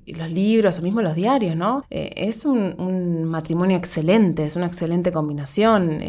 los 0.07 0.31
libros 0.31 0.79
o 0.79 0.83
mismo 0.83 1.03
los 1.03 1.15
diarios, 1.15 1.57
¿no? 1.57 1.85
es 1.91 2.45
un, 2.45 2.75
un, 2.79 3.25
matrimonio 3.25 3.77
excelente, 3.77 4.45
es 4.45 4.57
una 4.57 4.67
excelente 4.67 5.13
combinación, 5.13 6.01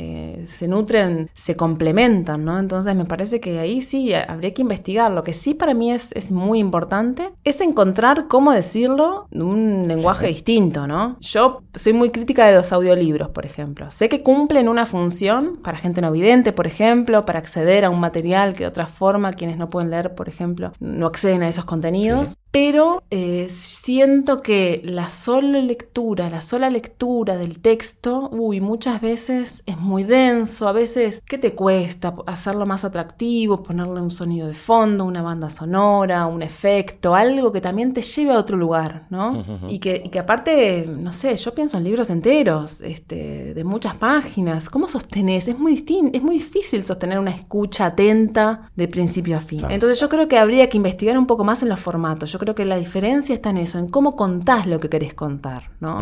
se 0.46 0.68
nutren, 0.68 1.30
se 1.34 1.56
complementan, 1.56 2.44
¿no? 2.44 2.60
Entonces 2.60 2.96
me 2.96 3.06
parece 3.06 3.40
que 3.40 3.60
ahí 3.60 3.82
sí 3.82 4.14
habría 4.14 4.54
que 4.54 4.62
investigar. 4.62 5.12
Lo 5.12 5.24
que 5.24 5.34
sí 5.34 5.54
para 5.54 5.74
mí 5.74 5.92
es, 5.92 6.12
es 6.14 6.32
muy 6.32 6.60
importante 6.60 7.32
es 7.44 7.62
encontrar 7.62 8.28
cómo 8.28 8.52
decirlo 8.52 9.28
en 9.32 9.42
un 9.42 9.88
lenguaje 9.88 10.28
distinto, 10.28 10.88
¿no? 10.88 11.18
Yo 11.20 11.64
soy 11.76 11.94
muy 11.94 12.10
crítica 12.10 12.46
de 12.46 12.54
los 12.54 12.72
audiolibros, 12.72 13.30
por 13.30 13.46
ejemplo. 13.46 13.90
Sé 13.92 14.10
que 14.10 14.24
cumplen 14.24 14.70
una 14.70 14.86
función 14.86 15.58
para 15.58 15.78
gente 15.78 16.02
no 16.02 16.12
vidente, 16.12 16.54
por 16.54 16.68
ejemplo, 16.68 17.26
para 17.26 17.40
acceder 17.40 17.86
a 17.86 17.90
un 17.90 18.00
material 18.00 18.54
que 18.54 18.60
de 18.60 18.68
otra 18.68 18.88
forma 18.88 19.34
quienes 19.34 19.58
no 19.58 19.70
pueden 19.70 19.90
leer, 19.90 20.16
por 20.16 20.30
ejemplo, 20.30 20.74
no 20.80 21.08
acceden 21.08 21.44
a 21.44 21.50
esos 21.50 21.66
contenidos. 21.66 22.36
Pero 22.52 23.04
eh, 23.12 23.48
siento 23.92 24.42
que 24.42 24.82
la 24.86 25.10
sola 25.10 25.60
lectura, 25.60 26.30
la 26.30 26.40
sola 26.40 26.70
lectura 26.70 27.36
del 27.36 27.60
texto, 27.60 28.30
uy, 28.32 28.62
muchas 28.62 29.02
veces 29.02 29.64
es 29.66 29.78
muy 29.78 30.06
denso, 30.06 30.70
a 30.70 30.72
veces, 30.72 31.22
¿qué 31.26 31.38
te 31.38 31.56
cuesta 31.56 32.16
hacerlo 32.26 32.66
más 32.66 32.86
atractivo, 32.86 33.62
ponerle 33.62 34.00
un 34.00 34.10
sonido 34.10 34.48
de 34.48 34.54
fondo, 34.54 35.04
una 35.04 35.22
banda 35.22 35.50
sonora, 35.50 36.26
un 36.26 36.42
efecto, 36.42 37.16
algo 37.16 37.52
que 37.52 37.60
también 37.60 37.94
te 37.94 38.02
lleve 38.02 38.32
a 38.32 38.38
otro 38.38 38.56
lugar, 38.56 39.08
¿no? 39.10 39.44
y, 39.68 39.80
que, 39.80 40.02
y, 40.06 40.10
que, 40.10 40.20
aparte, 40.20 40.86
no 40.88 41.12
sé, 41.12 41.36
yo 41.36 41.54
pienso 41.54 41.78
en 41.78 41.84
libros 41.84 42.10
enteros, 42.10 42.80
este, 42.80 43.54
de 43.54 43.64
muchas 43.66 43.98
páginas, 43.98 44.70
¿cómo 44.70 44.88
sostenés? 44.88 45.50
Es 45.50 45.60
muy, 45.60 45.84
es 46.14 46.24
muy 46.24 46.36
difícil 46.36 46.86
sostener 46.86 47.20
una 47.20 47.32
escucha 47.32 47.88
atenta 47.88 48.72
de 48.74 48.88
principio 48.88 49.36
a 49.36 49.42
fin. 49.42 49.66
Entonces 49.70 50.00
yo 50.00 50.08
creo 50.08 50.30
que 50.30 50.38
habría 50.38 50.70
que 50.70 50.78
investigar 50.78 51.18
un 51.18 51.28
poco 51.28 51.44
más 51.44 51.62
en 51.62 51.68
los 51.68 51.82
formatos. 51.82 52.32
Yo 52.32 52.40
creo 52.40 52.56
que 52.56 52.64
la 52.64 52.78
diferencia 52.78 53.36
está 53.36 53.50
en 53.50 53.58
eso, 53.58 53.71
en 53.80 53.88
cómo 53.88 54.16
contás 54.16 54.66
lo 54.66 54.80
que 54.80 54.90
querés 54.90 55.14
contar, 55.14 55.72
¿no? 55.80 56.00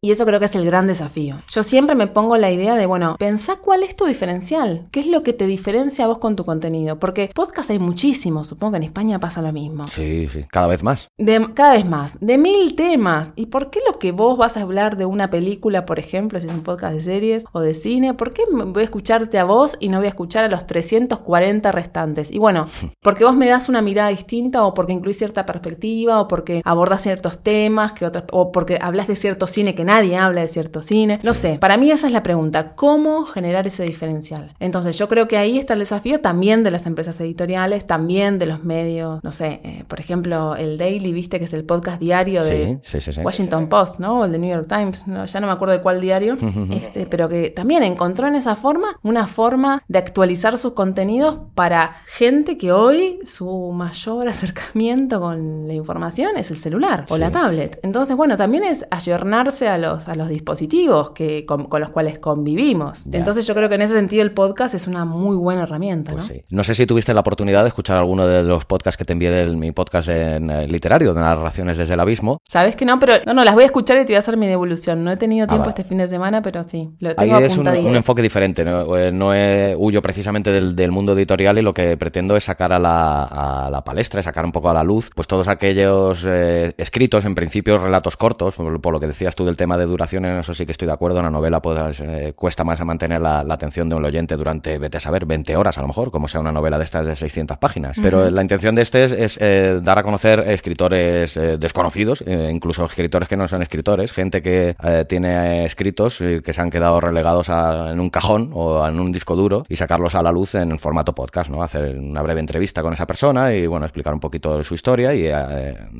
Y 0.00 0.10
eso 0.10 0.24
creo 0.24 0.38
que 0.38 0.46
es 0.46 0.54
el 0.54 0.64
gran 0.64 0.86
desafío. 0.86 1.36
Yo 1.48 1.62
siempre 1.62 1.94
me 1.94 2.06
pongo 2.06 2.36
la 2.36 2.50
idea 2.50 2.74
de, 2.74 2.86
bueno, 2.86 3.16
pensá 3.18 3.56
cuál 3.56 3.82
es 3.82 3.96
tu 3.96 4.06
diferencial, 4.06 4.88
qué 4.90 5.00
es 5.00 5.06
lo 5.06 5.22
que 5.22 5.32
te 5.32 5.46
diferencia 5.46 6.04
a 6.04 6.08
vos 6.08 6.18
con 6.18 6.36
tu 6.36 6.44
contenido, 6.44 6.98
porque 6.98 7.30
podcast 7.34 7.70
hay 7.70 7.78
muchísimos, 7.78 8.48
supongo 8.48 8.72
que 8.72 8.76
en 8.78 8.82
España 8.84 9.18
pasa 9.18 9.42
lo 9.42 9.52
mismo. 9.52 9.86
Sí, 9.88 10.28
sí, 10.32 10.44
cada 10.50 10.66
vez 10.66 10.82
más. 10.82 11.08
De, 11.18 11.48
cada 11.54 11.74
vez 11.74 11.86
más, 11.86 12.18
de 12.20 12.38
mil 12.38 12.74
temas. 12.74 13.32
¿Y 13.36 13.46
por 13.46 13.70
qué 13.70 13.80
lo 13.86 13.98
que 13.98 14.12
vos 14.12 14.36
vas 14.38 14.56
a 14.56 14.62
hablar 14.62 14.96
de 14.96 15.06
una 15.06 15.30
película, 15.30 15.86
por 15.86 15.98
ejemplo, 15.98 16.40
si 16.40 16.46
es 16.46 16.52
un 16.52 16.62
podcast 16.62 16.94
de 16.94 17.02
series 17.02 17.44
o 17.52 17.60
de 17.60 17.74
cine, 17.74 18.14
por 18.14 18.32
qué 18.32 18.42
voy 18.50 18.82
a 18.82 18.84
escucharte 18.84 19.38
a 19.38 19.44
vos 19.44 19.76
y 19.80 19.88
no 19.88 19.98
voy 19.98 20.06
a 20.06 20.10
escuchar 20.10 20.44
a 20.44 20.48
los 20.48 20.66
340 20.66 21.72
restantes? 21.72 22.30
Y 22.30 22.38
bueno, 22.38 22.66
porque 23.00 23.24
vos 23.24 23.36
me 23.36 23.48
das 23.48 23.68
una 23.68 23.82
mirada 23.82 24.10
distinta 24.10 24.64
o 24.64 24.74
porque 24.74 24.92
incluís 24.92 25.18
cierta 25.18 25.46
perspectiva 25.46 26.20
o 26.20 26.28
porque 26.28 26.62
abordas 26.64 27.02
ciertos 27.12 27.42
temas 27.42 27.92
que 27.92 28.06
otras, 28.06 28.24
o 28.32 28.52
porque 28.52 28.78
hablas 28.80 29.06
de 29.06 29.16
cierto 29.16 29.46
cine 29.46 29.74
que 29.74 29.84
nadie 29.84 30.16
habla 30.16 30.40
de 30.40 30.48
cierto 30.48 30.80
cine. 30.80 31.18
No 31.22 31.34
sé, 31.34 31.58
para 31.58 31.76
mí 31.76 31.90
esa 31.90 32.06
es 32.06 32.12
la 32.12 32.22
pregunta, 32.22 32.74
¿cómo 32.74 33.26
generar 33.26 33.66
ese 33.66 33.82
diferencial? 33.82 34.54
Entonces 34.60 34.96
yo 34.96 35.08
creo 35.08 35.28
que 35.28 35.36
ahí 35.36 35.58
está 35.58 35.74
el 35.74 35.80
desafío 35.80 36.20
también 36.22 36.64
de 36.64 36.70
las 36.70 36.86
empresas 36.86 37.20
editoriales, 37.20 37.86
también 37.86 38.38
de 38.38 38.46
los 38.46 38.64
medios, 38.64 39.22
no 39.22 39.30
sé, 39.30 39.60
eh, 39.62 39.84
por 39.86 40.00
ejemplo, 40.00 40.56
el 40.56 40.78
Daily, 40.78 41.12
viste 41.12 41.38
que 41.38 41.44
es 41.44 41.52
el 41.52 41.64
podcast 41.64 42.00
diario 42.00 42.42
de 42.44 42.80
Washington 43.22 43.68
Post, 43.68 43.98
¿no? 43.98 44.20
O 44.20 44.24
el 44.24 44.32
de 44.32 44.38
New 44.38 44.50
York 44.50 44.66
Times, 44.66 45.04
ya 45.30 45.40
no 45.40 45.46
me 45.46 45.52
acuerdo 45.52 45.74
de 45.74 45.82
cuál 45.82 46.00
diario, 46.00 46.38
este, 46.70 47.04
pero 47.04 47.28
que 47.28 47.50
también 47.50 47.82
encontró 47.82 48.26
en 48.26 48.36
esa 48.36 48.56
forma 48.56 48.98
una 49.02 49.26
forma 49.26 49.82
de 49.86 49.98
actualizar 49.98 50.56
sus 50.56 50.72
contenidos 50.72 51.40
para 51.54 51.96
gente 52.06 52.56
que 52.56 52.72
hoy 52.72 53.18
su 53.26 53.70
mayor 53.72 54.28
acercamiento 54.28 55.20
con 55.20 55.66
la 55.66 55.74
información 55.74 56.38
es 56.38 56.50
el 56.50 56.56
celular 56.56 57.01
o 57.08 57.18
la 57.18 57.30
tablet. 57.30 57.78
Entonces, 57.82 58.16
bueno, 58.16 58.36
también 58.36 58.64
es 58.64 58.86
ayornarse 58.90 59.68
a 59.68 59.78
los, 59.78 60.08
a 60.08 60.14
los 60.14 60.28
dispositivos 60.28 61.10
que, 61.10 61.44
con, 61.46 61.68
los 61.80 61.90
cuales 61.90 62.18
convivimos. 62.18 63.06
Entonces, 63.12 63.46
yo 63.46 63.54
creo 63.54 63.68
que 63.68 63.76
en 63.76 63.82
ese 63.82 63.94
sentido 63.94 64.22
el 64.22 64.32
podcast 64.32 64.74
es 64.74 64.86
una 64.86 65.04
muy 65.04 65.36
buena 65.36 65.62
herramienta, 65.64 66.12
pues 66.12 66.30
¿no? 66.30 66.36
No 66.50 66.64
sé 66.64 66.74
si 66.74 66.86
tuviste 66.86 67.12
la 67.14 67.20
oportunidad 67.20 67.62
de 67.62 67.68
escuchar 67.68 67.96
alguno 67.96 68.26
de 68.26 68.42
los 68.42 68.64
podcasts 68.64 68.96
que 68.96 69.04
te 69.04 69.12
envié 69.12 69.30
de 69.30 69.46
mi 69.56 69.72
podcast 69.72 70.08
en, 70.08 70.50
eh, 70.50 70.68
literario, 70.68 71.14
de 71.14 71.20
narraciones 71.20 71.76
desde 71.76 71.94
el 71.94 72.00
abismo. 72.00 72.38
Sabes 72.48 72.76
que 72.76 72.84
no, 72.84 72.98
pero 73.00 73.14
no, 73.26 73.34
no, 73.34 73.44
las 73.44 73.54
voy 73.54 73.64
a 73.64 73.66
escuchar 73.66 73.96
y 73.98 74.00
te 74.00 74.12
voy 74.12 74.16
a 74.16 74.20
hacer 74.20 74.36
mi 74.36 74.46
devolución. 74.46 75.04
No 75.04 75.10
he 75.10 75.16
tenido 75.16 75.44
ah, 75.44 75.48
tiempo 75.48 75.68
este 75.68 75.84
fin 75.84 75.98
de 75.98 76.08
semana, 76.08 76.42
pero 76.42 76.62
sí, 76.64 76.90
lo 77.00 77.14
tengo 77.14 77.36
Ahí 77.36 77.44
es 77.44 77.56
un, 77.56 77.66
enfoque 77.66 78.22
diferente, 78.22 78.64
no, 78.64 78.96
eh, 78.96 79.12
no 79.12 79.32
huyo 79.78 80.02
precisamente 80.02 80.52
del, 80.52 80.92
mundo 80.92 81.14
editorial 81.14 81.58
y 81.58 81.62
lo 81.62 81.72
que 81.72 81.96
pretendo 81.96 82.36
es 82.36 82.44
sacar 82.44 82.72
a 82.72 82.78
la, 82.78 83.24
a 83.24 83.70
la 83.70 83.82
palestra, 83.82 84.22
sacar 84.22 84.44
un 84.44 84.52
poco 84.52 84.70
a 84.70 84.74
la 84.74 84.84
luz, 84.84 85.10
pues 85.14 85.26
todos 85.26 85.48
aquellos 85.48 86.24
eh, 86.26 86.74
escritos, 86.92 87.24
en 87.24 87.34
principio 87.34 87.78
relatos 87.78 88.18
cortos, 88.18 88.54
por, 88.54 88.92
lo 88.92 89.00
que 89.00 89.06
decías 89.06 89.34
tú 89.34 89.46
del 89.46 89.56
tema 89.56 89.78
de 89.78 89.86
duración, 89.86 90.26
en 90.26 90.40
eso 90.40 90.52
sí 90.52 90.66
que 90.66 90.72
estoy 90.72 90.84
de 90.84 90.92
acuerdo, 90.92 91.20
una 91.20 91.30
novela 91.30 91.62
pues, 91.62 92.02
cuesta 92.36 92.64
más 92.64 92.84
mantener 92.84 93.22
la, 93.22 93.40
atención 93.48 93.88
de 93.88 93.94
un 93.94 94.04
oyente 94.04 94.36
durante, 94.36 94.76
vete 94.76 94.98
a 94.98 95.00
saber, 95.00 95.24
20 95.24 95.56
horas 95.56 95.78
a 95.78 95.80
lo 95.80 95.86
mejor, 95.86 96.10
como 96.10 96.28
sea 96.28 96.40
una 96.42 96.52
novela 96.52 96.76
de 96.76 96.84
estas 96.84 97.06
de 97.06 97.16
600 97.16 97.56
páginas. 97.56 97.96
Pero 98.02 98.30
la 98.30 98.42
intención 98.42 98.74
de 98.74 98.82
este 98.82 99.04
es, 99.04 99.38
eh, 99.40 99.80
dar 99.82 100.00
a 100.00 100.02
conocer 100.02 100.40
escritores 100.40 101.34
eh, 101.38 101.56
desconocidos, 101.56 102.22
eh, 102.26 102.50
incluso 102.52 102.84
escritores 102.84 103.26
que 103.26 103.38
no 103.38 103.48
son 103.48 103.62
escritores, 103.62 104.12
gente 104.12 104.42
que 104.42 104.76
tiene 105.08 105.64
escritos 105.64 106.18
que 106.18 106.52
se 106.52 106.60
han 106.60 106.68
quedado 106.68 107.00
relegados 107.00 107.48
en 107.48 108.00
un 108.00 108.10
cajón 108.10 108.50
o 108.52 108.86
en 108.86 109.00
un 109.00 109.12
disco 109.12 109.34
duro 109.34 109.64
y 109.66 109.76
sacarlos 109.76 110.14
a 110.14 110.22
la 110.22 110.30
luz 110.30 110.54
en 110.56 110.78
formato 110.78 111.14
podcast, 111.14 111.50
¿no? 111.50 111.62
Hacer 111.62 111.98
una 111.98 112.20
breve 112.20 112.40
entrevista 112.40 112.82
con 112.82 112.92
esa 112.92 113.06
persona 113.06 113.54
y, 113.54 113.66
bueno, 113.66 113.86
explicar 113.86 114.12
un 114.12 114.20
poquito 114.20 114.58
de 114.58 114.64
su 114.64 114.74
historia 114.74 115.14
y 115.14 115.30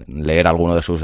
leer 0.09 0.47
alguno 0.47 0.75
de 0.75 0.82
sus 0.83 1.03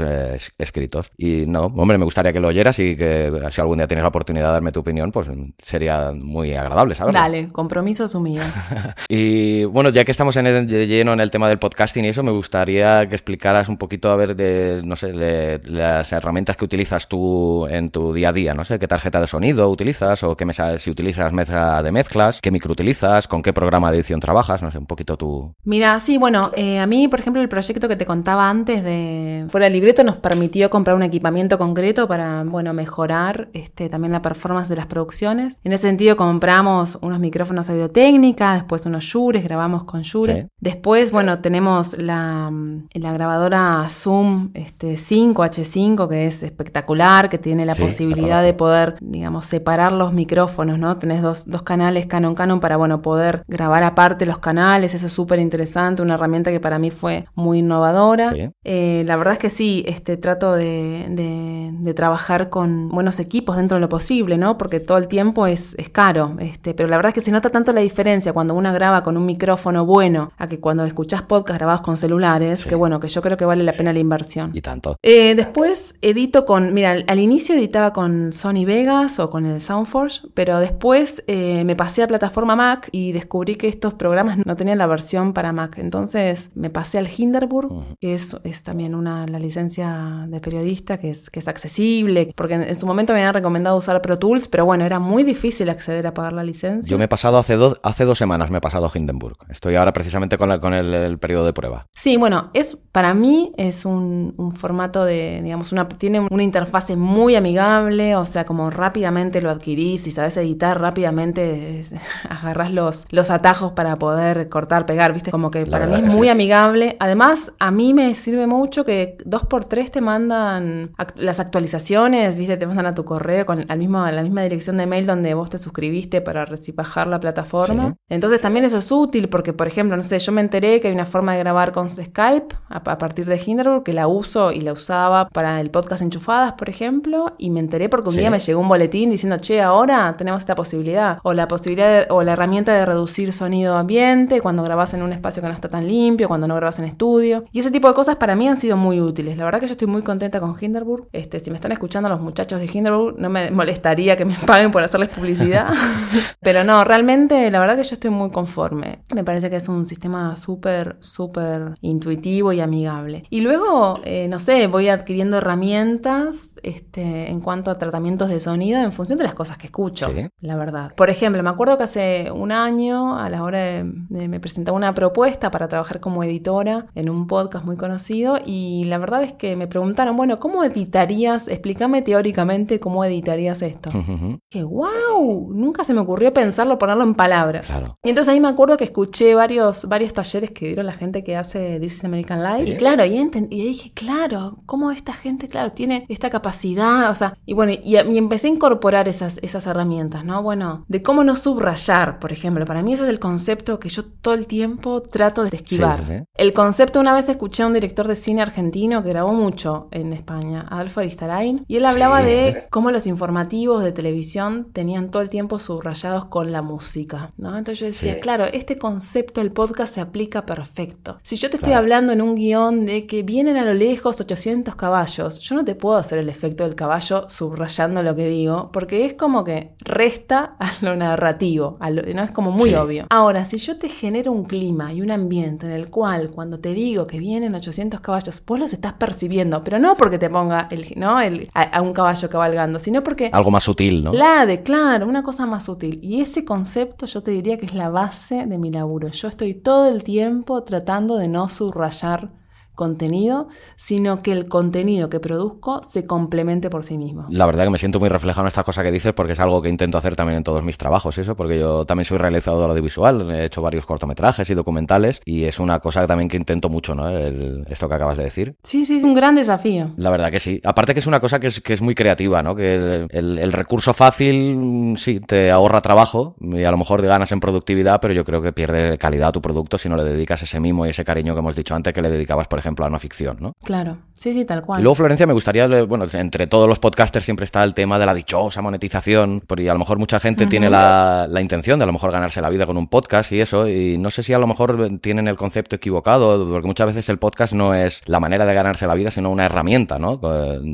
escritos. 0.57 1.11
Y 1.17 1.45
no, 1.47 1.65
hombre, 1.65 1.97
me 1.97 2.05
gustaría 2.05 2.33
que 2.33 2.39
lo 2.39 2.49
oyeras 2.49 2.77
y 2.79 2.95
que 2.95 3.31
si 3.51 3.61
algún 3.61 3.77
día 3.77 3.87
tienes 3.87 4.03
la 4.03 4.09
oportunidad 4.09 4.47
de 4.47 4.53
darme 4.53 4.71
tu 4.71 4.81
opinión, 4.81 5.11
pues 5.11 5.27
sería 5.63 6.11
muy 6.13 6.53
agradable, 6.53 6.95
¿sabes? 6.95 7.13
Dale, 7.13 7.47
compromiso 7.49 8.03
asumido. 8.03 8.43
y 9.09 9.63
bueno, 9.65 9.89
ya 9.89 10.05
que 10.05 10.11
estamos 10.11 10.35
en 10.37 10.47
el, 10.47 10.67
lleno 10.67 11.13
en 11.13 11.19
el 11.19 11.31
tema 11.31 11.47
del 11.47 11.59
podcasting 11.59 12.05
y 12.05 12.09
eso, 12.09 12.23
me 12.23 12.31
gustaría 12.31 13.07
que 13.07 13.15
explicaras 13.15 13.69
un 13.69 13.77
poquito, 13.77 14.09
a 14.11 14.15
ver, 14.15 14.35
de, 14.35 14.81
no 14.83 14.95
sé, 14.95 15.59
las 15.65 16.11
herramientas 16.11 16.57
que 16.57 16.65
utilizas 16.65 17.07
tú 17.07 17.67
en 17.67 17.89
tu 17.89 18.13
día 18.13 18.29
a 18.29 18.33
día, 18.33 18.53
no 18.53 18.65
sé, 18.65 18.79
qué 18.79 18.87
tarjeta 18.87 19.19
de 19.19 19.27
sonido 19.27 19.69
utilizas 19.69 20.23
o 20.23 20.35
qué 20.35 20.45
mesa, 20.45 20.77
si 20.77 20.89
utilizas 20.89 21.31
mesa 21.33 21.81
de 21.83 21.91
mezclas, 21.91 22.41
qué 22.41 22.51
micro 22.51 22.71
utilizas, 22.71 23.27
con 23.27 23.41
qué 23.41 23.53
programa 23.53 23.91
de 23.91 23.97
edición 23.97 24.19
trabajas, 24.19 24.61
no 24.61 24.71
sé, 24.71 24.77
un 24.77 24.85
poquito 24.85 25.17
tú. 25.17 25.53
Mira, 25.63 25.99
sí, 25.99 26.17
bueno, 26.17 26.51
eh, 26.55 26.79
a 26.79 26.85
mí, 26.85 27.07
por 27.07 27.19
ejemplo, 27.19 27.41
el 27.41 27.49
proyecto 27.49 27.87
que 27.87 27.95
te 27.95 28.05
contaba 28.05 28.49
antes 28.49 28.83
de 28.83 29.45
Fuera 29.49 29.68
del 29.69 29.73
Libreto 29.73 30.03
nos 30.03 30.17
permitió 30.17 30.69
comprar 30.69 30.95
un 30.95 31.03
equipamiento 31.03 31.57
concreto 31.57 32.07
para, 32.07 32.43
bueno, 32.43 32.73
mejorar 32.73 33.49
este, 33.53 33.87
también 33.87 34.11
la 34.11 34.21
performance 34.21 34.67
de 34.67 34.75
las 34.75 34.87
producciones. 34.87 35.59
En 35.63 35.73
ese 35.73 35.83
sentido, 35.83 36.17
compramos 36.17 36.97
unos 37.01 37.19
micrófonos 37.19 37.69
audio 37.69 37.87
técnica, 37.87 38.55
después 38.55 38.85
unos 38.85 39.03
Shure, 39.03 39.41
grabamos 39.41 39.83
con 39.83 40.01
Shure. 40.01 40.49
Después, 40.59 41.11
bueno, 41.11 41.39
tenemos 41.39 41.97
la, 41.97 42.51
la 42.93 43.13
grabadora 43.13 43.87
Zoom 43.89 44.49
este, 44.55 44.95
5H5, 44.95 46.07
que 46.09 46.25
es 46.25 46.41
espectacular, 46.41 47.29
que 47.29 47.37
tiene 47.37 47.65
la 47.65 47.75
posibilidad 47.75 48.41
de 48.41 48.53
poder, 48.53 48.95
digamos, 49.01 49.45
separar 49.45 49.91
los 49.91 50.13
micrófonos, 50.13 50.79
¿no? 50.79 50.97
Tenés 50.97 51.21
dos, 51.21 51.45
dos 51.45 51.61
canales 51.61 52.07
Canon 52.07 52.33
Canon 52.33 52.59
para, 52.59 52.77
bueno, 52.77 53.01
poder 53.01 53.43
grabar 53.47 53.83
aparte 53.83 54.25
los 54.25 54.39
canales, 54.39 54.95
eso 54.95 55.05
es 55.05 55.13
súper 55.13 55.39
interesante, 55.39 56.01
una 56.01 56.15
herramienta 56.15 56.49
que 56.49 56.59
para 56.59 56.79
mí 56.79 56.89
fue 56.89 57.25
muy 57.35 57.59
innovadora. 57.59 58.33
Eh, 58.63 59.03
la 59.05 59.15
verdad 59.15 59.33
es 59.33 59.39
que 59.39 59.49
sí, 59.59 59.83
este, 59.87 60.15
trato 60.15 60.53
de, 60.53 61.05
de, 61.09 61.93
trabajar 61.93 62.47
con 62.47 62.87
buenos 62.87 63.19
equipos 63.19 63.57
dentro 63.57 63.75
de 63.75 63.81
lo 63.81 63.89
posible, 63.89 64.37
¿no? 64.37 64.57
Porque 64.57 64.79
todo 64.79 64.97
el 64.97 65.09
tiempo 65.09 65.47
es, 65.47 65.75
es 65.77 65.89
caro. 65.89 66.37
Este, 66.39 66.73
pero 66.73 66.87
la 66.87 66.95
verdad 66.95 67.09
es 67.09 67.15
que 67.15 67.21
se 67.21 67.31
nota 67.31 67.49
tanto 67.49 67.73
la 67.73 67.81
diferencia 67.81 68.31
cuando 68.31 68.53
uno 68.53 68.71
graba 68.71 69.03
con 69.03 69.17
un 69.17 69.25
micrófono 69.25 69.85
bueno 69.85 70.31
a 70.37 70.47
que 70.47 70.61
cuando 70.61 70.85
escuchás 70.85 71.23
podcast 71.23 71.57
grabados 71.57 71.81
con 71.81 71.97
celulares, 71.97 72.65
que 72.65 72.75
bueno, 72.75 73.01
que 73.01 73.09
yo 73.09 73.21
creo 73.21 73.35
que 73.35 73.43
vale 73.43 73.65
la 73.65 73.73
pena 73.73 73.91
la 73.91 73.99
inversión. 73.99 74.51
Y 74.53 74.61
tanto. 74.61 74.95
Eh, 75.01 75.35
después 75.35 75.95
edito 76.01 76.45
con, 76.45 76.73
mira, 76.73 76.95
al, 77.05 77.19
inicio 77.19 77.55
editaba 77.55 77.91
con 77.91 78.31
Sony 78.31 78.63
Vegas 78.65 79.19
o 79.19 79.29
con 79.29 79.45
el 79.45 79.59
Soundforge, 79.59 80.21
pero 80.35 80.59
después 80.59 81.21
eh, 81.27 81.65
me 81.65 81.75
pasé 81.75 82.03
a 82.03 82.07
plataforma 82.07 82.55
Mac 82.55 82.87
y 82.93 83.11
descubrí 83.11 83.55
que 83.55 83.67
estos 83.67 83.93
programas 83.93 84.37
no 84.37 84.55
tenían 84.55 84.77
la 84.77 84.87
versión 84.87 85.33
para 85.33 85.51
Mac. 85.51 85.79
Entonces 85.79 86.49
me 86.55 86.69
pasé 86.69 86.97
al 86.97 87.09
Hinderburg, 87.09 87.97
que 87.99 88.13
es, 88.13 88.37
es 88.45 88.63
también 88.63 88.95
una, 88.95 89.27
la 89.27 89.48
licencia 89.49 90.25
de 90.27 90.39
periodista 90.39 90.97
que 90.97 91.09
es, 91.09 91.29
que 91.29 91.39
es 91.39 91.47
accesible, 91.47 92.31
porque 92.35 92.53
en, 92.53 92.75
su 92.75 92.85
momento 92.85 93.13
me 93.13 93.19
habían 93.19 93.33
recomendado 93.33 93.75
usar 93.77 93.99
Pro 94.01 94.19
Tools, 94.19 94.47
pero 94.47 94.63
bueno, 94.63 94.85
era 94.85 94.99
muy 94.99 95.23
difícil 95.23 95.69
acceder 95.69 96.05
a 96.05 96.13
pagar 96.13 96.33
la 96.33 96.43
licencia. 96.43 96.89
Yo 96.89 96.97
me 96.99 97.05
he 97.05 97.07
pasado 97.07 97.37
hace 97.39 97.55
dos, 97.55 97.79
hace 97.81 98.05
dos 98.05 98.17
semanas, 98.17 98.51
me 98.51 98.59
he 98.59 98.61
pasado 98.61 98.85
a 98.85 98.91
Hindenburg. 98.93 99.37
Estoy 99.49 99.75
ahora 99.75 99.91
precisamente 99.91 100.37
con, 100.37 100.49
la, 100.49 100.59
con 100.59 100.73
el, 100.73 101.17
periodo 101.17 101.45
de 101.45 101.53
prueba. 101.53 101.87
Sí, 101.95 102.17
bueno, 102.17 102.51
es 102.53 102.77
para 102.91 103.13
mí 103.13 103.51
es 103.57 103.85
un, 103.85 104.33
un 104.37 104.51
formato 104.51 105.03
de, 105.03 105.41
digamos, 105.43 105.71
una, 105.71 105.87
tiene 105.89 106.19
una 106.29 106.43
interfase 106.43 106.95
muy 106.95 107.35
amigable, 107.35 108.15
o 108.15 108.25
sea, 108.25 108.45
como 108.45 108.69
rápidamente 108.69 109.41
lo 109.41 109.49
adquirís 109.49 110.05
y 110.05 110.11
sabes 110.11 110.37
editar 110.37 110.79
rápidamente, 110.79 111.83
agarrás 112.29 112.71
los, 112.71 113.07
los 113.09 113.31
atajos 113.31 113.73
para 113.73 113.95
poder 113.97 114.49
cortar, 114.49 114.85
pegar, 114.85 115.13
viste, 115.13 115.31
como 115.31 115.49
que 115.49 115.65
para 115.65 115.87
mí 115.87 115.95
es 115.95 116.13
muy 116.13 116.29
amigable. 116.29 116.97
Además, 116.99 117.51
a 117.59 117.71
mí 117.71 117.93
me 117.93 118.13
sirve 118.15 118.45
mucho 118.45 118.85
que 118.85 119.17
dos 119.29 119.45
por 119.45 119.65
tres 119.65 119.91
te 119.91 120.01
mandan 120.01 120.91
las 121.15 121.39
actualizaciones, 121.39 122.35
viste, 122.35 122.57
te 122.57 122.65
mandan 122.65 122.87
a 122.87 122.95
tu 122.95 123.05
correo 123.05 123.45
con 123.45 123.65
al 123.69 123.77
mismo, 123.77 124.05
la 124.05 124.23
misma 124.23 124.41
dirección 124.43 124.77
de 124.77 124.85
mail 124.85 125.05
donde 125.05 125.33
vos 125.33 125.49
te 125.49 125.57
suscribiste 125.57 126.21
para 126.21 126.45
bajar 126.73 127.07
la 127.07 127.19
plataforma. 127.19 127.95
Entonces 128.09 128.41
también 128.41 128.65
eso 128.65 128.77
es 128.77 128.91
útil 128.91 129.29
porque, 129.29 129.53
por 129.53 129.67
ejemplo, 129.67 129.95
no 129.95 130.03
sé, 130.03 130.19
yo 130.19 130.31
me 130.31 130.41
enteré 130.41 130.81
que 130.81 130.87
hay 130.87 130.93
una 130.93 131.05
forma 131.05 131.33
de 131.33 131.39
grabar 131.39 131.71
con 131.71 131.89
Skype 131.89 132.55
a, 132.67 132.83
partir 132.83 133.25
de 133.25 133.41
Hinderburg 133.43 133.83
que 133.83 133.93
la 133.93 134.07
uso 134.07 134.51
y 134.51 134.61
la 134.61 134.73
usaba 134.73 135.29
para 135.29 135.59
el 135.61 135.71
podcast 135.71 136.01
Enchufadas, 136.01 136.53
por 136.53 136.69
ejemplo, 136.69 137.33
y 137.37 137.49
me 137.49 137.59
enteré 137.59 137.89
porque 137.89 138.09
un 138.09 138.15
día 138.15 138.29
me 138.29 138.39
llegó 138.39 138.59
un 138.59 138.67
boletín 138.67 139.11
diciendo, 139.11 139.37
che, 139.37 139.61
ahora 139.61 140.15
tenemos 140.17 140.41
esta 140.41 140.55
posibilidad, 140.55 141.19
o 141.23 141.33
la 141.33 141.47
posibilidad 141.47 142.07
o 142.09 142.23
la 142.23 142.33
herramienta 142.33 142.73
de 142.73 142.85
reducir 142.85 143.33
sonido 143.33 143.77
ambiente 143.77 144.41
cuando 144.41 144.63
grabas 144.63 144.93
en 144.93 145.03
un 145.03 145.13
espacio 145.13 145.41
que 145.41 145.47
no 145.47 145.53
está 145.53 145.69
tan 145.69 145.87
limpio, 145.87 146.27
cuando 146.27 146.47
no 146.47 146.55
grabas 146.55 146.79
en 146.79 146.85
estudio. 146.85 147.45
Y 147.51 147.59
ese 147.59 147.71
tipo 147.71 147.87
de 147.87 147.93
cosas 147.93 148.15
para 148.15 148.35
mí 148.35 148.47
han 148.47 148.59
sido 148.59 148.77
muy 148.77 148.99
útiles. 148.99 149.18
La 149.23 149.45
verdad 149.45 149.59
que 149.59 149.67
yo 149.67 149.73
estoy 149.73 149.87
muy 149.87 150.01
contenta 150.01 150.39
con 150.39 150.55
Hinderburg. 150.59 151.07
Este, 151.11 151.39
si 151.39 151.49
me 151.49 151.55
están 151.55 151.71
escuchando 151.71 152.09
los 152.09 152.21
muchachos 152.21 152.59
de 152.59 152.69
Hinderburg, 152.71 153.19
no 153.19 153.29
me 153.29 153.51
molestaría 153.51 154.15
que 154.15 154.25
me 154.25 154.35
paguen 154.45 154.71
por 154.71 154.83
hacerles 154.83 155.09
publicidad. 155.09 155.69
Pero 156.41 156.63
no, 156.63 156.83
realmente 156.83 157.49
la 157.51 157.59
verdad 157.59 157.75
que 157.75 157.83
yo 157.83 157.93
estoy 157.93 158.11
muy 158.11 158.31
conforme. 158.31 158.99
Me 159.13 159.23
parece 159.23 159.49
que 159.49 159.57
es 159.57 159.67
un 159.67 159.87
sistema 159.87 160.35
súper, 160.35 160.97
súper 160.99 161.73
intuitivo 161.81 162.53
y 162.53 162.61
amigable. 162.61 163.23
Y 163.29 163.41
luego, 163.41 163.99
eh, 164.03 164.27
no 164.27 164.39
sé, 164.39 164.67
voy 164.67 164.89
adquiriendo 164.89 165.37
herramientas 165.37 166.59
este, 166.63 167.29
en 167.29 167.41
cuanto 167.41 167.71
a 167.71 167.75
tratamientos 167.75 168.29
de 168.29 168.39
sonido 168.39 168.81
en 168.81 168.91
función 168.91 169.17
de 169.17 169.25
las 169.25 169.33
cosas 169.33 169.57
que 169.57 169.67
escucho, 169.67 170.09
la 170.41 170.55
verdad. 170.55 170.93
Por 170.95 171.09
ejemplo, 171.09 171.41
me 171.43 171.49
acuerdo 171.49 171.77
que 171.77 171.83
hace 171.83 172.31
un 172.31 172.51
año, 172.51 173.17
a 173.17 173.29
la 173.29 173.43
hora 173.43 173.59
de, 173.59 173.83
me 174.09 174.39
presentaba 174.39 174.77
una 174.77 174.93
propuesta 174.93 175.51
para 175.51 175.67
trabajar 175.67 175.99
como 175.99 176.23
editora 176.23 176.85
en 176.95 177.09
un 177.09 177.27
podcast 177.27 177.65
muy 177.65 177.77
conocido 177.77 178.37
y 178.45 178.83
la 178.85 178.97
verdad 178.97 179.08
es 179.17 179.33
que 179.33 179.55
me 179.55 179.67
preguntaron, 179.67 180.15
bueno, 180.15 180.39
¿cómo 180.39 180.63
editarías? 180.63 181.47
Explícame 181.47 182.01
teóricamente 182.01 182.79
cómo 182.79 183.03
editarías 183.03 183.61
esto. 183.61 183.89
Que 184.49 184.63
wow, 184.63 185.53
nunca 185.53 185.83
se 185.83 185.93
me 185.93 186.01
ocurrió 186.01 186.33
pensarlo, 186.33 186.79
ponerlo 186.79 187.03
en 187.03 187.13
palabras. 187.13 187.67
Y 188.03 188.09
entonces 188.09 188.33
ahí 188.33 188.39
me 188.39 188.47
acuerdo 188.47 188.77
que 188.77 188.83
escuché 188.83 189.35
varios, 189.35 189.87
varios 189.87 190.11
talleres 190.11 190.49
que 190.49 190.67
dieron 190.67 190.87
la 190.87 190.93
gente 190.93 191.23
que 191.23 191.35
hace 191.35 191.79
This 191.79 191.97
is 191.97 192.03
American 192.03 192.43
Life. 192.43 192.71
Y 192.71 192.75
claro, 192.75 193.05
y, 193.05 193.15
y 193.15 193.63
dije, 193.63 193.91
claro, 193.93 194.57
¿cómo 194.65 194.89
esta 194.89 195.13
gente, 195.13 195.47
claro, 195.47 195.71
tiene 195.71 196.05
esta 196.09 196.31
capacidad? 196.31 197.11
O 197.11 197.15
sea, 197.15 197.37
y 197.45 197.53
bueno, 197.53 197.73
y, 197.83 197.95
empecé 197.95 198.47
a 198.47 198.51
incorporar 198.51 199.07
esas, 199.07 199.39
esas 199.41 199.67
herramientas, 199.67 200.25
¿no? 200.25 200.41
Bueno, 200.41 200.85
de 200.87 201.01
cómo 201.01 201.23
no 201.23 201.35
subrayar, 201.35 202.19
por 202.19 202.31
ejemplo. 202.31 202.65
Para 202.65 202.81
mí 202.81 202.93
ese 202.93 203.03
es 203.03 203.09
el 203.09 203.19
concepto 203.19 203.79
que 203.79 203.89
yo 203.89 204.05
todo 204.05 204.33
el 204.33 204.47
tiempo 204.47 205.01
trato 205.01 205.43
de 205.43 205.55
esquivar. 205.55 206.25
El 206.35 206.53
concepto, 206.53 206.99
una 206.99 207.13
vez 207.13 207.29
escuché 207.29 207.63
a 207.63 207.67
un 207.67 207.73
director 207.73 208.07
de 208.07 208.15
cine 208.15 208.41
argentino 208.41 208.98
que 209.03 209.09
grabó 209.09 209.33
mucho 209.33 209.87
en 209.91 210.13
España, 210.13 210.65
Adolfo 210.69 210.99
Aristarain, 210.99 211.63
y 211.67 211.77
él 211.77 211.85
hablaba 211.85 212.21
de 212.21 212.63
cómo 212.69 212.91
los 212.91 213.07
informativos 213.07 213.83
de 213.83 213.91
televisión 213.91 214.67
tenían 214.73 215.11
todo 215.11 215.21
el 215.21 215.29
tiempo 215.29 215.59
subrayados 215.59 216.25
con 216.25 216.51
la 216.51 216.61
música, 216.61 217.31
¿no? 217.37 217.57
Entonces 217.57 217.79
yo 217.79 217.85
decía, 217.87 218.19
claro, 218.19 218.45
este 218.45 218.77
concepto 218.77 219.41
del 219.41 219.51
podcast 219.51 219.93
se 219.93 220.01
aplica 220.01 220.45
perfecto. 220.45 221.19
Si 221.23 221.35
yo 221.35 221.49
te 221.49 221.57
estoy 221.57 221.73
hablando 221.73 222.13
en 222.13 222.21
un 222.21 222.35
guion 222.35 222.85
de 222.85 223.05
que 223.07 223.23
vienen 223.23 223.57
a 223.57 223.65
lo 223.65 223.73
lejos 223.73 224.19
800 224.19 224.75
caballos, 224.75 225.39
yo 225.39 225.55
no 225.55 225.65
te 225.65 225.75
puedo 225.75 225.97
hacer 225.97 226.19
el 226.19 226.29
efecto 226.29 226.63
del 226.63 226.75
caballo 226.75 227.29
subrayando 227.29 228.03
lo 228.03 228.15
que 228.15 228.27
digo, 228.27 228.71
porque 228.71 229.05
es 229.05 229.13
como 229.13 229.43
que 229.43 229.73
resta 229.79 230.55
a 230.59 230.71
lo 230.81 230.95
narrativo, 230.95 231.77
no 231.79 232.23
es 232.23 232.31
como 232.31 232.51
muy 232.51 232.73
obvio. 232.75 233.05
Ahora, 233.09 233.45
si 233.45 233.57
yo 233.57 233.77
te 233.77 233.89
genero 233.89 234.31
un 234.31 234.43
clima 234.43 234.93
y 234.93 235.01
un 235.01 235.11
ambiente 235.11 235.65
en 235.65 235.73
el 235.73 235.89
cual 235.89 236.29
cuando 236.31 236.59
te 236.59 236.73
digo 236.73 237.07
que 237.07 237.19
vienen 237.19 237.55
800 237.55 237.99
caballos, 237.99 238.41
vos 238.45 238.59
los 238.59 238.73
estás 238.73 238.88
percibiendo, 238.93 239.61
pero 239.61 239.79
no 239.79 239.95
porque 239.95 240.17
te 240.17 240.29
ponga 240.29 240.67
el, 240.71 240.93
¿no? 240.95 241.19
el, 241.19 241.49
a, 241.53 241.81
un 241.81 241.93
caballo 241.93 242.29
cabalgando, 242.29 242.79
sino 242.79 243.03
porque... 243.03 243.29
Algo 243.33 243.51
más 243.51 243.63
sutil, 243.63 244.03
¿no? 244.03 244.13
La 244.13 244.45
de, 244.45 244.63
claro, 244.63 245.07
una 245.07 245.23
cosa 245.23 245.45
más 245.45 245.65
sutil. 245.65 245.99
Y 246.01 246.21
ese 246.21 246.45
concepto 246.45 247.05
yo 247.05 247.21
te 247.21 247.31
diría 247.31 247.57
que 247.57 247.65
es 247.65 247.73
la 247.73 247.89
base 247.89 248.45
de 248.45 248.57
mi 248.57 248.71
laburo. 248.71 249.09
Yo 249.09 249.27
estoy 249.27 249.53
todo 249.53 249.89
el 249.89 250.03
tiempo 250.03 250.63
tratando 250.63 251.17
de 251.17 251.27
no 251.27 251.49
subrayar 251.49 252.38
contenido, 252.79 253.49
sino 253.75 254.23
que 254.23 254.31
el 254.31 254.47
contenido 254.47 255.09
que 255.09 255.19
produzco 255.19 255.81
se 255.83 256.05
complemente 256.05 256.69
por 256.69 256.85
sí 256.85 256.97
mismo. 256.97 257.25
La 257.27 257.45
verdad 257.45 257.65
que 257.65 257.71
me 257.71 257.77
siento 257.77 257.99
muy 257.99 258.07
reflejado 258.07 258.45
en 258.45 258.47
esta 258.47 258.63
cosa 258.63 258.83
que 258.83 258.91
dices 258.91 259.11
porque 259.11 259.33
es 259.33 259.39
algo 259.41 259.61
que 259.61 259.67
intento 259.67 259.97
hacer 259.97 260.15
también 260.15 260.37
en 260.37 260.43
todos 260.45 260.63
mis 260.63 260.77
trabajos, 260.77 261.17
eso, 261.17 261.35
porque 261.35 261.59
yo 261.59 261.83
también 261.83 262.05
soy 262.05 262.19
realizador 262.19 262.69
audiovisual, 262.69 263.29
he 263.31 263.43
hecho 263.43 263.61
varios 263.61 263.85
cortometrajes 263.85 264.49
y 264.49 264.53
documentales 264.53 265.19
y 265.25 265.43
es 265.43 265.59
una 265.59 265.81
cosa 265.81 266.07
también 266.07 266.29
que 266.29 266.37
intento 266.37 266.69
mucho, 266.69 266.95
¿no? 266.95 267.09
esto 267.09 267.89
que 267.89 267.95
acabas 267.95 268.15
de 268.17 268.23
decir. 268.23 268.55
Sí, 268.63 268.85
sí, 268.85 268.95
es 268.95 269.03
un 269.03 269.13
gran 269.13 269.35
desafío. 269.35 269.91
La 269.97 270.09
verdad 270.09 270.31
que 270.31 270.39
sí. 270.39 270.61
Aparte 270.63 270.93
que 270.93 271.01
es 271.01 271.07
una 271.07 271.19
cosa 271.19 271.41
que 271.41 271.47
es, 271.47 271.59
que 271.59 271.73
es 271.73 271.81
muy 271.81 271.95
creativa, 271.95 272.41
¿no? 272.41 272.55
Que 272.55 273.07
el, 273.09 273.51
recurso 273.51 273.93
fácil, 273.93 274.55
mm, 274.57 274.95
sí, 274.95 275.19
te 275.19 275.51
ahorra 275.51 275.81
trabajo 275.81 276.35
y 276.39 276.63
a 276.63 276.71
lo 276.71 276.77
mejor 276.77 277.01
ganas 277.01 277.33
en 277.33 277.41
productividad, 277.41 277.99
pero 277.99 278.13
yo 278.13 278.23
creo 278.23 278.41
que 278.41 278.53
pierde 278.53 278.97
calidad 278.97 279.29
a 279.29 279.31
tu 279.33 279.41
producto 279.41 279.77
si 279.77 279.89
no 279.89 279.97
le 279.97 280.05
dedicas 280.05 280.41
ese 280.43 280.61
mimo 280.61 280.85
y 280.85 280.89
ese 280.89 281.03
cariño 281.03 281.33
que 281.33 281.39
hemos 281.39 281.57
dicho 281.57 281.75
antes 281.75 281.93
que 281.93 282.01
le 282.01 282.09
dedicabas, 282.09 282.47
por 282.47 282.59
ejemplo, 282.59 282.68
ejemplo, 282.69 282.85
a 282.85 282.87
una 282.87 282.99
ficción, 282.99 283.37
¿no? 283.39 283.53
Claro, 283.63 283.97
sí, 284.13 284.33
sí, 284.33 284.45
tal 284.45 284.61
cual. 284.61 284.79
Y 284.79 284.83
luego, 284.83 284.95
Florencia, 284.95 285.25
me 285.25 285.33
gustaría, 285.33 285.67
bueno, 285.85 286.05
entre 286.13 286.47
todos 286.47 286.67
los 286.67 286.79
podcasters 286.79 287.25
siempre 287.25 287.45
está 287.45 287.63
el 287.63 287.73
tema 287.73 287.97
de 287.97 288.05
la 288.05 288.13
dichosa 288.13 288.61
monetización, 288.61 289.41
porque 289.45 289.69
a 289.69 289.73
lo 289.73 289.79
mejor 289.79 289.97
mucha 289.97 290.19
gente 290.19 290.45
tiene 290.47 290.69
la, 290.69 291.27
intención 291.39 291.79
de 291.79 291.83
a 291.83 291.85
lo 291.87 291.93
mejor 291.93 292.11
ganarse 292.11 292.41
la 292.41 292.49
vida 292.49 292.65
con 292.65 292.77
un 292.77 292.87
podcast 292.87 293.31
y 293.31 293.41
eso, 293.41 293.67
y 293.67 293.97
no 293.97 294.11
sé 294.11 294.23
si 294.23 294.33
a 294.33 294.39
lo 294.39 294.45
mejor 294.45 294.99
tienen 294.99 295.27
el 295.27 295.35
concepto 295.35 295.75
equivocado, 295.75 296.47
porque 296.49 296.67
muchas 296.67 296.87
veces 296.87 297.09
el 297.09 297.17
podcast 297.17 297.53
no 297.53 297.73
es 297.73 298.01
la 298.05 298.19
manera 298.19 298.45
de 298.45 298.53
ganarse 298.53 298.87
la 298.87 298.93
vida, 298.93 299.09
sino 299.09 299.29
una 299.31 299.45
herramienta, 299.45 299.97
¿no? 299.97 300.19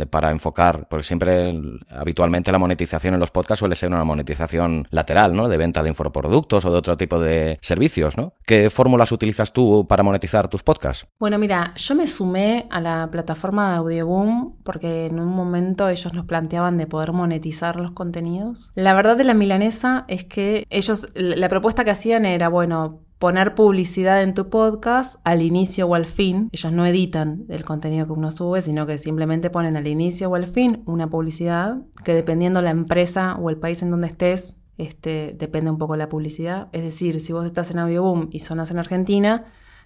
Para 0.09 0.31
enfocar, 0.31 0.87
porque 0.89 1.03
siempre, 1.03 1.53
habitualmente 1.89 2.51
la 2.51 2.57
monetización 2.57 3.13
en 3.13 3.19
los 3.19 3.31
podcasts 3.31 3.59
suele 3.59 3.75
ser 3.75 3.89
una 3.89 4.03
monetización 4.03 4.87
lateral, 4.89 5.35
¿no? 5.35 5.47
De 5.47 5.57
venta 5.57 5.83
de 5.83 5.89
infoproductos 5.89 6.65
o 6.65 6.71
de 6.71 6.77
otro 6.77 6.97
tipo 6.97 7.19
de 7.19 7.59
servicios, 7.61 8.17
¿no? 8.17 8.33
¿Qué 8.45 8.69
fórmulas 8.69 9.11
utilizas 9.11 9.53
tú 9.53 9.85
para 9.87 10.03
monetizar 10.03 10.47
tus 10.47 10.63
podcasts? 10.63 11.05
Bueno, 11.19 11.37
mira, 11.37 11.71
yo 11.85 11.93
me 11.93 12.07
sumé 12.07 12.67
a 12.71 12.81
la 12.81 13.09
plataforma 13.11 13.69
de 13.69 13.77
Audioboom 13.77 14.55
porque 14.63 15.05
en 15.05 15.19
un 15.19 15.27
momento 15.27 15.87
ellos 15.87 16.13
nos 16.15 16.25
planteaban 16.25 16.77
de 16.77 16.87
poder 16.87 17.13
monetizar 17.13 17.75
los 17.75 17.91
contenidos. 17.91 18.71
La 18.73 18.95
verdad 18.95 19.15
de 19.15 19.23
la 19.23 19.35
milanesa 19.35 20.03
es 20.07 20.23
que 20.23 20.65
ellos, 20.71 21.07
la 21.13 21.47
propuesta 21.47 21.83
que 21.83 21.91
hacían 21.91 22.25
era, 22.25 22.49
bueno, 22.49 23.01
poner 23.19 23.53
publicidad 23.53 24.23
en 24.23 24.33
tu 24.33 24.49
podcast 24.49 25.19
al 25.23 25.43
inicio 25.43 25.85
o 25.85 25.93
al 25.93 26.07
fin. 26.07 26.49
Ellos 26.51 26.71
no 26.71 26.87
editan 26.87 27.45
el 27.49 27.63
contenido 27.63 28.07
que 28.07 28.13
uno 28.13 28.31
sube, 28.31 28.61
sino 28.61 28.87
que 28.87 28.97
simplemente 28.97 29.51
ponen 29.51 29.77
al 29.77 29.85
inicio 29.85 30.29
o 30.29 30.35
al 30.35 30.47
fin 30.47 30.81
una 30.87 31.07
publicidad 31.07 31.77
que 32.03 32.15
dependiendo 32.15 32.63
la 32.63 32.71
empresa 32.71 33.35
o 33.39 33.51
el 33.51 33.57
país 33.57 33.83
en 33.83 33.91
donde 33.91 34.07
estés, 34.07 34.55
este, 34.79 35.35
depende 35.37 35.69
un 35.69 35.77
poco 35.77 35.95
la 35.95 36.09
publicidad. 36.09 36.67
Es 36.71 36.81
decir, 36.81 37.19
si 37.19 37.31
vos 37.31 37.45
estás 37.45 37.69
en 37.69 37.77
Audioboom 37.77 38.29
y 38.31 38.39
sonas 38.39 38.71
en 38.71 38.79
Argentina, 38.79 39.45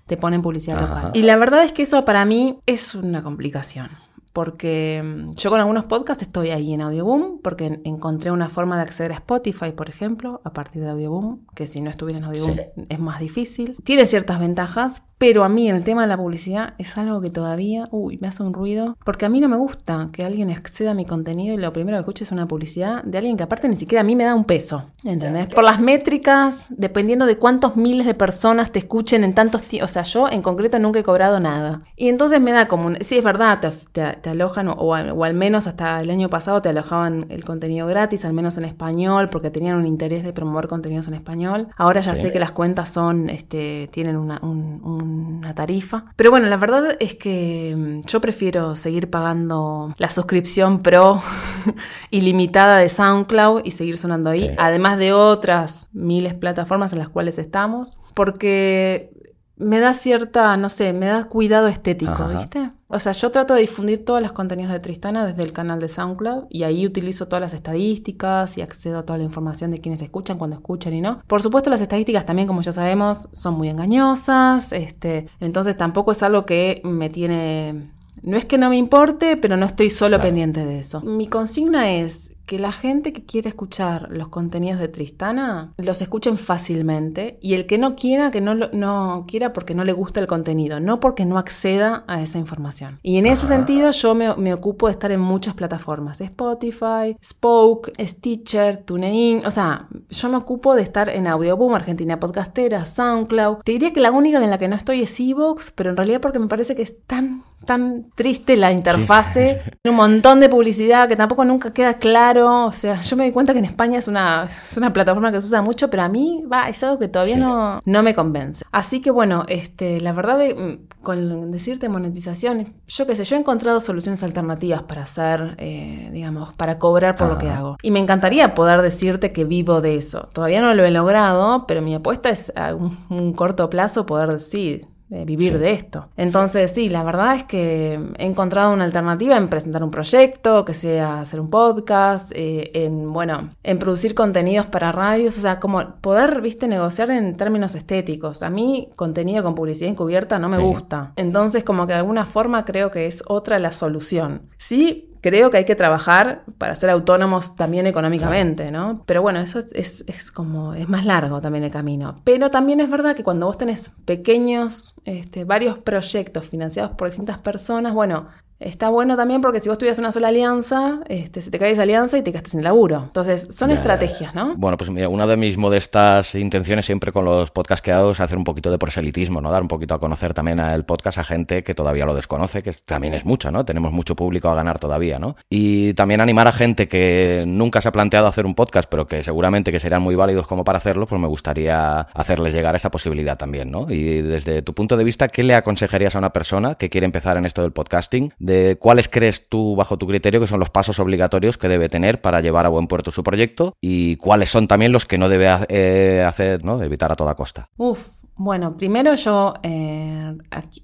te 0.09 0.17
ponen 0.17 0.41
publicidad 0.41 0.81
local. 0.81 1.11
Y 1.13 1.21
la 1.21 1.37
verdad 1.37 1.63
es 1.63 1.71
que 1.71 1.83
eso 1.83 2.03
para 2.03 2.25
mí 2.25 2.59
es 2.65 2.95
una 2.95 3.21
complicación. 3.21 3.91
Porque 4.39 5.03
mm, 5.03 5.31
yo 5.35 5.49
con 5.49 5.59
algunos 5.59 5.83
podcasts 5.83 6.23
estoy 6.23 6.51
ahí 6.51 6.73
en 6.73 6.79
Audioboom, 6.79 7.41
porque 7.41 7.81
encontré 7.83 8.31
una 8.31 8.47
forma 8.47 8.77
de 8.77 8.83
acceder 8.83 9.11
a 9.11 9.15
Spotify, 9.15 9.73
por 9.75 9.89
ejemplo, 9.89 10.39
a 10.45 10.53
partir 10.53 10.81
de 10.81 10.87
Audioboom, 10.87 11.39
que 11.55 11.67
si 11.67 11.81
no 11.81 11.89
estuviera 11.89 12.19
en 12.19 12.23
Audioboom 12.23 12.55
es 12.87 12.99
más 12.99 13.19
difícil. 13.19 13.75
Tiene 13.83 14.05
ciertas 14.05 14.39
ventajas, 14.39 15.01
pero 15.17 15.43
a 15.43 15.49
mí 15.49 15.69
el 15.69 15.83
tema 15.83 16.03
de 16.03 16.07
la 16.07 16.15
publicidad 16.15 16.75
es 16.77 16.97
algo 16.97 17.19
que 17.19 17.29
todavía, 17.29 17.89
uy, 17.91 18.17
me 18.21 18.29
hace 18.29 18.41
un 18.41 18.53
ruido, 18.53 18.97
porque 19.03 19.25
a 19.25 19.29
mí 19.29 19.41
no 19.41 19.49
me 19.49 19.57
gusta 19.57 20.07
que 20.13 20.23
alguien 20.23 20.49
acceda 20.49 20.91
a 20.91 20.93
mi 20.93 21.03
contenido 21.05 21.53
y 21.53 21.57
lo 21.57 21.73
primero 21.73 21.97
que 21.97 21.99
escuche 21.99 22.23
es 22.23 22.31
una 22.31 22.47
publicidad 22.47 23.03
de 23.03 23.17
alguien 23.17 23.35
que 23.35 23.43
aparte 23.43 23.67
ni 23.67 23.75
siquiera 23.75 23.99
a 23.99 24.05
mí 24.05 24.15
me 24.15 24.23
da 24.23 24.33
un 24.33 24.45
peso, 24.45 24.85
¿entendés? 25.03 25.47
Por 25.47 25.65
las 25.65 25.81
métricas, 25.81 26.67
dependiendo 26.69 27.25
de 27.25 27.37
cuántos 27.37 27.75
miles 27.75 28.05
de 28.05 28.13
personas 28.13 28.71
te 28.71 28.79
escuchen 28.79 29.25
en 29.25 29.33
tantos 29.33 29.63
tiempos, 29.63 29.91
o 29.91 29.93
sea, 29.93 30.03
yo 30.03 30.29
en 30.29 30.41
concreto 30.41 30.79
nunca 30.79 30.99
he 30.99 31.03
cobrado 31.03 31.41
nada. 31.41 31.81
Y 31.97 32.07
entonces 32.07 32.39
me 32.39 32.53
da 32.53 32.69
como, 32.69 32.87
un, 32.87 32.97
sí, 33.01 33.17
es 33.17 33.23
verdad, 33.25 33.59
te, 33.91 34.28
alojan, 34.29 34.67
o, 34.67 34.73
o, 34.73 34.93
al 35.23 35.33
menos 35.33 35.67
hasta 35.67 36.01
el 36.01 36.09
año 36.09 36.29
pasado 36.29 36.61
te 36.61 36.69
alojaban 36.69 37.25
el 37.29 37.43
contenido 37.43 37.87
gratis, 37.87 38.25
al 38.25 38.33
menos 38.33 38.57
en 38.57 38.65
español, 38.65 39.29
porque 39.29 39.49
tenían 39.49 39.77
un 39.77 39.87
interés 39.87 40.23
de 40.23 40.33
promover 40.33 40.67
contenidos 40.67 41.07
en 41.07 41.13
español. 41.13 41.67
Ahora 41.77 42.01
ya 42.01 42.15
sé 42.15 42.31
que 42.31 42.39
las 42.39 42.51
cuentas 42.51 42.89
son, 42.89 43.29
este, 43.29 43.89
tienen 43.91 44.15
una, 44.17 44.39
un 44.41 45.29
una 45.39 45.55
tarifa. 45.55 46.05
Pero 46.15 46.31
bueno, 46.31 46.47
la 46.47 46.57
verdad 46.57 46.97
es 46.99 47.15
que 47.15 47.75
mm, 47.75 48.07
yo 48.07 48.21
prefiero 48.21 48.75
seguir 48.75 49.09
pagando 49.09 49.93
la 49.97 50.11
suscripción 50.11 50.81
pro 50.81 51.21
ilimitada 52.11 52.77
de 52.77 52.89
SoundCloud 52.89 53.61
y 53.63 53.71
seguir 53.71 53.97
sonando 53.97 54.29
ahí, 54.29 54.51
además 54.57 54.97
de 54.97 55.13
otras 55.13 55.87
miles 55.93 56.33
plataformas 56.33 56.93
en 56.93 56.99
las 56.99 57.09
cuales 57.09 57.39
estamos, 57.39 57.97
porque 58.13 59.11
me 59.59 59.79
da 59.79 59.93
cierta, 59.93 60.55
no 60.57 60.69
sé, 60.69 60.93
me 60.93 61.07
da 61.07 61.25
cuidado 61.25 61.67
estético, 61.67 62.27
¿viste? 62.27 62.71
O 62.87 62.99
sea, 62.99 63.11
yo 63.11 63.29
trato 63.29 63.53
de 63.53 63.61
difundir 63.61 64.03
todos 64.03 64.21
los 64.21 64.31
contenidos 64.31 64.71
de 64.71 64.79
Tristana 64.79 65.27
desde 65.27 65.43
el 65.43 65.53
canal 65.53 65.79
de 65.79 65.89
SoundCloud 65.89 66.45
y 66.49 66.63
ahí 66.63 66.87
utilizo 66.87 67.27
todas 67.27 67.41
las 67.41 67.53
estadísticas 67.53 68.57
y 68.57 68.61
accedo 68.61 68.99
a 68.99 69.03
toda 69.03 69.19
la 69.19 69.25
información 69.25 69.69
de 69.69 69.79
quienes 69.79 70.01
escuchan, 70.01 70.39
cuando 70.39 70.55
escuchan 70.55 70.93
y 70.93 71.01
no. 71.01 71.21
Por 71.27 71.43
supuesto, 71.43 71.69
las 71.69 71.81
estadísticas 71.81 72.25
también, 72.25 72.47
como 72.47 72.61
ya 72.61 72.73
sabemos, 72.73 73.29
son 73.31 73.55
muy 73.55 73.69
engañosas, 73.69 74.71
este, 74.71 75.27
entonces 75.39 75.77
tampoco 75.77 76.13
es 76.13 76.23
algo 76.23 76.45
que 76.45 76.81
me 76.83 77.09
tiene 77.09 77.89
no 78.21 78.37
es 78.37 78.45
que 78.45 78.57
no 78.57 78.69
me 78.69 78.77
importe, 78.77 79.37
pero 79.37 79.55
no 79.55 79.65
estoy 79.65 79.89
solo 79.89 80.19
pendiente 80.19 80.65
de 80.65 80.79
eso. 80.79 81.01
Mi 81.01 81.27
consigna 81.27 81.91
es 81.91 82.28
que 82.49 82.57
la 82.57 82.71
gente 82.71 83.13
que 83.13 83.23
quiere 83.23 83.49
escuchar 83.49 84.07
los 84.09 84.29
contenidos 84.29 84.79
de 84.79 84.87
Tristana 84.87 85.71
los 85.77 86.01
escuchen 86.01 86.39
fácilmente 86.39 87.37
y 87.43 87.53
el 87.53 87.67
que 87.67 87.77
no 87.77 87.95
quiera, 87.95 88.31
que 88.31 88.41
no, 88.41 88.55
no 88.55 89.25
quiera 89.27 89.53
porque 89.53 89.75
no 89.75 89.83
le 89.83 89.93
gusta 89.93 90.19
el 90.19 90.25
contenido, 90.25 90.79
no 90.79 90.99
porque 90.99 91.25
no 91.25 91.37
acceda 91.37 92.03
a 92.07 92.23
esa 92.23 92.39
información. 92.39 92.97
Y 93.03 93.17
en 93.17 93.27
ese 93.27 93.45
sentido 93.45 93.91
yo 93.91 94.15
me, 94.15 94.51
ocupo 94.51 94.87
de 94.87 94.93
estar 94.93 95.11
en 95.11 95.19
muchas 95.19 95.53
plataformas, 95.53 96.21
Spotify, 96.21 97.15
Spoke, 97.23 97.91
Stitcher, 98.03 98.77
TuneIn, 98.77 99.45
o 99.45 99.51
sea, 99.51 99.87
yo 100.09 100.27
me 100.29 100.37
ocupo 100.37 100.73
de 100.73 100.81
estar 100.81 101.07
en 101.07 101.27
Audioboom, 101.27 101.75
Argentina 101.75 102.19
Podcastera, 102.19 102.83
SoundCloud. 102.83 103.57
Te 103.57 103.73
diría 103.73 103.93
que 103.93 103.99
la 103.99 104.09
única 104.09 104.43
en 104.43 104.49
la 104.49 104.57
que 104.57 104.67
no 104.67 104.75
estoy 104.75 105.03
es 105.03 105.19
Evox, 105.19 105.69
pero 105.69 105.91
en 105.91 105.97
realidad 105.97 106.19
porque 106.19 106.39
me 106.39 106.47
parece 106.47 106.75
que 106.75 106.81
es 106.81 106.95
tan 107.05 107.43
tan 107.69 108.09
triste 108.15 108.57
la 108.57 108.71
interfase, 108.71 109.61
un 109.85 109.93
montón 109.93 110.39
de 110.39 110.49
publicidad 110.49 111.07
que 111.07 111.15
tampoco 111.15 111.45
nunca 111.45 111.71
queda 111.71 111.93
claro, 111.93 112.65
o 112.65 112.71
sea, 112.71 112.99
yo 112.99 113.15
me 113.15 113.25
di 113.25 113.31
cuenta 113.31 113.53
que 113.53 113.59
en 113.59 113.65
España 113.65 113.99
es 113.99 114.07
una, 114.07 114.47
una 114.75 114.91
plataforma 114.91 115.31
que 115.31 115.39
se 115.39 115.45
usa 115.45 115.61
mucho, 115.61 115.87
pero 115.87 116.01
a 116.01 116.09
mí 116.09 116.43
va, 116.51 116.67
es 116.67 116.81
algo 116.81 116.97
que 116.97 117.07
todavía 117.07 117.37
no, 117.37 117.79
no 117.85 118.01
me 118.01 118.15
convence. 118.15 118.65
Así 118.71 119.01
que 119.01 119.11
bueno, 119.11 119.43
este, 119.47 120.01
la 120.01 120.13
verdad 120.13 120.39
de, 120.39 120.55
mm, 120.55 121.03
con 121.03 121.51
decirte 121.51 121.89
monetización, 121.89 122.65
yo 122.87 123.05
qué 123.05 123.15
sé, 123.15 123.23
yo 123.23 123.35
he 123.35 123.39
encontrado 123.39 123.79
soluciones 123.81 124.23
alternativas 124.23 124.81
para 124.81 125.03
hacer, 125.03 125.53
eh, 125.59 126.09
digamos, 126.11 126.53
para 126.53 126.79
cobrar 126.79 127.17
por 127.17 127.29
lo 127.29 127.37
que 127.37 127.51
hago. 127.51 127.77
Y 127.83 127.91
me 127.91 127.99
encantaría 127.99 128.55
poder 128.55 128.81
decirte 128.81 129.31
que 129.31 129.43
vivo 129.43 129.79
de 129.79 129.95
eso. 129.95 130.27
Todavía 130.33 130.59
no 130.59 130.73
lo 130.73 130.85
he 130.85 130.89
logrado, 130.89 131.67
pero 131.67 131.83
mi 131.83 131.93
apuesta 131.93 132.29
es 132.29 132.51
a 132.55 132.73
un, 132.73 132.97
un 133.09 133.33
corto 133.33 133.69
plazo 133.69 134.07
poder 134.07 134.31
decir 134.31 134.87
vivir 135.09 135.57
de 135.57 135.71
esto. 135.71 136.07
Entonces, 136.17 136.71
sí, 136.71 136.89
la 136.89 137.03
verdad 137.03 137.35
es 137.35 137.43
que 137.43 137.99
he 138.17 138.25
encontrado 138.25 138.71
una 138.71 138.83
alternativa 138.83 139.35
en 139.37 139.47
presentar 139.47 139.83
un 139.83 139.91
proyecto, 139.91 140.65
que 140.65 140.73
sea 140.73 141.21
hacer 141.21 141.39
un 141.39 141.49
podcast, 141.49 142.31
eh, 142.35 142.71
en, 142.73 143.11
bueno, 143.11 143.49
en 143.63 143.79
producir 143.79 144.13
contenidos 144.13 144.67
para 144.67 144.91
radios, 144.91 145.37
o 145.37 145.41
sea, 145.41 145.59
como 145.59 145.95
poder, 145.95 146.41
viste, 146.41 146.67
negociar 146.67 147.09
en 147.11 147.35
términos 147.35 147.75
estéticos. 147.75 148.43
A 148.43 148.49
mí, 148.49 148.89
contenido 148.95 149.43
con 149.43 149.55
publicidad 149.55 149.89
encubierta 149.89 150.39
no 150.39 150.49
me 150.49 150.59
gusta. 150.59 151.13
Entonces, 151.15 151.63
como 151.63 151.87
que 151.87 151.93
de 151.93 151.99
alguna 151.99 152.25
forma 152.25 152.65
creo 152.65 152.91
que 152.91 153.07
es 153.07 153.23
otra 153.27 153.59
la 153.59 153.71
solución. 153.71 154.43
Sí, 154.57 155.08
creo 155.21 155.49
que 155.49 155.57
hay 155.57 155.65
que 155.65 155.75
trabajar 155.75 156.43
para 156.57 156.75
ser 156.75 156.89
autónomos 156.89 157.55
también 157.55 157.87
económicamente, 157.87 158.71
¿no? 158.71 159.03
Pero 159.05 159.21
bueno, 159.21 159.39
eso 159.39 159.59
es, 159.59 160.05
es, 160.07 160.31
como, 160.31 160.73
es 160.73 160.87
más 160.89 161.05
largo 161.05 161.41
también 161.41 161.63
el 161.63 161.71
camino. 161.71 162.21
Pero 162.23 162.49
también 162.49 162.79
es 162.79 162.89
verdad 162.89 163.15
que 163.15 163.23
cuando 163.23 163.45
vos 163.45 163.57
tenés 163.57 163.91
pequeños, 164.05 164.95
este, 165.05 165.43
varios 165.43 165.77
proyectos 165.77 166.47
financiados 166.47 166.91
por 166.91 167.09
distintas 167.09 167.41
personas, 167.41 167.93
bueno, 167.93 168.27
Está 168.59 168.89
bueno 168.89 169.15
también 169.15 169.39
porque 169.39 169.61
si 169.61 169.69
vos 169.69 169.77
tuvieras 169.77 169.99
una 169.99 170.11
sola 170.11 170.27
alianza, 170.27 170.99
este, 171.07 171.41
se 171.41 171.49
te 171.49 171.57
cae 171.57 171.71
esa 171.71 171.83
alianza 171.83 172.17
y 172.17 172.23
te 172.23 172.31
quedaste 172.31 172.51
sin 172.51 172.63
laburo. 172.63 173.03
Entonces, 173.05 173.47
son 173.51 173.71
estrategias, 173.71 174.35
¿no? 174.35 174.55
Bueno, 174.57 174.75
pues 174.75 174.89
mira, 174.89 175.07
una 175.07 175.25
de 175.27 175.37
mis 175.37 175.57
modestas 175.57 176.35
intenciones 176.35 176.85
siempre 176.85 177.13
con 177.13 177.23
los 177.23 177.51
podcasts 177.51 177.81
que 177.81 177.93
hago 177.93 178.11
es 178.11 178.19
hacer 178.19 178.37
un 178.37 178.43
poquito 178.43 178.69
de 178.69 178.77
proselitismo, 178.77 179.39
¿no? 179.39 179.49
Dar 179.49 179.61
un 179.61 179.69
poquito 179.69 179.93
a 179.93 179.99
conocer 179.99 180.33
también 180.33 180.59
el 180.59 180.83
podcast 180.83 181.19
a 181.19 181.23
gente 181.23 181.63
que 181.63 181.73
todavía 181.73 182.05
lo 182.05 182.13
desconoce, 182.13 182.61
que 182.61 182.73
también 182.73 183.13
es 183.13 183.23
mucho, 183.23 183.49
¿no? 183.49 183.63
Tenemos 183.63 183.93
mucho 183.93 184.15
público 184.15 184.49
a 184.49 184.55
ganar 184.55 184.77
todavía, 184.77 185.19
¿no? 185.19 185.37
Y 185.49 185.93
también 185.93 186.19
animar 186.19 186.47
a 186.47 186.51
gente 186.51 186.89
que 186.89 187.45
nunca 187.47 187.79
se 187.79 187.87
ha 187.87 187.93
planteado 187.93 188.27
hacer 188.27 188.45
un 188.45 188.55
podcast, 188.55 188.89
pero 188.89 189.07
que 189.07 189.23
seguramente 189.23 189.71
que 189.71 189.79
serán 189.79 190.01
muy 190.01 190.15
válidos 190.15 190.47
como 190.47 190.65
para 190.65 190.79
hacerlo, 190.79 191.07
pues 191.07 191.21
me 191.21 191.27
gustaría 191.27 191.99
hacerles 192.01 192.53
llegar 192.53 192.75
esa 192.75 192.91
posibilidad 192.91 193.37
también, 193.37 193.71
¿no? 193.71 193.89
Y 193.89 194.21
desde 194.21 194.61
tu 194.63 194.73
punto 194.73 194.97
de 194.97 195.05
vista, 195.05 195.29
¿qué 195.29 195.43
le 195.43 195.55
aconsejarías 195.55 196.15
a 196.15 196.19
una 196.19 196.33
persona 196.33 196.75
que 196.75 196.89
quiere 196.89 197.05
empezar 197.05 197.37
en 197.37 197.45
esto 197.45 197.61
del 197.61 197.71
podcasting? 197.71 198.33
Cuáles 198.79 199.09
crees 199.09 199.47
tú, 199.47 199.75
bajo 199.75 199.97
tu 199.97 200.07
criterio, 200.07 200.39
que 200.39 200.47
son 200.47 200.59
los 200.59 200.69
pasos 200.69 200.99
obligatorios 200.99 201.57
que 201.57 201.67
debe 201.67 201.89
tener 201.89 202.21
para 202.21 202.41
llevar 202.41 202.65
a 202.65 202.69
buen 202.69 202.87
puerto 202.87 203.11
su 203.11 203.23
proyecto 203.23 203.75
y 203.81 204.15
cuáles 204.17 204.49
son 204.49 204.67
también 204.67 204.91
los 204.91 205.05
que 205.05 205.17
no 205.17 205.29
debe 205.29 205.47
eh, 205.69 206.23
hacer, 206.25 206.63
¿no? 206.63 206.81
Evitar 206.83 207.11
a 207.11 207.15
toda 207.15 207.35
costa. 207.35 207.69
Uf, 207.77 208.18
bueno, 208.39 208.77
primero 208.77 209.15
yo 209.15 209.53
eh, 209.63 210.33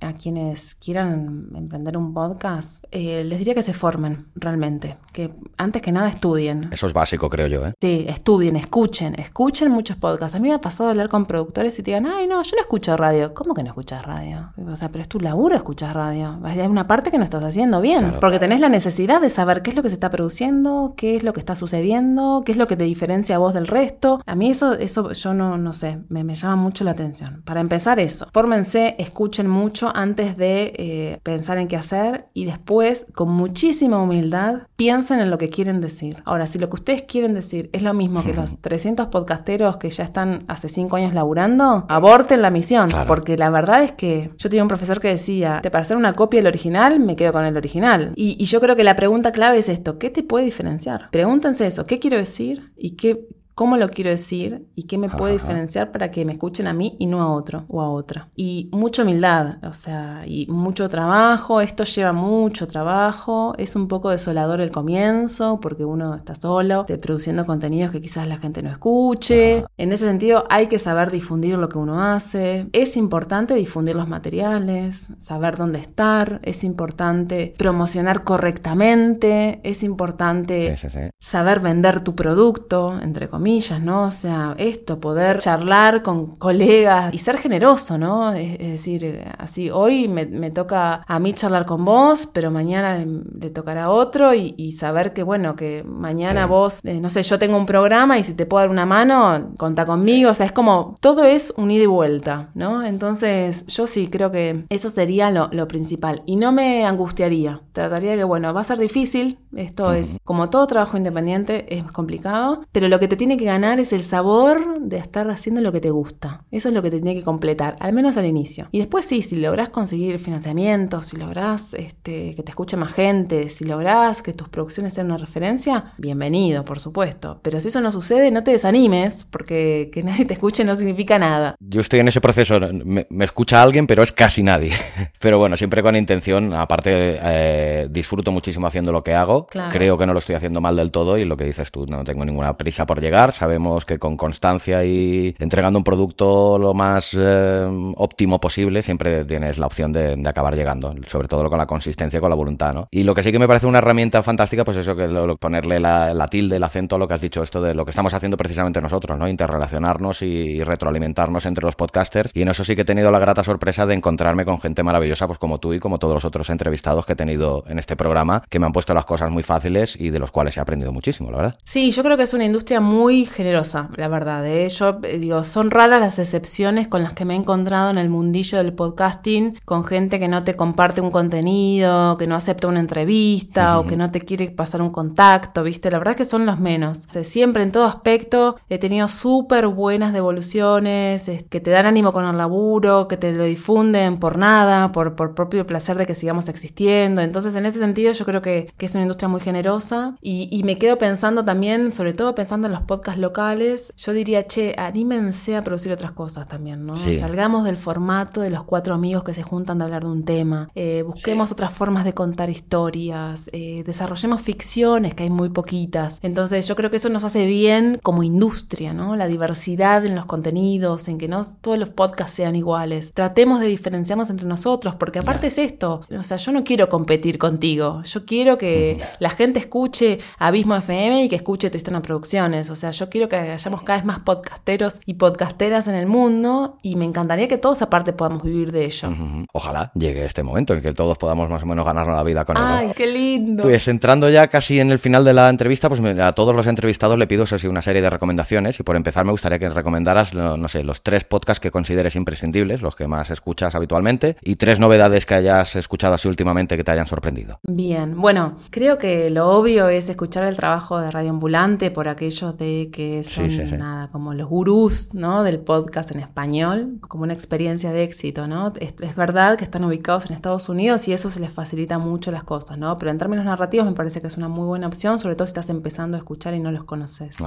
a, 0.01 0.13
quienes 0.13 0.75
quieran 0.75 1.47
emprender 1.55 1.97
un 1.97 2.13
podcast, 2.13 2.83
eh, 2.91 3.23
les 3.23 3.39
diría 3.39 3.55
que 3.55 3.61
se 3.61 3.73
formen 3.73 4.25
realmente, 4.35 4.97
que 5.13 5.33
antes 5.57 5.81
que 5.81 5.93
nada 5.93 6.09
estudien. 6.09 6.67
Eso 6.73 6.85
es 6.85 6.91
básico, 6.91 7.29
creo 7.29 7.47
yo. 7.47 7.65
¿eh? 7.65 7.73
Sí, 7.79 8.05
estudien, 8.09 8.57
escuchen, 8.57 9.17
escuchen 9.17 9.71
muchos 9.71 9.95
podcasts. 9.95 10.35
A 10.35 10.39
mí 10.39 10.49
me 10.49 10.53
ha 10.53 10.59
pasado 10.59 10.89
hablar 10.89 11.07
con 11.07 11.25
productores 11.25 11.79
y 11.79 11.83
te 11.83 11.91
digan, 11.91 12.07
ay, 12.07 12.27
no, 12.27 12.43
yo 12.43 12.51
no 12.57 12.61
escucho 12.61 12.97
radio. 12.97 13.33
¿Cómo 13.33 13.53
que 13.53 13.63
no 13.63 13.69
escuchas 13.69 14.05
radio? 14.05 14.51
O 14.67 14.75
sea, 14.75 14.89
pero 14.89 15.01
es 15.01 15.07
tu 15.07 15.21
laburo 15.21 15.55
escuchar 15.55 15.95
radio. 15.95 16.37
Hay 16.43 16.59
una 16.59 16.87
parte 16.87 17.09
que 17.09 17.17
no 17.17 17.23
estás 17.23 17.45
haciendo 17.45 17.79
bien, 17.79 18.17
porque 18.19 18.37
tenés 18.37 18.59
la 18.59 18.67
necesidad 18.67 19.21
de 19.21 19.29
saber 19.29 19.61
qué 19.61 19.69
es 19.69 19.77
lo 19.77 19.81
que 19.81 19.89
se 19.89 19.95
está 19.95 20.09
produciendo, 20.09 20.93
qué 20.97 21.15
es 21.15 21.23
lo 21.23 21.31
que 21.31 21.39
está 21.39 21.55
sucediendo, 21.55 22.43
qué 22.45 22.51
es 22.51 22.57
lo 22.57 22.67
que 22.67 22.75
te 22.75 22.83
diferencia 22.83 23.37
a 23.37 23.39
vos 23.39 23.53
del 23.53 23.67
resto. 23.67 24.19
A 24.25 24.35
mí 24.35 24.49
eso, 24.49 24.73
eso 24.73 25.13
yo 25.13 25.33
no, 25.33 25.57
no 25.57 25.71
sé, 25.71 25.99
me, 26.09 26.25
me 26.25 26.35
llama 26.35 26.57
mucho 26.57 26.83
la 26.83 26.91
atención. 26.91 27.44
Para 27.45 27.61
empezar 27.61 27.99
eso, 27.99 28.27
fórmense, 28.33 28.95
escuchen 28.97 29.47
mucho 29.47 29.91
antes 29.95 30.35
de 30.35 30.73
eh, 30.77 31.19
pensar 31.23 31.57
en 31.57 31.67
qué 31.67 31.77
hacer 31.77 32.25
y 32.33 32.45
después, 32.45 33.05
con 33.13 33.29
muchísima 33.29 34.01
humildad, 34.01 34.63
piensen 34.75 35.19
en 35.19 35.29
lo 35.29 35.37
que 35.37 35.49
quieren 35.49 35.79
decir. 35.79 36.23
Ahora, 36.25 36.47
si 36.47 36.57
lo 36.57 36.69
que 36.69 36.75
ustedes 36.75 37.03
quieren 37.03 37.33
decir 37.35 37.69
es 37.71 37.83
lo 37.83 37.93
mismo 37.93 38.23
que 38.23 38.33
los 38.33 38.57
300 38.61 39.07
podcasteros 39.07 39.77
que 39.77 39.89
ya 39.89 40.03
están 40.03 40.43
hace 40.47 40.69
5 40.69 40.95
años 40.95 41.13
laburando, 41.13 41.85
aborten 41.87 42.41
la 42.41 42.49
misión, 42.49 42.89
porque 43.07 43.37
la 43.37 43.49
verdad 43.49 43.83
es 43.83 43.91
que 43.91 44.31
yo 44.37 44.49
tenía 44.49 44.63
un 44.63 44.69
profesor 44.69 44.99
que 44.99 45.09
decía, 45.09 45.61
para 45.63 45.79
hacer 45.79 45.97
una 45.97 46.13
copia 46.13 46.39
del 46.39 46.47
original, 46.47 46.99
me 46.99 47.15
quedo 47.15 47.31
con 47.31 47.45
el 47.45 47.55
original. 47.57 48.11
Y, 48.15 48.35
y 48.39 48.45
yo 48.45 48.59
creo 48.59 48.75
que 48.75 48.83
la 48.83 48.95
pregunta 48.95 49.31
clave 49.31 49.59
es 49.59 49.69
esto, 49.69 49.99
¿qué 49.99 50.09
te 50.09 50.23
puede 50.23 50.45
diferenciar? 50.45 51.09
Pregúntense 51.11 51.67
eso, 51.67 51.85
¿qué 51.85 51.99
quiero 51.99 52.17
decir? 52.17 52.71
¿Y 52.75 52.95
qué, 52.95 53.27
cómo 53.55 53.77
lo 53.77 53.87
quiero 53.87 54.09
decir 54.09 54.67
y 54.75 54.83
qué 54.83 54.97
me 54.97 55.09
puede 55.09 55.33
diferenciar 55.33 55.91
para 55.93 56.11
que 56.11 56.25
me 56.25 56.33
escuchen 56.33 56.67
a 56.67 56.73
mí 56.73 56.97
y 56.99 57.05
no 57.05 57.21
a 57.21 57.33
otro 57.33 57.63
o 57.69 57.81
a 57.81 57.89
otra. 57.89 58.29
Y 58.35 58.69
mucha 58.73 59.03
humildad, 59.03 59.63
o 59.63 59.73
sea, 59.73 60.23
y 60.27 60.45
mucho 60.47 60.89
trabajo, 60.89 61.61
esto 61.61 61.85
lleva 61.85 62.11
mucho 62.11 62.67
trabajo, 62.67 63.53
es 63.57 63.77
un 63.77 63.87
poco 63.87 64.09
desolador 64.09 64.59
el 64.59 64.71
comienzo 64.71 65.59
porque 65.61 65.85
uno 65.85 66.15
está 66.15 66.35
solo, 66.35 66.85
produciendo 67.01 67.45
contenidos 67.45 67.91
que 67.91 68.01
quizás 68.01 68.27
la 68.27 68.37
gente 68.37 68.61
no 68.61 68.69
escuche. 68.69 69.63
En 69.77 69.93
ese 69.93 70.05
sentido 70.05 70.45
hay 70.49 70.67
que 70.67 70.77
saber 70.77 71.09
difundir 71.09 71.57
lo 71.57 71.69
que 71.69 71.77
uno 71.77 72.03
hace, 72.03 72.67
es 72.73 72.97
importante 72.97 73.55
difundir 73.55 73.95
los 73.95 74.09
materiales, 74.09 75.09
saber 75.17 75.55
dónde 75.55 75.79
estar, 75.79 76.41
es 76.43 76.65
importante 76.65 77.53
promocionar 77.57 78.25
correctamente, 78.25 79.61
es 79.63 79.81
importante 79.81 80.75
saber 81.21 81.61
vender 81.61 82.03
tu 82.03 82.15
producto, 82.15 82.99
entre 82.99 83.29
comillas 83.29 83.44
comillas, 83.45 83.79
¿no? 83.79 84.05
O 84.05 84.11
sea, 84.11 84.55
esto, 84.57 84.99
poder 84.99 85.37
charlar 85.37 86.01
con 86.01 86.35
colegas 86.35 87.13
y 87.13 87.19
ser 87.19 87.37
generoso, 87.37 87.95
¿no? 87.95 88.33
Es, 88.33 88.57
decir, 88.57 89.23
así, 89.37 89.69
hoy 89.69 90.07
me, 90.07 90.49
toca 90.49 91.03
a 91.05 91.19
mí 91.19 91.31
charlar 91.31 91.67
con 91.67 91.85
vos, 91.85 92.25
pero 92.25 92.49
mañana 92.49 93.05
le 93.05 93.49
tocará 93.51 93.83
a 93.83 93.89
otro 93.91 94.33
y, 94.33 94.71
saber 94.71 95.13
que, 95.13 95.21
bueno, 95.21 95.55
que 95.55 95.83
mañana 95.83 96.47
vos, 96.47 96.79
eh, 96.83 96.99
no 96.99 97.09
sé, 97.09 97.21
yo 97.21 97.37
tengo 97.37 97.55
un 97.55 97.67
programa 97.67 98.17
y 98.17 98.23
si 98.23 98.33
te 98.33 98.47
puedo 98.47 98.61
dar 98.61 98.71
una 98.71 98.87
mano, 98.87 99.51
contá 99.57 99.85
conmigo, 99.85 100.31
o 100.31 100.33
sea, 100.33 100.47
es 100.47 100.51
como, 100.51 100.95
todo 100.99 101.23
es 101.23 101.53
un 101.55 101.69
ida 101.69 101.83
y 101.83 101.85
vuelta, 101.85 102.49
¿no? 102.55 102.83
Entonces, 102.83 103.67
yo 103.67 103.85
sí 103.85 104.07
creo 104.07 104.31
que 104.31 104.65
eso 104.69 104.89
sería 104.89 105.29
lo, 105.29 105.49
lo 105.51 105.67
principal 105.67 106.23
y 106.25 106.35
no 106.35 106.51
me 106.51 106.83
angustiaría, 106.83 107.61
trataría 107.73 108.15
que, 108.15 108.23
bueno, 108.23 108.51
va 108.55 108.61
a 108.61 108.63
ser 108.63 108.79
difícil, 108.79 109.37
esto 109.55 109.93
es, 109.93 110.17
como 110.23 110.49
todo 110.49 110.65
trabajo 110.65 110.97
independiente, 110.97 111.77
es 111.77 111.83
complicado, 111.91 112.63
pero 112.71 112.87
lo 112.87 112.99
que 112.99 113.07
te 113.07 113.15
tiene 113.15 113.34
que 113.37 113.45
ganar 113.45 113.79
es 113.79 113.93
el 113.93 114.03
sabor 114.03 114.79
de 114.79 114.97
estar 114.97 115.29
haciendo 115.29 115.61
lo 115.61 115.71
que 115.71 115.79
te 115.79 115.89
gusta. 115.89 116.43
Eso 116.51 116.69
es 116.69 116.73
lo 116.73 116.81
que 116.81 116.91
te 116.91 116.99
tiene 117.01 117.15
que 117.15 117.23
completar, 117.23 117.75
al 117.79 117.93
menos 117.93 118.17
al 118.17 118.25
inicio. 118.25 118.67
Y 118.71 118.79
después 118.79 119.05
sí, 119.05 119.21
si 119.21 119.35
lográs 119.35 119.69
conseguir 119.69 120.19
financiamiento, 120.19 121.01
si 121.01 121.17
lográs 121.17 121.73
este, 121.73 122.35
que 122.35 122.43
te 122.43 122.49
escuche 122.49 122.77
más 122.77 122.91
gente, 122.91 123.49
si 123.49 123.65
lográs 123.65 124.21
que 124.21 124.33
tus 124.33 124.49
producciones 124.49 124.93
sean 124.93 125.07
una 125.07 125.17
referencia, 125.17 125.93
bienvenido, 125.97 126.63
por 126.63 126.79
supuesto. 126.79 127.39
Pero 127.41 127.59
si 127.59 127.69
eso 127.69 127.81
no 127.81 127.91
sucede, 127.91 128.31
no 128.31 128.43
te 128.43 128.51
desanimes, 128.51 129.25
porque 129.29 129.89
que 129.91 130.03
nadie 130.03 130.25
te 130.25 130.33
escuche 130.33 130.63
no 130.63 130.75
significa 130.75 131.17
nada. 131.19 131.55
Yo 131.59 131.81
estoy 131.81 131.99
en 131.99 132.07
ese 132.07 132.21
proceso, 132.21 132.59
me, 132.59 133.05
escucha 133.25 133.61
alguien, 133.61 133.87
pero 133.87 134.03
es 134.03 134.11
casi 134.11 134.43
nadie. 134.43 134.73
Pero 135.19 135.39
bueno, 135.39 135.57
siempre 135.57 135.81
con 135.81 135.95
intención, 135.95 136.53
aparte 136.53 137.17
eh, 137.21 137.87
disfruto 137.89 138.31
muchísimo 138.31 138.67
haciendo 138.67 138.91
lo 138.91 139.01
que 139.01 139.13
hago, 139.13 139.47
creo 139.71 139.97
que 139.97 140.05
no 140.05 140.13
lo 140.13 140.19
estoy 140.19 140.35
haciendo 140.35 140.61
mal 140.61 140.75
del 140.75 140.91
todo 140.91 141.17
y 141.17 141.25
lo 141.25 141.35
que 141.35 141.45
dices 141.45 141.71
tú, 141.71 141.85
no 141.87 142.03
tengo 142.03 142.25
ninguna 142.25 142.57
prisa 142.57 142.85
por 142.85 143.01
llegar, 143.01 143.24
sabemos 143.33 143.85
que 143.85 143.97
con 143.97 144.17
constancia 144.17 144.83
y 144.85 145.35
entregando 145.39 145.79
un 145.79 145.83
producto 145.83 146.57
lo 146.57 146.73
más 146.73 147.15
eh, 147.17 147.67
óptimo 147.95 148.39
posible, 148.39 148.81
siempre 148.81 149.25
tienes 149.25 149.57
la 149.57 149.67
opción 149.67 149.91
de, 149.91 150.21
acabar 150.25 150.55
llegando, 150.55 150.93
sobre 151.07 151.27
todo 151.27 151.49
con 151.49 151.57
la 151.57 151.65
consistencia 151.65 152.17
y 152.17 152.19
con 152.19 152.29
la 152.29 152.35
voluntad, 152.35 152.73
¿no? 152.73 152.87
Y 152.91 153.03
lo 153.03 153.13
que 153.13 153.23
sí 153.23 153.31
que 153.31 153.39
me 153.39 153.47
parece 153.47 153.67
una 153.67 153.77
herramienta 153.77 154.23
fantástica, 154.23 154.63
pues 154.63 154.77
eso, 154.77 154.95
que 154.95 155.07
ponerle 155.39 155.79
la, 155.79 156.27
tilde, 156.27 156.57
el 156.57 156.63
acento 156.63 156.95
a 156.95 156.99
lo 156.99 157.07
que 157.07 157.13
has 157.13 157.21
dicho, 157.21 157.43
esto 157.43 157.61
de 157.61 157.73
lo 157.73 157.85
que 157.85 157.91
estamos 157.91 158.13
haciendo 158.13 158.37
precisamente 158.37 158.81
nosotros, 158.81 159.17
¿no? 159.17 159.27
Interrelacionarnos 159.27 160.21
y, 160.21 160.63
retroalimentarnos 160.63 161.45
entre 161.45 161.65
los 161.65 161.75
podcasters. 161.75 162.31
Y 162.33 162.41
en 162.41 162.49
eso 162.49 162.63
sí 162.63 162.75
que 162.75 162.81
he 162.81 162.85
tenido 162.85 163.11
la 163.11 163.19
grata 163.19 163.43
sorpresa 163.43 163.85
de 163.85 163.93
encontrarme 163.93 164.45
con 164.45 164.59
gente 164.59 164.83
maravillosa, 164.83 165.27
pues 165.27 165.39
como 165.39 165.59
tú 165.59 165.73
y 165.73 165.79
como 165.79 165.99
todos 165.99 166.15
los 166.15 166.25
otros 166.25 166.49
entrevistados 166.49 167.05
que 167.05 167.13
he 167.13 167.15
tenido 167.15 167.63
en 167.67 167.79
este 167.79 167.95
programa, 167.95 168.43
que 168.49 168.59
me 168.59 168.65
han 168.65 168.73
puesto 168.73 168.93
las 168.93 169.05
cosas 169.05 169.29
muy 169.29 169.43
fáciles 169.43 169.95
y 169.99 170.09
de 170.09 170.19
los 170.19 170.31
cuales 170.31 170.57
he 170.57 170.59
aprendido 170.59 170.91
muchísimo, 170.91 171.31
la 171.31 171.37
verdad. 171.37 171.55
Sí, 171.63 171.91
yo 171.91 172.03
creo 172.03 172.17
que 172.17 172.23
es 172.23 172.33
una 172.33 172.45
industria 172.45 172.81
muy 172.81 173.14
generosa, 173.23 173.89
la 173.95 174.09
verdad. 174.09 174.45
¿eh? 174.45 174.67
Yo 174.67 174.99
eh, 175.03 175.17
digo, 175.17 175.45
son 175.45 175.71
raras 175.71 176.01
las 176.01 176.19
excepciones 176.19 176.89
con 176.89 177.03
las 177.03 177.13
que 177.13 177.23
me 177.23 177.35
he 177.35 177.37
encontrado 177.37 177.89
en 177.89 177.97
el 177.97 178.09
mundillo 178.09 178.57
del 178.57 178.73
podcasting, 178.73 179.57
con 179.63 179.85
gente 179.85 180.19
que 180.19 180.27
no 180.27 180.43
te 180.43 180.55
comparte 180.55 180.99
un 180.99 181.11
contenido, 181.11 182.17
que 182.17 182.27
no 182.27 182.35
acepta 182.35 182.67
una 182.67 182.81
entrevista 182.81 183.79
o 183.79 183.87
que 183.87 183.95
no 183.95 184.11
te 184.11 184.19
quiere 184.19 184.51
pasar 184.51 184.81
un 184.81 184.89
contacto, 184.89 185.63
¿viste? 185.63 185.89
La 185.89 185.99
verdad 185.99 186.15
que 186.15 186.25
son 186.25 186.45
los 186.45 186.59
menos. 186.59 187.07
siempre 187.23 187.63
en 187.63 187.71
todo 187.71 187.85
aspecto 187.85 188.57
he 188.69 188.79
tenido 188.79 189.07
súper 189.07 189.67
buenas 189.67 190.11
devoluciones, 190.11 191.31
que 191.49 191.59
te 191.61 191.71
dan 191.71 191.85
ánimo 191.85 192.11
con 192.11 192.25
el 192.25 192.37
laburo, 192.37 193.07
que 193.07 193.17
te 193.17 193.33
lo 193.33 193.43
difunden 193.43 194.17
por 194.17 194.37
nada, 194.37 194.91
por, 194.91 195.15
por 195.15 195.35
propio 195.35 195.65
placer 195.65 195.97
de 195.97 196.05
que 196.05 196.15
sigamos 196.15 196.49
existiendo. 196.49 197.21
Entonces, 197.21 197.55
en 197.55 197.65
ese 197.65 197.79
sentido, 197.79 198.11
yo 198.11 198.25
creo 198.25 198.41
que, 198.41 198.73
que 198.77 198.87
es 198.87 198.95
una 198.95 199.03
industria 199.03 199.29
muy 199.29 199.41
generosa 199.41 200.15
y, 200.21 200.49
y 200.51 200.63
me 200.63 200.77
quedo 200.77 200.97
pensando 200.97 201.45
también, 201.45 201.91
sobre 201.91 202.13
todo 202.13 202.33
pensando 202.33 202.67
en 202.67 202.73
los 202.73 202.81
podcasts 202.81 202.94
locales, 203.17 203.93
yo 203.97 204.13
diría, 204.13 204.47
che, 204.47 204.75
anímense 204.77 205.55
a 205.55 205.63
producir 205.63 205.91
otras 205.91 206.11
cosas 206.11 206.47
también, 206.47 206.85
¿no? 206.85 206.95
Salgamos 206.95 207.63
del 207.63 207.77
formato 207.77 208.41
de 208.41 208.49
los 208.49 208.63
cuatro 208.63 208.93
amigos 208.93 209.23
que 209.23 209.33
se 209.33 209.43
juntan 209.43 209.77
de 209.77 209.85
hablar 209.85 210.03
de 210.03 210.09
un 210.09 210.23
tema, 210.23 210.69
eh, 210.75 211.03
busquemos 211.05 211.51
otras 211.51 211.73
formas 211.73 212.05
de 212.05 212.13
contar 212.13 212.49
historias, 212.49 213.49
eh, 213.53 213.83
desarrollemos 213.85 214.41
ficciones, 214.41 215.13
que 215.13 215.23
hay 215.23 215.29
muy 215.29 215.49
poquitas. 215.49 216.19
Entonces 216.21 216.67
yo 216.67 216.75
creo 216.75 216.89
que 216.89 216.97
eso 216.97 217.09
nos 217.09 217.23
hace 217.23 217.45
bien 217.45 217.99
como 218.03 218.23
industria, 218.23 218.93
¿no? 218.93 219.15
La 219.15 219.27
diversidad 219.27 220.05
en 220.05 220.15
los 220.15 220.25
contenidos, 220.25 221.07
en 221.07 221.17
que 221.17 221.27
no 221.27 221.41
todos 221.61 221.77
los 221.77 221.89
podcasts 221.89 222.35
sean 222.35 222.55
iguales. 222.55 223.13
Tratemos 223.13 223.59
de 223.59 223.67
diferenciarnos 223.67 224.29
entre 224.29 224.47
nosotros, 224.47 224.95
porque 224.95 225.19
aparte 225.19 225.47
es 225.47 225.57
esto, 225.57 226.01
o 226.09 226.23
sea, 226.23 226.37
yo 226.37 226.51
no 226.51 226.63
quiero 226.63 226.89
competir 226.89 227.37
contigo, 227.37 228.03
yo 228.03 228.25
quiero 228.25 228.57
que 228.57 229.01
la 229.19 229.29
gente 229.29 229.59
escuche 229.59 230.19
Abismo 230.37 230.75
FM 230.75 231.25
y 231.25 231.29
que 231.29 231.35
escuche 231.35 231.69
Tristana 231.69 232.01
Producciones, 232.01 232.69
o 232.69 232.75
sea, 232.75 232.84
yo 232.91 233.09
quiero 233.09 233.27
que 233.27 233.35
hayamos 233.35 233.83
cada 233.83 233.99
vez 233.99 234.05
más 234.05 234.19
podcasteros 234.19 235.01
y 235.05 235.15
podcasteras 235.15 235.87
en 235.87 235.95
el 235.95 236.07
mundo 236.07 236.77
y 236.81 236.95
me 236.95 237.05
encantaría 237.05 237.47
que 237.47 237.57
todos 237.57 237.81
aparte 237.81 238.13
podamos 238.13 238.43
vivir 238.43 238.71
de 238.71 238.85
ello. 238.85 239.09
Ojalá 239.53 239.91
llegue 239.95 240.25
este 240.25 240.43
momento 240.43 240.73
en 240.73 240.81
que 240.81 240.93
todos 240.93 241.17
podamos 241.17 241.49
más 241.49 241.63
o 241.63 241.65
menos 241.65 241.85
ganarnos 241.85 242.15
la 242.15 242.23
vida 242.23 242.45
con 242.45 242.57
ello. 242.57 242.65
¡Ay, 242.67 242.91
qué 242.95 243.07
lindo! 243.07 243.63
Pues 243.63 243.87
entrando 243.87 244.29
ya 244.29 244.47
casi 244.47 244.79
en 244.79 244.91
el 244.91 244.99
final 244.99 245.25
de 245.25 245.33
la 245.33 245.49
entrevista, 245.49 245.89
pues 245.89 246.01
a 246.19 246.31
todos 246.31 246.55
los 246.55 246.67
entrevistados 246.67 247.17
le 247.17 247.27
pido 247.27 247.45
una 247.69 247.81
serie 247.81 248.01
de 248.01 248.09
recomendaciones 248.09 248.79
y 248.79 248.83
por 248.83 248.95
empezar 248.95 249.25
me 249.25 249.31
gustaría 249.31 249.59
que 249.59 249.69
recomendaras, 249.69 250.33
no 250.33 250.67
sé, 250.67 250.83
los 250.83 251.01
tres 251.01 251.23
podcasts 251.23 251.59
que 251.59 251.71
consideres 251.71 252.15
imprescindibles, 252.15 252.81
los 252.81 252.95
que 252.95 253.07
más 253.07 253.29
escuchas 253.29 253.75
habitualmente 253.75 254.37
y 254.41 254.55
tres 254.55 254.79
novedades 254.79 255.25
que 255.25 255.35
hayas 255.35 255.75
escuchado 255.75 256.15
así 256.15 256.27
últimamente 256.27 256.77
que 256.77 256.83
te 256.83 256.91
hayan 256.91 257.07
sorprendido. 257.07 257.59
Bien, 257.63 258.19
bueno, 258.19 258.57
creo 258.69 258.97
que 258.97 259.29
lo 259.29 259.49
obvio 259.49 259.89
es 259.89 260.09
escuchar 260.09 260.43
el 260.43 260.55
trabajo 260.55 260.99
de 260.99 261.11
Radio 261.11 261.29
Ambulante 261.29 261.91
por 261.91 262.07
aquellos 262.07 262.57
de 262.57 262.74
que 262.91 263.23
son 263.23 263.49
nada 263.77 264.07
como 264.09 264.33
los 264.33 264.47
gurús, 264.47 265.13
¿no? 265.13 265.43
Del 265.43 265.59
podcast 265.59 266.11
en 266.11 266.19
español, 266.19 266.97
como 267.07 267.23
una 267.23 267.33
experiencia 267.33 267.91
de 267.91 268.03
éxito, 268.03 268.47
¿no? 268.47 268.73
Es, 268.79 269.15
verdad 269.15 269.57
que 269.57 269.63
están 269.63 269.83
ubicados 269.83 270.25
en 270.27 270.33
Estados 270.33 270.69
Unidos 270.69 271.07
y 271.07 271.13
eso 271.13 271.29
se 271.29 271.39
les 271.39 271.51
facilita 271.51 271.97
mucho 271.97 272.31
las 272.31 272.43
cosas, 272.43 272.77
¿no? 272.77 272.97
Pero 272.97 273.11
en 273.11 273.17
términos 273.17 273.45
narrativos 273.45 273.85
me 273.85 273.93
parece 273.93 274.21
que 274.21 274.27
es 274.27 274.37
una 274.37 274.47
muy 274.47 274.65
buena 274.67 274.87
opción, 274.87 275.19
sobre 275.19 275.35
todo 275.35 275.45
si 275.45 275.51
estás 275.51 275.69
empezando 275.69 276.17
a 276.17 276.19
escuchar 276.19 276.53
y 276.53 276.59
no 276.59 276.71
los 276.71 276.83
conoces. 276.83 277.37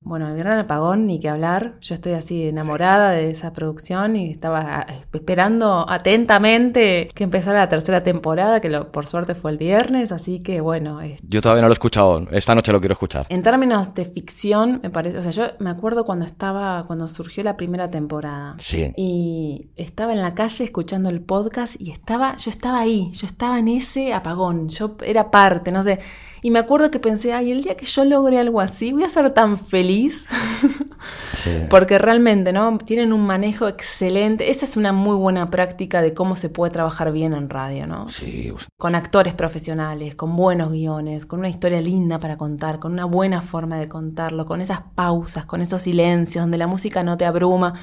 Bueno, 0.00 0.28
el 0.28 0.36
Gran 0.36 0.58
Apagón, 0.58 1.06
ni 1.06 1.20
que 1.20 1.28
hablar. 1.28 1.76
Yo 1.80 1.94
estoy 1.94 2.12
así 2.12 2.48
enamorada 2.48 3.10
de 3.10 3.30
esa 3.30 3.52
producción 3.52 4.16
y 4.16 4.30
estaba 4.30 4.60
ah, 4.60 4.86
esperando 5.12 5.86
atentamente 5.88 7.08
que 7.14 7.24
empezara 7.24 7.60
la 7.60 7.68
tercera 7.68 8.02
temporada, 8.02 8.60
que 8.60 8.70
por 8.70 9.06
suerte 9.06 9.34
fue 9.34 9.50
el 9.50 9.58
viernes, 9.58 10.12
así 10.12 10.40
que 10.40 10.60
bueno. 10.60 11.00
Yo 11.22 11.40
todavía 11.40 11.62
no 11.62 11.68
lo 11.68 11.72
he 11.72 11.74
escuchado, 11.74 12.26
esta 12.30 12.54
noche 12.54 12.72
lo 12.72 12.80
quiero 12.80 12.92
escuchar. 12.92 13.26
En 13.28 13.42
términos 13.42 13.94
de 13.94 14.04
ficción, 14.04 14.75
me 14.82 14.90
parece, 14.90 15.18
o 15.18 15.22
sea, 15.22 15.30
yo 15.30 15.44
me 15.58 15.70
acuerdo 15.70 16.04
cuando 16.04 16.24
estaba, 16.24 16.84
cuando 16.86 17.08
surgió 17.08 17.42
la 17.42 17.56
primera 17.56 17.90
temporada. 17.90 18.56
Sí. 18.58 18.92
Y 18.96 19.70
estaba 19.76 20.12
en 20.12 20.22
la 20.22 20.34
calle 20.34 20.64
escuchando 20.64 21.08
el 21.08 21.20
podcast 21.20 21.80
y 21.80 21.90
estaba, 21.90 22.36
yo 22.36 22.50
estaba 22.50 22.80
ahí, 22.80 23.10
yo 23.12 23.26
estaba 23.26 23.58
en 23.58 23.68
ese 23.68 24.14
apagón, 24.14 24.68
yo 24.68 24.96
era 25.04 25.30
parte, 25.30 25.72
no 25.72 25.82
sé. 25.82 25.98
Y 26.42 26.50
me 26.50 26.58
acuerdo 26.58 26.90
que 26.90 27.00
pensé, 27.00 27.32
ay, 27.32 27.50
el 27.50 27.62
día 27.62 27.76
que 27.76 27.86
yo 27.86 28.04
logre 28.04 28.38
algo 28.38 28.60
así, 28.60 28.92
voy 28.92 29.04
a 29.04 29.10
ser 29.10 29.30
tan 29.30 29.56
feliz. 29.56 30.28
Porque 31.70 31.98
realmente, 31.98 32.52
¿no? 32.52 32.78
Tienen 32.78 33.12
un 33.12 33.26
manejo 33.26 33.68
excelente. 33.68 34.50
Esa 34.50 34.64
es 34.64 34.76
una 34.76 34.92
muy 34.92 35.16
buena 35.16 35.50
práctica 35.50 36.02
de 36.02 36.14
cómo 36.14 36.34
se 36.34 36.48
puede 36.48 36.72
trabajar 36.72 37.12
bien 37.12 37.32
en 37.34 37.48
radio, 37.48 37.86
¿no? 37.86 38.08
Sí. 38.08 38.52
Con 38.76 38.94
actores 38.94 39.34
profesionales, 39.34 40.14
con 40.14 40.36
buenos 40.36 40.72
guiones, 40.72 41.26
con 41.26 41.40
una 41.40 41.48
historia 41.48 41.80
linda 41.80 42.18
para 42.18 42.36
contar, 42.36 42.78
con 42.78 42.92
una 42.92 43.04
buena 43.04 43.42
forma 43.42 43.78
de 43.78 43.88
contarlo, 43.88 44.46
con 44.46 44.60
esas 44.60 44.80
pausas, 44.94 45.44
con 45.44 45.62
esos 45.62 45.82
silencios 45.82 46.42
donde 46.42 46.58
la 46.58 46.66
música 46.66 47.02
no 47.02 47.16
te 47.16 47.24
abruma. 47.24 47.74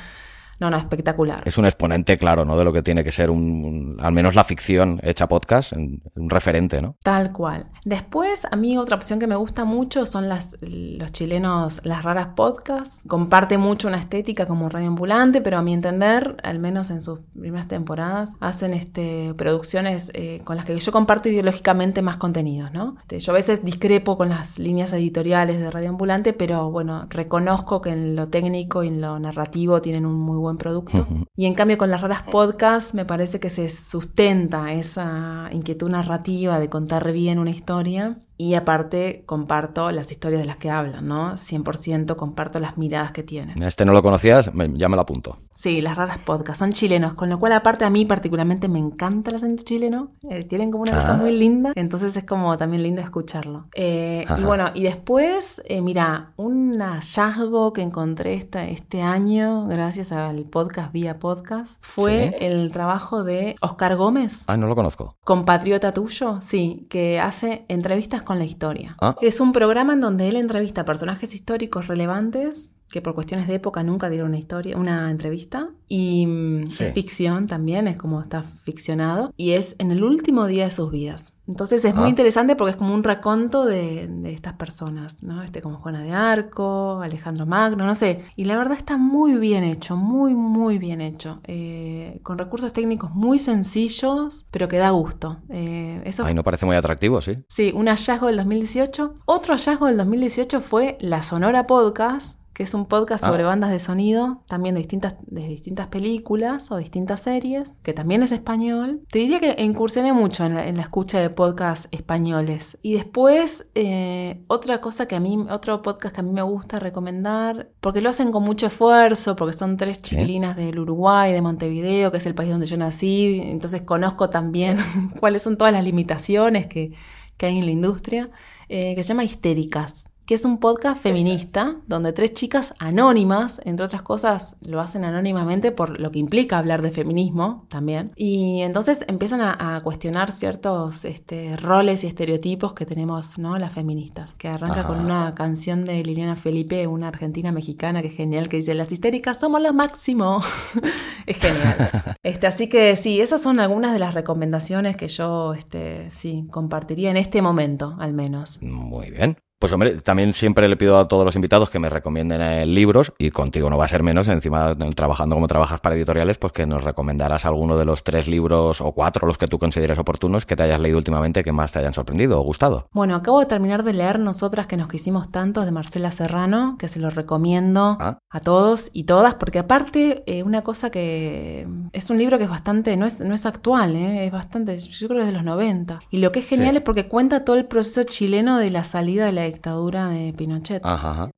No, 0.64 0.70
no, 0.70 0.78
espectacular. 0.78 1.41
Es 1.43 1.57
un 1.57 1.66
exponente, 1.66 2.18
claro, 2.18 2.45
¿no? 2.45 2.55
De 2.55 2.64
lo 2.64 2.72
que 2.72 2.82
tiene 2.82 3.03
que 3.03 3.11
ser 3.11 3.30
un, 3.30 3.97
al 3.99 4.14
menos 4.14 4.34
la 4.34 4.45
ficción 4.45 4.97
hecha 5.03 5.28
podcast, 5.28 5.74
un 5.74 6.30
referente, 6.30 6.82
¿no? 6.82 6.95
Tal 7.03 7.34
cual. 7.34 7.68
Después, 7.84 8.47
a 8.49 8.55
mí 8.55 8.78
otra 8.78 8.95
opción 8.95 9.20
que 9.20 9.28
me 9.28 9.36
gusta 9.36 9.66
mucho 9.66 10.05
son 10.05 10.30
las, 10.30 10.55
los 10.61 11.11
chilenos, 11.11 11.82
las 11.84 12.03
raras 12.03 12.28
podcasts. 12.38 13.01
Comparte 13.07 13.57
mucho 13.57 13.89
una 13.89 13.97
estética 13.97 14.45
como 14.45 14.70
Radio 14.70 14.88
Ambulante, 14.88 15.41
pero 15.41 15.57
a 15.57 15.64
mi 15.64 15.74
entender, 15.74 16.38
al 16.43 16.59
menos 16.59 16.91
en 16.91 17.01
sus 17.01 17.20
primeras 17.38 17.68
temporadas, 17.68 18.30
hacen 18.39 18.74
este, 18.74 19.34
producciones 19.34 20.11
eh, 20.14 20.39
con 20.45 20.55
las 20.55 20.64
que 20.64 20.80
yo 20.80 20.91
comparto 20.93 21.28
ideológicamente 21.28 22.01
más 22.01 22.16
contenidos, 22.16 22.72
¿no? 22.72 22.95
Este, 23.01 23.20
yo 23.20 23.34
a 23.34 23.36
veces 23.36 23.66
discrepo 23.66 24.16
con 24.16 24.30
las 24.30 24.59
líneas 24.59 24.93
editoriales 24.93 25.59
de 25.59 25.70
Radio 25.70 25.89
Ambulante, 25.89 26.32
pero 26.32 26.72
bueno, 26.72 27.05
reconozco 27.09 27.82
que 27.82 27.89
en 27.89 28.16
lo 28.16 28.30
técnico 28.30 28.82
y 28.86 28.88
en 28.88 29.01
lo 29.01 29.20
narrativo 29.20 29.82
tienen 29.82 30.05
un 30.05 30.16
muy 30.16 30.38
buen 30.38 30.53
producto. 30.58 31.08
Y 31.36 31.45
en 31.45 31.54
cambio 31.54 31.78
con 31.78 31.89
las 31.89 32.01
raras 32.01 32.24
podcasts 32.24 32.93
me 32.93 33.06
parece 33.06 33.39
que 33.39 33.49
se 33.49 33.70
sustenta 33.70 34.74
esa 34.74 35.49
inquietud 35.51 35.89
narrativa 35.89 36.60
de 36.60 36.70
contar 36.70 37.12
bien 37.12 37.39
una 37.39 37.51
historia 37.51 38.20
y 38.44 38.56
aparte 38.56 39.24
comparto 39.26 39.89
las 39.91 40.12
historias 40.12 40.41
de 40.41 40.46
las 40.46 40.58
que 40.58 40.70
hablan, 40.70 41.08
¿no? 41.08 41.36
100% 41.36 42.18
comparto 42.18 42.60
las 42.60 42.78
miradas 42.78 43.14
que 43.14 43.24
tienen. 43.24 43.62
Este 43.64 43.86
no 43.86 43.94
lo 43.94 44.04
conocías, 44.04 44.52
ya 44.54 44.89
me 44.89 44.96
lo 44.98 45.02
apunto. 45.02 45.38
Sí, 45.56 45.80
las 45.82 45.96
raras 45.96 46.18
podcasts 46.18 46.60
son 46.60 46.74
chilenos, 46.74 47.14
con 47.14 47.30
lo 47.30 47.39
cual 47.39 47.54
aparte 47.54 47.86
a 47.86 47.89
mí 47.89 48.06
particularmente 48.06 48.68
me 48.68 48.80
encanta 48.80 49.30
el 49.30 49.38
acento 49.38 49.64
chileno, 49.64 50.12
eh, 50.30 50.44
tienen 50.44 50.72
como 50.72 50.84
una 50.84 50.91
cosa 50.91 51.14
ah. 51.14 51.18
muy 51.18 51.32
linda, 51.32 51.72
entonces 51.76 52.18
es 52.18 52.26
como 52.26 52.58
también 52.58 52.84
lindo 52.84 53.02
escucharlo. 53.02 53.68
Eh, 53.76 54.26
y 54.38 54.44
bueno, 54.44 54.72
y 54.74 54.84
después, 54.84 55.62
eh, 55.66 55.82
mira, 55.82 56.34
un 56.36 56.80
hallazgo 56.80 57.72
que 57.72 57.82
encontré 57.82 58.34
esta, 58.34 58.68
este 58.68 59.02
año, 59.04 59.68
gracias 59.68 60.12
al 60.12 60.44
podcast 60.44 60.91
Vía 60.91 61.14
Podcast, 61.20 61.78
fue 61.80 62.36
el 62.41 62.72
trabajo 62.74 63.24
de 63.24 63.56
Oscar 63.62 63.96
Gómez. 63.96 64.44
Ah, 64.48 64.58
no 64.58 64.68
lo 64.68 64.76
conozco. 64.76 65.16
Compatriota 65.24 65.94
tuyo, 65.94 66.39
sí, 66.41 66.88
que 66.89 67.22
hace 67.22 67.64
entrevistas 67.70 68.24
con 68.24 68.33
la 68.36 68.46
historia. 68.46 68.96
Ah. 69.00 69.16
Es 69.22 69.40
un 69.40 69.52
programa 69.52 69.94
en 69.94 70.02
donde 70.02 70.28
él 70.28 70.36
entrevista 70.36 70.82
a 70.82 70.86
personajes 70.86 71.34
históricos 71.34 71.88
relevantes 71.88 72.73
que 72.92 73.02
por 73.02 73.16
cuestiones 73.16 73.48
de 73.48 73.56
época 73.56 73.84
nunca 73.84 74.10
dieron 74.10 74.30
una 74.30 74.38
historia, 74.38 74.78
una 74.78 75.10
entrevista. 75.10 75.70
Y 75.88 76.26
mm, 76.26 76.64
es 76.80 76.94
ficción 76.94 77.48
también, 77.48 77.88
es 77.88 77.98
como 77.98 78.22
está 78.22 78.44
ficcionado. 78.44 79.34
Y 79.36 79.52
es 79.52 79.76
en 79.80 79.92
el 79.92 80.04
último 80.04 80.46
día 80.46 80.66
de 80.66 80.72
sus 80.72 80.92
vidas. 80.92 81.34
Entonces 81.46 81.84
es 81.84 81.94
muy 81.94 82.06
ah. 82.06 82.10
interesante 82.10 82.56
porque 82.56 82.72
es 82.72 82.78
como 82.78 82.94
un 82.94 83.04
raconto 83.04 83.66
de, 83.66 84.10
estas 84.32 84.54
personas, 84.54 85.22
¿no? 85.24 85.44
Este 85.44 85.62
como 85.62 85.78
Juana 85.78 86.02
de 86.02 86.12
Arco, 86.12 87.02
Alejandro 87.02 87.46
Magno, 87.46 87.86
no 87.86 87.96
sé. 87.96 88.24
Y 88.36 88.46
la 88.46 88.58
verdad 88.58 88.78
está 88.78 88.98
muy 88.98 89.34
bien 89.36 89.64
hecho, 89.64 89.98
muy, 89.98 90.34
muy 90.36 90.78
bien 90.78 91.02
hecho. 91.02 91.42
Eh, 91.44 92.22
con 92.24 92.38
recursos 92.38 92.72
técnicos 92.72 93.12
muy 93.12 93.40
sencillos, 93.40 94.46
pero 94.52 94.70
que 94.70 94.78
da 94.78 94.92
gusto. 94.92 95.38
Eh, 95.50 96.02
eso 96.06 96.24
Ay, 96.24 96.34
no 96.34 96.44
parece 96.44 96.66
muy 96.66 96.78
atractivo, 96.78 97.22
¿sí? 97.22 97.44
Sí, 97.50 97.74
un 97.76 97.88
hallazgo 97.88 98.28
del 98.28 98.38
2018. 98.38 99.16
Otro 99.26 99.56
hallazgo 99.56 99.88
del 99.88 99.98
2018 99.98 100.62
fue 100.62 100.98
la 101.02 101.24
Sonora 101.24 101.68
Podcast 101.68 102.43
que 102.54 102.64
es 102.64 102.74
un 102.74 102.86
podcast 102.86 103.26
sobre 103.26 103.43
ah. 103.43 103.47
bandas 103.47 103.72
de 103.72 103.80
sonido, 103.80 104.43
también 104.47 104.76
de 104.76 104.80
distintas, 104.80 105.16
de 105.26 105.47
distintas 105.47 105.88
películas 105.88 106.72
o 106.72 106.78
distintas 106.78 107.22
series, 107.22 107.80
que 107.80 107.93
también 107.93 108.22
es 108.22 108.32
español. 108.32 109.01
Te 109.10 109.20
diría 109.20 109.39
que 109.39 109.56
incursioné 109.64 110.14
mucho 110.14 110.45
en 110.45 110.54
la, 110.56 110.84
escucha 110.84 111.20
de 111.20 111.30
podcasts 111.30 111.88
españoles. 111.91 112.78
Y 112.84 112.93
después, 112.93 113.68
eh, 113.74 114.43
otra 114.47 114.82
cosa 114.82 115.08
que 115.08 115.16
a 115.16 115.20
mí, 115.20 115.45
otro 115.49 115.82
podcast 115.82 116.14
que 116.14 116.22
a 116.22 116.24
mí 116.24 116.32
me 116.32 116.43
gusta 116.43 116.80
recomendar, 116.80 117.72
porque 117.80 118.01
lo 118.01 118.10
hacen 118.10 118.32
con 118.32 118.43
mucho 118.43 118.68
esfuerzo, 118.68 119.36
porque 119.36 119.54
son 119.54 119.78
tres 119.78 120.01
chiquilinas 120.01 120.56
del 120.56 120.78
Uruguay, 120.78 121.34
de 121.34 121.41
Montevideo, 121.41 122.12
que 122.12 122.18
es 122.18 122.26
el 122.28 122.36
país 122.36 122.51
donde 122.51 122.68
yo 122.68 122.78
nací, 122.78 123.41
entonces 123.43 123.82
conozco 123.82 124.30
también 124.30 124.78
cuáles 125.20 125.41
son 125.41 125.58
todas 125.58 125.74
las 125.74 125.84
limitaciones 125.84 126.68
que, 126.68 126.93
hay 127.41 127.58
en 127.58 127.66
la 127.66 127.74
industria, 127.74 128.32
eh, 128.70 128.95
que 128.95 129.04
se 129.04 129.10
llama 129.10 129.26
Histéricas 129.26 130.06
que 130.26 130.36
es 130.36 130.46
un 130.46 130.60
podcast 130.60 131.02
feminista 131.02 131.78
donde 131.86 132.14
tres 132.14 132.34
chicas 132.34 132.74
anónimas, 132.80 133.60
entre 133.66 133.86
otras 133.86 134.02
cosas, 134.02 134.56
lo 134.62 134.80
hacen 134.80 135.04
anónimamente 135.04 135.72
por 135.72 136.00
lo 136.00 136.12
que 136.12 136.20
implica 136.20 136.58
hablar 136.58 136.82
de 136.82 136.92
feminismo 136.92 137.66
también. 137.70 138.12
Y 138.16 138.62
entonces 138.62 139.04
empiezan 139.08 139.42
a, 139.42 139.82
cuestionar 139.84 140.32
ciertos 140.32 141.04
este, 141.04 141.58
roles 141.58 142.04
y 142.04 142.08
estereotipos 142.08 142.74
que 142.74 142.86
tenemos 142.86 143.38
¿no? 143.38 143.58
las 143.58 143.74
feministas, 143.74 144.34
que 144.36 144.48
arranca 144.48 144.84
con 144.84 145.00
una 145.00 145.34
canción 145.36 145.84
de 145.84 146.04
Liliana 146.04 146.36
Felipe, 146.36 146.88
una 146.88 147.10
argentina 147.10 147.52
mexicana 147.52 148.02
que 148.02 148.10
es 148.10 148.16
genial, 148.16 148.48
que 148.50 148.58
dice, 148.58 148.74
las 148.76 148.92
histéricas 148.92 149.40
somos 149.40 149.62
lo 149.62 149.74
máximo. 149.74 150.42
es 151.26 151.38
genial. 151.38 151.90
Este, 152.24 152.48
así 152.48 152.70
que 152.70 152.96
sí, 152.96 153.20
esas 153.20 153.42
son 153.42 153.60
algunas 153.60 153.92
de 153.92 154.00
las 154.00 154.14
recomendaciones 154.14 154.96
que 154.96 155.08
yo 155.08 155.54
este, 155.54 156.10
sí, 156.12 156.48
compartiría 156.50 157.12
en 157.12 157.18
este 157.18 157.42
momento, 157.42 157.98
al 158.00 158.14
menos. 158.14 158.62
Muy 158.62 159.12
bien. 159.12 159.38
Pues 159.64 159.72
hombre, 159.72 159.95
también 160.01 160.34
siempre 160.34 160.68
le 160.68 160.76
pido 160.76 160.97
a 160.97 161.07
todos 161.07 161.24
los 161.24 161.38
invitados 161.38 161.70
que 161.70 161.80
me 161.80 161.88
recomienden 161.88 162.41
eh, 162.41 162.66
libros 162.66 163.14
y 163.18 163.32
contigo 163.32 163.70
no 163.70 163.78
va 163.78 163.86
a 163.86 163.88
ser 163.88 164.03
menos, 164.03 164.28
encima 164.28 164.76
trabajando 164.93 165.38
como 165.38 165.47
trabajas 165.47 165.80
para 165.80 165.95
editoriales, 165.95 166.38
pues 166.38 166.51
que 166.51 166.66
nos 166.66 166.84
recomendarás 166.84 167.45
alguno 167.45 167.78
de 167.78 167.86
los 167.86 168.03
tres 168.03 168.28
libros 168.28 168.82
o 168.82 168.91
cuatro, 168.91 169.26
los 169.26 169.38
que 169.38 169.47
tú 169.47 169.59
consideres 169.59 169.97
oportunos, 169.97 170.45
que 170.45 170.57
te 170.57 170.64
hayas 170.64 170.82
leído 170.82 170.97
últimamente 170.97 171.45
que 171.45 171.53
más 171.53 171.72
te 171.72 171.80
hayan 171.80 171.93
sorprendido 171.93 172.41
o 172.41 172.43
gustado. 172.43 172.89
Bueno, 172.91 173.16
acabo 173.16 173.39
de 173.39 173.45
terminar 173.45 173.86
de 173.86 173.93
leer 173.93 174.20
Nosotras 174.20 174.68
que 174.68 174.76
nos 174.76 174.89
quisimos 174.89 175.32
tanto 175.32 175.64
de 175.64 175.72
Marcela 175.72 176.11
Serrano, 176.11 176.76
que 176.78 176.89
se 176.89 176.99
lo 176.99 177.09
recomiendo 177.09 177.95
ah. 178.01 178.20
a 178.30 178.39
todos 178.41 178.89
y 178.91 179.05
todas, 179.05 179.36
porque 179.36 179.59
aparte 179.59 180.24
eh, 180.26 180.43
una 180.43 180.64
cosa 180.64 180.89
que 180.89 181.66
es 181.93 182.09
un 182.09 182.18
libro 182.18 182.38
que 182.38 182.43
es 182.43 182.49
bastante, 182.49 182.97
no 182.97 183.05
es, 183.05 183.22
no 183.22 183.34
es 183.34 183.45
actual, 183.45 183.95
eh, 183.95 184.26
es 184.26 184.32
bastante, 184.34 184.78
yo 184.78 185.07
creo 185.07 185.22
que 185.22 185.26
es 185.26 185.32
de 185.32 185.38
los 185.38 185.45
90. 185.45 186.01
Y 186.11 186.18
lo 186.18 186.34
que 186.34 186.39
es 186.39 186.49
genial 186.49 186.76
es 186.76 186.84
porque 186.84 187.07
cuenta 187.07 187.45
todo 187.45 187.55
el 187.55 187.64
proceso 187.64 188.03
chileno 188.03 188.57
de 188.57 188.70
la 188.70 188.84
salida 188.84 189.26
de 189.26 189.32
la 189.32 189.53
dictadura 189.54 190.10
de 190.10 190.34
Pinochet. 190.34 190.84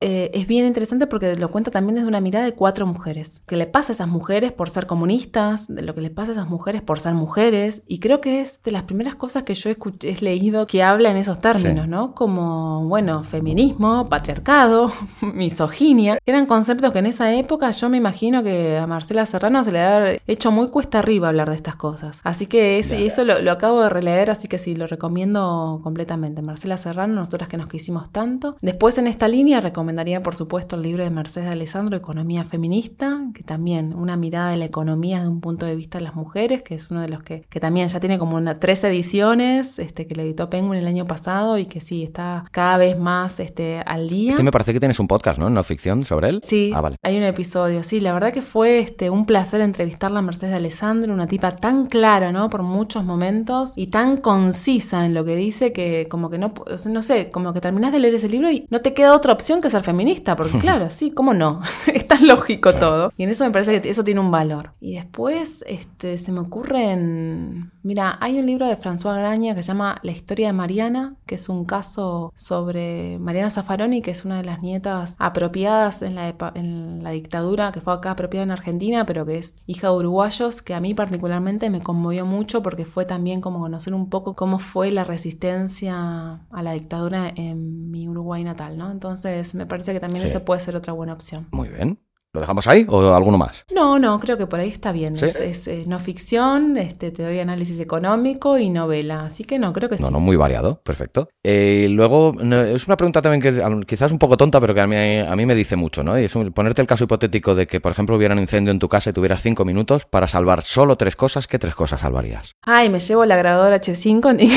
Eh, 0.00 0.30
es 0.34 0.46
bien 0.46 0.66
interesante 0.66 1.06
porque 1.06 1.36
lo 1.36 1.50
cuenta 1.50 1.70
también 1.70 1.96
desde 1.96 2.08
una 2.08 2.20
mirada 2.20 2.44
de 2.44 2.52
cuatro 2.52 2.86
mujeres. 2.86 3.42
Que 3.46 3.56
le 3.56 3.66
pasa 3.66 3.92
a 3.92 3.94
esas 3.94 4.08
mujeres 4.08 4.52
por 4.52 4.70
ser 4.70 4.86
comunistas, 4.86 5.68
de 5.68 5.82
lo 5.82 5.94
que 5.94 6.00
le 6.00 6.10
pasa 6.10 6.30
a 6.30 6.32
esas 6.32 6.48
mujeres 6.48 6.82
por 6.82 7.00
ser 7.00 7.14
mujeres. 7.14 7.82
Y 7.86 8.00
creo 8.00 8.20
que 8.20 8.40
es 8.40 8.62
de 8.62 8.72
las 8.72 8.82
primeras 8.82 9.14
cosas 9.14 9.44
que 9.44 9.54
yo 9.54 9.70
he, 9.70 9.76
leído 10.20 10.66
que 10.66 10.82
habla 10.82 11.10
en 11.10 11.16
esos 11.16 11.40
términos, 11.40 11.88
¿no? 11.88 12.14
Como, 12.14 12.84
bueno, 12.86 13.22
feminismo, 13.22 14.08
patriarcado, 14.08 14.90
misoginia. 15.22 16.18
Eran 16.26 16.46
conceptos 16.46 16.92
que 16.92 16.98
en 16.98 17.06
esa 17.06 17.34
época 17.34 17.70
yo 17.70 17.88
me 17.88 17.98
imagino 17.98 18.42
que 18.42 18.78
a 18.78 18.86
Marcela 18.86 19.26
Serrano 19.26 19.62
se 19.62 19.72
le 19.72 19.80
ha 19.80 20.12
hecho 20.26 20.50
muy 20.50 20.68
cuesta 20.68 20.98
arriba 20.98 21.28
hablar 21.28 21.50
de 21.50 21.56
estas 21.56 21.76
cosas. 21.76 22.20
Así 22.24 22.46
que 22.46 22.78
eso 22.78 23.24
lo, 23.24 23.40
lo 23.40 23.52
acabo 23.52 23.82
de 23.82 23.88
releer, 23.90 24.30
así 24.30 24.48
que 24.48 24.58
sí, 24.58 24.74
lo 24.74 24.86
recomiendo 24.86 25.80
completamente. 25.82 26.42
Marcela 26.42 26.76
Serrano, 26.76 27.14
nosotras 27.14 27.48
que 27.48 27.56
nos 27.56 27.68
quisimos 27.68 28.05
tanto. 28.10 28.56
Después 28.60 28.98
en 28.98 29.06
esta 29.06 29.28
línea 29.28 29.60
recomendaría 29.60 30.22
por 30.22 30.34
supuesto 30.34 30.76
el 30.76 30.82
libro 30.82 31.04
de 31.04 31.10
Mercedes 31.10 31.48
Alessandro, 31.48 31.96
Economía 31.96 32.44
Feminista, 32.44 33.20
que 33.34 33.42
también 33.42 33.94
una 33.94 34.16
mirada 34.16 34.50
de 34.50 34.56
la 34.56 34.64
economía 34.64 35.18
desde 35.18 35.30
un 35.30 35.40
punto 35.40 35.66
de 35.66 35.76
vista 35.76 35.98
de 35.98 36.04
las 36.04 36.14
mujeres, 36.14 36.62
que 36.62 36.74
es 36.74 36.90
uno 36.90 37.00
de 37.00 37.08
los 37.08 37.22
que, 37.22 37.44
que 37.48 37.60
también 37.60 37.88
ya 37.88 38.00
tiene 38.00 38.18
como 38.18 38.36
una, 38.36 38.58
tres 38.58 38.82
ediciones, 38.84 39.78
este, 39.78 40.06
que 40.06 40.14
le 40.14 40.22
editó 40.22 40.50
Penguin 40.50 40.80
el 40.80 40.86
año 40.86 41.06
pasado 41.06 41.58
y 41.58 41.66
que 41.66 41.80
sí, 41.80 42.02
está 42.02 42.44
cada 42.50 42.76
vez 42.76 42.98
más 42.98 43.40
este, 43.40 43.82
al 43.86 44.08
día. 44.08 44.30
Este 44.30 44.42
me 44.42 44.50
parece 44.50 44.72
que 44.72 44.80
tienes 44.80 44.98
un 45.00 45.08
podcast, 45.08 45.38
¿no? 45.38 45.50
No 45.50 45.62
ficción 45.62 46.02
sobre 46.04 46.30
él. 46.30 46.40
Sí, 46.44 46.72
ah, 46.74 46.80
vale. 46.80 46.96
hay 47.02 47.16
un 47.16 47.24
episodio, 47.24 47.82
sí, 47.82 48.00
la 48.00 48.12
verdad 48.12 48.32
que 48.32 48.42
fue 48.42 48.78
este, 48.78 49.10
un 49.10 49.26
placer 49.26 49.60
entrevistarla 49.60 50.20
a 50.20 50.22
Mercedes 50.22 50.54
Alessandro, 50.54 51.12
una 51.12 51.26
tipa 51.26 51.56
tan 51.56 51.86
clara, 51.86 52.32
¿no? 52.32 52.48
Por 52.50 52.62
muchos 52.62 53.04
momentos 53.04 53.76
y 53.76 53.88
tan 53.88 54.16
concisa 54.16 55.04
en 55.04 55.14
lo 55.14 55.24
que 55.24 55.36
dice 55.36 55.72
que 55.72 56.06
como 56.08 56.30
que 56.30 56.38
no, 56.38 56.54
no 56.88 57.02
sé, 57.02 57.30
como 57.30 57.52
que 57.52 57.60
terminas 57.86 57.92
de 57.92 57.98
leer 57.98 58.14
ese 58.14 58.28
libro 58.28 58.50
y 58.50 58.66
no 58.70 58.80
te 58.80 58.94
queda 58.94 59.14
otra 59.14 59.32
opción 59.32 59.60
que 59.60 59.70
ser 59.70 59.82
feminista, 59.82 60.36
porque 60.36 60.58
claro, 60.60 60.90
sí, 60.90 61.10
¿cómo 61.10 61.34
no? 61.34 61.60
es 61.92 62.06
tan 62.06 62.26
lógico 62.26 62.74
todo. 62.74 63.12
Y 63.16 63.24
en 63.24 63.30
eso 63.30 63.44
me 63.44 63.50
parece 63.50 63.80
que 63.80 63.88
eso 63.88 64.04
tiene 64.04 64.20
un 64.20 64.30
valor. 64.30 64.72
Y 64.80 64.94
después 64.94 65.64
este, 65.66 66.18
se 66.18 66.32
me 66.32 66.40
ocurren... 66.40 67.72
Mira, 67.82 68.18
hay 68.20 68.38
un 68.40 68.46
libro 68.46 68.66
de 68.66 68.76
François 68.76 69.14
Graña 69.14 69.54
que 69.54 69.62
se 69.62 69.68
llama 69.68 69.96
La 70.02 70.10
historia 70.10 70.48
de 70.48 70.52
Mariana, 70.52 71.14
que 71.24 71.36
es 71.36 71.48
un 71.48 71.64
caso 71.64 72.32
sobre 72.34 73.16
Mariana 73.20 73.50
Zaffaroni, 73.50 74.02
que 74.02 74.10
es 74.10 74.24
una 74.24 74.38
de 74.38 74.44
las 74.44 74.60
nietas 74.60 75.14
apropiadas 75.20 76.02
en 76.02 76.16
la, 76.16 76.34
en 76.54 77.04
la 77.04 77.10
dictadura, 77.10 77.70
que 77.70 77.80
fue 77.80 77.92
acá 77.92 78.10
apropiada 78.10 78.42
en 78.42 78.50
Argentina, 78.50 79.06
pero 79.06 79.24
que 79.24 79.38
es 79.38 79.62
hija 79.66 79.86
de 79.88 79.94
uruguayos, 79.94 80.62
que 80.62 80.74
a 80.74 80.80
mí 80.80 80.94
particularmente 80.94 81.70
me 81.70 81.80
conmovió 81.80 82.26
mucho 82.26 82.60
porque 82.60 82.86
fue 82.86 83.04
también 83.04 83.40
como 83.40 83.60
conocer 83.60 83.94
un 83.94 84.10
poco 84.10 84.34
cómo 84.34 84.58
fue 84.58 84.90
la 84.90 85.04
resistencia 85.04 86.40
a 86.50 86.62
la 86.62 86.72
dictadura 86.72 87.32
en 87.36 87.75
mi 87.76 88.08
Uruguay 88.08 88.44
natal, 88.44 88.76
¿no? 88.76 88.90
Entonces 88.90 89.54
me 89.54 89.66
parece 89.66 89.92
que 89.92 90.00
también 90.00 90.26
ese 90.26 90.40
puede 90.40 90.60
ser 90.60 90.76
otra 90.76 90.92
buena 90.92 91.12
opción. 91.12 91.48
Muy 91.52 91.68
bien. 91.68 91.98
¿Lo 92.36 92.40
dejamos 92.40 92.66
ahí 92.66 92.84
o 92.90 93.14
alguno 93.14 93.38
más? 93.38 93.64
No, 93.74 93.98
no, 93.98 94.20
creo 94.20 94.36
que 94.36 94.46
por 94.46 94.60
ahí 94.60 94.68
está 94.68 94.92
bien. 94.92 95.16
Es, 95.16 95.86
no 95.86 95.98
ficción, 95.98 96.76
este, 96.76 97.10
te 97.10 97.22
doy 97.22 97.38
análisis 97.38 97.80
económico 97.80 98.58
y 98.58 98.68
novela. 98.68 99.24
Así 99.24 99.44
que 99.44 99.58
no, 99.58 99.72
creo 99.72 99.88
que 99.88 99.96
sí. 99.96 100.02
No, 100.02 100.10
no, 100.10 100.20
muy 100.20 100.36
variado, 100.36 100.82
perfecto. 100.82 101.30
Eh, 101.42 101.86
luego, 101.88 102.34
es 102.38 102.86
una 102.86 102.98
pregunta 102.98 103.22
también 103.22 103.40
que 103.40 103.86
quizás 103.86 104.12
un 104.12 104.18
poco 104.18 104.36
tonta, 104.36 104.60
pero 104.60 104.74
que 104.74 104.82
a 104.82 104.86
mí, 104.86 105.18
a 105.18 105.34
mí 105.34 105.46
me 105.46 105.54
dice 105.54 105.76
mucho, 105.76 106.04
¿no? 106.04 106.18
Y 106.20 106.24
es 106.24 106.32
ponerte 106.52 106.82
el 106.82 106.86
caso 106.86 107.04
hipotético 107.04 107.54
de 107.54 107.66
que, 107.66 107.80
por 107.80 107.92
ejemplo, 107.92 108.14
hubiera 108.16 108.34
un 108.34 108.40
incendio 108.40 108.70
en 108.70 108.80
tu 108.80 108.90
casa 108.90 109.08
y 109.08 109.12
tuvieras 109.14 109.40
cinco 109.40 109.64
minutos 109.64 110.04
para 110.04 110.26
salvar 110.26 110.62
solo 110.62 110.96
tres 110.96 111.16
cosas, 111.16 111.46
¿qué 111.46 111.58
tres 111.58 111.74
cosas 111.74 112.02
salvarías? 112.02 112.52
Ay, 112.60 112.90
me 112.90 113.00
llevo 113.00 113.24
la 113.24 113.36
grabadora 113.36 113.80
H5 113.80 114.36
ni, 114.36 114.52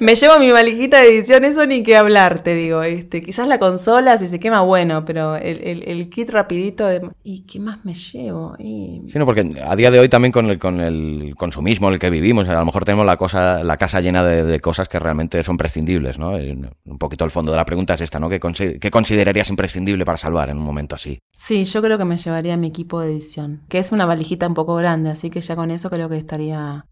me 0.00 0.14
llevo 0.14 0.38
mi 0.38 0.50
valijita 0.50 1.00
de 1.00 1.08
edición, 1.08 1.44
eso 1.44 1.66
ni 1.66 1.82
que 1.82 1.96
hablar, 1.96 2.42
te 2.42 2.54
digo. 2.54 2.82
Este, 2.82 3.20
quizás 3.22 3.48
la 3.48 3.58
consola, 3.58 4.18
si 4.18 4.28
se 4.28 4.38
quema, 4.38 4.60
bueno, 4.62 5.04
pero 5.04 5.36
el, 5.36 6.08
kit 6.10 6.30
rapidito 6.30 6.86
de... 6.86 7.08
¿Y 7.22 7.40
qué 7.40 7.60
más 7.60 7.84
me 7.84 7.94
llevo? 7.94 8.54
Sí, 8.58 9.02
no, 9.14 9.26
porque 9.26 9.62
a 9.64 9.76
día 9.76 9.90
de 9.90 9.98
hoy 9.98 10.08
también 10.08 10.32
con 10.32 10.50
el, 10.50 10.58
con 10.58 10.80
el 10.80 11.34
consumismo 11.36 11.88
en 11.88 11.94
el 11.94 12.00
que 12.00 12.10
vivimos, 12.10 12.48
a 12.48 12.58
lo 12.58 12.64
mejor 12.64 12.84
tenemos 12.84 13.06
la, 13.06 13.16
cosa, 13.16 13.62
la 13.64 13.76
casa 13.76 14.00
llena 14.00 14.24
de, 14.24 14.60
cosas 14.60 14.88
que 14.88 14.98
realmente 14.98 15.42
son 15.42 15.56
prescindibles, 15.56 16.18
¿no? 16.18 16.32
Un 16.32 16.98
poquito 16.98 17.24
el 17.24 17.30
fondo 17.30 17.52
de 17.52 17.56
la 17.56 17.64
pregunta 17.64 17.94
es 17.94 18.00
esta, 18.00 18.18
¿no? 18.18 18.28
¿Qué, 18.28 18.40
¿Qué 18.80 18.90
considerarías 18.90 19.50
imprescindible 19.50 20.04
para 20.04 20.18
salvar 20.18 20.50
en 20.50 20.58
un 20.58 20.64
momento 20.64 20.96
así? 20.96 21.18
Sí, 21.32 21.64
yo 21.64 21.82
creo 21.82 21.98
que 21.98 22.04
me 22.04 22.16
llevaría 22.16 22.56
mi 22.56 22.68
equipo 22.68 23.00
de 23.00 23.12
edición, 23.12 23.62
que 23.68 23.78
es 23.78 23.92
una 23.92 24.06
valijita 24.06 24.46
un 24.46 24.54
poco 24.54 24.74
grande, 24.76 25.10
así 25.10 25.30
que 25.30 25.40
ya 25.40 25.54
con 25.54 25.70
eso 25.70 25.90
creo 25.90 26.08
que 26.08 26.16
estaría 26.16 26.86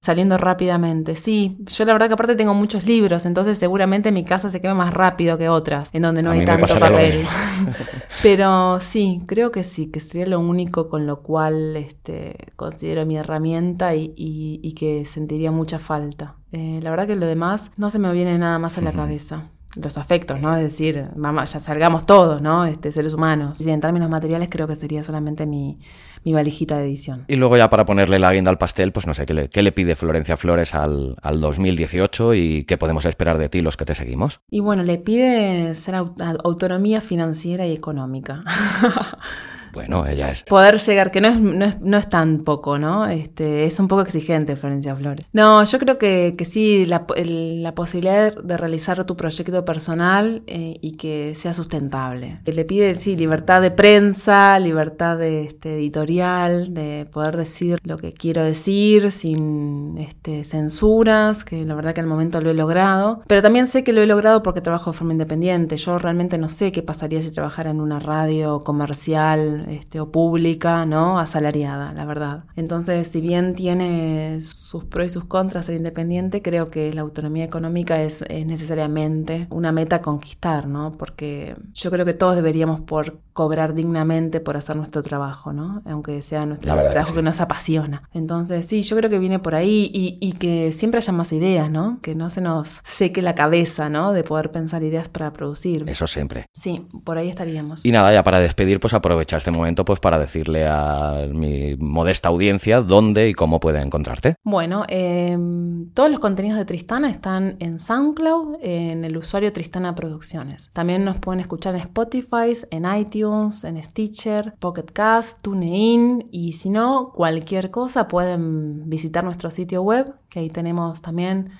saliendo 0.00 0.36
rápidamente. 0.36 1.16
Sí, 1.16 1.58
yo 1.66 1.84
la 1.84 1.92
verdad 1.92 2.08
que 2.08 2.14
aparte 2.14 2.36
tengo 2.36 2.54
muchos 2.54 2.86
libros, 2.86 3.26
entonces 3.26 3.58
seguramente 3.58 4.12
mi 4.12 4.24
casa 4.24 4.50
se 4.50 4.60
quema 4.60 4.74
más 4.74 4.94
rápido 4.94 5.38
que 5.38 5.48
otras, 5.48 5.90
en 5.92 6.02
donde 6.02 6.22
no 6.22 6.30
hay 6.30 6.44
tanto 6.44 6.74
papel. 6.78 7.24
Pero 8.22 8.80
sí, 8.80 9.20
creo 9.26 9.52
que 9.52 9.64
sí, 9.64 9.90
que 9.90 10.00
sería 10.00 10.26
lo 10.26 10.40
único 10.40 10.88
con 10.88 11.06
lo 11.06 11.22
cual 11.22 11.76
este, 11.76 12.36
considero 12.56 13.06
mi 13.06 13.16
herramienta 13.16 13.94
y, 13.94 14.74
que 14.76 15.04
sentiría 15.04 15.52
mucha 15.52 15.78
falta. 15.78 16.36
Eh, 16.50 16.80
la 16.82 16.90
verdad 16.90 17.06
que 17.06 17.16
lo 17.16 17.26
demás 17.26 17.70
no 17.76 17.90
se 17.90 17.98
me 17.98 18.12
viene 18.12 18.38
nada 18.38 18.58
más 18.58 18.78
a 18.78 18.80
la 18.80 18.92
cabeza 18.92 19.50
los 19.76 19.98
afectos, 19.98 20.40
¿no? 20.40 20.56
Es 20.56 20.62
decir, 20.62 21.08
vamos, 21.16 21.52
ya 21.52 21.60
salgamos 21.60 22.06
todos, 22.06 22.40
¿no? 22.40 22.64
Este, 22.64 22.92
seres 22.92 23.14
humanos. 23.14 23.60
Y 23.60 23.70
en 23.70 23.80
términos 23.80 24.08
materiales 24.08 24.48
creo 24.50 24.66
que 24.66 24.76
sería 24.76 25.02
solamente 25.02 25.46
mi, 25.46 25.78
mi 26.24 26.32
valijita 26.32 26.78
de 26.78 26.84
edición. 26.84 27.24
Y 27.28 27.36
luego 27.36 27.56
ya 27.56 27.70
para 27.70 27.84
ponerle 27.84 28.18
la 28.18 28.32
guinda 28.32 28.50
al 28.50 28.58
pastel, 28.58 28.92
pues 28.92 29.06
no 29.06 29.14
sé, 29.14 29.26
¿qué 29.26 29.34
le, 29.34 29.48
qué 29.48 29.62
le 29.62 29.72
pide 29.72 29.96
Florencia 29.96 30.36
Flores 30.36 30.74
al, 30.74 31.16
al, 31.22 31.40
2018 31.40 32.34
y 32.34 32.64
qué 32.64 32.78
podemos 32.78 33.04
esperar 33.04 33.38
de 33.38 33.48
ti 33.48 33.62
los 33.62 33.76
que 33.76 33.84
te 33.84 33.94
seguimos? 33.94 34.40
Y 34.50 34.60
bueno, 34.60 34.82
le 34.82 34.98
pide 34.98 35.74
ser 35.74 35.94
autonomía 35.96 37.00
financiera 37.00 37.66
y 37.66 37.72
económica. 37.72 38.42
Bueno, 39.74 40.06
ella. 40.06 40.32
Poder 40.48 40.78
llegar, 40.78 41.10
que 41.10 41.20
no 41.20 41.28
es, 41.28 41.40
no 41.40 41.64
es, 41.64 41.80
no 41.80 41.96
es 41.96 42.08
tan 42.08 42.44
poco, 42.44 42.78
¿no? 42.78 43.06
Este, 43.06 43.66
es 43.66 43.78
un 43.80 43.88
poco 43.88 44.02
exigente, 44.02 44.56
Florencia 44.56 44.94
Flores. 44.94 45.26
No, 45.32 45.62
yo 45.64 45.78
creo 45.78 45.98
que, 45.98 46.34
que 46.36 46.44
sí, 46.44 46.86
la, 46.86 47.06
la, 47.16 47.74
posibilidad 47.74 48.34
de 48.34 48.56
realizar 48.56 49.04
tu 49.04 49.16
proyecto 49.16 49.64
personal 49.64 50.42
eh, 50.46 50.76
y 50.80 50.92
que 50.92 51.34
sea 51.34 51.52
sustentable. 51.52 52.40
Le 52.44 52.64
pide, 52.64 52.94
sí, 53.00 53.16
libertad 53.16 53.60
de 53.60 53.70
prensa, 53.70 54.58
libertad 54.58 55.18
de 55.18 55.44
este, 55.44 55.76
editorial, 55.76 56.72
de 56.72 57.06
poder 57.10 57.36
decir 57.36 57.78
lo 57.82 57.98
que 57.98 58.12
quiero 58.12 58.44
decir 58.44 59.10
sin 59.10 59.98
este, 59.98 60.44
censuras, 60.44 61.44
que 61.44 61.64
la 61.64 61.74
verdad 61.74 61.94
que 61.94 62.00
al 62.00 62.06
momento 62.06 62.40
lo 62.40 62.50
he 62.50 62.54
logrado. 62.54 63.22
Pero 63.26 63.42
también 63.42 63.66
sé 63.66 63.84
que 63.84 63.92
lo 63.92 64.02
he 64.02 64.06
logrado 64.06 64.42
porque 64.42 64.60
trabajo 64.60 64.92
de 64.92 64.98
forma 64.98 65.12
independiente. 65.12 65.76
Yo 65.76 65.98
realmente 65.98 66.38
no 66.38 66.48
sé 66.48 66.72
qué 66.72 66.82
pasaría 66.82 67.22
si 67.22 67.30
trabajara 67.30 67.70
en 67.70 67.80
una 67.80 67.98
radio 67.98 68.60
comercial 68.60 69.63
este, 69.68 70.00
o 70.00 70.10
pública, 70.10 70.86
¿no? 70.86 71.18
Asalariada, 71.18 71.92
la 71.92 72.04
verdad. 72.04 72.44
Entonces, 72.56 73.08
si 73.08 73.20
bien 73.20 73.54
tiene 73.54 74.40
sus 74.40 74.84
pros 74.84 75.06
y 75.06 75.08
sus 75.10 75.24
contras 75.24 75.66
ser 75.66 75.76
independiente, 75.76 76.42
creo 76.42 76.70
que 76.70 76.92
la 76.92 77.02
autonomía 77.02 77.44
económica 77.44 78.02
es, 78.02 78.24
necesariamente 78.46 79.46
una 79.50 79.72
meta 79.72 79.96
a 79.96 80.02
conquistar, 80.02 80.68
¿no? 80.68 80.92
Porque 80.92 81.56
yo 81.72 81.90
creo 81.90 82.04
que 82.04 82.14
todos 82.14 82.36
deberíamos 82.36 82.80
por 82.80 83.18
cobrar 83.34 83.74
dignamente 83.74 84.38
por 84.38 84.56
hacer 84.56 84.76
nuestro 84.76 85.02
trabajo, 85.02 85.52
¿no? 85.52 85.82
Aunque 85.86 86.22
sea 86.22 86.46
nuestro 86.46 86.72
trabajo 86.72 87.12
que, 87.12 87.22
nos 87.22 87.40
apasiona. 87.40 88.08
Entonces, 88.14 88.64
sí, 88.64 88.82
yo 88.82 88.96
creo 88.96 89.10
que 89.10 89.18
viene 89.18 89.40
por 89.40 89.56
ahí 89.56 89.90
y, 89.92 90.18
y, 90.20 90.32
que 90.32 90.70
siempre 90.70 90.98
haya 90.98 91.12
más 91.12 91.32
ideas, 91.32 91.68
¿no? 91.68 91.98
Que 92.00 92.14
no 92.14 92.30
se 92.30 92.40
nos 92.40 92.80
seque 92.84 93.22
la 93.22 93.34
cabeza, 93.34 93.90
¿no? 93.90 94.12
De 94.12 94.22
poder 94.22 94.52
pensar 94.52 94.84
ideas 94.84 95.08
para 95.08 95.32
producir. 95.32 95.84
Eso 95.88 96.06
siempre. 96.06 96.46
Sí, 96.54 96.86
por 97.02 97.18
ahí 97.18 97.28
estaríamos. 97.28 97.84
Y 97.84 97.90
nada, 97.90 98.12
ya 98.12 98.22
para 98.22 98.38
despedir, 98.38 98.78
pues 98.78 98.94
aprovechar 98.94 99.38
este 99.38 99.50
momento 99.50 99.84
pues 99.84 99.98
para 99.98 100.16
decirle 100.18 100.66
a 100.68 101.26
mi 101.32 101.74
modesta 101.76 102.28
audiencia 102.28 102.82
dónde 102.82 103.28
y 103.28 103.34
cómo 103.34 103.58
puede 103.58 103.80
encontrarte. 103.80 104.36
Bueno, 104.44 104.84
em, 104.86 105.90
todos 105.90 106.08
los 106.08 106.20
contenidos 106.20 106.56
de 106.56 106.66
Tristana 106.66 107.10
están 107.10 107.56
en 107.58 107.80
SoundCloud, 107.80 108.58
en 108.62 109.04
el 109.04 109.16
usuario 109.16 109.52
Tristana 109.52 109.96
Producciones. 109.96 110.70
También 110.72 111.04
nos 111.04 111.18
pueden 111.18 111.40
escuchar 111.40 111.74
en 111.74 111.80
Spotify, 111.80 112.52
en 112.70 112.84
iTunes, 112.96 113.23
en 113.24 113.82
Stitcher, 113.82 114.54
Pocket 114.58 114.84
Cast, 114.92 115.40
TuneIn 115.40 116.28
y 116.30 116.52
si 116.52 116.68
no, 116.68 117.10
cualquier 117.14 117.70
cosa 117.70 118.06
pueden 118.06 118.88
visitar 118.90 119.24
nuestro 119.24 119.50
sitio 119.50 119.82
web, 119.82 120.14
que 120.28 120.40
ahí 120.40 120.50
tenemos 120.50 121.00
también 121.00 121.50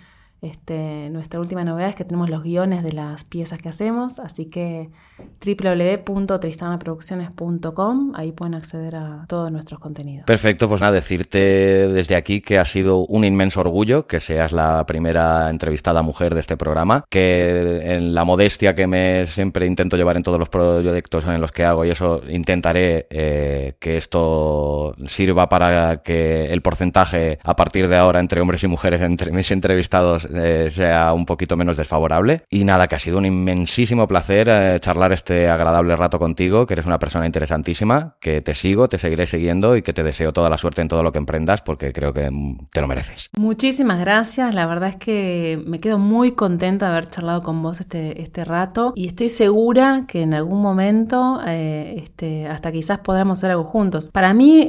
este, 0.42 1.08
nuestra 1.10 1.40
última 1.40 1.64
novedad 1.64 1.88
es 1.88 1.94
que 1.94 2.04
tenemos 2.04 2.28
los 2.28 2.42
guiones 2.42 2.82
de 2.82 2.92
las 2.92 3.24
piezas 3.24 3.58
que 3.58 3.70
hacemos, 3.70 4.18
así 4.18 4.46
que 4.46 4.90
www.tristanaproducciones.com, 5.18 8.12
ahí 8.14 8.32
pueden 8.32 8.54
acceder 8.54 8.96
a 8.96 9.26
todos 9.28 9.52
nuestros 9.52 9.78
contenidos. 9.78 10.24
Perfecto, 10.26 10.68
pues 10.68 10.80
nada, 10.80 10.92
decirte 10.92 11.88
desde 11.88 12.16
aquí 12.16 12.40
que 12.40 12.58
ha 12.58 12.64
sido 12.64 13.04
un 13.06 13.24
inmenso 13.24 13.60
orgullo 13.60 14.06
que 14.06 14.20
seas 14.20 14.52
la 14.52 14.86
primera 14.86 15.50
entrevistada 15.50 16.02
mujer 16.02 16.34
de 16.34 16.40
este 16.40 16.56
programa, 16.56 17.04
que 17.10 17.94
en 17.94 18.14
la 18.14 18.24
modestia 18.24 18.74
que 18.74 18.86
me 18.86 19.26
siempre 19.26 19.66
intento 19.66 19.96
llevar 19.96 20.16
en 20.16 20.22
todos 20.22 20.38
los 20.38 20.48
proyectos 20.48 21.24
en 21.26 21.40
los 21.40 21.52
que 21.52 21.64
hago 21.64 21.84
y 21.84 21.90
eso 21.90 22.22
intentaré 22.28 23.06
eh, 23.10 23.74
que 23.78 23.96
esto 23.96 24.94
sirva 25.06 25.48
para 25.48 26.02
que 26.02 26.52
el 26.52 26.62
porcentaje 26.62 27.38
a 27.42 27.56
partir 27.56 27.88
de 27.88 27.96
ahora 27.96 28.20
entre 28.20 28.40
hombres 28.40 28.62
y 28.64 28.68
mujeres 28.68 29.00
entre 29.00 29.32
mis 29.32 29.50
entrevistados 29.50 30.28
eh, 30.32 30.68
sea 30.70 31.12
un 31.12 31.26
poquito 31.26 31.56
menos 31.56 31.76
desfavorable. 31.76 32.42
Y 32.50 32.64
nada, 32.64 32.88
que 32.88 32.94
ha 32.94 32.98
sido 32.98 33.18
un 33.18 33.26
inmensísimo 33.26 34.08
placer 34.08 34.48
eh, 34.50 34.78
charlar 34.80 35.03
este 35.12 35.48
agradable 35.48 35.96
rato 35.96 36.18
contigo, 36.18 36.66
que 36.66 36.74
eres 36.74 36.86
una 36.86 36.98
persona 36.98 37.26
interesantísima, 37.26 38.16
que 38.20 38.40
te 38.40 38.54
sigo, 38.54 38.88
te 38.88 38.98
seguiré 38.98 39.26
siguiendo 39.26 39.76
y 39.76 39.82
que 39.82 39.92
te 39.92 40.02
deseo 40.02 40.32
toda 40.32 40.50
la 40.50 40.58
suerte 40.58 40.82
en 40.82 40.88
todo 40.88 41.02
lo 41.02 41.12
que 41.12 41.18
emprendas 41.18 41.62
porque 41.62 41.92
creo 41.92 42.12
que 42.12 42.30
mm, 42.30 42.68
te 42.70 42.80
lo 42.80 42.86
mereces. 42.86 43.30
Muchísimas 43.36 44.00
gracias, 44.00 44.54
la 44.54 44.66
verdad 44.66 44.90
es 44.90 44.96
que 44.96 45.62
me 45.66 45.78
quedo 45.78 45.98
muy 45.98 46.32
contenta 46.32 46.86
de 46.86 46.92
haber 46.92 47.08
charlado 47.08 47.42
con 47.42 47.62
vos 47.62 47.80
este, 47.80 48.20
este 48.22 48.44
rato 48.44 48.92
y 48.94 49.06
estoy 49.06 49.28
segura 49.28 50.04
que 50.08 50.22
en 50.22 50.34
algún 50.34 50.62
momento, 50.62 51.40
eh, 51.46 51.94
este, 51.98 52.46
hasta 52.46 52.72
quizás 52.72 52.98
podamos 52.98 53.38
hacer 53.38 53.50
algo 53.50 53.64
juntos. 53.64 54.10
Para 54.12 54.34
mí, 54.34 54.68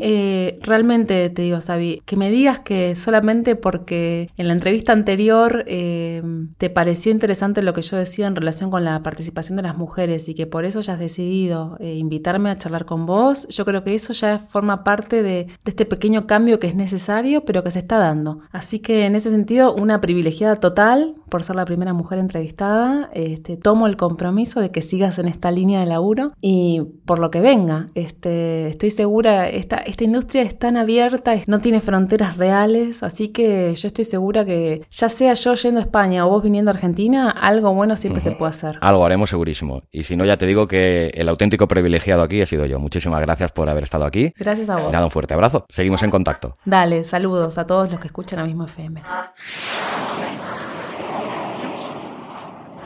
realmente 0.62 1.30
te 1.30 1.42
digo, 1.42 1.62
Sabi, 1.62 2.02
que 2.06 2.16
me 2.16 2.30
digas 2.30 2.60
que 2.60 2.96
solamente 2.96 3.56
porque 3.56 4.30
en 4.38 4.48
la 4.48 4.54
entrevista 4.54 4.94
anterior 4.94 5.64
eh, 5.68 6.22
te 6.58 6.70
pareció 6.70 7.12
interesante 7.12 7.62
lo 7.62 7.74
que 7.74 7.82
yo 7.82 7.98
decía 7.98 8.28
en 8.28 8.36
relación 8.36 8.70
con 8.72 8.84
la 8.84 9.02
participación 9.04 9.58
de 9.58 9.64
las 9.64 9.78
mujeres 9.78 10.24
y 10.30 10.36
que 10.36 10.47
por 10.47 10.65
eso 10.65 10.80
ya 10.82 10.93
has 10.93 10.99
decidido 10.99 11.78
eh, 11.80 11.95
invitarme 11.95 12.49
a 12.49 12.55
charlar 12.57 12.86
con 12.86 13.05
vos, 13.05 13.47
yo 13.49 13.65
creo 13.65 13.84
que 13.84 13.95
eso 13.95 14.13
ya 14.13 14.39
forma 14.39 14.84
parte 14.84 15.23
de, 15.23 15.47
este 15.65 15.86
pequeño 15.86 16.28
cambio 16.28 16.59
que 16.59 16.67
es 16.67 16.76
necesario, 16.76 17.43
pero 17.45 17.63
que 17.63 17.71
se 17.71 17.80
está 17.80 17.97
dando. 17.97 18.39
Así 18.51 18.80
que 18.80 19.05
en 19.05 19.15
ese 19.15 19.30
sentido, 19.30 19.73
una 19.73 20.01
privilegiada 20.01 20.55
total 20.55 21.15
por 21.30 21.43
ser 21.43 21.55
la 21.55 21.65
primera 21.65 21.93
mujer 21.93 22.19
entrevistada. 22.19 23.09
Este, 23.13 23.57
tomo 23.57 23.88
el 23.88 23.97
compromiso 23.97 24.61
de 24.61 24.71
que 24.71 24.82
sigas 24.82 25.19
en 25.19 25.28
esta 25.28 25.51
línea 25.51 25.80
de 25.80 25.86
laburo 25.86 26.32
y 26.41 26.82
por 27.05 27.19
lo 27.19 27.30
que 27.32 27.41
venga. 27.41 27.88
Este, 27.95 28.67
estoy 28.67 28.91
segura, 28.91 29.49
esta, 29.49 29.78
esta 29.78 30.03
industria 30.03 30.43
es 30.43 30.57
tan 30.57 30.78
abierta, 30.78 31.34
no 31.47 31.59
tiene 31.59 31.82
fronteras 31.82 32.38
reales, 32.38 33.03
así 33.03 33.30
que 33.30 33.73
yo 33.76 33.88
estoy 33.88 34.05
segura 34.05 34.45
que 34.45 34.84
ya 34.89 35.09
sea 35.09 35.34
yo 35.34 35.55
yendo 35.55 35.80
a 35.80 35.84
España 35.84 36.26
o 36.26 36.30
vos 36.30 36.43
viniendo 36.43 36.71
a 36.71 36.73
Argentina, 36.73 37.30
algo 37.30 37.73
bueno 37.73 37.95
siempre 37.97 38.21
se 38.21 38.32
puede 38.32 38.51
hacer. 38.51 38.78
Algo 38.82 39.05
haremos 39.05 39.30
segurísimo. 39.30 39.82
Y 39.91 40.03
si 40.03 40.14
no, 40.16 40.26
ya 40.26 40.38
te 40.38 40.45
digo 40.45 40.68
que 40.68 41.11
el 41.13 41.30
auténtico 41.30 41.68
privilegiado 41.68 42.24
aquí 42.24 42.41
he 42.41 42.45
sido 42.45 42.66
yo. 42.66 42.80
Muchísimas 42.80 43.22
gracias 43.22 43.51
por 43.51 43.70
haber 43.70 43.84
estado 43.84 44.05
aquí. 44.05 44.34
Gracias 44.38 44.70
a 44.70 44.78
vos. 44.78 44.91
Nada, 44.91 45.05
un 45.05 45.11
fuerte 45.11 45.34
abrazo. 45.34 45.66
Seguimos 45.70 46.03
en 46.03 46.11
contacto. 46.11 46.57
Dale, 46.66 47.03
saludos 47.03 47.57
a 47.57 47.68
todos 47.68 47.91
los 47.91 47.99
que 47.99 48.07
escuchan 48.07 48.39
a 48.39 48.45
Mismo 48.45 48.66
FM. 48.66 49.01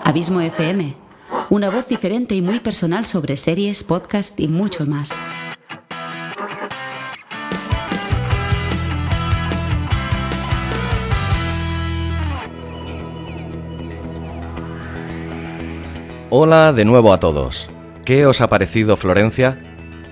Abismo 0.04 0.42
FM, 0.42 0.96
una 1.50 1.70
voz 1.70 1.88
diferente 1.88 2.34
y 2.34 2.42
muy 2.42 2.60
personal 2.60 3.06
sobre 3.06 3.38
series, 3.38 3.84
podcast 3.84 4.40
y 4.40 4.48
mucho 4.48 4.86
más. 4.86 5.12
Hola 16.32 16.74
de 16.74 16.86
nuevo 16.86 17.12
a 17.12 17.20
todos. 17.20 17.72
¿Qué 18.06 18.28
os 18.28 18.40
ha 18.40 18.50
parecido 18.50 18.98
Florencia? 18.98 19.58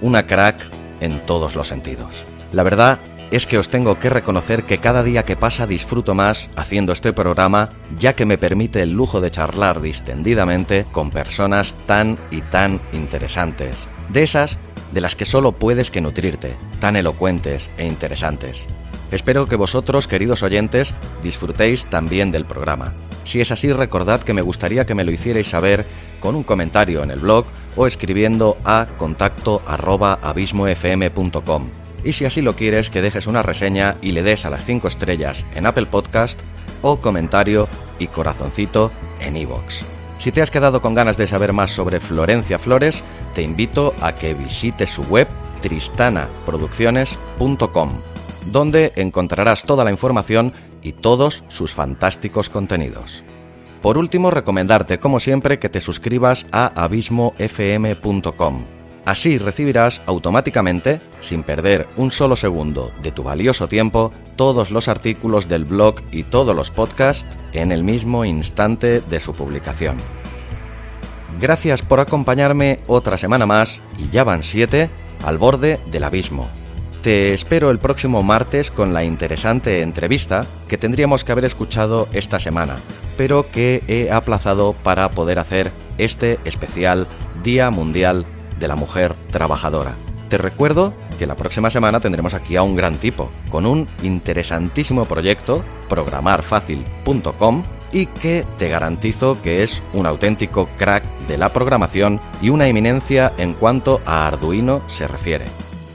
Una 0.01 0.25
crack 0.25 0.67
en 0.99 1.23
todos 1.27 1.55
los 1.55 1.67
sentidos. 1.67 2.25
La 2.51 2.63
verdad 2.63 2.99
es 3.29 3.45
que 3.45 3.59
os 3.59 3.69
tengo 3.69 3.99
que 3.99 4.09
reconocer 4.09 4.63
que 4.63 4.79
cada 4.79 5.03
día 5.03 5.25
que 5.25 5.35
pasa 5.35 5.67
disfruto 5.67 6.15
más 6.15 6.49
haciendo 6.55 6.91
este 6.91 7.13
programa, 7.13 7.69
ya 7.99 8.15
que 8.15 8.25
me 8.25 8.39
permite 8.39 8.81
el 8.81 8.93
lujo 8.93 9.21
de 9.21 9.29
charlar 9.29 9.79
distendidamente 9.79 10.87
con 10.91 11.11
personas 11.11 11.75
tan 11.85 12.17
y 12.31 12.41
tan 12.41 12.81
interesantes. 12.93 13.77
De 14.09 14.23
esas 14.23 14.57
de 14.91 15.01
las 15.01 15.15
que 15.15 15.25
solo 15.25 15.51
puedes 15.51 15.91
que 15.91 16.01
nutrirte, 16.01 16.57
tan 16.79 16.95
elocuentes 16.95 17.69
e 17.77 17.85
interesantes. 17.85 18.65
Espero 19.11 19.45
que 19.45 19.55
vosotros, 19.55 20.07
queridos 20.07 20.41
oyentes, 20.41 20.95
disfrutéis 21.21 21.85
también 21.85 22.31
del 22.31 22.45
programa. 22.45 22.95
Si 23.27 23.39
es 23.41 23.51
así, 23.51 23.71
recordad 23.73 24.21
que 24.21 24.33
me 24.33 24.41
gustaría 24.41 24.85
que 24.85 24.95
me 24.95 25.03
lo 25.03 25.11
hicierais 25.11 25.49
saber 25.49 25.85
con 26.21 26.35
un 26.35 26.43
comentario 26.43 27.03
en 27.03 27.11
el 27.11 27.19
blog 27.19 27.45
o 27.75 27.85
escribiendo 27.85 28.55
a 28.63 28.87
contacto 28.97 29.61
abismofm.com. 29.67 31.69
Y 32.05 32.13
si 32.13 32.23
así 32.23 32.41
lo 32.41 32.55
quieres, 32.55 32.89
que 32.89 33.01
dejes 33.01 33.27
una 33.27 33.43
reseña 33.43 33.97
y 34.01 34.13
le 34.13 34.23
des 34.23 34.45
a 34.45 34.49
las 34.49 34.63
5 34.63 34.87
estrellas 34.87 35.45
en 35.55 35.65
Apple 35.65 35.87
Podcast 35.87 36.39
o 36.81 37.01
comentario 37.01 37.67
y 37.99 38.07
corazoncito 38.07 38.93
en 39.19 39.35
iVoox. 39.35 39.81
Si 40.19 40.31
te 40.31 40.41
has 40.41 40.49
quedado 40.49 40.81
con 40.81 40.95
ganas 40.95 41.17
de 41.17 41.27
saber 41.27 41.51
más 41.51 41.71
sobre 41.71 41.99
Florencia 41.99 42.59
Flores, 42.59 43.03
te 43.35 43.41
invito 43.41 43.93
a 43.99 44.15
que 44.15 44.35
visites 44.35 44.89
su 44.89 45.01
web 45.01 45.27
tristanaproducciones.com 45.61 47.91
donde 48.51 48.93
encontrarás 48.95 49.63
toda 49.63 49.83
la 49.83 49.91
información 49.91 50.53
y 50.87 50.93
todos 50.93 51.43
sus 51.49 51.73
fantásticos 51.73 52.49
contenidos. 52.49 53.23
Por 53.81 53.97
último, 53.97 54.31
recomendarte, 54.31 54.99
como 54.99 55.19
siempre, 55.19 55.59
que 55.59 55.69
te 55.69 55.81
suscribas 55.81 56.47
a 56.51 56.67
abismofm.com. 56.81 58.65
Así 59.05 59.37
recibirás 59.37 60.01
automáticamente, 60.05 61.01
sin 61.21 61.43
perder 61.43 61.87
un 61.95 62.11
solo 62.11 62.35
segundo 62.35 62.91
de 63.01 63.11
tu 63.11 63.23
valioso 63.23 63.67
tiempo, 63.67 64.11
todos 64.35 64.71
los 64.71 64.87
artículos 64.87 65.47
del 65.47 65.65
blog 65.65 66.01
y 66.11 66.23
todos 66.23 66.55
los 66.55 66.71
podcasts 66.71 67.25
en 67.53 67.71
el 67.71 67.83
mismo 67.83 68.25
instante 68.25 69.01
de 69.01 69.19
su 69.19 69.33
publicación. 69.33 69.97
Gracias 71.39 71.81
por 71.81 71.99
acompañarme 71.99 72.79
otra 72.87 73.17
semana 73.17 73.45
más, 73.45 73.81
y 73.97 74.09
ya 74.09 74.23
van 74.23 74.43
siete, 74.43 74.89
al 75.23 75.37
borde 75.37 75.79
del 75.91 76.03
abismo. 76.03 76.49
Te 77.07 77.33
espero 77.33 77.71
el 77.71 77.79
próximo 77.79 78.21
martes 78.21 78.69
con 78.69 78.93
la 78.93 79.05
interesante 79.05 79.81
entrevista 79.81 80.45
que 80.67 80.77
tendríamos 80.77 81.23
que 81.23 81.31
haber 81.31 81.45
escuchado 81.45 82.09
esta 82.11 82.37
semana, 82.37 82.75
pero 83.15 83.49
que 83.49 83.81
he 83.87 84.11
aplazado 84.11 84.73
para 84.73 85.09
poder 85.09 85.39
hacer 85.39 85.71
este 85.97 86.37
especial 86.43 87.07
Día 87.45 87.69
Mundial 87.71 88.25
de 88.59 88.67
la 88.67 88.75
Mujer 88.75 89.15
Trabajadora. 89.31 89.95
Te 90.27 90.37
recuerdo 90.37 90.93
que 91.17 91.27
la 91.27 91.37
próxima 91.37 91.69
semana 91.69 92.01
tendremos 92.01 92.33
aquí 92.33 92.57
a 92.57 92.63
un 92.63 92.75
gran 92.75 92.95
tipo, 92.95 93.31
con 93.49 93.65
un 93.65 93.87
interesantísimo 94.03 95.05
proyecto, 95.05 95.63
programarfacil.com, 95.87 97.63
y 97.93 98.07
que 98.07 98.43
te 98.57 98.67
garantizo 98.67 99.41
que 99.41 99.63
es 99.63 99.81
un 99.93 100.07
auténtico 100.07 100.67
crack 100.77 101.05
de 101.25 101.37
la 101.37 101.53
programación 101.53 102.19
y 102.41 102.49
una 102.49 102.67
eminencia 102.67 103.31
en 103.37 103.53
cuanto 103.53 104.01
a 104.05 104.27
Arduino 104.27 104.81
se 104.87 105.07
refiere. 105.07 105.45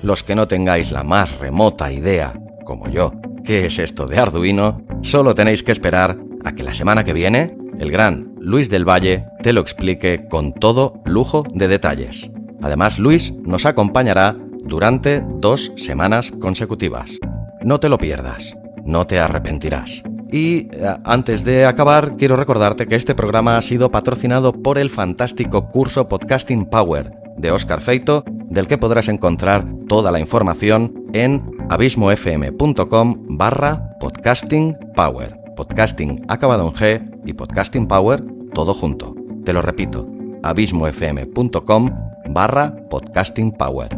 Los 0.02 0.24
que 0.24 0.34
no 0.34 0.48
tengáis 0.48 0.90
la 0.90 1.04
más 1.04 1.38
remota 1.38 1.92
idea, 1.92 2.34
como 2.64 2.88
yo, 2.88 3.12
qué 3.44 3.66
es 3.66 3.78
esto 3.78 4.06
de 4.06 4.18
Arduino, 4.18 4.82
solo 5.02 5.34
tenéis 5.34 5.62
que 5.62 5.72
esperar 5.72 6.18
a 6.44 6.52
que 6.52 6.64
la 6.64 6.74
semana 6.74 7.04
que 7.04 7.12
viene 7.12 7.56
el 7.78 7.90
gran 7.90 8.34
Luis 8.40 8.68
del 8.68 8.88
Valle 8.88 9.26
te 9.42 9.52
lo 9.52 9.60
explique 9.60 10.26
con 10.28 10.52
todo 10.52 10.94
lujo 11.04 11.44
de 11.54 11.68
detalles. 11.68 12.30
Además, 12.60 12.98
Luis 12.98 13.32
nos 13.44 13.64
acompañará 13.64 14.36
durante 14.64 15.22
dos 15.38 15.72
semanas 15.76 16.32
consecutivas. 16.40 17.18
No 17.62 17.78
te 17.78 17.88
lo 17.88 17.98
pierdas, 17.98 18.56
no 18.84 19.06
te 19.06 19.20
arrepentirás. 19.20 20.02
Y 20.32 20.68
eh, 20.72 20.96
antes 21.04 21.44
de 21.44 21.66
acabar, 21.66 22.16
quiero 22.16 22.36
recordarte 22.36 22.86
que 22.86 22.96
este 22.96 23.14
programa 23.14 23.56
ha 23.56 23.62
sido 23.62 23.90
patrocinado 23.90 24.52
por 24.52 24.78
el 24.78 24.90
fantástico 24.90 25.68
curso 25.70 26.08
Podcasting 26.08 26.66
Power 26.66 27.12
de 27.36 27.50
Oscar 27.50 27.80
Feito, 27.80 28.24
del 28.52 28.66
que 28.66 28.78
podrás 28.78 29.08
encontrar 29.08 29.66
toda 29.88 30.12
la 30.12 30.20
información 30.20 31.06
en 31.12 31.42
abismofm.com 31.70 33.26
barra 33.30 33.96
podcasting 33.98 34.76
power. 34.94 35.36
Podcasting 35.56 36.24
acabado 36.28 36.68
en 36.68 36.74
G 36.74 37.20
y 37.24 37.32
podcasting 37.32 37.88
power 37.88 38.22
todo 38.52 38.74
junto. 38.74 39.14
Te 39.44 39.52
lo 39.52 39.62
repito, 39.62 40.06
abismofm.com 40.42 41.90
barra 42.28 42.76
podcasting 42.90 43.52
power. 43.52 43.96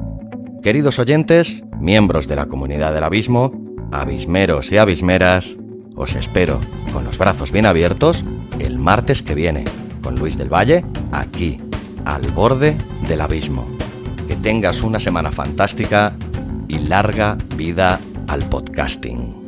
Queridos 0.62 0.98
oyentes, 0.98 1.64
miembros 1.78 2.28
de 2.28 2.36
la 2.36 2.46
comunidad 2.46 2.94
del 2.94 3.04
abismo, 3.04 3.52
abismeros 3.92 4.70
y 4.72 4.78
abismeras, 4.78 5.56
os 5.96 6.14
espero 6.14 6.60
con 6.92 7.04
los 7.04 7.18
brazos 7.18 7.52
bien 7.52 7.66
abiertos 7.66 8.24
el 8.58 8.78
martes 8.78 9.22
que 9.22 9.34
viene 9.34 9.64
con 10.02 10.18
Luis 10.18 10.38
del 10.38 10.52
Valle 10.52 10.84
aquí, 11.12 11.60
al 12.04 12.22
borde 12.32 12.76
del 13.06 13.20
abismo. 13.20 13.66
Tengas 14.44 14.82
una 14.82 15.00
semana 15.00 15.32
fantástica 15.32 16.14
y 16.68 16.78
larga 16.80 17.38
vida 17.56 17.98
al 18.28 18.46
podcasting. 18.50 19.43